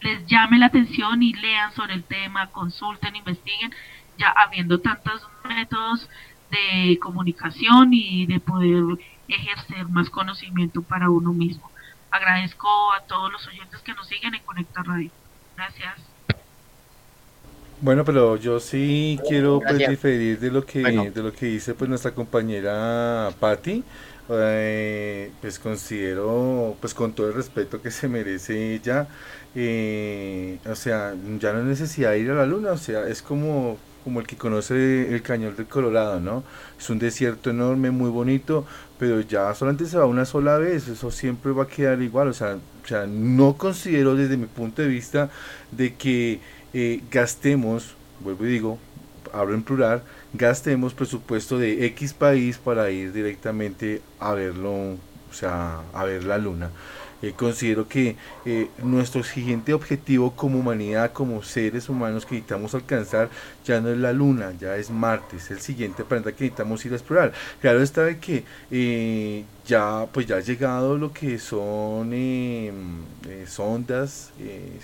les 0.00 0.26
llame 0.26 0.58
la 0.58 0.66
atención 0.66 1.22
y 1.22 1.32
lean 1.32 1.72
sobre 1.74 1.94
el 1.94 2.04
tema, 2.04 2.48
consulten, 2.48 3.16
investiguen, 3.16 3.72
ya 4.18 4.28
habiendo 4.30 4.80
tantos 4.80 5.22
métodos 5.48 6.08
de 6.50 6.98
comunicación 6.98 7.92
y 7.92 8.26
de 8.26 8.40
poder 8.40 8.82
ejercer 9.28 9.88
más 9.88 10.10
conocimiento 10.10 10.82
para 10.82 11.08
uno 11.08 11.32
mismo. 11.32 11.70
Agradezco 12.10 12.68
a 12.92 13.00
todos 13.06 13.32
los 13.32 13.46
oyentes 13.46 13.80
que 13.80 13.94
nos 13.94 14.06
siguen 14.06 14.34
en 14.34 14.42
Conecta 14.42 14.82
Radio. 14.82 15.10
Gracias. 15.56 15.94
Bueno, 17.80 18.04
pero 18.04 18.36
yo 18.36 18.60
sí 18.60 19.18
quiero 19.28 19.60
pues, 19.60 19.88
diferir 19.88 20.38
de 20.38 20.50
lo 20.52 20.64
que 20.64 20.82
de 20.82 21.22
lo 21.22 21.32
que 21.32 21.46
dice 21.46 21.74
pues 21.74 21.88
nuestra 21.88 22.12
compañera 22.12 23.30
Patti. 23.40 23.82
Eh, 24.34 25.30
pues 25.40 25.58
considero, 25.58 26.76
pues 26.80 26.94
con 26.94 27.12
todo 27.12 27.28
el 27.28 27.34
respeto 27.34 27.82
que 27.82 27.90
se 27.90 28.08
merece 28.08 28.74
ella, 28.74 29.08
eh, 29.54 30.58
o 30.66 30.74
sea, 30.74 31.14
ya 31.38 31.52
no 31.52 31.58
hay 31.58 31.64
necesidad 31.64 32.14
ir 32.14 32.30
a 32.30 32.34
la 32.34 32.46
luna, 32.46 32.72
o 32.72 32.78
sea, 32.78 33.06
es 33.08 33.20
como, 33.20 33.76
como 34.04 34.20
el 34.20 34.26
que 34.26 34.36
conoce 34.36 35.12
el 35.14 35.22
cañón 35.22 35.54
del 35.56 35.66
Colorado, 35.66 36.20
¿no? 36.20 36.44
Es 36.78 36.88
un 36.88 36.98
desierto 36.98 37.50
enorme, 37.50 37.90
muy 37.90 38.10
bonito, 38.10 38.64
pero 38.98 39.20
ya 39.20 39.54
solamente 39.54 39.86
se 39.86 39.98
va 39.98 40.06
una 40.06 40.24
sola 40.24 40.56
vez, 40.58 40.88
eso 40.88 41.10
siempre 41.10 41.52
va 41.52 41.64
a 41.64 41.68
quedar 41.68 42.00
igual, 42.00 42.28
o 42.28 42.32
sea, 42.32 42.56
o 42.84 42.86
sea 42.86 43.06
no 43.06 43.54
considero 43.58 44.14
desde 44.14 44.36
mi 44.36 44.46
punto 44.46 44.82
de 44.82 44.88
vista 44.88 45.30
de 45.72 45.94
que 45.94 46.40
eh, 46.72 47.02
gastemos, 47.10 47.96
vuelvo 48.20 48.46
y 48.46 48.48
digo, 48.48 48.78
hablo 49.32 49.54
en 49.54 49.62
plural, 49.62 50.02
gastemos 50.34 50.94
presupuesto 50.94 51.58
de 51.58 51.86
X 51.86 52.14
país 52.14 52.58
para 52.58 52.90
ir 52.90 53.12
directamente 53.12 54.02
a 54.18 54.32
verlo, 54.32 54.72
o 55.30 55.34
sea, 55.34 55.80
a 55.92 56.04
ver 56.04 56.24
la 56.24 56.38
luna. 56.38 56.70
Eh, 57.22 57.34
considero 57.36 57.86
que 57.86 58.16
eh, 58.44 58.68
nuestro 58.82 59.22
siguiente 59.22 59.72
objetivo 59.72 60.32
como 60.32 60.58
humanidad, 60.58 61.12
como 61.12 61.42
seres 61.42 61.88
humanos 61.88 62.26
que 62.26 62.34
necesitamos 62.34 62.74
alcanzar, 62.74 63.30
ya 63.64 63.80
no 63.80 63.90
es 63.90 63.98
la 63.98 64.12
Luna, 64.12 64.52
ya 64.58 64.76
es 64.76 64.90
Marte, 64.90 65.36
es 65.36 65.50
el 65.52 65.60
siguiente 65.60 66.04
planeta 66.04 66.32
que 66.32 66.44
necesitamos 66.44 66.84
ir 66.84 66.92
a 66.92 66.96
explorar. 66.96 67.32
Claro 67.60 67.80
está 67.80 68.04
de 68.04 68.18
que 68.18 68.44
eh, 68.72 69.44
ya, 69.64 70.06
pues 70.12 70.26
ya 70.26 70.36
ha 70.36 70.40
llegado 70.40 70.98
lo 70.98 71.12
que 71.12 71.38
son 71.38 72.12
em, 72.12 73.02
sondas, 73.46 74.32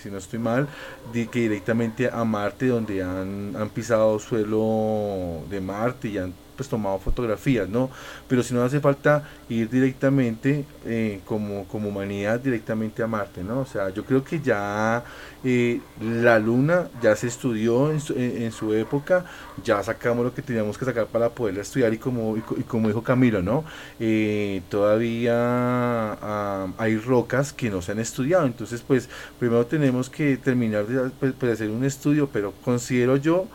si 0.01 0.09
no 0.09 0.17
estoy 0.17 0.39
mal, 0.39 0.67
de 1.11 1.27
que 1.27 1.41
directamente 1.41 2.09
a 2.09 2.23
Marte, 2.23 2.67
donde 2.67 3.03
han 3.03 3.69
pisado 3.73 4.17
suelo 4.19 5.43
de 5.49 5.59
Marte 5.59 6.07
y 6.07 6.17
han 6.17 6.33
pues 6.59 6.67
tomado 6.67 6.99
fotografías, 6.99 7.69
¿no? 7.69 7.89
Pero 8.27 8.43
si 8.43 8.53
no 8.53 8.61
hace 8.61 8.81
falta 8.81 9.23
ir 9.47 9.69
directamente 9.69 10.65
eh, 10.85 11.21
como, 11.23 11.63
como 11.69 11.87
humanidad 11.87 12.37
directamente 12.37 13.01
a 13.01 13.07
Marte, 13.07 13.45
¿no? 13.45 13.61
O 13.61 13.65
sea, 13.65 13.91
yo 13.91 14.03
creo 14.03 14.25
que 14.25 14.41
ya 14.41 15.01
eh, 15.43 15.79
la 16.01 16.39
Luna 16.39 16.89
ya 17.01 17.15
se 17.15 17.27
estudió 17.27 17.91
en 17.91 18.01
su, 18.01 18.13
en, 18.13 18.51
su, 18.51 18.73
época, 18.73 19.25
ya 19.63 19.81
sacamos 19.83 20.25
lo 20.25 20.33
que 20.33 20.41
teníamos 20.41 20.77
que 20.77 20.85
sacar 20.85 21.07
para 21.07 21.29
poderla 21.29 21.61
estudiar 21.61 21.93
y 21.93 21.97
como, 21.97 22.37
y, 22.37 22.41
como 22.41 22.87
dijo 22.87 23.03
Camilo, 23.03 23.41
¿no? 23.41 23.63
Eh, 23.99 24.61
todavía 24.69 25.33
ah, 25.33 26.67
hay 26.77 26.97
rocas 26.97 27.53
que 27.53 27.69
no 27.69 27.81
se 27.81 27.93
han 27.93 27.99
estudiado, 27.99 28.45
entonces 28.45 28.81
pues 28.81 29.09
primero 29.39 29.65
tenemos 29.65 30.09
que 30.09 30.37
terminar 30.37 30.85
de 30.87 31.09
pues, 31.19 31.33
pues, 31.39 31.53
hacer 31.53 31.69
un 31.69 31.85
estudio, 31.85 32.29
pero 32.31 32.53
considero 32.63 33.15
yo 33.15 33.47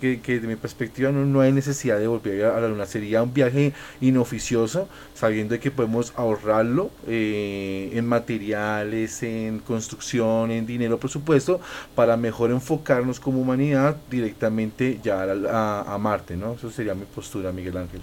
que, 0.00 0.20
que 0.20 0.40
de 0.40 0.46
mi 0.46 0.56
perspectiva 0.56 1.12
no, 1.12 1.24
no 1.26 1.40
hay 1.40 1.52
necesidad 1.52 1.98
de 1.98 2.06
volver 2.06 2.46
a 2.46 2.60
la 2.60 2.68
luna. 2.68 2.86
Sería 2.86 3.22
un 3.22 3.34
viaje 3.34 3.74
inoficioso, 4.00 4.88
sabiendo 5.14 5.58
que 5.60 5.70
podemos 5.70 6.12
ahorrarlo 6.16 6.90
eh, 7.06 7.90
en 7.92 8.06
materiales, 8.06 9.22
en 9.22 9.58
construcción, 9.60 10.50
en 10.50 10.66
dinero, 10.66 10.98
por 10.98 11.10
supuesto, 11.18 11.60
para 11.94 12.16
mejor 12.16 12.50
enfocarnos 12.50 13.20
como 13.20 13.40
humanidad 13.40 13.96
directamente 14.10 15.00
ya 15.02 15.22
a, 15.22 15.98
Marte, 15.98 16.36
¿no? 16.36 16.52
Eso 16.52 16.70
sería 16.70 16.94
mi 16.94 17.04
postura, 17.04 17.52
Miguel 17.52 17.76
Ángel. 17.76 18.02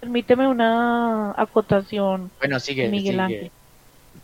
Permíteme 0.00 0.48
una 0.48 1.32
acotación. 1.36 2.30
Bueno, 2.38 2.58
sigue, 2.58 2.88
Miguel 2.88 3.20
Ángel. 3.20 3.50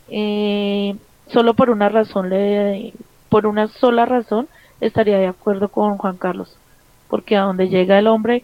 Eh, 0.09 0.95
solo 1.27 1.53
por 1.53 1.69
una 1.69 1.89
razón 1.89 2.29
le 2.29 2.93
por 3.29 3.45
una 3.45 3.67
sola 3.67 4.05
razón 4.05 4.47
estaría 4.81 5.19
de 5.19 5.27
acuerdo 5.27 5.69
con 5.69 5.97
Juan 5.97 6.17
Carlos, 6.17 6.55
porque 7.07 7.37
a 7.37 7.41
donde 7.41 7.69
llega 7.69 7.99
el 7.99 8.07
hombre 8.07 8.43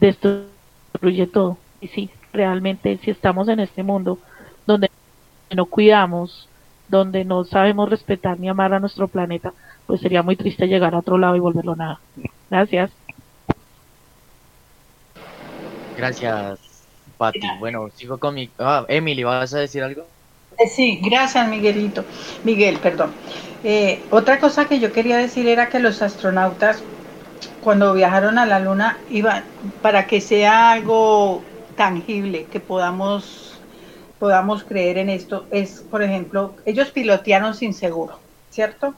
destruye 0.00 1.26
todo. 1.26 1.56
Y 1.80 1.88
sí, 1.88 2.10
realmente 2.32 2.98
si 3.02 3.10
estamos 3.10 3.48
en 3.48 3.60
este 3.60 3.82
mundo 3.82 4.18
donde 4.66 4.90
no 5.54 5.66
cuidamos, 5.66 6.48
donde 6.88 7.24
no 7.24 7.44
sabemos 7.44 7.88
respetar 7.88 8.38
ni 8.38 8.48
amar 8.48 8.74
a 8.74 8.80
nuestro 8.80 9.08
planeta, 9.08 9.52
pues 9.86 10.00
sería 10.00 10.22
muy 10.22 10.36
triste 10.36 10.66
llegar 10.66 10.94
a 10.94 10.98
otro 10.98 11.18
lado 11.18 11.36
y 11.36 11.40
volverlo 11.40 11.76
nada. 11.76 12.00
Gracias. 12.50 12.90
Gracias, 15.96 16.58
Pati. 17.16 17.46
Bueno, 17.58 17.88
sigo 17.94 18.18
con 18.18 18.34
mi... 18.34 18.50
Ah, 18.58 18.84
Emily, 18.88 19.22
¿vas 19.24 19.54
a 19.54 19.60
decir 19.60 19.82
algo? 19.82 20.04
Eh, 20.58 20.68
sí, 20.68 21.00
gracias 21.02 21.48
Miguelito. 21.48 22.04
Miguel, 22.44 22.78
perdón. 22.78 23.12
Eh, 23.62 24.02
otra 24.10 24.38
cosa 24.38 24.66
que 24.66 24.78
yo 24.78 24.92
quería 24.92 25.16
decir 25.16 25.48
era 25.48 25.68
que 25.68 25.78
los 25.78 26.02
astronautas 26.02 26.82
cuando 27.62 27.94
viajaron 27.94 28.38
a 28.38 28.46
la 28.46 28.60
luna 28.60 28.98
iban 29.10 29.42
para 29.82 30.06
que 30.06 30.20
sea 30.20 30.72
algo 30.72 31.42
tangible, 31.76 32.46
que 32.52 32.60
podamos 32.60 33.43
podamos 34.24 34.64
creer 34.64 34.96
en 34.96 35.10
esto 35.10 35.46
es, 35.50 35.84
por 35.90 36.02
ejemplo, 36.02 36.54
ellos 36.64 36.88
pilotearon 36.88 37.54
sin 37.54 37.74
seguro, 37.74 38.18
¿cierto? 38.48 38.94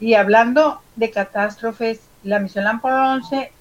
Y 0.00 0.14
hablando 0.14 0.80
de 0.96 1.10
catástrofes, 1.10 2.00
la 2.24 2.38
misión 2.38 2.66
Apolo 2.66 2.96
11 2.96 3.52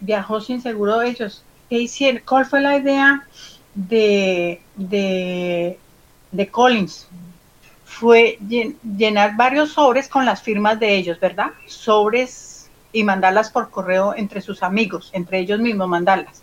viajó 0.00 0.40
sin 0.40 0.60
seguro 0.60 1.02
ellos. 1.02 1.44
¿Qué 1.68 1.78
hicieron? 1.78 2.22
¿Cuál 2.28 2.46
fue 2.46 2.60
la 2.62 2.76
idea 2.76 3.28
de, 3.76 4.60
de, 4.74 5.78
de 6.32 6.48
Collins? 6.48 7.06
Fue 7.84 8.36
llenar 8.40 9.36
varios 9.36 9.74
sobres 9.74 10.08
con 10.08 10.26
las 10.26 10.42
firmas 10.42 10.80
de 10.80 10.96
ellos, 10.96 11.20
¿verdad? 11.20 11.52
Sobres 11.68 12.68
y 12.92 13.04
mandarlas 13.04 13.50
por 13.50 13.70
correo 13.70 14.16
entre 14.16 14.40
sus 14.40 14.64
amigos, 14.64 15.10
entre 15.12 15.38
ellos 15.38 15.60
mismos 15.60 15.86
mandarlas. 15.86 16.42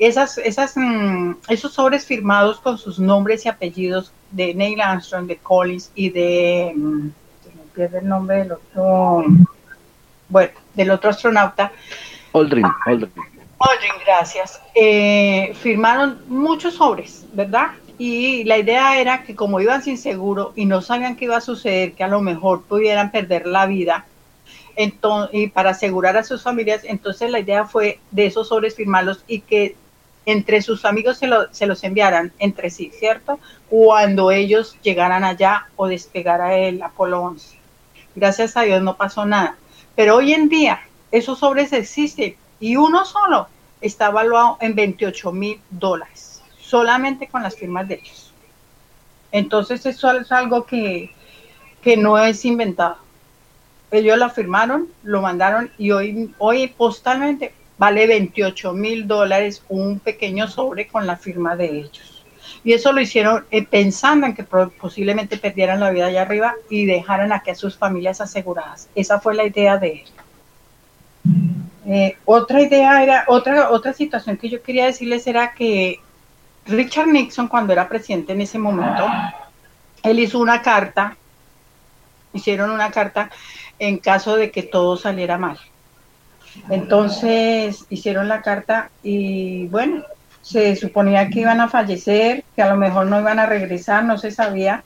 Esas, 0.00 0.38
esas, 0.38 0.72
mm, 0.76 1.32
esos 1.48 1.74
sobres 1.74 2.06
firmados 2.06 2.58
con 2.58 2.78
sus 2.78 2.98
nombres 2.98 3.44
y 3.44 3.50
apellidos 3.50 4.12
de 4.30 4.54
Neil 4.54 4.80
Armstrong, 4.80 5.26
de 5.26 5.36
Collins 5.36 5.90
y 5.94 6.08
de, 6.08 6.72
mm, 6.74 7.10
se 7.44 7.48
me 7.50 7.62
pierde 7.74 7.98
el 7.98 8.08
nombre 8.08 8.38
del 8.38 8.52
otro, 8.52 9.24
bueno, 10.30 10.52
del 10.74 10.90
otro 10.90 11.10
astronauta. 11.10 11.70
Aldrin, 12.32 12.66
Aldrin. 12.86 13.12
Aldrin, 13.58 13.92
gracias. 14.06 14.58
Eh, 14.74 15.52
firmaron 15.60 16.22
muchos 16.28 16.74
sobres, 16.76 17.26
¿verdad? 17.34 17.72
Y 17.98 18.44
la 18.44 18.56
idea 18.56 18.98
era 18.98 19.22
que 19.22 19.36
como 19.36 19.60
iban 19.60 19.82
sin 19.82 19.98
seguro 19.98 20.54
y 20.56 20.64
no 20.64 20.80
sabían 20.80 21.14
qué 21.14 21.26
iba 21.26 21.36
a 21.36 21.42
suceder, 21.42 21.92
que 21.92 22.04
a 22.04 22.08
lo 22.08 22.22
mejor 22.22 22.62
pudieran 22.62 23.10
perder 23.10 23.46
la 23.46 23.66
vida, 23.66 24.06
entonces, 24.76 25.34
y 25.34 25.48
para 25.48 25.70
asegurar 25.70 26.16
a 26.16 26.24
sus 26.24 26.42
familias, 26.42 26.80
entonces 26.84 27.30
la 27.30 27.40
idea 27.40 27.66
fue 27.66 28.00
de 28.10 28.24
esos 28.24 28.48
sobres 28.48 28.74
firmarlos 28.74 29.24
y 29.28 29.40
que 29.40 29.76
entre 30.30 30.62
sus 30.62 30.84
amigos 30.84 31.18
se, 31.18 31.66
los 31.66 31.84
enviaran 31.84 32.32
entre 32.38 32.70
sí, 32.70 32.92
¿cierto? 32.96 33.40
Cuando 33.68 34.30
ellos 34.30 34.76
llegaran 34.82 35.24
allá 35.24 35.66
o 35.76 35.88
despegara 35.88 36.56
el 36.56 36.82
Apolo 36.82 37.22
11. 37.22 37.58
Gracias 38.14 38.56
a 38.56 38.62
Dios 38.62 38.80
no 38.82 38.96
pasó 38.96 39.26
nada. 39.26 39.56
Pero 39.96 40.16
hoy 40.16 40.32
en 40.32 40.48
día 40.48 40.82
esos 41.10 41.40
sobres 41.40 41.72
existen 41.72 42.36
y 42.60 42.76
uno 42.76 43.04
solo 43.04 43.48
está 43.80 44.06
evaluado 44.06 44.56
en 44.60 44.74
28 44.74 45.32
mil 45.32 45.60
dólares, 45.70 46.42
solamente 46.60 47.26
con 47.26 47.42
las 47.42 47.56
firmas 47.56 47.88
de 47.88 47.94
ellos. 47.94 48.32
Entonces 49.32 49.84
eso 49.86 50.12
es 50.12 50.30
algo 50.30 50.64
que, 50.64 51.12
que 51.82 51.96
no 51.96 52.18
es 52.18 52.44
inventado. 52.44 52.98
Ellos 53.90 54.16
lo 54.16 54.30
firmaron, 54.30 54.88
lo 55.02 55.22
mandaron 55.22 55.72
y 55.76 55.90
hoy, 55.90 56.32
hoy 56.38 56.68
postalmente 56.68 57.52
vale 57.80 58.06
28 58.06 58.74
mil 58.74 59.08
dólares 59.08 59.64
un 59.70 60.00
pequeño 60.00 60.48
sobre 60.48 60.86
con 60.86 61.06
la 61.06 61.16
firma 61.16 61.56
de 61.56 61.78
ellos. 61.78 62.26
Y 62.62 62.74
eso 62.74 62.92
lo 62.92 63.00
hicieron 63.00 63.46
eh, 63.50 63.64
pensando 63.64 64.26
en 64.26 64.34
que 64.34 64.44
posiblemente 64.44 65.38
perdieran 65.38 65.80
la 65.80 65.88
vida 65.88 66.06
allá 66.06 66.20
arriba 66.20 66.56
y 66.68 66.84
dejaran 66.84 67.32
aquí 67.32 67.52
a 67.52 67.54
sus 67.54 67.78
familias 67.78 68.20
aseguradas. 68.20 68.90
Esa 68.94 69.18
fue 69.18 69.34
la 69.34 69.46
idea 69.46 69.78
de 69.78 69.92
él. 69.92 70.04
Eh, 71.86 72.18
otra 72.26 72.60
idea 72.60 73.02
era, 73.02 73.24
otra, 73.28 73.70
otra 73.70 73.94
situación 73.94 74.36
que 74.36 74.50
yo 74.50 74.62
quería 74.62 74.84
decirles 74.84 75.26
era 75.26 75.54
que 75.54 76.00
Richard 76.66 77.06
Nixon, 77.06 77.48
cuando 77.48 77.72
era 77.72 77.88
presidente 77.88 78.34
en 78.34 78.42
ese 78.42 78.58
momento, 78.58 79.06
él 80.02 80.18
hizo 80.18 80.38
una 80.38 80.60
carta, 80.60 81.16
hicieron 82.34 82.72
una 82.72 82.90
carta 82.90 83.30
en 83.78 83.96
caso 83.96 84.36
de 84.36 84.50
que 84.50 84.64
todo 84.64 84.98
saliera 84.98 85.38
mal. 85.38 85.58
Entonces 86.68 87.86
hicieron 87.90 88.28
la 88.28 88.42
carta 88.42 88.90
y 89.02 89.66
bueno, 89.68 90.04
se 90.42 90.76
suponía 90.76 91.28
que 91.28 91.40
iban 91.40 91.60
a 91.60 91.68
fallecer, 91.68 92.44
que 92.54 92.62
a 92.62 92.70
lo 92.70 92.76
mejor 92.76 93.06
no 93.06 93.20
iban 93.20 93.38
a 93.38 93.46
regresar, 93.46 94.04
no 94.04 94.18
se 94.18 94.30
sabía, 94.30 94.82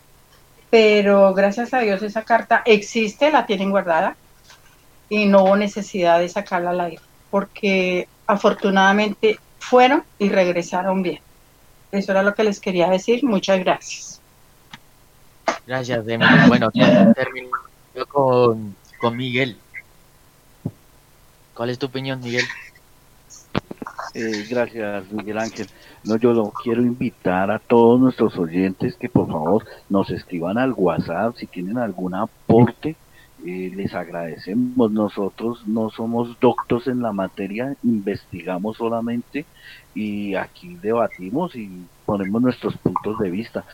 pero 0.70 1.32
gracias 1.34 1.72
a 1.72 1.80
Dios 1.80 2.02
esa 2.02 2.22
carta 2.22 2.62
existe, 2.66 3.30
la 3.30 3.46
tienen 3.46 3.70
guardada 3.70 4.16
y 5.08 5.26
no 5.26 5.44
hubo 5.44 5.56
necesidad 5.56 6.18
de 6.18 6.28
sacarla 6.28 6.70
al 6.70 6.80
aire, 6.80 7.02
porque 7.30 8.08
afortunadamente 8.26 9.38
fueron 9.58 10.02
y 10.18 10.28
regresaron 10.28 11.02
bien. 11.02 11.20
Eso 11.92 12.12
era 12.12 12.22
lo 12.22 12.34
que 12.34 12.44
les 12.44 12.60
quería 12.60 12.88
decir. 12.88 13.22
Muchas 13.24 13.60
gracias. 13.60 14.20
Gracias, 15.66 16.06
Emily. 16.08 16.48
Bueno, 16.48 16.70
termino 16.70 17.50
con, 18.08 18.74
con 18.98 19.16
Miguel. 19.16 19.56
¿Cuál 21.54 21.70
es 21.70 21.78
tu 21.78 21.86
opinión, 21.86 22.20
Miguel? 22.20 22.44
Eh, 24.14 24.46
gracias, 24.48 25.10
Miguel 25.12 25.38
Ángel. 25.38 25.68
No, 26.04 26.16
yo 26.16 26.32
lo 26.32 26.52
quiero 26.52 26.82
invitar 26.82 27.50
a 27.50 27.58
todos 27.58 28.00
nuestros 28.00 28.36
oyentes 28.38 28.96
que 28.96 29.08
por 29.08 29.26
favor 29.26 29.64
nos 29.88 30.10
escriban 30.10 30.58
al 30.58 30.72
WhatsApp 30.72 31.34
si 31.36 31.46
tienen 31.46 31.78
algún 31.78 32.14
aporte 32.14 32.96
eh, 33.46 33.70
les 33.74 33.94
agradecemos. 33.94 34.90
Nosotros 34.90 35.66
no 35.66 35.90
somos 35.90 36.38
doctos 36.40 36.86
en 36.86 37.02
la 37.02 37.12
materia, 37.12 37.76
investigamos 37.82 38.78
solamente 38.78 39.46
y 39.94 40.34
aquí 40.34 40.76
debatimos 40.76 41.54
y 41.54 41.90
ponemos 42.06 42.40
nuestros 42.40 42.76
puntos 42.78 43.18
de 43.18 43.30
vista. 43.30 43.64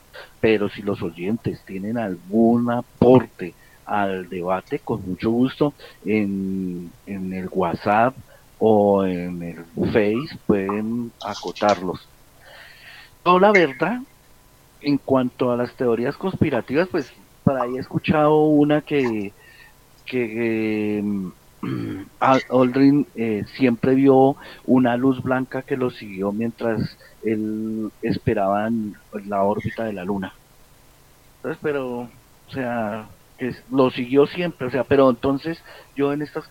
Pero 0.41 0.69
si 0.69 0.83
los 0.83 1.03
oyentes 1.03 1.65
tienen 1.65 1.99
algún 1.99 2.71
aporte 2.71 3.55
al 3.91 4.29
debate, 4.29 4.79
con 4.79 5.03
mucho 5.05 5.31
gusto, 5.31 5.75
en, 6.05 6.91
en 7.07 7.33
el 7.33 7.49
WhatsApp 7.51 8.15
o 8.59 9.05
en 9.05 9.43
el 9.43 9.65
Face 9.93 10.39
pueden 10.47 11.11
acotarlos. 11.25 12.09
Pero 13.25 13.41
la 13.41 13.51
verdad, 13.51 14.01
en 14.81 14.97
cuanto 14.99 15.51
a 15.51 15.57
las 15.57 15.75
teorías 15.75 16.17
conspirativas, 16.17 16.89
pues 16.89 17.13
por 17.43 17.61
ahí 17.61 17.77
he 17.77 17.81
escuchado 17.81 18.45
una 18.45 18.81
que 18.81 19.33
que 20.07 20.99
eh, 20.99 21.05
Aldrin 22.21 23.07
eh, 23.15 23.45
siempre 23.57 23.95
vio 23.95 24.37
una 24.65 24.97
luz 24.97 25.23
blanca 25.23 25.63
que 25.63 25.77
lo 25.77 25.91
siguió 25.91 26.33
mientras 26.33 26.97
él 27.23 27.91
esperaba 28.03 28.67
en 28.69 28.97
la 29.27 29.43
órbita 29.43 29.85
de 29.85 29.93
la 29.93 30.05
luna. 30.05 30.33
Entonces, 31.37 31.59
pero, 31.63 32.01
o 32.01 32.53
sea, 32.53 33.09
que 33.41 33.55
lo 33.71 33.91
siguió 33.91 34.27
siempre, 34.27 34.67
o 34.67 34.71
sea, 34.71 34.85
pero 34.85 35.09
entonces 35.09 35.63
yo 35.97 36.13
en 36.13 36.21
estas 36.21 36.45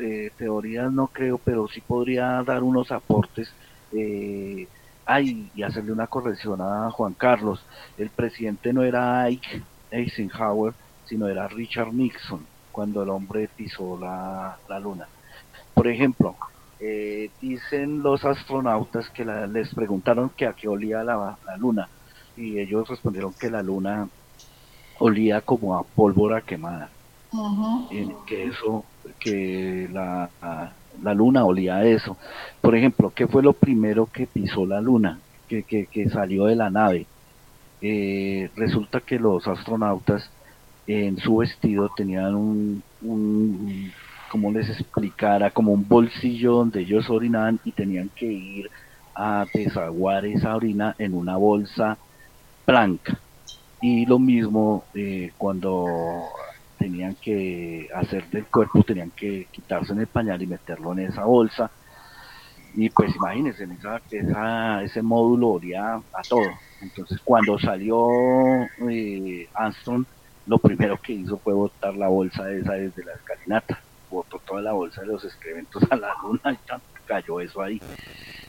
eh, 0.00 0.30
teorías 0.38 0.90
no 0.90 1.08
creo, 1.08 1.36
pero 1.36 1.68
sí 1.68 1.82
podría 1.82 2.42
dar 2.42 2.62
unos 2.62 2.90
aportes. 2.90 3.52
Eh, 3.92 4.66
ay, 5.04 5.50
y 5.54 5.62
hacerle 5.62 5.92
una 5.92 6.06
corrección 6.06 6.62
a 6.62 6.90
Juan 6.92 7.12
Carlos. 7.12 7.62
El 7.98 8.08
presidente 8.08 8.72
no 8.72 8.82
era 8.82 9.20
Ike 9.24 9.62
Eisenhower, 9.90 10.72
sino 11.04 11.28
era 11.28 11.46
Richard 11.46 11.92
Nixon 11.92 12.46
cuando 12.72 13.02
el 13.02 13.10
hombre 13.10 13.50
pisó 13.54 13.98
la, 14.00 14.56
luna. 14.80 15.08
Por 15.74 15.88
ejemplo, 15.88 16.36
eh, 16.78 17.30
dicen 17.42 18.02
los 18.02 18.24
astronautas 18.24 19.10
que 19.10 19.26
les 19.26 19.74
preguntaron 19.74 20.30
que 20.30 20.46
a 20.46 20.54
qué 20.54 20.68
olía 20.68 21.04
la, 21.04 21.36
luna 21.58 21.90
y 22.34 22.58
ellos 22.58 22.88
respondieron 22.88 23.34
que 23.34 23.50
la 23.50 23.62
luna 23.62 24.08
olía 25.00 25.40
como 25.40 25.76
a 25.76 25.82
pólvora 25.82 26.42
quemada. 26.42 26.90
que 28.26 28.44
eso, 28.44 28.84
que 29.18 29.88
la, 29.92 30.30
la, 31.02 31.14
luna 31.14 31.44
olía 31.44 31.76
a 31.76 31.84
eso. 31.84 32.16
Por 32.60 32.76
ejemplo, 32.76 33.12
¿qué 33.14 33.26
fue 33.26 33.42
lo 33.42 33.52
primero 33.52 34.06
que 34.06 34.26
pisó 34.26 34.64
la 34.66 34.80
luna? 34.80 35.18
Que, 35.48 35.64
que, 35.64 35.86
que 35.86 36.08
salió 36.08 36.44
de 36.46 36.56
la 36.56 36.70
nave. 36.70 37.06
Eh, 37.82 38.50
resulta 38.56 39.00
que 39.00 39.18
los 39.18 39.48
astronautas 39.48 40.30
en 40.86 41.16
su 41.18 41.38
vestido 41.38 41.90
tenían 41.96 42.34
un, 42.34 42.82
un 43.02 43.92
como 44.30 44.52
les 44.52 44.68
explicara, 44.68 45.50
como 45.50 45.72
un 45.72 45.88
bolsillo 45.88 46.52
donde 46.52 46.82
ellos 46.82 47.10
orinaban 47.10 47.58
y 47.64 47.72
tenían 47.72 48.10
que 48.14 48.26
ir 48.26 48.70
a 49.14 49.44
desaguar 49.52 50.24
esa 50.24 50.54
orina 50.54 50.94
en 50.98 51.14
una 51.14 51.36
bolsa 51.36 51.98
blanca. 52.66 53.18
Y 53.80 54.06
lo 54.06 54.18
mismo 54.18 54.84
eh, 54.94 55.32
cuando 55.36 56.28
tenían 56.78 57.14
que 57.14 57.88
hacer 57.94 58.24
del 58.30 58.46
cuerpo, 58.46 58.82
tenían 58.82 59.10
que 59.10 59.46
quitarse 59.50 59.92
en 59.92 60.00
el 60.00 60.06
pañal 60.06 60.42
y 60.42 60.46
meterlo 60.46 60.92
en 60.92 61.00
esa 61.00 61.24
bolsa. 61.24 61.70
Y 62.74 62.88
pues 62.90 63.14
imagínense, 63.16 63.66
esa, 64.10 64.82
ese 64.82 65.02
módulo 65.02 65.48
olía 65.48 65.94
a 65.94 66.22
todo. 66.28 66.46
Entonces 66.80 67.20
cuando 67.24 67.58
salió 67.58 68.08
eh, 68.88 69.48
Armstrong, 69.54 70.04
lo 70.46 70.58
primero 70.58 70.96
que 71.00 71.12
hizo 71.12 71.36
fue 71.38 71.52
botar 71.52 71.94
la 71.94 72.08
bolsa 72.08 72.50
esa 72.50 72.72
desde 72.72 73.04
la 73.04 73.12
escalinata. 73.12 73.80
Botó 74.10 74.38
toda 74.38 74.62
la 74.62 74.72
bolsa 74.72 75.02
de 75.02 75.08
los 75.08 75.24
excrementos 75.24 75.82
a 75.90 75.96
la 75.96 76.14
luna 76.22 76.52
y 76.52 76.58
cayó 77.06 77.40
eso 77.40 77.60
ahí. 77.60 77.80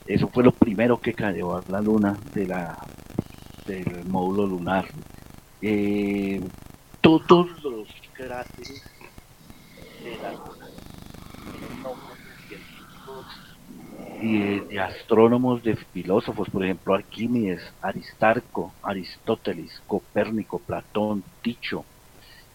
Eso 0.06 0.28
fue 0.28 0.44
lo 0.44 0.52
primero 0.52 1.00
que 1.00 1.14
cayó 1.14 1.58
a 1.58 1.64
la 1.68 1.82
luna 1.82 2.18
de 2.34 2.48
la, 2.48 2.78
del 3.68 4.06
módulo 4.06 4.48
lunar. 4.48 4.86
Eh, 5.64 6.42
todos 7.02 7.64
los 7.64 7.88
cráteres 8.14 8.84
de 10.04 10.18
la 10.18 10.32
luna 10.32 10.68
científicos 12.48 13.26
y 14.22 14.60
de, 14.60 14.80
astrónomos, 14.80 15.64
de 15.64 15.76
filósofos, 15.76 16.50
por 16.50 16.64
ejemplo, 16.64 16.96
Arquímedes, 16.96 17.62
Aristarco, 17.82 18.74
Aristóteles, 18.82 19.72
Copérnico, 19.86 20.60
Platón, 20.60 21.24
Ticho, 21.42 21.86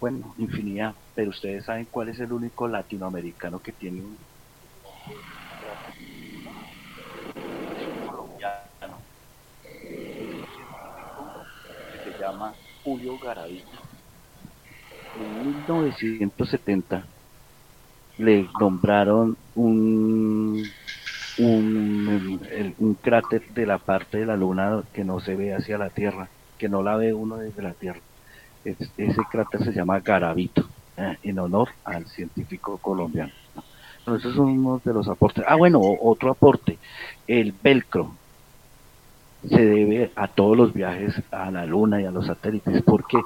bueno, 0.01 0.35
infinidad, 0.39 0.95
pero 1.15 1.31
ustedes 1.31 1.65
saben 1.65 1.87
cuál 1.87 2.09
es 2.09 2.19
el 2.21 2.33
único 2.33 2.67
latinoamericano 2.69 3.61
que 3.61 3.73
tiene 3.73 4.03
un 4.03 4.19
colombiano 8.07 8.99
que 11.93 11.99
se 12.05 12.19
llama 12.19 12.55
Julio 12.87 13.19
Garavito. 13.19 13.67
En 15.21 15.49
1970 15.49 17.05
le 18.19 18.49
nombraron 18.61 19.37
un, 19.57 20.63
un, 21.39 22.99
cráter 23.03 23.43
de 23.49 23.67
la 23.67 23.79
parte 23.79 24.19
de 24.19 24.27
la 24.27 24.37
luna 24.37 24.85
que 24.93 25.05
no 25.05 25.19
se 25.19 25.35
ve 25.35 25.53
hacia 25.53 25.79
la 25.79 25.91
Tierra, 25.91 26.29
que 26.59 26.69
no 26.69 26.85
la 26.85 26.97
ve 26.97 27.13
uno 27.13 27.39
desde 27.39 27.61
la 27.61 27.73
Tierra 27.73 28.01
ese 28.97 29.23
cráter 29.31 29.65
se 29.65 29.73
llama 29.73 30.01
Garavito, 30.01 30.67
eh, 30.97 31.17
en 31.23 31.39
honor 31.39 31.69
al 31.85 32.07
científico 32.07 32.79
colombiano. 32.79 33.33
Entonces 33.99 34.27
esos 34.27 34.37
son 34.37 34.59
uno 34.59 34.81
de 34.85 34.93
los 34.93 35.09
aportes. 35.09 35.45
Ah, 35.47 35.57
bueno, 35.57 35.81
otro 35.81 36.31
aporte, 36.31 36.79
el 37.27 37.53
velcro 37.53 38.15
se 39.49 39.65
debe 39.65 40.11
a 40.17 40.29
todos 40.29 40.57
los 40.57 40.73
viajes 40.73 41.15
a 41.31 41.51
la 41.51 41.67
luna 41.67 42.01
y 42.01 42.05
a 42.05 42.11
los 42.11 42.27
satélites. 42.27 42.83
¿Por 42.83 43.07
qué? 43.07 43.19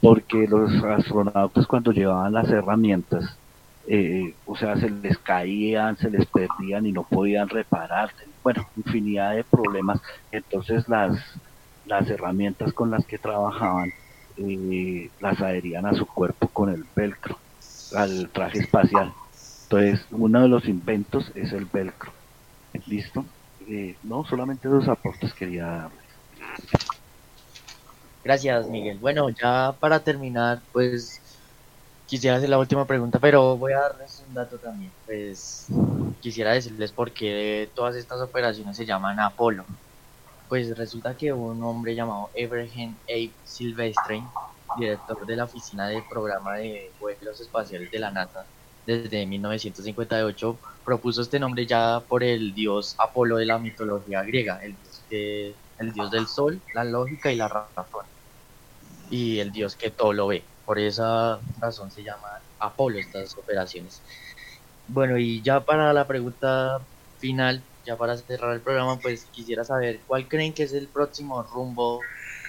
Porque 0.00 0.46
los 0.48 0.72
astronautas 0.82 1.66
cuando 1.66 1.92
llevaban 1.92 2.32
las 2.32 2.48
herramientas, 2.50 3.36
eh, 3.86 4.34
o 4.46 4.56
sea, 4.56 4.76
se 4.76 4.90
les 4.90 5.18
caían, 5.18 5.96
se 5.96 6.10
les 6.10 6.26
perdían 6.26 6.86
y 6.86 6.92
no 6.92 7.02
podían 7.02 7.48
reparar. 7.48 8.10
Bueno, 8.42 8.66
infinidad 8.76 9.34
de 9.34 9.44
problemas. 9.44 10.00
Entonces 10.32 10.88
las, 10.88 11.18
las 11.86 12.08
herramientas 12.08 12.72
con 12.72 12.90
las 12.90 13.04
que 13.06 13.18
trabajaban 13.18 13.92
eh, 14.36 15.10
las 15.20 15.40
adherían 15.40 15.86
a 15.86 15.94
su 15.94 16.06
cuerpo 16.06 16.48
con 16.48 16.70
el 16.70 16.84
velcro, 16.94 17.36
al 17.94 18.28
traje 18.30 18.60
espacial. 18.60 19.12
Entonces, 19.64 20.04
uno 20.10 20.42
de 20.42 20.48
los 20.48 20.66
inventos 20.66 21.30
es 21.34 21.52
el 21.52 21.66
velcro. 21.66 22.10
¿Listo? 22.86 23.24
Eh, 23.72 23.96
no, 24.02 24.24
solamente 24.24 24.66
dos 24.68 24.88
aportes 24.88 25.32
quería 25.32 25.64
darles. 25.64 26.04
Gracias, 28.24 28.68
Miguel. 28.68 28.98
Bueno, 28.98 29.28
ya 29.30 29.76
para 29.78 30.00
terminar, 30.00 30.60
pues 30.72 31.20
quisiera 32.06 32.36
hacer 32.36 32.48
la 32.48 32.58
última 32.58 32.84
pregunta, 32.84 33.20
pero 33.20 33.56
voy 33.56 33.72
a 33.72 33.80
darles 33.80 34.24
un 34.26 34.34
dato 34.34 34.58
también. 34.58 34.92
Pues 35.06 35.68
quisiera 36.20 36.52
decirles 36.52 36.90
por 36.90 37.12
qué 37.12 37.70
todas 37.76 37.94
estas 37.94 38.20
operaciones 38.20 38.76
se 38.76 38.86
llaman 38.86 39.20
Apolo. 39.20 39.64
Pues 40.48 40.76
resulta 40.76 41.16
que 41.16 41.32
un 41.32 41.62
hombre 41.62 41.94
llamado 41.94 42.30
Abraham 42.44 42.98
A. 43.08 43.44
Silvestre, 43.44 44.20
director 44.80 45.24
de 45.24 45.36
la 45.36 45.44
Oficina 45.44 45.86
de 45.86 46.02
Programa 46.10 46.56
de 46.56 46.92
Vuelos 46.98 47.40
Espaciales 47.40 47.88
de 47.92 48.00
la 48.00 48.10
NASA 48.10 48.44
desde 48.98 49.26
1958, 49.26 50.58
propuso 50.84 51.22
este 51.22 51.38
nombre 51.38 51.66
ya 51.66 52.02
por 52.08 52.24
el 52.24 52.54
dios 52.54 52.96
Apolo 52.98 53.36
de 53.36 53.46
la 53.46 53.58
mitología 53.58 54.22
griega, 54.22 54.62
el 54.64 54.74
que, 55.08 55.54
el 55.78 55.92
dios 55.92 56.10
del 56.10 56.26
sol, 56.26 56.60
la 56.74 56.84
lógica 56.84 57.30
y 57.30 57.36
la 57.36 57.48
razón, 57.48 58.04
y 59.10 59.38
el 59.38 59.52
dios 59.52 59.76
que 59.76 59.90
todo 59.90 60.12
lo 60.12 60.26
ve. 60.26 60.42
Por 60.64 60.78
esa 60.78 61.38
razón 61.60 61.90
se 61.90 62.02
llama 62.02 62.40
Apolo 62.58 62.98
estas 62.98 63.36
operaciones. 63.36 64.02
Bueno, 64.88 65.18
y 65.18 65.40
ya 65.42 65.60
para 65.60 65.92
la 65.92 66.06
pregunta 66.06 66.80
final, 67.18 67.62
ya 67.86 67.96
para 67.96 68.16
cerrar 68.16 68.54
el 68.54 68.60
programa, 68.60 68.98
pues 68.98 69.26
quisiera 69.30 69.64
saber 69.64 70.00
cuál 70.06 70.26
creen 70.26 70.52
que 70.52 70.64
es 70.64 70.72
el 70.72 70.88
próximo 70.88 71.42
rumbo 71.44 72.00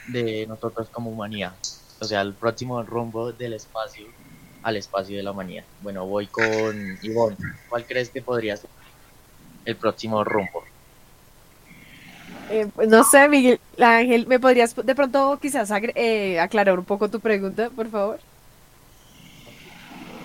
de 0.07 0.47
nosotros 0.47 0.89
como 0.89 1.11
humanidad. 1.11 1.53
O 1.99 2.05
sea, 2.05 2.21
el 2.21 2.33
próximo 2.33 2.81
rumbo 2.81 3.31
del 3.31 3.53
espacio 3.53 4.07
al 4.63 4.77
espacio 4.77 5.17
de 5.17 5.23
la 5.23 5.31
humanidad. 5.31 5.63
Bueno, 5.81 6.05
voy 6.05 6.27
con 6.27 6.97
Ivonne. 7.01 7.37
¿Cuál 7.69 7.85
crees 7.85 8.09
que 8.09 8.21
podría 8.21 8.57
ser 8.57 8.69
el 9.65 9.75
próximo 9.75 10.23
rumbo? 10.23 10.63
Eh, 12.49 12.67
pues 12.75 12.89
no 12.89 13.03
sé, 13.03 13.29
Miguel 13.29 13.59
Ángel, 13.79 14.27
¿me 14.27 14.39
podrías 14.39 14.75
de 14.75 14.95
pronto 14.95 15.39
quizás 15.41 15.71
eh, 15.95 16.39
aclarar 16.39 16.77
un 16.77 16.85
poco 16.85 17.09
tu 17.09 17.19
pregunta, 17.19 17.69
por 17.69 17.89
favor? 17.89 18.19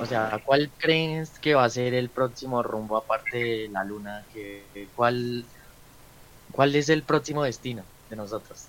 O 0.00 0.04
sea, 0.04 0.40
¿cuál 0.44 0.70
crees 0.76 1.30
que 1.38 1.54
va 1.54 1.64
a 1.64 1.70
ser 1.70 1.94
el 1.94 2.08
próximo 2.08 2.62
rumbo 2.62 2.96
aparte 2.96 3.38
de 3.38 3.68
la 3.68 3.84
luna? 3.84 4.24
Que, 4.34 4.88
cuál, 4.94 5.44
¿Cuál 6.52 6.74
es 6.74 6.88
el 6.88 7.02
próximo 7.02 7.44
destino 7.44 7.82
de 8.10 8.16
nosotros 8.16 8.66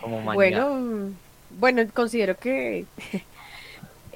como 0.00 0.18
humanidad? 0.18 0.68
Bueno, 0.68 1.12
bueno 1.58 1.90
considero 1.92 2.36
que 2.36 2.84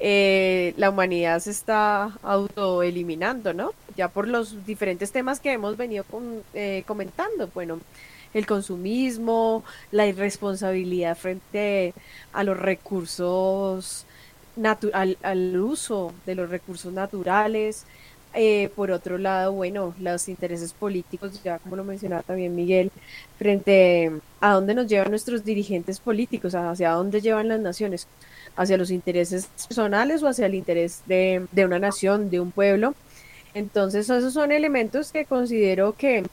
eh, 0.05 0.73
la 0.75 0.89
humanidad 0.89 1.39
se 1.39 1.51
está 1.51 2.11
autoeliminando, 2.23 3.53
¿no? 3.53 3.71
Ya 3.95 4.09
por 4.09 4.27
los 4.27 4.65
diferentes 4.65 5.13
temas 5.13 5.39
que 5.39 5.53
hemos 5.53 5.77
venido 5.77 6.03
eh, 6.53 6.83
comentando. 6.85 7.49
Bueno, 7.53 7.79
el 8.33 8.45
consumismo, 8.45 9.63
la 9.91 10.05
irresponsabilidad 10.05 11.15
frente 11.15 11.93
a 12.33 12.43
los 12.43 12.59
recursos 12.59 14.05
al, 14.91 15.17
al, 15.21 15.57
uso 15.57 16.13
de 16.25 16.35
los 16.35 16.49
recursos 16.49 16.91
naturales. 16.91 17.85
Eh, 18.33 18.71
por 18.75 18.91
otro 18.91 19.17
lado, 19.17 19.53
bueno, 19.53 19.95
los 19.99 20.27
intereses 20.27 20.73
políticos, 20.73 21.41
ya 21.45 21.59
como 21.59 21.77
lo 21.77 21.85
mencionaba 21.85 22.23
también 22.23 22.53
Miguel, 22.53 22.91
frente 23.37 24.11
a 24.41 24.51
dónde 24.51 24.73
nos 24.73 24.87
llevan 24.87 25.11
nuestros 25.11 25.45
dirigentes 25.45 26.01
políticos, 26.01 26.55
hacia 26.55 26.91
dónde 26.91 27.21
llevan 27.21 27.47
las 27.47 27.61
naciones, 27.61 28.05
hacia 28.55 28.77
los 28.77 28.91
intereses 28.91 29.47
personales 29.67 30.23
o 30.23 30.27
hacia 30.27 30.45
el 30.45 30.55
interés 30.55 31.01
de, 31.05 31.45
de 31.51 31.65
una 31.65 31.79
nación, 31.79 32.29
de 32.29 32.39
un 32.39 32.51
pueblo. 32.51 32.95
Entonces, 33.53 34.09
esos 34.09 34.33
son 34.33 34.51
elementos 34.51 35.11
que 35.11 35.25
considero 35.25 35.93
que 35.93 36.23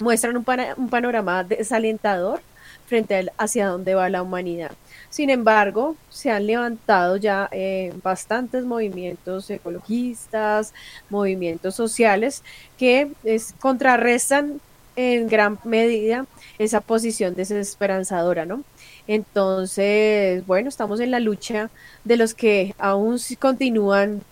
muestran 0.00 0.36
un, 0.36 0.44
un 0.76 0.88
panorama 0.88 1.44
desalentador 1.44 2.40
frente 2.86 3.16
a 3.16 3.44
hacia 3.44 3.68
dónde 3.68 3.94
va 3.94 4.08
la 4.08 4.22
humanidad. 4.22 4.72
Sin 5.10 5.30
embargo, 5.30 5.96
se 6.10 6.30
han 6.30 6.46
levantado 6.46 7.16
ya 7.16 7.48
eh, 7.52 7.92
bastantes 8.02 8.64
movimientos 8.64 9.48
ecologistas, 9.48 10.74
movimientos 11.08 11.74
sociales 11.76 12.42
que 12.78 13.12
es, 13.22 13.54
contrarrestan 13.60 14.60
en 14.96 15.28
gran 15.28 15.58
medida 15.64 16.26
esa 16.58 16.80
posición 16.80 17.34
desesperanzadora, 17.34 18.44
¿no? 18.44 18.62
Entonces, 19.06 20.46
bueno, 20.46 20.68
estamos 20.68 21.00
en 21.00 21.10
la 21.10 21.20
lucha 21.20 21.70
de 22.04 22.16
los 22.16 22.34
que 22.34 22.74
aún 22.78 23.18
continúan 23.38 24.22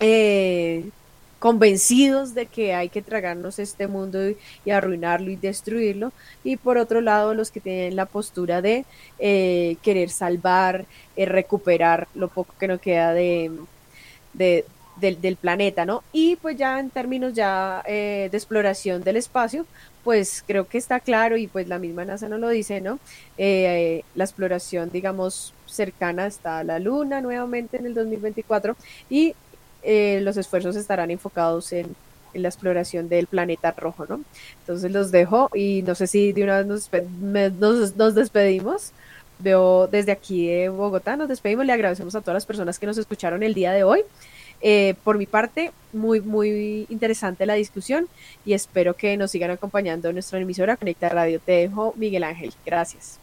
eh, 0.00 0.90
convencidos 1.38 2.34
de 2.34 2.46
que 2.46 2.74
hay 2.74 2.88
que 2.88 3.02
tragarnos 3.02 3.58
este 3.58 3.86
mundo 3.86 4.18
y, 4.64 4.70
arruinarlo 4.70 5.30
y 5.30 5.36
destruirlo, 5.36 6.12
y 6.44 6.56
por 6.56 6.78
otro 6.78 7.00
lado 7.00 7.34
los 7.34 7.50
que 7.50 7.60
tienen 7.60 7.96
la 7.96 8.06
postura 8.06 8.62
de 8.62 8.84
eh, 9.18 9.76
querer 9.82 10.10
salvar, 10.10 10.86
eh, 11.16 11.26
recuperar 11.26 12.08
lo 12.14 12.28
poco 12.28 12.54
que 12.58 12.68
nos 12.68 12.80
queda 12.80 13.12
de, 13.12 13.52
del, 14.96 15.36
planeta, 15.36 15.84
¿no? 15.84 16.02
Y 16.12 16.36
pues 16.36 16.56
ya 16.56 16.80
en 16.80 16.90
términos 16.90 17.34
ya 17.34 17.82
eh, 17.86 18.28
de 18.30 18.36
exploración 18.36 19.02
del 19.02 19.16
espacio, 19.16 19.66
pues 20.04 20.44
creo 20.46 20.68
que 20.68 20.78
está 20.78 21.00
claro 21.00 21.36
y 21.36 21.46
pues 21.48 21.68
la 21.68 21.78
misma 21.78 22.04
NASA 22.04 22.28
nos 22.28 22.40
lo 22.40 22.48
dice, 22.48 22.80
¿no? 22.80 22.98
la 23.36 24.24
exploración, 24.24 24.90
digamos, 24.90 25.52
cercana 25.66 26.26
está 26.26 26.64
la 26.64 26.78
Luna 26.78 27.20
nuevamente 27.20 27.76
en 27.76 27.86
el 27.86 27.94
2024 27.94 28.76
y 29.10 29.34
eh, 29.82 30.20
los 30.22 30.36
esfuerzos 30.36 30.74
estarán 30.74 31.10
enfocados 31.10 31.72
en, 31.72 31.94
la 32.34 32.48
exploración 32.48 33.08
del 33.08 33.28
planeta 33.28 33.70
rojo, 33.70 34.04
¿no? 34.06 34.20
Entonces 34.60 34.92
los 34.92 35.10
dejo 35.10 35.48
y 35.54 35.80
no 35.86 35.94
sé 35.94 36.06
si 36.06 36.32
de 36.34 36.44
una 36.44 36.62
vez 36.62 36.66
nos, 37.58 37.96
nos, 37.96 38.14
despedimos 38.14 38.92
veo 39.38 39.86
desde 39.86 40.12
aquí 40.12 40.48
de 40.48 40.68
Bogotá. 40.68 41.16
Nos 41.16 41.28
despedimos, 41.28 41.64
le 41.64 41.72
agradecemos 41.72 42.14
a 42.14 42.20
todas 42.20 42.34
las 42.34 42.44
personas 42.44 42.78
que 42.78 42.84
nos 42.84 42.98
escucharon 42.98 43.42
el 43.42 43.54
día 43.54 43.72
de 43.72 43.84
hoy. 43.84 44.02
Eh, 44.60 44.94
por 45.04 45.18
mi 45.18 45.26
parte, 45.26 45.72
muy, 45.92 46.20
muy 46.20 46.86
interesante 46.88 47.46
la 47.46 47.54
discusión 47.54 48.08
y 48.44 48.52
espero 48.52 48.94
que 48.94 49.16
nos 49.16 49.30
sigan 49.30 49.50
acompañando 49.50 50.08
en 50.08 50.14
nuestra 50.14 50.38
emisora 50.38 50.76
Conecta 50.76 51.08
Radio. 51.08 51.40
Te 51.40 51.52
dejo, 51.52 51.94
Miguel 51.96 52.24
Ángel. 52.24 52.52
Gracias. 52.64 53.18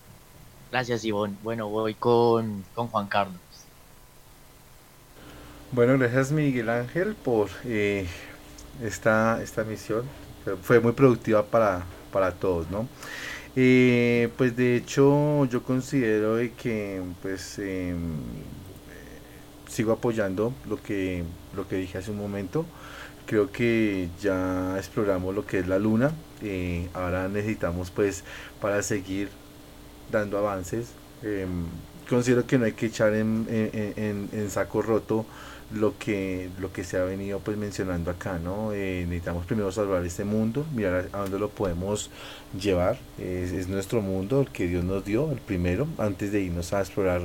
Gracias, 0.72 1.06
Ivonne. 1.06 1.36
Bueno, 1.44 1.70
voy 1.70 1.94
con, 1.94 2.64
con 2.74 2.88
Juan 2.88 3.08
Carlos. 3.08 3.40
Bueno, 5.72 5.98
gracias 5.98 6.32
Miguel 6.32 6.70
Ángel 6.70 7.16
por 7.16 7.50
eh, 7.66 8.06
esta, 8.84 9.42
esta 9.42 9.64
misión. 9.64 10.04
Fue 10.62 10.80
muy 10.80 10.92
productiva 10.92 11.44
para, 11.44 11.84
para 12.12 12.32
todos, 12.32 12.70
¿no? 12.70 12.88
Eh, 13.56 14.30
pues 14.38 14.56
de 14.56 14.76
hecho 14.76 15.46
yo 15.46 15.64
considero 15.64 16.38
que 16.58 17.02
pues 17.22 17.60
em, 17.60 18.00
sigo 19.74 19.92
apoyando 19.92 20.54
lo 20.70 20.82
que, 20.82 21.24
lo 21.56 21.68
que 21.68 21.78
dije 21.78 21.98
hace 21.98 22.12
un 22.12 22.18
momento. 22.18 22.66
Creo 23.26 23.52
que 23.52 24.10
ya 24.22 24.76
exploramos 24.78 25.34
lo 25.34 25.46
que 25.46 25.60
es 25.60 25.68
la 25.68 25.80
luna. 25.80 26.12
Eh, 26.42 26.90
ahora 26.94 27.28
necesitamos 27.28 27.90
pues 27.90 28.24
para 28.62 28.82
seguir 28.84 29.30
dando 30.12 30.38
avances. 30.38 30.90
Em, 31.24 31.66
considero 32.10 32.46
que 32.46 32.58
no 32.58 32.66
hay 32.66 32.74
que 32.74 32.88
echar 32.88 33.14
en, 33.14 33.48
en 33.50 34.50
saco 34.50 34.82
roto 34.82 35.26
lo 35.74 35.98
que 35.98 36.50
lo 36.60 36.72
que 36.72 36.84
se 36.84 36.98
ha 36.98 37.04
venido 37.04 37.40
pues 37.40 37.58
mencionando 37.58 38.12
acá 38.12 38.40
no 38.40 38.74
eh, 38.74 39.06
necesitamos 39.08 39.46
primero 39.46 39.72
salvar 39.72 40.06
este 40.06 40.24
mundo 40.24 40.66
mirar 40.74 41.10
a, 41.12 41.20
dónde 41.20 41.40
lo 41.40 41.50
podemos 41.50 42.10
llevar 42.60 42.98
es, 43.18 43.68
nuestro 43.68 44.02
mundo 44.02 44.42
el 44.42 44.50
que 44.50 44.68
Dios 44.68 44.84
nos 44.84 45.04
dio 45.04 45.32
el 45.32 45.40
primero 45.40 45.88
antes 45.98 46.32
de 46.32 46.42
irnos 46.42 46.74
a 46.74 46.80
explorar 46.80 47.22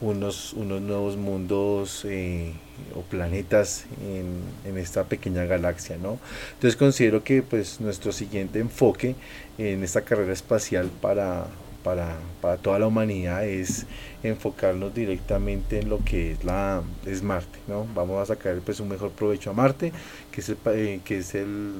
unos 0.00 0.52
unos 0.54 0.80
nuevos 0.80 1.16
mundos 1.16 2.04
eh, 2.04 2.52
o 2.94 3.02
planetas 3.02 3.86
en, 4.02 4.40
en, 4.64 4.78
esta 4.78 5.04
pequeña 5.04 5.44
galaxia 5.44 5.96
no 5.96 6.18
entonces 6.54 6.76
considero 6.76 7.22
que 7.22 7.42
pues 7.42 7.80
nuestro 7.80 8.12
siguiente 8.12 8.58
enfoque 8.58 9.14
en 9.58 9.84
esta 9.84 10.02
carrera 10.02 10.32
espacial 10.32 10.90
para 11.00 11.46
para, 11.84 12.16
para 12.40 12.56
toda 12.56 12.80
la 12.80 12.88
humanidad 12.88 13.46
es 13.46 13.86
enfocarnos 14.24 14.92
directamente 14.92 15.78
en 15.78 15.90
lo 15.90 16.02
que 16.02 16.32
es 16.32 16.42
la 16.42 16.82
es 17.06 17.22
Marte, 17.22 17.58
¿no? 17.68 17.86
Vamos 17.94 18.20
a 18.20 18.34
sacar 18.34 18.56
pues 18.64 18.80
un 18.80 18.88
mejor 18.88 19.12
provecho 19.12 19.50
a 19.50 19.52
Marte, 19.52 19.92
que 20.32 20.40
es 20.40 20.48
el, 20.48 20.56
eh, 20.66 21.00
que 21.04 21.18
es 21.18 21.34
el, 21.34 21.74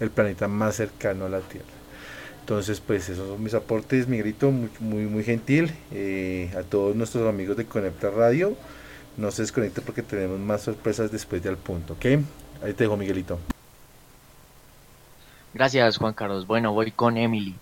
el, 0.00 0.10
planeta 0.10 0.48
más 0.48 0.76
cercano 0.76 1.26
a 1.26 1.28
la 1.28 1.40
Tierra. 1.40 1.79
Entonces, 2.50 2.80
pues 2.84 3.08
esos 3.08 3.28
son 3.28 3.40
mis 3.40 3.54
aportes, 3.54 4.08
Miguelito, 4.08 4.50
muy, 4.50 4.70
muy, 4.80 5.04
muy 5.04 5.22
gentil. 5.22 5.72
Eh, 5.92 6.52
a 6.58 6.64
todos 6.64 6.96
nuestros 6.96 7.28
amigos 7.28 7.56
de 7.56 7.64
Conecta 7.64 8.10
Radio, 8.10 8.56
no 9.16 9.30
se 9.30 9.42
desconecte 9.42 9.80
porque 9.80 10.02
tenemos 10.02 10.40
más 10.40 10.62
sorpresas 10.62 11.12
después 11.12 11.44
del 11.44 11.56
punto, 11.56 11.92
¿ok? 11.92 12.04
Ahí 12.64 12.72
te 12.74 12.82
dejo, 12.82 12.96
Miguelito. 12.96 13.38
Gracias, 15.54 15.98
Juan 15.98 16.12
Carlos. 16.12 16.48
Bueno, 16.48 16.72
voy 16.72 16.90
con 16.90 17.16
Emily. 17.16 17.54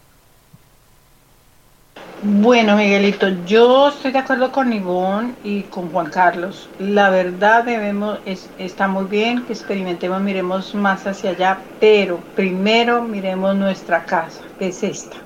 Bueno, 2.20 2.74
Miguelito, 2.74 3.28
yo 3.46 3.90
estoy 3.90 4.10
de 4.10 4.18
acuerdo 4.18 4.50
con 4.50 4.72
Ivonne 4.72 5.34
y 5.44 5.62
con 5.62 5.92
Juan 5.92 6.10
Carlos. 6.10 6.68
La 6.80 7.10
verdad 7.10 7.62
debemos, 7.62 8.18
es, 8.24 8.50
está 8.58 8.88
muy 8.88 9.04
bien 9.04 9.44
que 9.44 9.52
experimentemos, 9.52 10.20
miremos 10.20 10.74
más 10.74 11.06
hacia 11.06 11.30
allá, 11.30 11.60
pero 11.78 12.18
primero 12.34 13.02
miremos 13.04 13.54
nuestra 13.54 14.04
casa, 14.04 14.40
que 14.58 14.66
es 14.68 14.82
esta. 14.82 15.16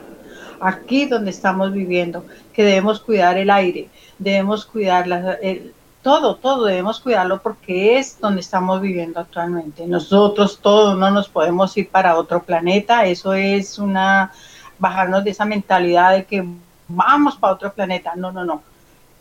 Aquí 0.60 1.06
donde 1.06 1.30
estamos 1.30 1.72
viviendo, 1.72 2.26
que 2.52 2.62
debemos 2.62 3.00
cuidar 3.00 3.38
el 3.38 3.48
aire, 3.48 3.88
debemos 4.18 4.66
cuidar 4.66 5.06
la, 5.06 5.38
todo, 6.02 6.36
todo 6.36 6.66
debemos 6.66 7.00
cuidarlo 7.00 7.40
porque 7.40 7.98
es 7.98 8.20
donde 8.20 8.42
estamos 8.42 8.82
viviendo 8.82 9.18
actualmente. 9.18 9.86
Nosotros 9.86 10.58
todos 10.60 10.98
no 10.98 11.10
nos 11.10 11.30
podemos 11.30 11.74
ir 11.78 11.88
para 11.88 12.18
otro 12.18 12.42
planeta, 12.42 13.06
eso 13.06 13.32
es 13.32 13.78
una 13.78 14.30
bajarnos 14.78 15.24
de 15.24 15.30
esa 15.30 15.46
mentalidad 15.46 16.12
de 16.12 16.24
que 16.24 16.44
vamos 16.94 17.36
para 17.36 17.54
otro 17.54 17.72
planeta. 17.72 18.14
No, 18.16 18.32
no, 18.32 18.44
no. 18.44 18.62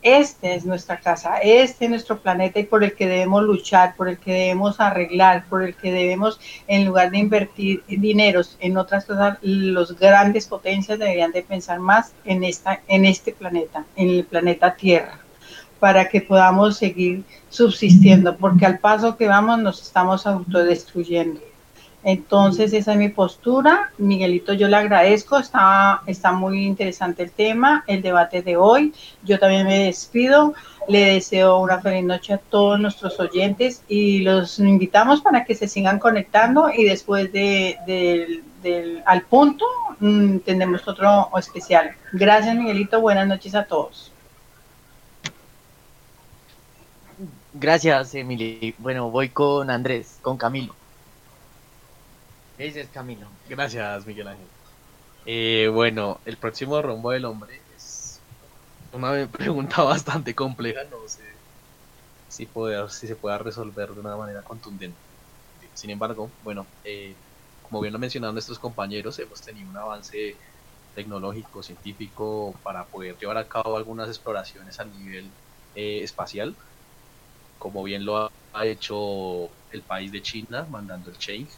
Este 0.03 0.55
es 0.55 0.65
nuestra 0.65 0.99
casa, 0.99 1.37
este 1.37 1.85
es 1.85 1.91
nuestro 1.91 2.17
planeta 2.17 2.59
y 2.59 2.63
por 2.63 2.83
el 2.83 2.95
que 2.95 3.07
debemos 3.07 3.43
luchar, 3.43 3.95
por 3.95 4.09
el 4.09 4.17
que 4.17 4.33
debemos 4.33 4.79
arreglar, 4.79 5.45
por 5.47 5.61
el 5.61 5.75
que 5.75 5.91
debemos, 5.91 6.39
en 6.67 6.85
lugar 6.85 7.11
de 7.11 7.19
invertir 7.19 7.83
dineros 7.87 8.57
en 8.61 8.77
otras 8.77 9.05
cosas, 9.05 9.37
los 9.43 9.99
grandes 9.99 10.47
potencias 10.47 10.97
deberían 10.97 11.31
de 11.31 11.43
pensar 11.43 11.79
más 11.79 12.13
en, 12.25 12.43
esta, 12.43 12.81
en 12.87 13.05
este 13.05 13.31
planeta, 13.31 13.85
en 13.95 14.09
el 14.09 14.25
planeta 14.25 14.73
Tierra, 14.73 15.19
para 15.79 16.09
que 16.09 16.21
podamos 16.21 16.77
seguir 16.77 17.23
subsistiendo, 17.49 18.35
porque 18.37 18.65
al 18.65 18.79
paso 18.79 19.15
que 19.15 19.27
vamos 19.27 19.59
nos 19.59 19.83
estamos 19.83 20.25
autodestruyendo. 20.25 21.50
Entonces, 22.03 22.73
esa 22.73 22.93
es 22.93 22.97
mi 22.97 23.09
postura. 23.09 23.91
Miguelito, 23.97 24.53
yo 24.53 24.67
le 24.67 24.75
agradezco. 24.75 25.37
Está, 25.37 26.01
está 26.07 26.31
muy 26.31 26.65
interesante 26.65 27.23
el 27.23 27.31
tema, 27.31 27.83
el 27.87 28.01
debate 28.01 28.41
de 28.41 28.57
hoy. 28.57 28.93
Yo 29.23 29.37
también 29.37 29.67
me 29.67 29.85
despido. 29.85 30.53
Le 30.87 31.13
deseo 31.13 31.59
una 31.59 31.79
feliz 31.79 32.03
noche 32.03 32.33
a 32.33 32.37
todos 32.39 32.79
nuestros 32.79 33.19
oyentes 33.19 33.83
y 33.87 34.19
los 34.19 34.57
invitamos 34.57 35.21
para 35.21 35.45
que 35.45 35.53
se 35.53 35.67
sigan 35.67 35.99
conectando 35.99 36.71
y 36.75 36.85
después 36.85 37.31
de, 37.31 38.41
al 39.05 39.21
punto 39.21 39.65
mm, 39.99 40.39
tendremos 40.39 40.87
otro 40.87 41.29
especial. 41.37 41.91
Gracias, 42.13 42.55
Miguelito. 42.55 42.99
Buenas 42.99 43.27
noches 43.27 43.53
a 43.53 43.65
todos. 43.65 44.11
Gracias, 47.53 48.15
Emily. 48.15 48.73
Bueno, 48.79 49.11
voy 49.11 49.29
con 49.29 49.69
Andrés, 49.69 50.17
con 50.23 50.37
Camilo. 50.37 50.80
Es 52.63 52.89
Camilo. 52.89 53.27
Gracias, 53.49 54.05
Miguel 54.05 54.27
Ángel. 54.27 54.47
Eh, 55.25 55.67
bueno, 55.73 56.21
el 56.25 56.37
próximo 56.37 56.79
rombo 56.79 57.09
del 57.09 57.25
hombre 57.25 57.59
es 57.75 58.21
una 58.91 59.27
pregunta 59.31 59.81
bastante 59.81 60.35
compleja, 60.35 60.83
no 60.83 61.07
sé 61.07 61.23
si, 62.27 62.47
si 62.89 63.07
se 63.07 63.15
pueda 63.15 63.39
resolver 63.39 63.89
de 63.89 63.99
una 63.99 64.15
manera 64.15 64.43
contundente. 64.43 65.01
Sin 65.73 65.89
embargo, 65.89 66.31
bueno, 66.43 66.67
eh, 66.83 67.17
como 67.63 67.81
bien 67.81 67.93
lo 67.93 67.99
mencionaron 67.99 68.35
nuestros 68.35 68.59
compañeros, 68.59 69.17
hemos 69.17 69.41
tenido 69.41 69.67
un 69.67 69.77
avance 69.77 70.37
tecnológico, 70.93 71.63
científico, 71.63 72.53
para 72.63 72.85
poder 72.85 73.17
llevar 73.17 73.37
a 73.37 73.47
cabo 73.47 73.75
algunas 73.75 74.07
exploraciones 74.07 74.79
a 74.79 74.85
nivel 74.85 75.31
eh, 75.73 76.03
espacial, 76.03 76.55
como 77.57 77.81
bien 77.81 78.05
lo 78.05 78.17
ha, 78.17 78.31
hecho 78.65 79.49
el 79.71 79.81
país 79.83 80.11
de 80.11 80.21
China, 80.21 80.67
mandando 80.69 81.09
el 81.09 81.17
Change 81.17 81.49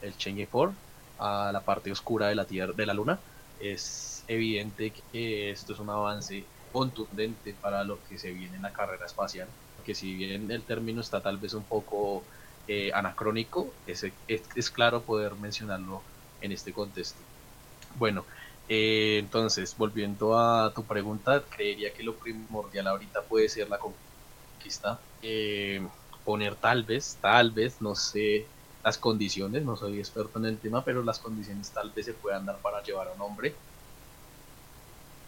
el 0.00 0.16
Chang'e 0.16 0.46
4 0.46 0.74
a 1.18 1.50
la 1.52 1.60
parte 1.60 1.90
oscura 1.90 2.28
de 2.28 2.34
la 2.34 2.44
Tierra, 2.44 2.72
de 2.72 2.86
la 2.86 2.94
Luna, 2.94 3.18
es 3.60 4.24
evidente 4.28 4.92
que 5.12 5.50
esto 5.50 5.72
es 5.72 5.78
un 5.78 5.90
avance 5.90 6.44
contundente 6.72 7.54
para 7.54 7.84
lo 7.84 7.98
que 8.06 8.18
se 8.18 8.32
viene 8.32 8.56
en 8.56 8.62
la 8.62 8.72
carrera 8.72 9.06
espacial, 9.06 9.48
que 9.84 9.94
si 9.94 10.14
bien 10.14 10.50
el 10.50 10.62
término 10.62 11.00
está 11.00 11.22
tal 11.22 11.38
vez 11.38 11.54
un 11.54 11.64
poco 11.64 12.22
eh, 12.68 12.90
anacrónico, 12.92 13.72
es, 13.86 14.04
es, 14.28 14.70
claro 14.70 15.02
poder 15.02 15.36
mencionarlo 15.36 16.02
en 16.40 16.52
este 16.52 16.72
contexto. 16.72 17.20
Bueno, 17.94 18.26
eh, 18.68 19.18
entonces, 19.20 19.76
volviendo 19.76 20.38
a 20.38 20.72
tu 20.74 20.84
pregunta, 20.84 21.42
creería 21.48 21.94
que 21.94 22.02
lo 22.02 22.14
primordial 22.16 22.88
ahorita 22.88 23.22
puede 23.22 23.48
ser 23.48 23.70
la 23.70 23.78
conquista. 23.78 25.00
Eh, 25.22 25.80
poner 26.24 26.56
tal 26.56 26.82
vez, 26.82 27.16
tal 27.20 27.52
vez, 27.52 27.80
no 27.80 27.94
sé, 27.94 28.46
las 28.86 28.98
condiciones, 28.98 29.64
no 29.66 29.76
soy 29.76 29.98
experto 30.00 30.38
en 30.40 30.46
el 30.46 30.60
tema, 30.62 30.84
pero 30.84 31.04
las 31.04 31.20
condiciones 31.20 31.72
tal 31.74 31.92
vez 31.94 32.06
se 32.06 32.14
puedan 32.14 32.46
dar 32.46 32.62
para 32.62 32.82
llevar 32.82 33.08
a 33.08 33.14
un 33.14 33.22
hombre 33.22 33.62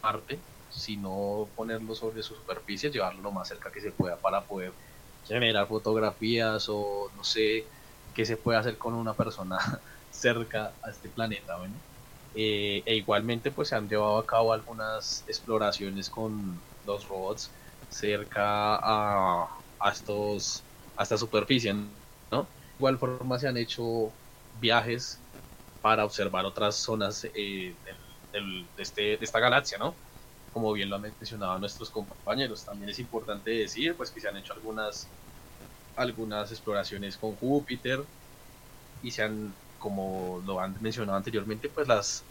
parte, 0.00 0.46
si 0.68 0.96
no 0.98 1.52
ponerlo 1.56 1.94
sobre 1.94 2.22
su 2.22 2.34
superficie, 2.36 2.90
llevarlo 2.90 3.22
lo 3.22 3.32
más 3.32 3.48
cerca 3.48 3.70
que 3.72 3.80
se 3.80 3.92
pueda 3.92 4.20
para 4.20 4.46
poder 4.46 4.76
generar 5.22 5.66
fotografías 5.68 6.66
o 6.68 7.10
no 7.14 7.24
sé 7.24 7.68
qué 8.12 8.24
se 8.24 8.36
puede 8.36 8.58
hacer 8.58 8.78
con 8.78 8.94
una 8.94 9.16
persona 9.16 9.58
cerca 10.10 10.78
a 10.82 10.90
este 10.90 11.10
planeta, 11.10 11.56
bueno. 11.58 11.82
Eh, 12.34 12.82
e 12.86 12.96
igualmente 12.96 13.50
pues 13.52 13.68
se 13.68 13.74
han 13.76 13.88
llevado 13.88 14.18
a 14.18 14.26
cabo 14.26 14.52
algunas 14.52 15.24
exploraciones 15.26 16.10
con 16.10 16.62
los 16.82 17.08
robots 17.08 17.52
cerca 17.88 18.76
a, 18.76 19.48
a 19.80 19.90
estos 19.90 20.68
a 20.94 21.04
esta 21.04 21.16
superficie, 21.16 21.72
¿no? 22.30 22.52
Igual 22.78 22.98
forma 22.98 23.38
se 23.38 23.48
han 23.48 23.56
hecho 23.56 24.18
viajes 24.52 25.24
para 25.80 26.04
observar 26.04 26.44
otras 26.44 26.76
zonas 26.76 27.24
eh, 27.24 27.78
de, 28.32 28.70
este, 28.76 29.02
de 29.16 29.18
esta 29.20 29.40
galaxia, 29.40 29.78
¿no? 29.78 29.96
Como 30.52 30.72
bien 30.72 30.88
lo 30.90 30.96
han 30.96 31.02
mencionado 31.02 31.58
nuestros 31.58 31.90
compañeros. 31.90 32.64
También 32.64 32.90
es 32.90 32.98
importante 32.98 33.50
decir 33.50 33.96
pues, 33.96 34.10
que 34.12 34.20
se 34.20 34.28
han 34.28 34.36
hecho 34.36 34.54
algunas, 34.54 35.14
algunas 35.96 36.50
exploraciones 36.52 37.18
con 37.18 37.36
Júpiter 37.36 38.08
y 39.02 39.10
se 39.12 39.22
han, 39.22 39.56
como 39.78 40.42
lo 40.44 40.60
han 40.60 40.76
mencionado 40.80 41.16
anteriormente, 41.18 41.68
pues 41.70 41.88
las 41.88 42.30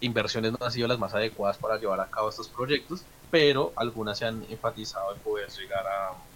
inversiones 0.00 0.52
no 0.52 0.58
han 0.60 0.72
sido 0.72 0.88
las 0.88 0.98
más 0.98 1.14
adecuadas 1.14 1.58
para 1.58 1.78
llevar 1.78 2.00
a 2.00 2.10
cabo 2.10 2.28
estos 2.28 2.50
proyectos, 2.50 3.06
pero 3.30 3.72
algunas 3.76 4.18
se 4.18 4.26
han 4.26 4.44
enfatizado 4.44 5.14
en 5.14 5.20
poder 5.20 5.48
llegar 5.50 5.86
a, 5.86 6.31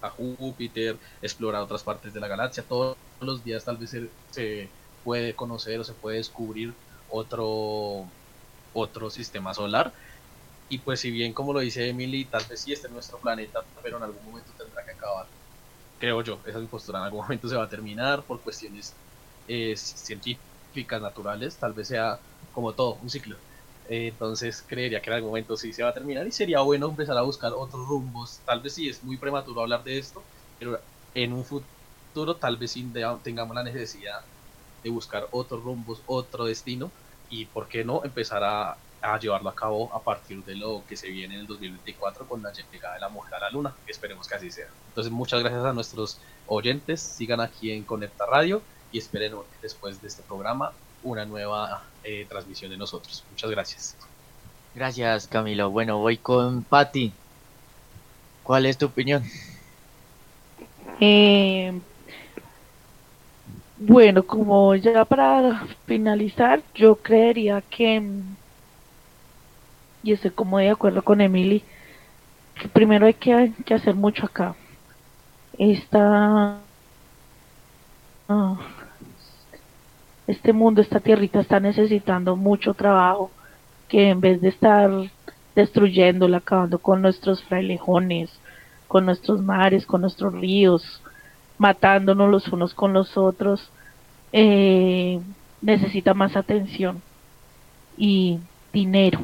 a 0.00 0.10
Júpiter, 0.10 0.98
explorar 1.20 1.62
otras 1.62 1.82
partes 1.84 2.12
de 2.12 2.20
la 2.20 2.28
galaxia. 2.28 2.66
Todos 2.66 2.96
los 3.20 3.44
días 3.44 3.64
tal 3.64 3.76
vez 3.76 3.96
se, 4.30 4.72
puede 5.02 5.34
conocer 5.34 5.80
o 5.80 5.84
se 5.84 5.94
puede 5.94 6.18
descubrir 6.18 6.74
otro, 7.08 8.10
otro 8.72 9.10
sistema 9.10 9.54
solar. 9.54 9.94
Y 10.68 10.78
pues 10.78 11.00
si 11.00 11.10
bien 11.10 11.32
como 11.34 11.52
lo 11.52 11.60
dice 11.60 11.88
Emily, 11.88 12.26
tal 12.26 12.44
vez 12.48 12.62
sí 12.62 12.72
este 12.72 12.86
es 12.88 12.92
nuestro 12.92 13.20
planeta, 13.20 13.64
pero 13.82 13.96
en 13.98 14.04
algún 14.04 14.24
momento 14.24 14.52
tendrá 14.56 14.84
que 14.84 14.92
acabar. 14.92 15.26
Creo 15.98 16.22
yo, 16.22 16.42
esa 16.46 16.58
es 16.58 16.62
mi 16.64 16.68
postura, 16.68 16.98
en 17.00 17.04
algún 17.06 17.22
momento 17.22 17.48
se 17.48 17.56
va 17.56 17.64
a 17.64 17.68
terminar 17.68 18.24
por 18.26 18.42
cuestiones 18.42 18.96
eh, 19.46 19.76
científicas, 19.76 21.02
naturales, 21.02 21.58
tal 21.58 21.74
vez 21.74 21.88
sea 21.88 22.20
como 22.52 22.74
todo, 22.74 22.96
un 22.96 23.10
ciclo. 23.10 23.36
Entonces 23.92 24.64
creería 24.68 25.02
que 25.02 25.10
en 25.10 25.16
algún 25.16 25.30
momento 25.30 25.56
sí 25.56 25.72
se 25.72 25.82
va 25.82 25.88
a 25.88 25.92
terminar 25.92 26.24
y 26.24 26.30
sería 26.30 26.60
bueno 26.60 26.88
empezar 26.88 27.18
a 27.18 27.22
buscar 27.22 27.52
otros 27.52 27.88
rumbos. 27.88 28.38
Tal 28.46 28.60
vez 28.60 28.74
sí 28.74 28.88
es 28.88 29.02
muy 29.02 29.16
prematuro 29.16 29.62
hablar 29.62 29.82
de 29.82 29.98
esto, 29.98 30.22
pero 30.60 30.78
en 31.12 31.32
un 31.32 31.44
futuro 31.44 32.36
tal 32.36 32.56
vez 32.56 32.70
sí 32.70 32.88
tengamos 33.24 33.56
la 33.56 33.64
necesidad 33.64 34.20
de 34.84 34.90
buscar 34.90 35.26
otros 35.32 35.64
rumbos, 35.64 36.02
otro 36.06 36.44
destino 36.44 36.92
y 37.30 37.46
por 37.46 37.66
qué 37.66 37.84
no 37.84 38.04
empezar 38.04 38.44
a, 38.44 38.76
a, 39.02 39.18
llevarlo 39.18 39.48
a 39.48 39.56
cabo 39.56 39.92
a 39.92 40.00
partir 40.00 40.44
de 40.44 40.54
lo 40.54 40.84
que 40.88 40.96
se 40.96 41.08
viene 41.08 41.34
en 41.34 41.40
el 41.40 41.46
2024 41.48 42.28
con 42.28 42.44
la 42.44 42.52
llegada 42.52 42.94
de 42.94 43.00
la 43.00 43.08
mujer 43.08 43.34
a 43.34 43.40
la 43.40 43.50
luna. 43.50 43.74
Esperemos 43.88 44.28
que 44.28 44.36
así 44.36 44.52
sea. 44.52 44.68
Entonces 44.90 45.12
muchas 45.12 45.40
gracias 45.40 45.64
a 45.64 45.72
nuestros 45.72 46.20
oyentes, 46.46 47.00
sigan 47.00 47.40
aquí 47.40 47.72
en 47.72 47.82
Conecta 47.82 48.24
Radio 48.26 48.62
y 48.92 48.98
esperen 48.98 49.34
después 49.60 50.00
de 50.00 50.06
este 50.06 50.22
programa 50.22 50.72
una 51.02 51.24
nueva 51.24 51.84
eh, 52.04 52.26
transmisión 52.28 52.70
de 52.70 52.76
nosotros. 52.76 53.24
Muchas 53.30 53.50
gracias. 53.50 53.96
Gracias, 54.74 55.26
Camilo. 55.26 55.70
Bueno, 55.70 55.98
voy 55.98 56.16
con 56.16 56.62
Patti. 56.62 57.12
¿Cuál 58.42 58.66
es 58.66 58.78
tu 58.78 58.86
opinión? 58.86 59.22
Eh, 61.00 61.72
bueno, 63.78 64.22
como 64.22 64.74
ya 64.74 65.04
para 65.04 65.66
finalizar, 65.86 66.62
yo 66.74 66.96
creería 66.96 67.62
que, 67.62 68.02
y 70.02 70.12
estoy 70.12 70.30
como 70.30 70.58
de 70.58 70.70
acuerdo 70.70 71.02
con 71.02 71.20
Emily, 71.20 71.64
que 72.60 72.68
primero 72.68 73.06
hay 73.06 73.14
que, 73.14 73.52
que 73.64 73.74
hacer 73.74 73.94
mucho 73.94 74.26
acá. 74.26 74.54
Esta, 75.56 76.58
ah, 78.28 78.56
este 80.30 80.52
mundo, 80.52 80.80
esta 80.80 81.00
tierrita 81.00 81.40
está 81.40 81.60
necesitando 81.60 82.36
mucho 82.36 82.74
trabajo, 82.74 83.30
que 83.88 84.10
en 84.10 84.20
vez 84.20 84.40
de 84.40 84.48
estar 84.48 84.90
destruyéndola, 85.54 86.38
acabando 86.38 86.78
con 86.78 87.02
nuestros 87.02 87.42
frailejones, 87.44 88.30
con 88.88 89.06
nuestros 89.06 89.42
mares, 89.42 89.86
con 89.86 90.02
nuestros 90.02 90.32
ríos, 90.34 91.02
matándonos 91.58 92.30
los 92.30 92.48
unos 92.48 92.74
con 92.74 92.92
los 92.92 93.16
otros, 93.16 93.70
eh, 94.32 95.20
necesita 95.60 96.14
más 96.14 96.36
atención 96.36 97.02
y 97.96 98.38
dinero 98.72 99.20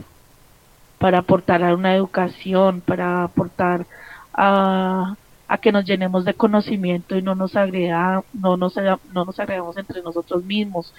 para 0.99 1.19
aportar 1.19 1.63
a 1.63 1.75
una 1.75 1.95
educación, 1.95 2.81
para 2.81 3.23
aportar 3.23 3.87
a 4.35 5.17
a 5.49 5.59
que 5.59 5.73
nos 5.73 5.85
llenemos 5.85 6.25
de 6.25 6.35
conocimiento 6.35 7.17
y 7.17 7.23
no 7.23 7.35
nos 7.35 7.57
agrega, 7.57 8.25
no 8.33 8.57
nos, 8.57 8.77
no 9.13 9.25
nos 9.25 9.39
agregamos 9.41 9.77
entre 9.77 10.03
nosotros 10.03 10.45
mismos. 10.45 10.93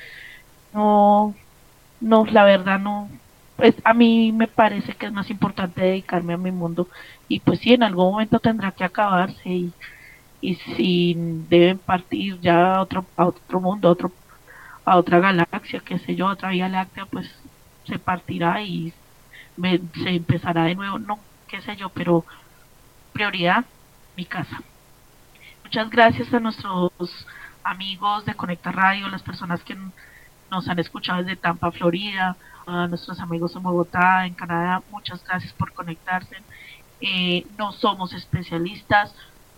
No, 0.74 1.36
no, 1.99 2.26
la 2.26 2.44
verdad 2.45 2.80
no. 2.80 3.10
Pues 3.56 3.76
a 3.84 3.94
mí 3.94 4.32
me 4.34 4.48
parece 4.48 4.95
que 4.95 5.07
es 5.07 5.11
más 5.14 5.30
importante 5.32 5.82
dedicarme 5.82 6.34
a 6.34 6.38
mi 6.38 6.52
mundo 6.52 6.90
y 7.28 7.40
pues 7.41 7.60
sí, 7.60 7.74
en 7.74 7.84
algún 7.84 8.11
momento 8.11 8.40
tendrá 8.40 8.72
que 8.72 8.84
acabarse 8.84 9.49
y, 9.49 9.74
y 10.41 10.56
si 10.56 11.15
deben 11.49 11.80
partir 11.80 12.40
ya 12.41 12.76
a 12.78 12.82
otro, 12.82 13.06
a 13.18 13.28
otro 13.28 13.61
mundo, 13.61 13.90
a, 13.90 13.91
otro, 13.91 14.11
a 14.86 14.98
otra 14.98 15.19
galaxia, 15.19 15.82
qué 15.86 15.99
sé 15.99 16.15
yo, 16.15 16.28
otra 16.28 16.49
vía 16.52 16.69
láctea, 16.69 17.06
pues 17.07 17.28
se 17.86 17.99
partirá 17.99 18.61
y 18.64 18.94
se 20.03 20.10
empezará 20.10 20.65
de 20.65 20.76
nuevo, 20.76 20.99
no, 20.99 21.19
qué 21.48 21.61
sé 21.61 21.76
yo, 21.76 21.90
pero 21.90 22.26
prioridad 23.14 23.65
mi 24.18 24.26
casa. 24.26 24.61
Muchas 25.64 25.89
gracias 25.91 26.34
a 26.34 26.39
nuestros 26.39 26.91
amigos 27.64 28.26
de 28.26 28.34
Conecta 28.34 28.72
Radio, 28.72 29.07
las 29.10 29.22
personas 29.22 29.64
que 29.64 29.77
nos 30.49 30.68
han 30.68 30.80
escuchado 30.80 31.22
desde 31.22 31.35
Tampa, 31.35 31.72
Florida, 31.72 32.35
a 32.65 32.88
nuestros 32.88 33.19
amigos 33.19 33.56
en 33.56 33.61
Bogotá, 33.61 34.26
en 34.26 34.34
Canadá, 34.34 34.81
muchas 34.89 35.23
gracias 35.23 35.53
por 35.53 35.72
conectarse. 35.72 36.35
Eh, 36.99 37.45
no 37.60 37.72
somos 37.73 38.11
especialistas, 38.14 39.14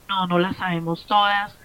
no, 0.09 0.27
no 0.27 0.37
las 0.39 0.57
sabemos 0.57 1.05
todas, 1.05 1.55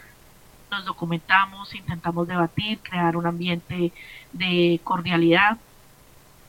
nos 0.71 0.85
documentamos, 0.85 1.75
intentamos 1.75 2.29
debatir, 2.29 2.79
crear 2.79 3.17
un 3.17 3.27
ambiente 3.27 3.93
de 4.33 4.81
cordialidad, 4.85 5.59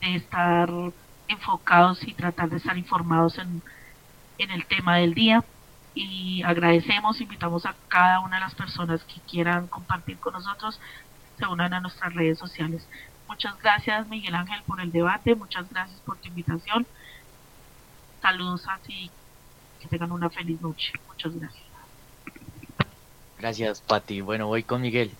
de 0.00 0.14
estar 0.14 0.70
enfocados 1.26 2.06
y 2.06 2.14
tratar 2.14 2.50
de 2.50 2.58
estar 2.58 2.78
informados 2.78 3.36
en, 3.38 3.62
en 4.38 4.50
el 4.52 4.64
tema 4.66 4.98
del 4.98 5.12
día 5.12 5.42
y 5.96 6.42
agradecemos, 6.42 7.20
invitamos 7.22 7.64
a 7.64 7.74
cada 7.88 8.20
una 8.20 8.36
de 8.36 8.42
las 8.42 8.54
personas 8.54 9.02
que 9.04 9.18
quieran 9.22 9.66
compartir 9.66 10.18
con 10.18 10.34
nosotros, 10.34 10.78
se 11.38 11.46
unan 11.46 11.72
a 11.72 11.80
nuestras 11.80 12.14
redes 12.14 12.38
sociales. 12.38 12.86
Muchas 13.26 13.58
gracias 13.60 14.06
Miguel 14.06 14.34
Ángel 14.34 14.62
por 14.66 14.78
el 14.80 14.92
debate, 14.92 15.34
muchas 15.34 15.68
gracias 15.70 15.98
por 16.00 16.18
tu 16.18 16.28
invitación. 16.28 16.86
Saludos 18.20 18.68
a 18.68 18.76
ti, 18.78 19.10
que 19.80 19.88
tengan 19.88 20.12
una 20.12 20.28
feliz 20.28 20.60
noche. 20.60 20.92
Muchas 21.08 21.34
gracias. 21.34 21.64
Gracias 23.38 23.80
Pati. 23.80 24.20
Bueno, 24.20 24.48
voy 24.48 24.64
con 24.64 24.82
Miguel. 24.82 25.10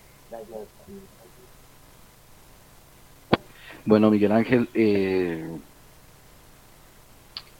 Bueno, 3.83 4.11
Miguel 4.11 4.31
Ángel, 4.31 4.69
eh, 4.75 5.57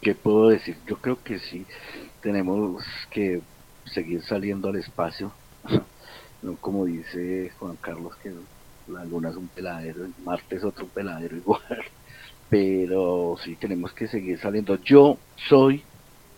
¿qué 0.01 0.13
puedo 0.13 0.49
decir? 0.49 0.77
Yo 0.85 0.97
creo 0.97 1.23
que 1.23 1.39
sí 1.39 1.65
tenemos 2.27 2.83
que 3.09 3.41
seguir 3.85 4.21
saliendo 4.21 4.67
al 4.67 4.75
espacio, 4.75 5.31
no 6.41 6.57
como 6.57 6.83
dice 6.83 7.53
Juan 7.57 7.77
Carlos 7.77 8.17
que 8.17 8.33
la 8.89 9.05
luna 9.05 9.29
es 9.29 9.37
un 9.37 9.47
peladero, 9.47 10.09
Marte 10.25 10.57
es 10.57 10.65
otro 10.65 10.87
peladero 10.87 11.37
igual, 11.37 11.85
pero 12.49 13.37
sí 13.41 13.55
tenemos 13.55 13.93
que 13.93 14.09
seguir 14.09 14.37
saliendo. 14.41 14.75
Yo 14.83 15.17
soy 15.47 15.85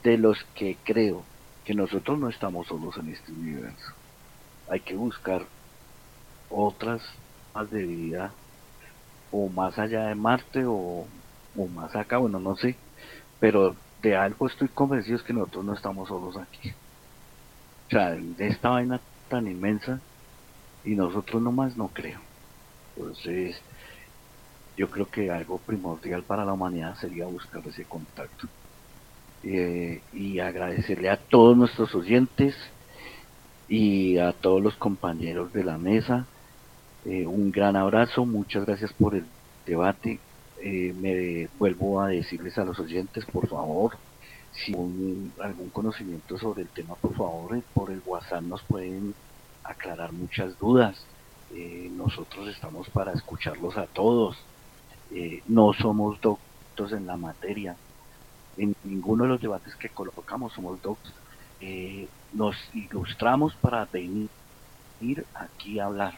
de 0.03 0.20
los 0.20 0.38
que 0.53 0.78
creo 0.84 1.24
que 1.66 1.74
nosotros 1.74 2.20
no 2.20 2.30
estamos 2.30 2.68
solos 2.68 2.95
en 2.98 3.10
este 3.10 3.32
universo. 3.32 3.91
Hay 4.70 4.82
que 4.82 4.94
buscar 4.94 5.41
otras 6.52 7.02
más 7.56 7.72
de 7.72 7.82
vida 7.82 8.32
o 9.32 9.49
más 9.49 9.80
allá 9.80 10.06
de 10.06 10.14
Marte 10.14 10.66
o, 10.68 11.07
o 11.57 11.68
más 11.74 11.95
acá, 11.95 12.20
bueno, 12.20 12.40
no 12.40 12.56
sé, 12.57 12.76
pero 13.40 13.76
de 14.02 14.16
algo 14.16 14.48
estoy 14.48 14.70
convencido 14.70 15.18
es 15.18 15.24
que 15.24 15.34
nosotros 15.34 15.66
no 15.66 15.74
estamos 15.74 16.08
solos 16.08 16.38
aquí. 16.38 16.72
O 17.88 17.90
sea, 17.90 18.12
de 18.12 18.48
esta 18.48 18.70
vaina 18.70 19.00
tan 19.28 19.48
inmensa 19.48 20.00
y 20.86 20.96
nosotros 20.96 21.42
nomás 21.42 21.76
no 21.76 21.90
creo. 21.90 22.20
Entonces, 22.96 23.60
yo 24.78 24.90
creo 24.90 25.10
que 25.10 25.32
algo 25.32 25.58
primordial 25.58 26.24
para 26.24 26.46
la 26.46 26.54
humanidad 26.54 26.96
sería 26.96 27.26
buscar 27.26 27.62
ese 27.68 27.86
contacto. 27.86 28.48
Eh, 29.44 30.02
y 30.14 30.40
agradecerle 30.40 31.10
a 31.10 31.18
todos 31.18 31.56
nuestros 31.56 31.96
oyentes 31.96 32.56
y 33.70 34.18
a 34.18 34.34
todos 34.34 34.62
los 34.62 34.76
compañeros 34.76 35.54
de 35.54 35.64
la 35.64 35.78
mesa. 35.78 36.26
Eh, 37.06 37.26
un 37.26 37.52
gran 37.52 37.76
abrazo, 37.76 38.26
muchas 38.26 38.66
gracias 38.66 38.92
por 38.94 39.16
el 39.16 39.26
debate 39.66 40.20
eh, 40.61 40.94
me 40.94 41.48
vuelvo 41.57 42.02
a 42.02 42.10
decirles 42.10 42.57
a 42.57 42.65
los 42.65 42.80
oyentes, 42.80 43.26
por 43.26 43.48
favor, 43.48 43.98
si 44.52 44.73
un, 44.73 45.31
algún 45.41 45.69
conocimiento 45.69 46.38
sobre 46.38 46.64
el 46.64 46.69
tema, 46.69 46.95
por 46.95 47.15
favor, 47.15 47.56
eh, 47.56 47.64
por 47.73 47.91
el 47.91 48.02
WhatsApp 48.06 48.44
nos 48.44 48.61
pueden 48.64 49.14
aclarar 49.64 50.11
muchas 50.11 50.57
dudas. 50.60 51.06
Eh, 51.53 51.90
nosotros 51.95 52.48
estamos 52.49 52.90
para 52.90 53.14
escucharlos 53.14 53.77
a 53.77 53.88
todos. 53.88 54.38
no 55.48 55.73
somos 55.73 56.19
doctos 56.22 56.91
en 56.91 57.07
la 57.07 57.18
materia. 57.18 57.76
En 58.57 58.76
ninguno 58.84 59.23
de 59.23 59.30
los 59.30 59.41
debates 59.41 59.76
que 59.76 59.90
colocamos 59.90 60.53
somos 60.53 60.81
doctos. 60.81 61.14
nos 62.34 62.56
ilustramos 62.73 63.56
para 63.56 63.86
venir 63.86 64.30
aquí 65.34 65.80
a 65.80 65.86
hablar. 65.86 66.15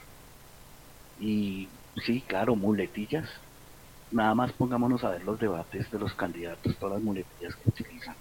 Y 1.19 1.69
sí, 2.05 2.21
claro, 2.27 2.55
muletillas, 2.55 3.29
nada 4.11 4.35
más 4.35 4.51
pongámonos 4.53 5.03
a 5.03 5.09
ver 5.09 5.23
los 5.23 5.39
debates 5.39 5.89
de 5.91 5.99
los 5.99 6.13
candidatos, 6.13 6.75
todas 6.77 6.95
las 6.95 7.03
muletillas 7.03 7.55
que 7.55 7.69
utilizan. 7.69 8.15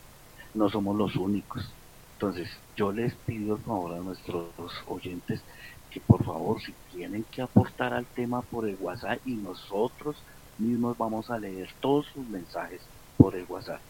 No 0.55 0.69
somos 0.69 0.97
los 0.97 1.17
únicos. 1.17 1.69
Entonces, 2.15 2.49
yo 2.77 2.93
les 2.93 3.15
pido 3.15 3.57
por 3.57 3.67
favor 3.67 3.95
a 3.95 4.01
nuestros 4.01 4.51
oyentes 4.87 5.43
que 5.91 6.01
por 6.01 6.25
favor, 6.25 6.61
si 6.63 6.73
tienen 6.93 7.25
que 7.25 7.43
aportar 7.43 7.93
al 7.93 8.07
tema 8.07 8.43
por 8.43 8.69
el 8.69 8.77
WhatsApp 8.81 9.19
y 9.27 9.35
nosotros 9.35 10.17
mismos 10.59 10.97
vamos 10.97 11.31
a 11.31 11.39
leer 11.39 11.69
todos 11.81 12.07
sus 12.07 12.27
mensajes 12.29 12.81
por 13.17 13.35
el 13.35 13.45
WhatsApp 13.49 13.81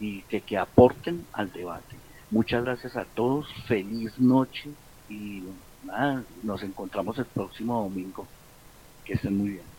y 0.00 0.22
que, 0.22 0.40
que 0.40 0.56
aporten 0.56 1.26
al 1.32 1.52
debate. 1.52 1.96
Muchas 2.30 2.64
gracias 2.64 2.96
a 2.96 3.04
todos, 3.04 3.46
feliz 3.66 4.18
noche 4.18 4.70
y 5.08 5.44
nada, 5.84 6.24
nos 6.42 6.62
encontramos 6.62 7.18
el 7.18 7.26
próximo 7.26 7.82
domingo. 7.82 8.26
Que 9.04 9.14
estén 9.14 9.36
muy 9.36 9.50
bien. 9.50 9.71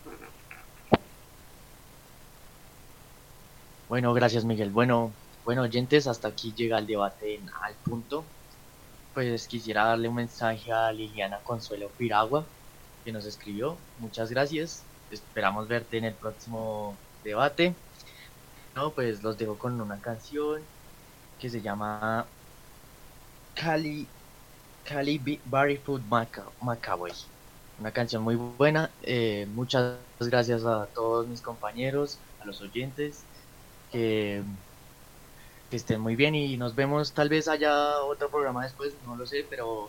Bueno, 3.94 4.12
gracias 4.12 4.44
Miguel. 4.44 4.70
Bueno, 4.70 5.12
bueno 5.44 5.62
oyentes, 5.62 6.08
hasta 6.08 6.26
aquí 6.26 6.52
llega 6.52 6.78
el 6.78 6.86
debate 6.88 7.38
al 7.62 7.74
punto. 7.74 8.24
Pues 9.14 9.46
quisiera 9.46 9.84
darle 9.84 10.08
un 10.08 10.16
mensaje 10.16 10.72
a 10.72 10.90
Liliana 10.90 11.38
Consuelo 11.44 11.88
Piragua, 11.96 12.44
que 13.04 13.12
nos 13.12 13.24
escribió. 13.24 13.76
Muchas 14.00 14.32
gracias. 14.32 14.82
Esperamos 15.12 15.68
verte 15.68 15.98
en 15.98 16.06
el 16.06 16.14
próximo 16.14 16.96
debate. 17.22 17.72
No, 18.74 18.90
pues 18.90 19.22
los 19.22 19.38
dejo 19.38 19.56
con 19.56 19.80
una 19.80 20.00
canción 20.00 20.60
que 21.38 21.48
se 21.48 21.62
llama 21.62 22.26
Cali 23.54 24.08
Cali 24.82 25.40
Barryfoot 25.44 26.02
Macaboy. 26.60 27.12
Una 27.78 27.92
canción 27.92 28.24
muy 28.24 28.34
buena. 28.34 28.90
Eh, 29.04 29.46
muchas 29.54 29.98
gracias 30.18 30.64
a 30.64 30.86
todos 30.86 31.28
mis 31.28 31.40
compañeros, 31.40 32.18
a 32.42 32.44
los 32.44 32.60
oyentes. 32.60 33.22
Que, 33.94 34.42
estén 35.70 36.00
muy 36.00 36.16
bien 36.16 36.34
y 36.34 36.56
nos 36.56 36.74
vemos. 36.74 37.12
Tal 37.12 37.28
vez 37.28 37.46
haya 37.46 38.00
otro 38.02 38.28
programa 38.28 38.64
después, 38.64 38.92
no 39.06 39.14
lo 39.14 39.24
sé, 39.24 39.46
pero 39.48 39.88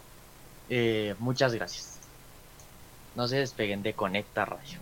eh, 0.70 1.16
muchas 1.18 1.54
gracias. 1.56 2.00
No 3.16 3.28
se 3.28 3.38
despeguen 3.38 3.82
de 3.82 3.94
Conecta 3.94 4.46
Radio. 4.46 4.80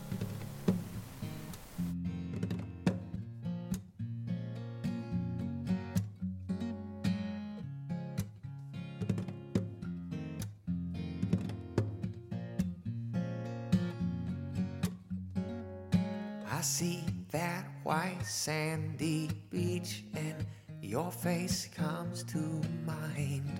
Sandy 18.43 19.29
beach 19.49 20.03
and 20.15 20.45
your 20.81 21.09
face 21.09 21.69
comes 21.73 22.23
to 22.25 22.39
mind. 22.85 23.57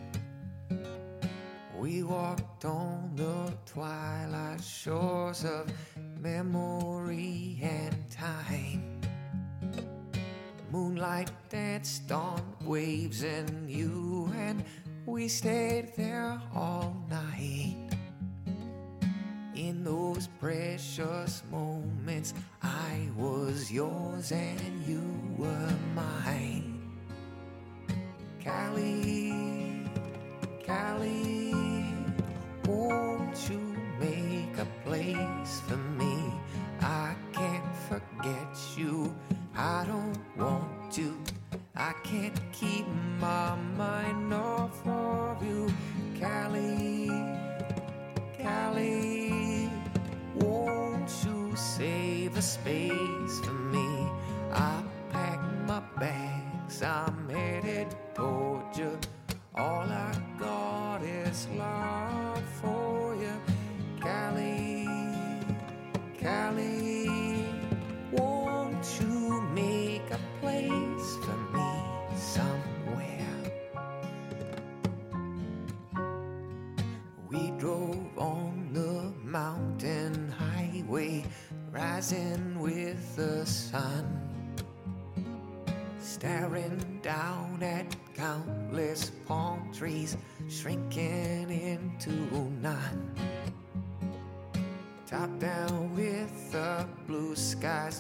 We 1.80 2.04
walked 2.04 2.66
on 2.66 3.12
the 3.16 3.54
twilight 3.66 4.62
shores 4.62 5.46
of 5.46 5.72
memory 6.20 7.60
and 7.62 7.96
time. 8.12 9.00
Moonlight 10.70 11.32
danced 11.48 12.12
on 12.12 12.42
waves 12.66 13.24
and 13.24 13.72
you 13.72 14.30
and 14.36 14.66
we 15.06 15.30
stayed 15.30 15.94
there 15.96 16.42
all 16.54 16.94
night. 17.10 17.78
In 19.56 19.86
those 19.86 20.28
precious 20.42 21.42
moments, 21.50 22.34
I 22.64 23.10
was 23.18 23.72
yours 23.72 24.32
and 24.32 24.86
you 24.88 25.04
were 25.38 25.74
mine. 25.94 26.82
Callie, 28.44 29.86
Callie, 30.66 31.54
won't 32.66 33.50
you 33.50 33.60
make 34.00 34.58
a 34.58 34.68
place 34.86 35.62
for 35.68 35.78
me? 35.78 36.34
I 36.82 37.16
can't 37.34 37.76
forget 37.90 38.58
you, 38.78 39.14
I 39.56 39.86
don't 39.86 40.18
want 40.38 40.92
to. 40.94 41.18
I 41.76 41.94
can't 42.04 42.40
keep 42.52 42.88
my 43.20 43.56
mind 43.78 44.34
off 44.34 44.86
of 44.88 45.44
you, 45.46 45.68
Callie, 46.20 47.10
Callie 48.42 49.70
won't 50.36 51.12
you 51.26 51.43
save 51.56 52.38
a 52.38 52.42
space 52.42 53.40
for 53.44 53.52
me? 53.52 54.08
I 54.52 54.84
pack 55.12 55.40
my 55.68 55.82
bags, 56.00 56.82
I'm 56.82 57.30
headed 57.30 57.96
toward 58.16 58.76
you. 58.78 58.98
All 59.56 59.86
I 59.90 60.33
rising 82.04 82.60
with 82.60 83.16
the 83.16 83.46
sun. 83.46 84.06
Staring 86.02 87.00
down 87.02 87.64
at 87.64 87.96
countless 88.14 89.12
palm 89.26 89.72
trees, 89.74 90.18
shrinking 90.50 91.50
into 91.50 92.12
none. 92.62 93.16
Top 95.08 95.30
down 95.40 95.96
with 95.96 96.52
the 96.52 96.86
blue 97.08 97.36
skies, 97.38 97.92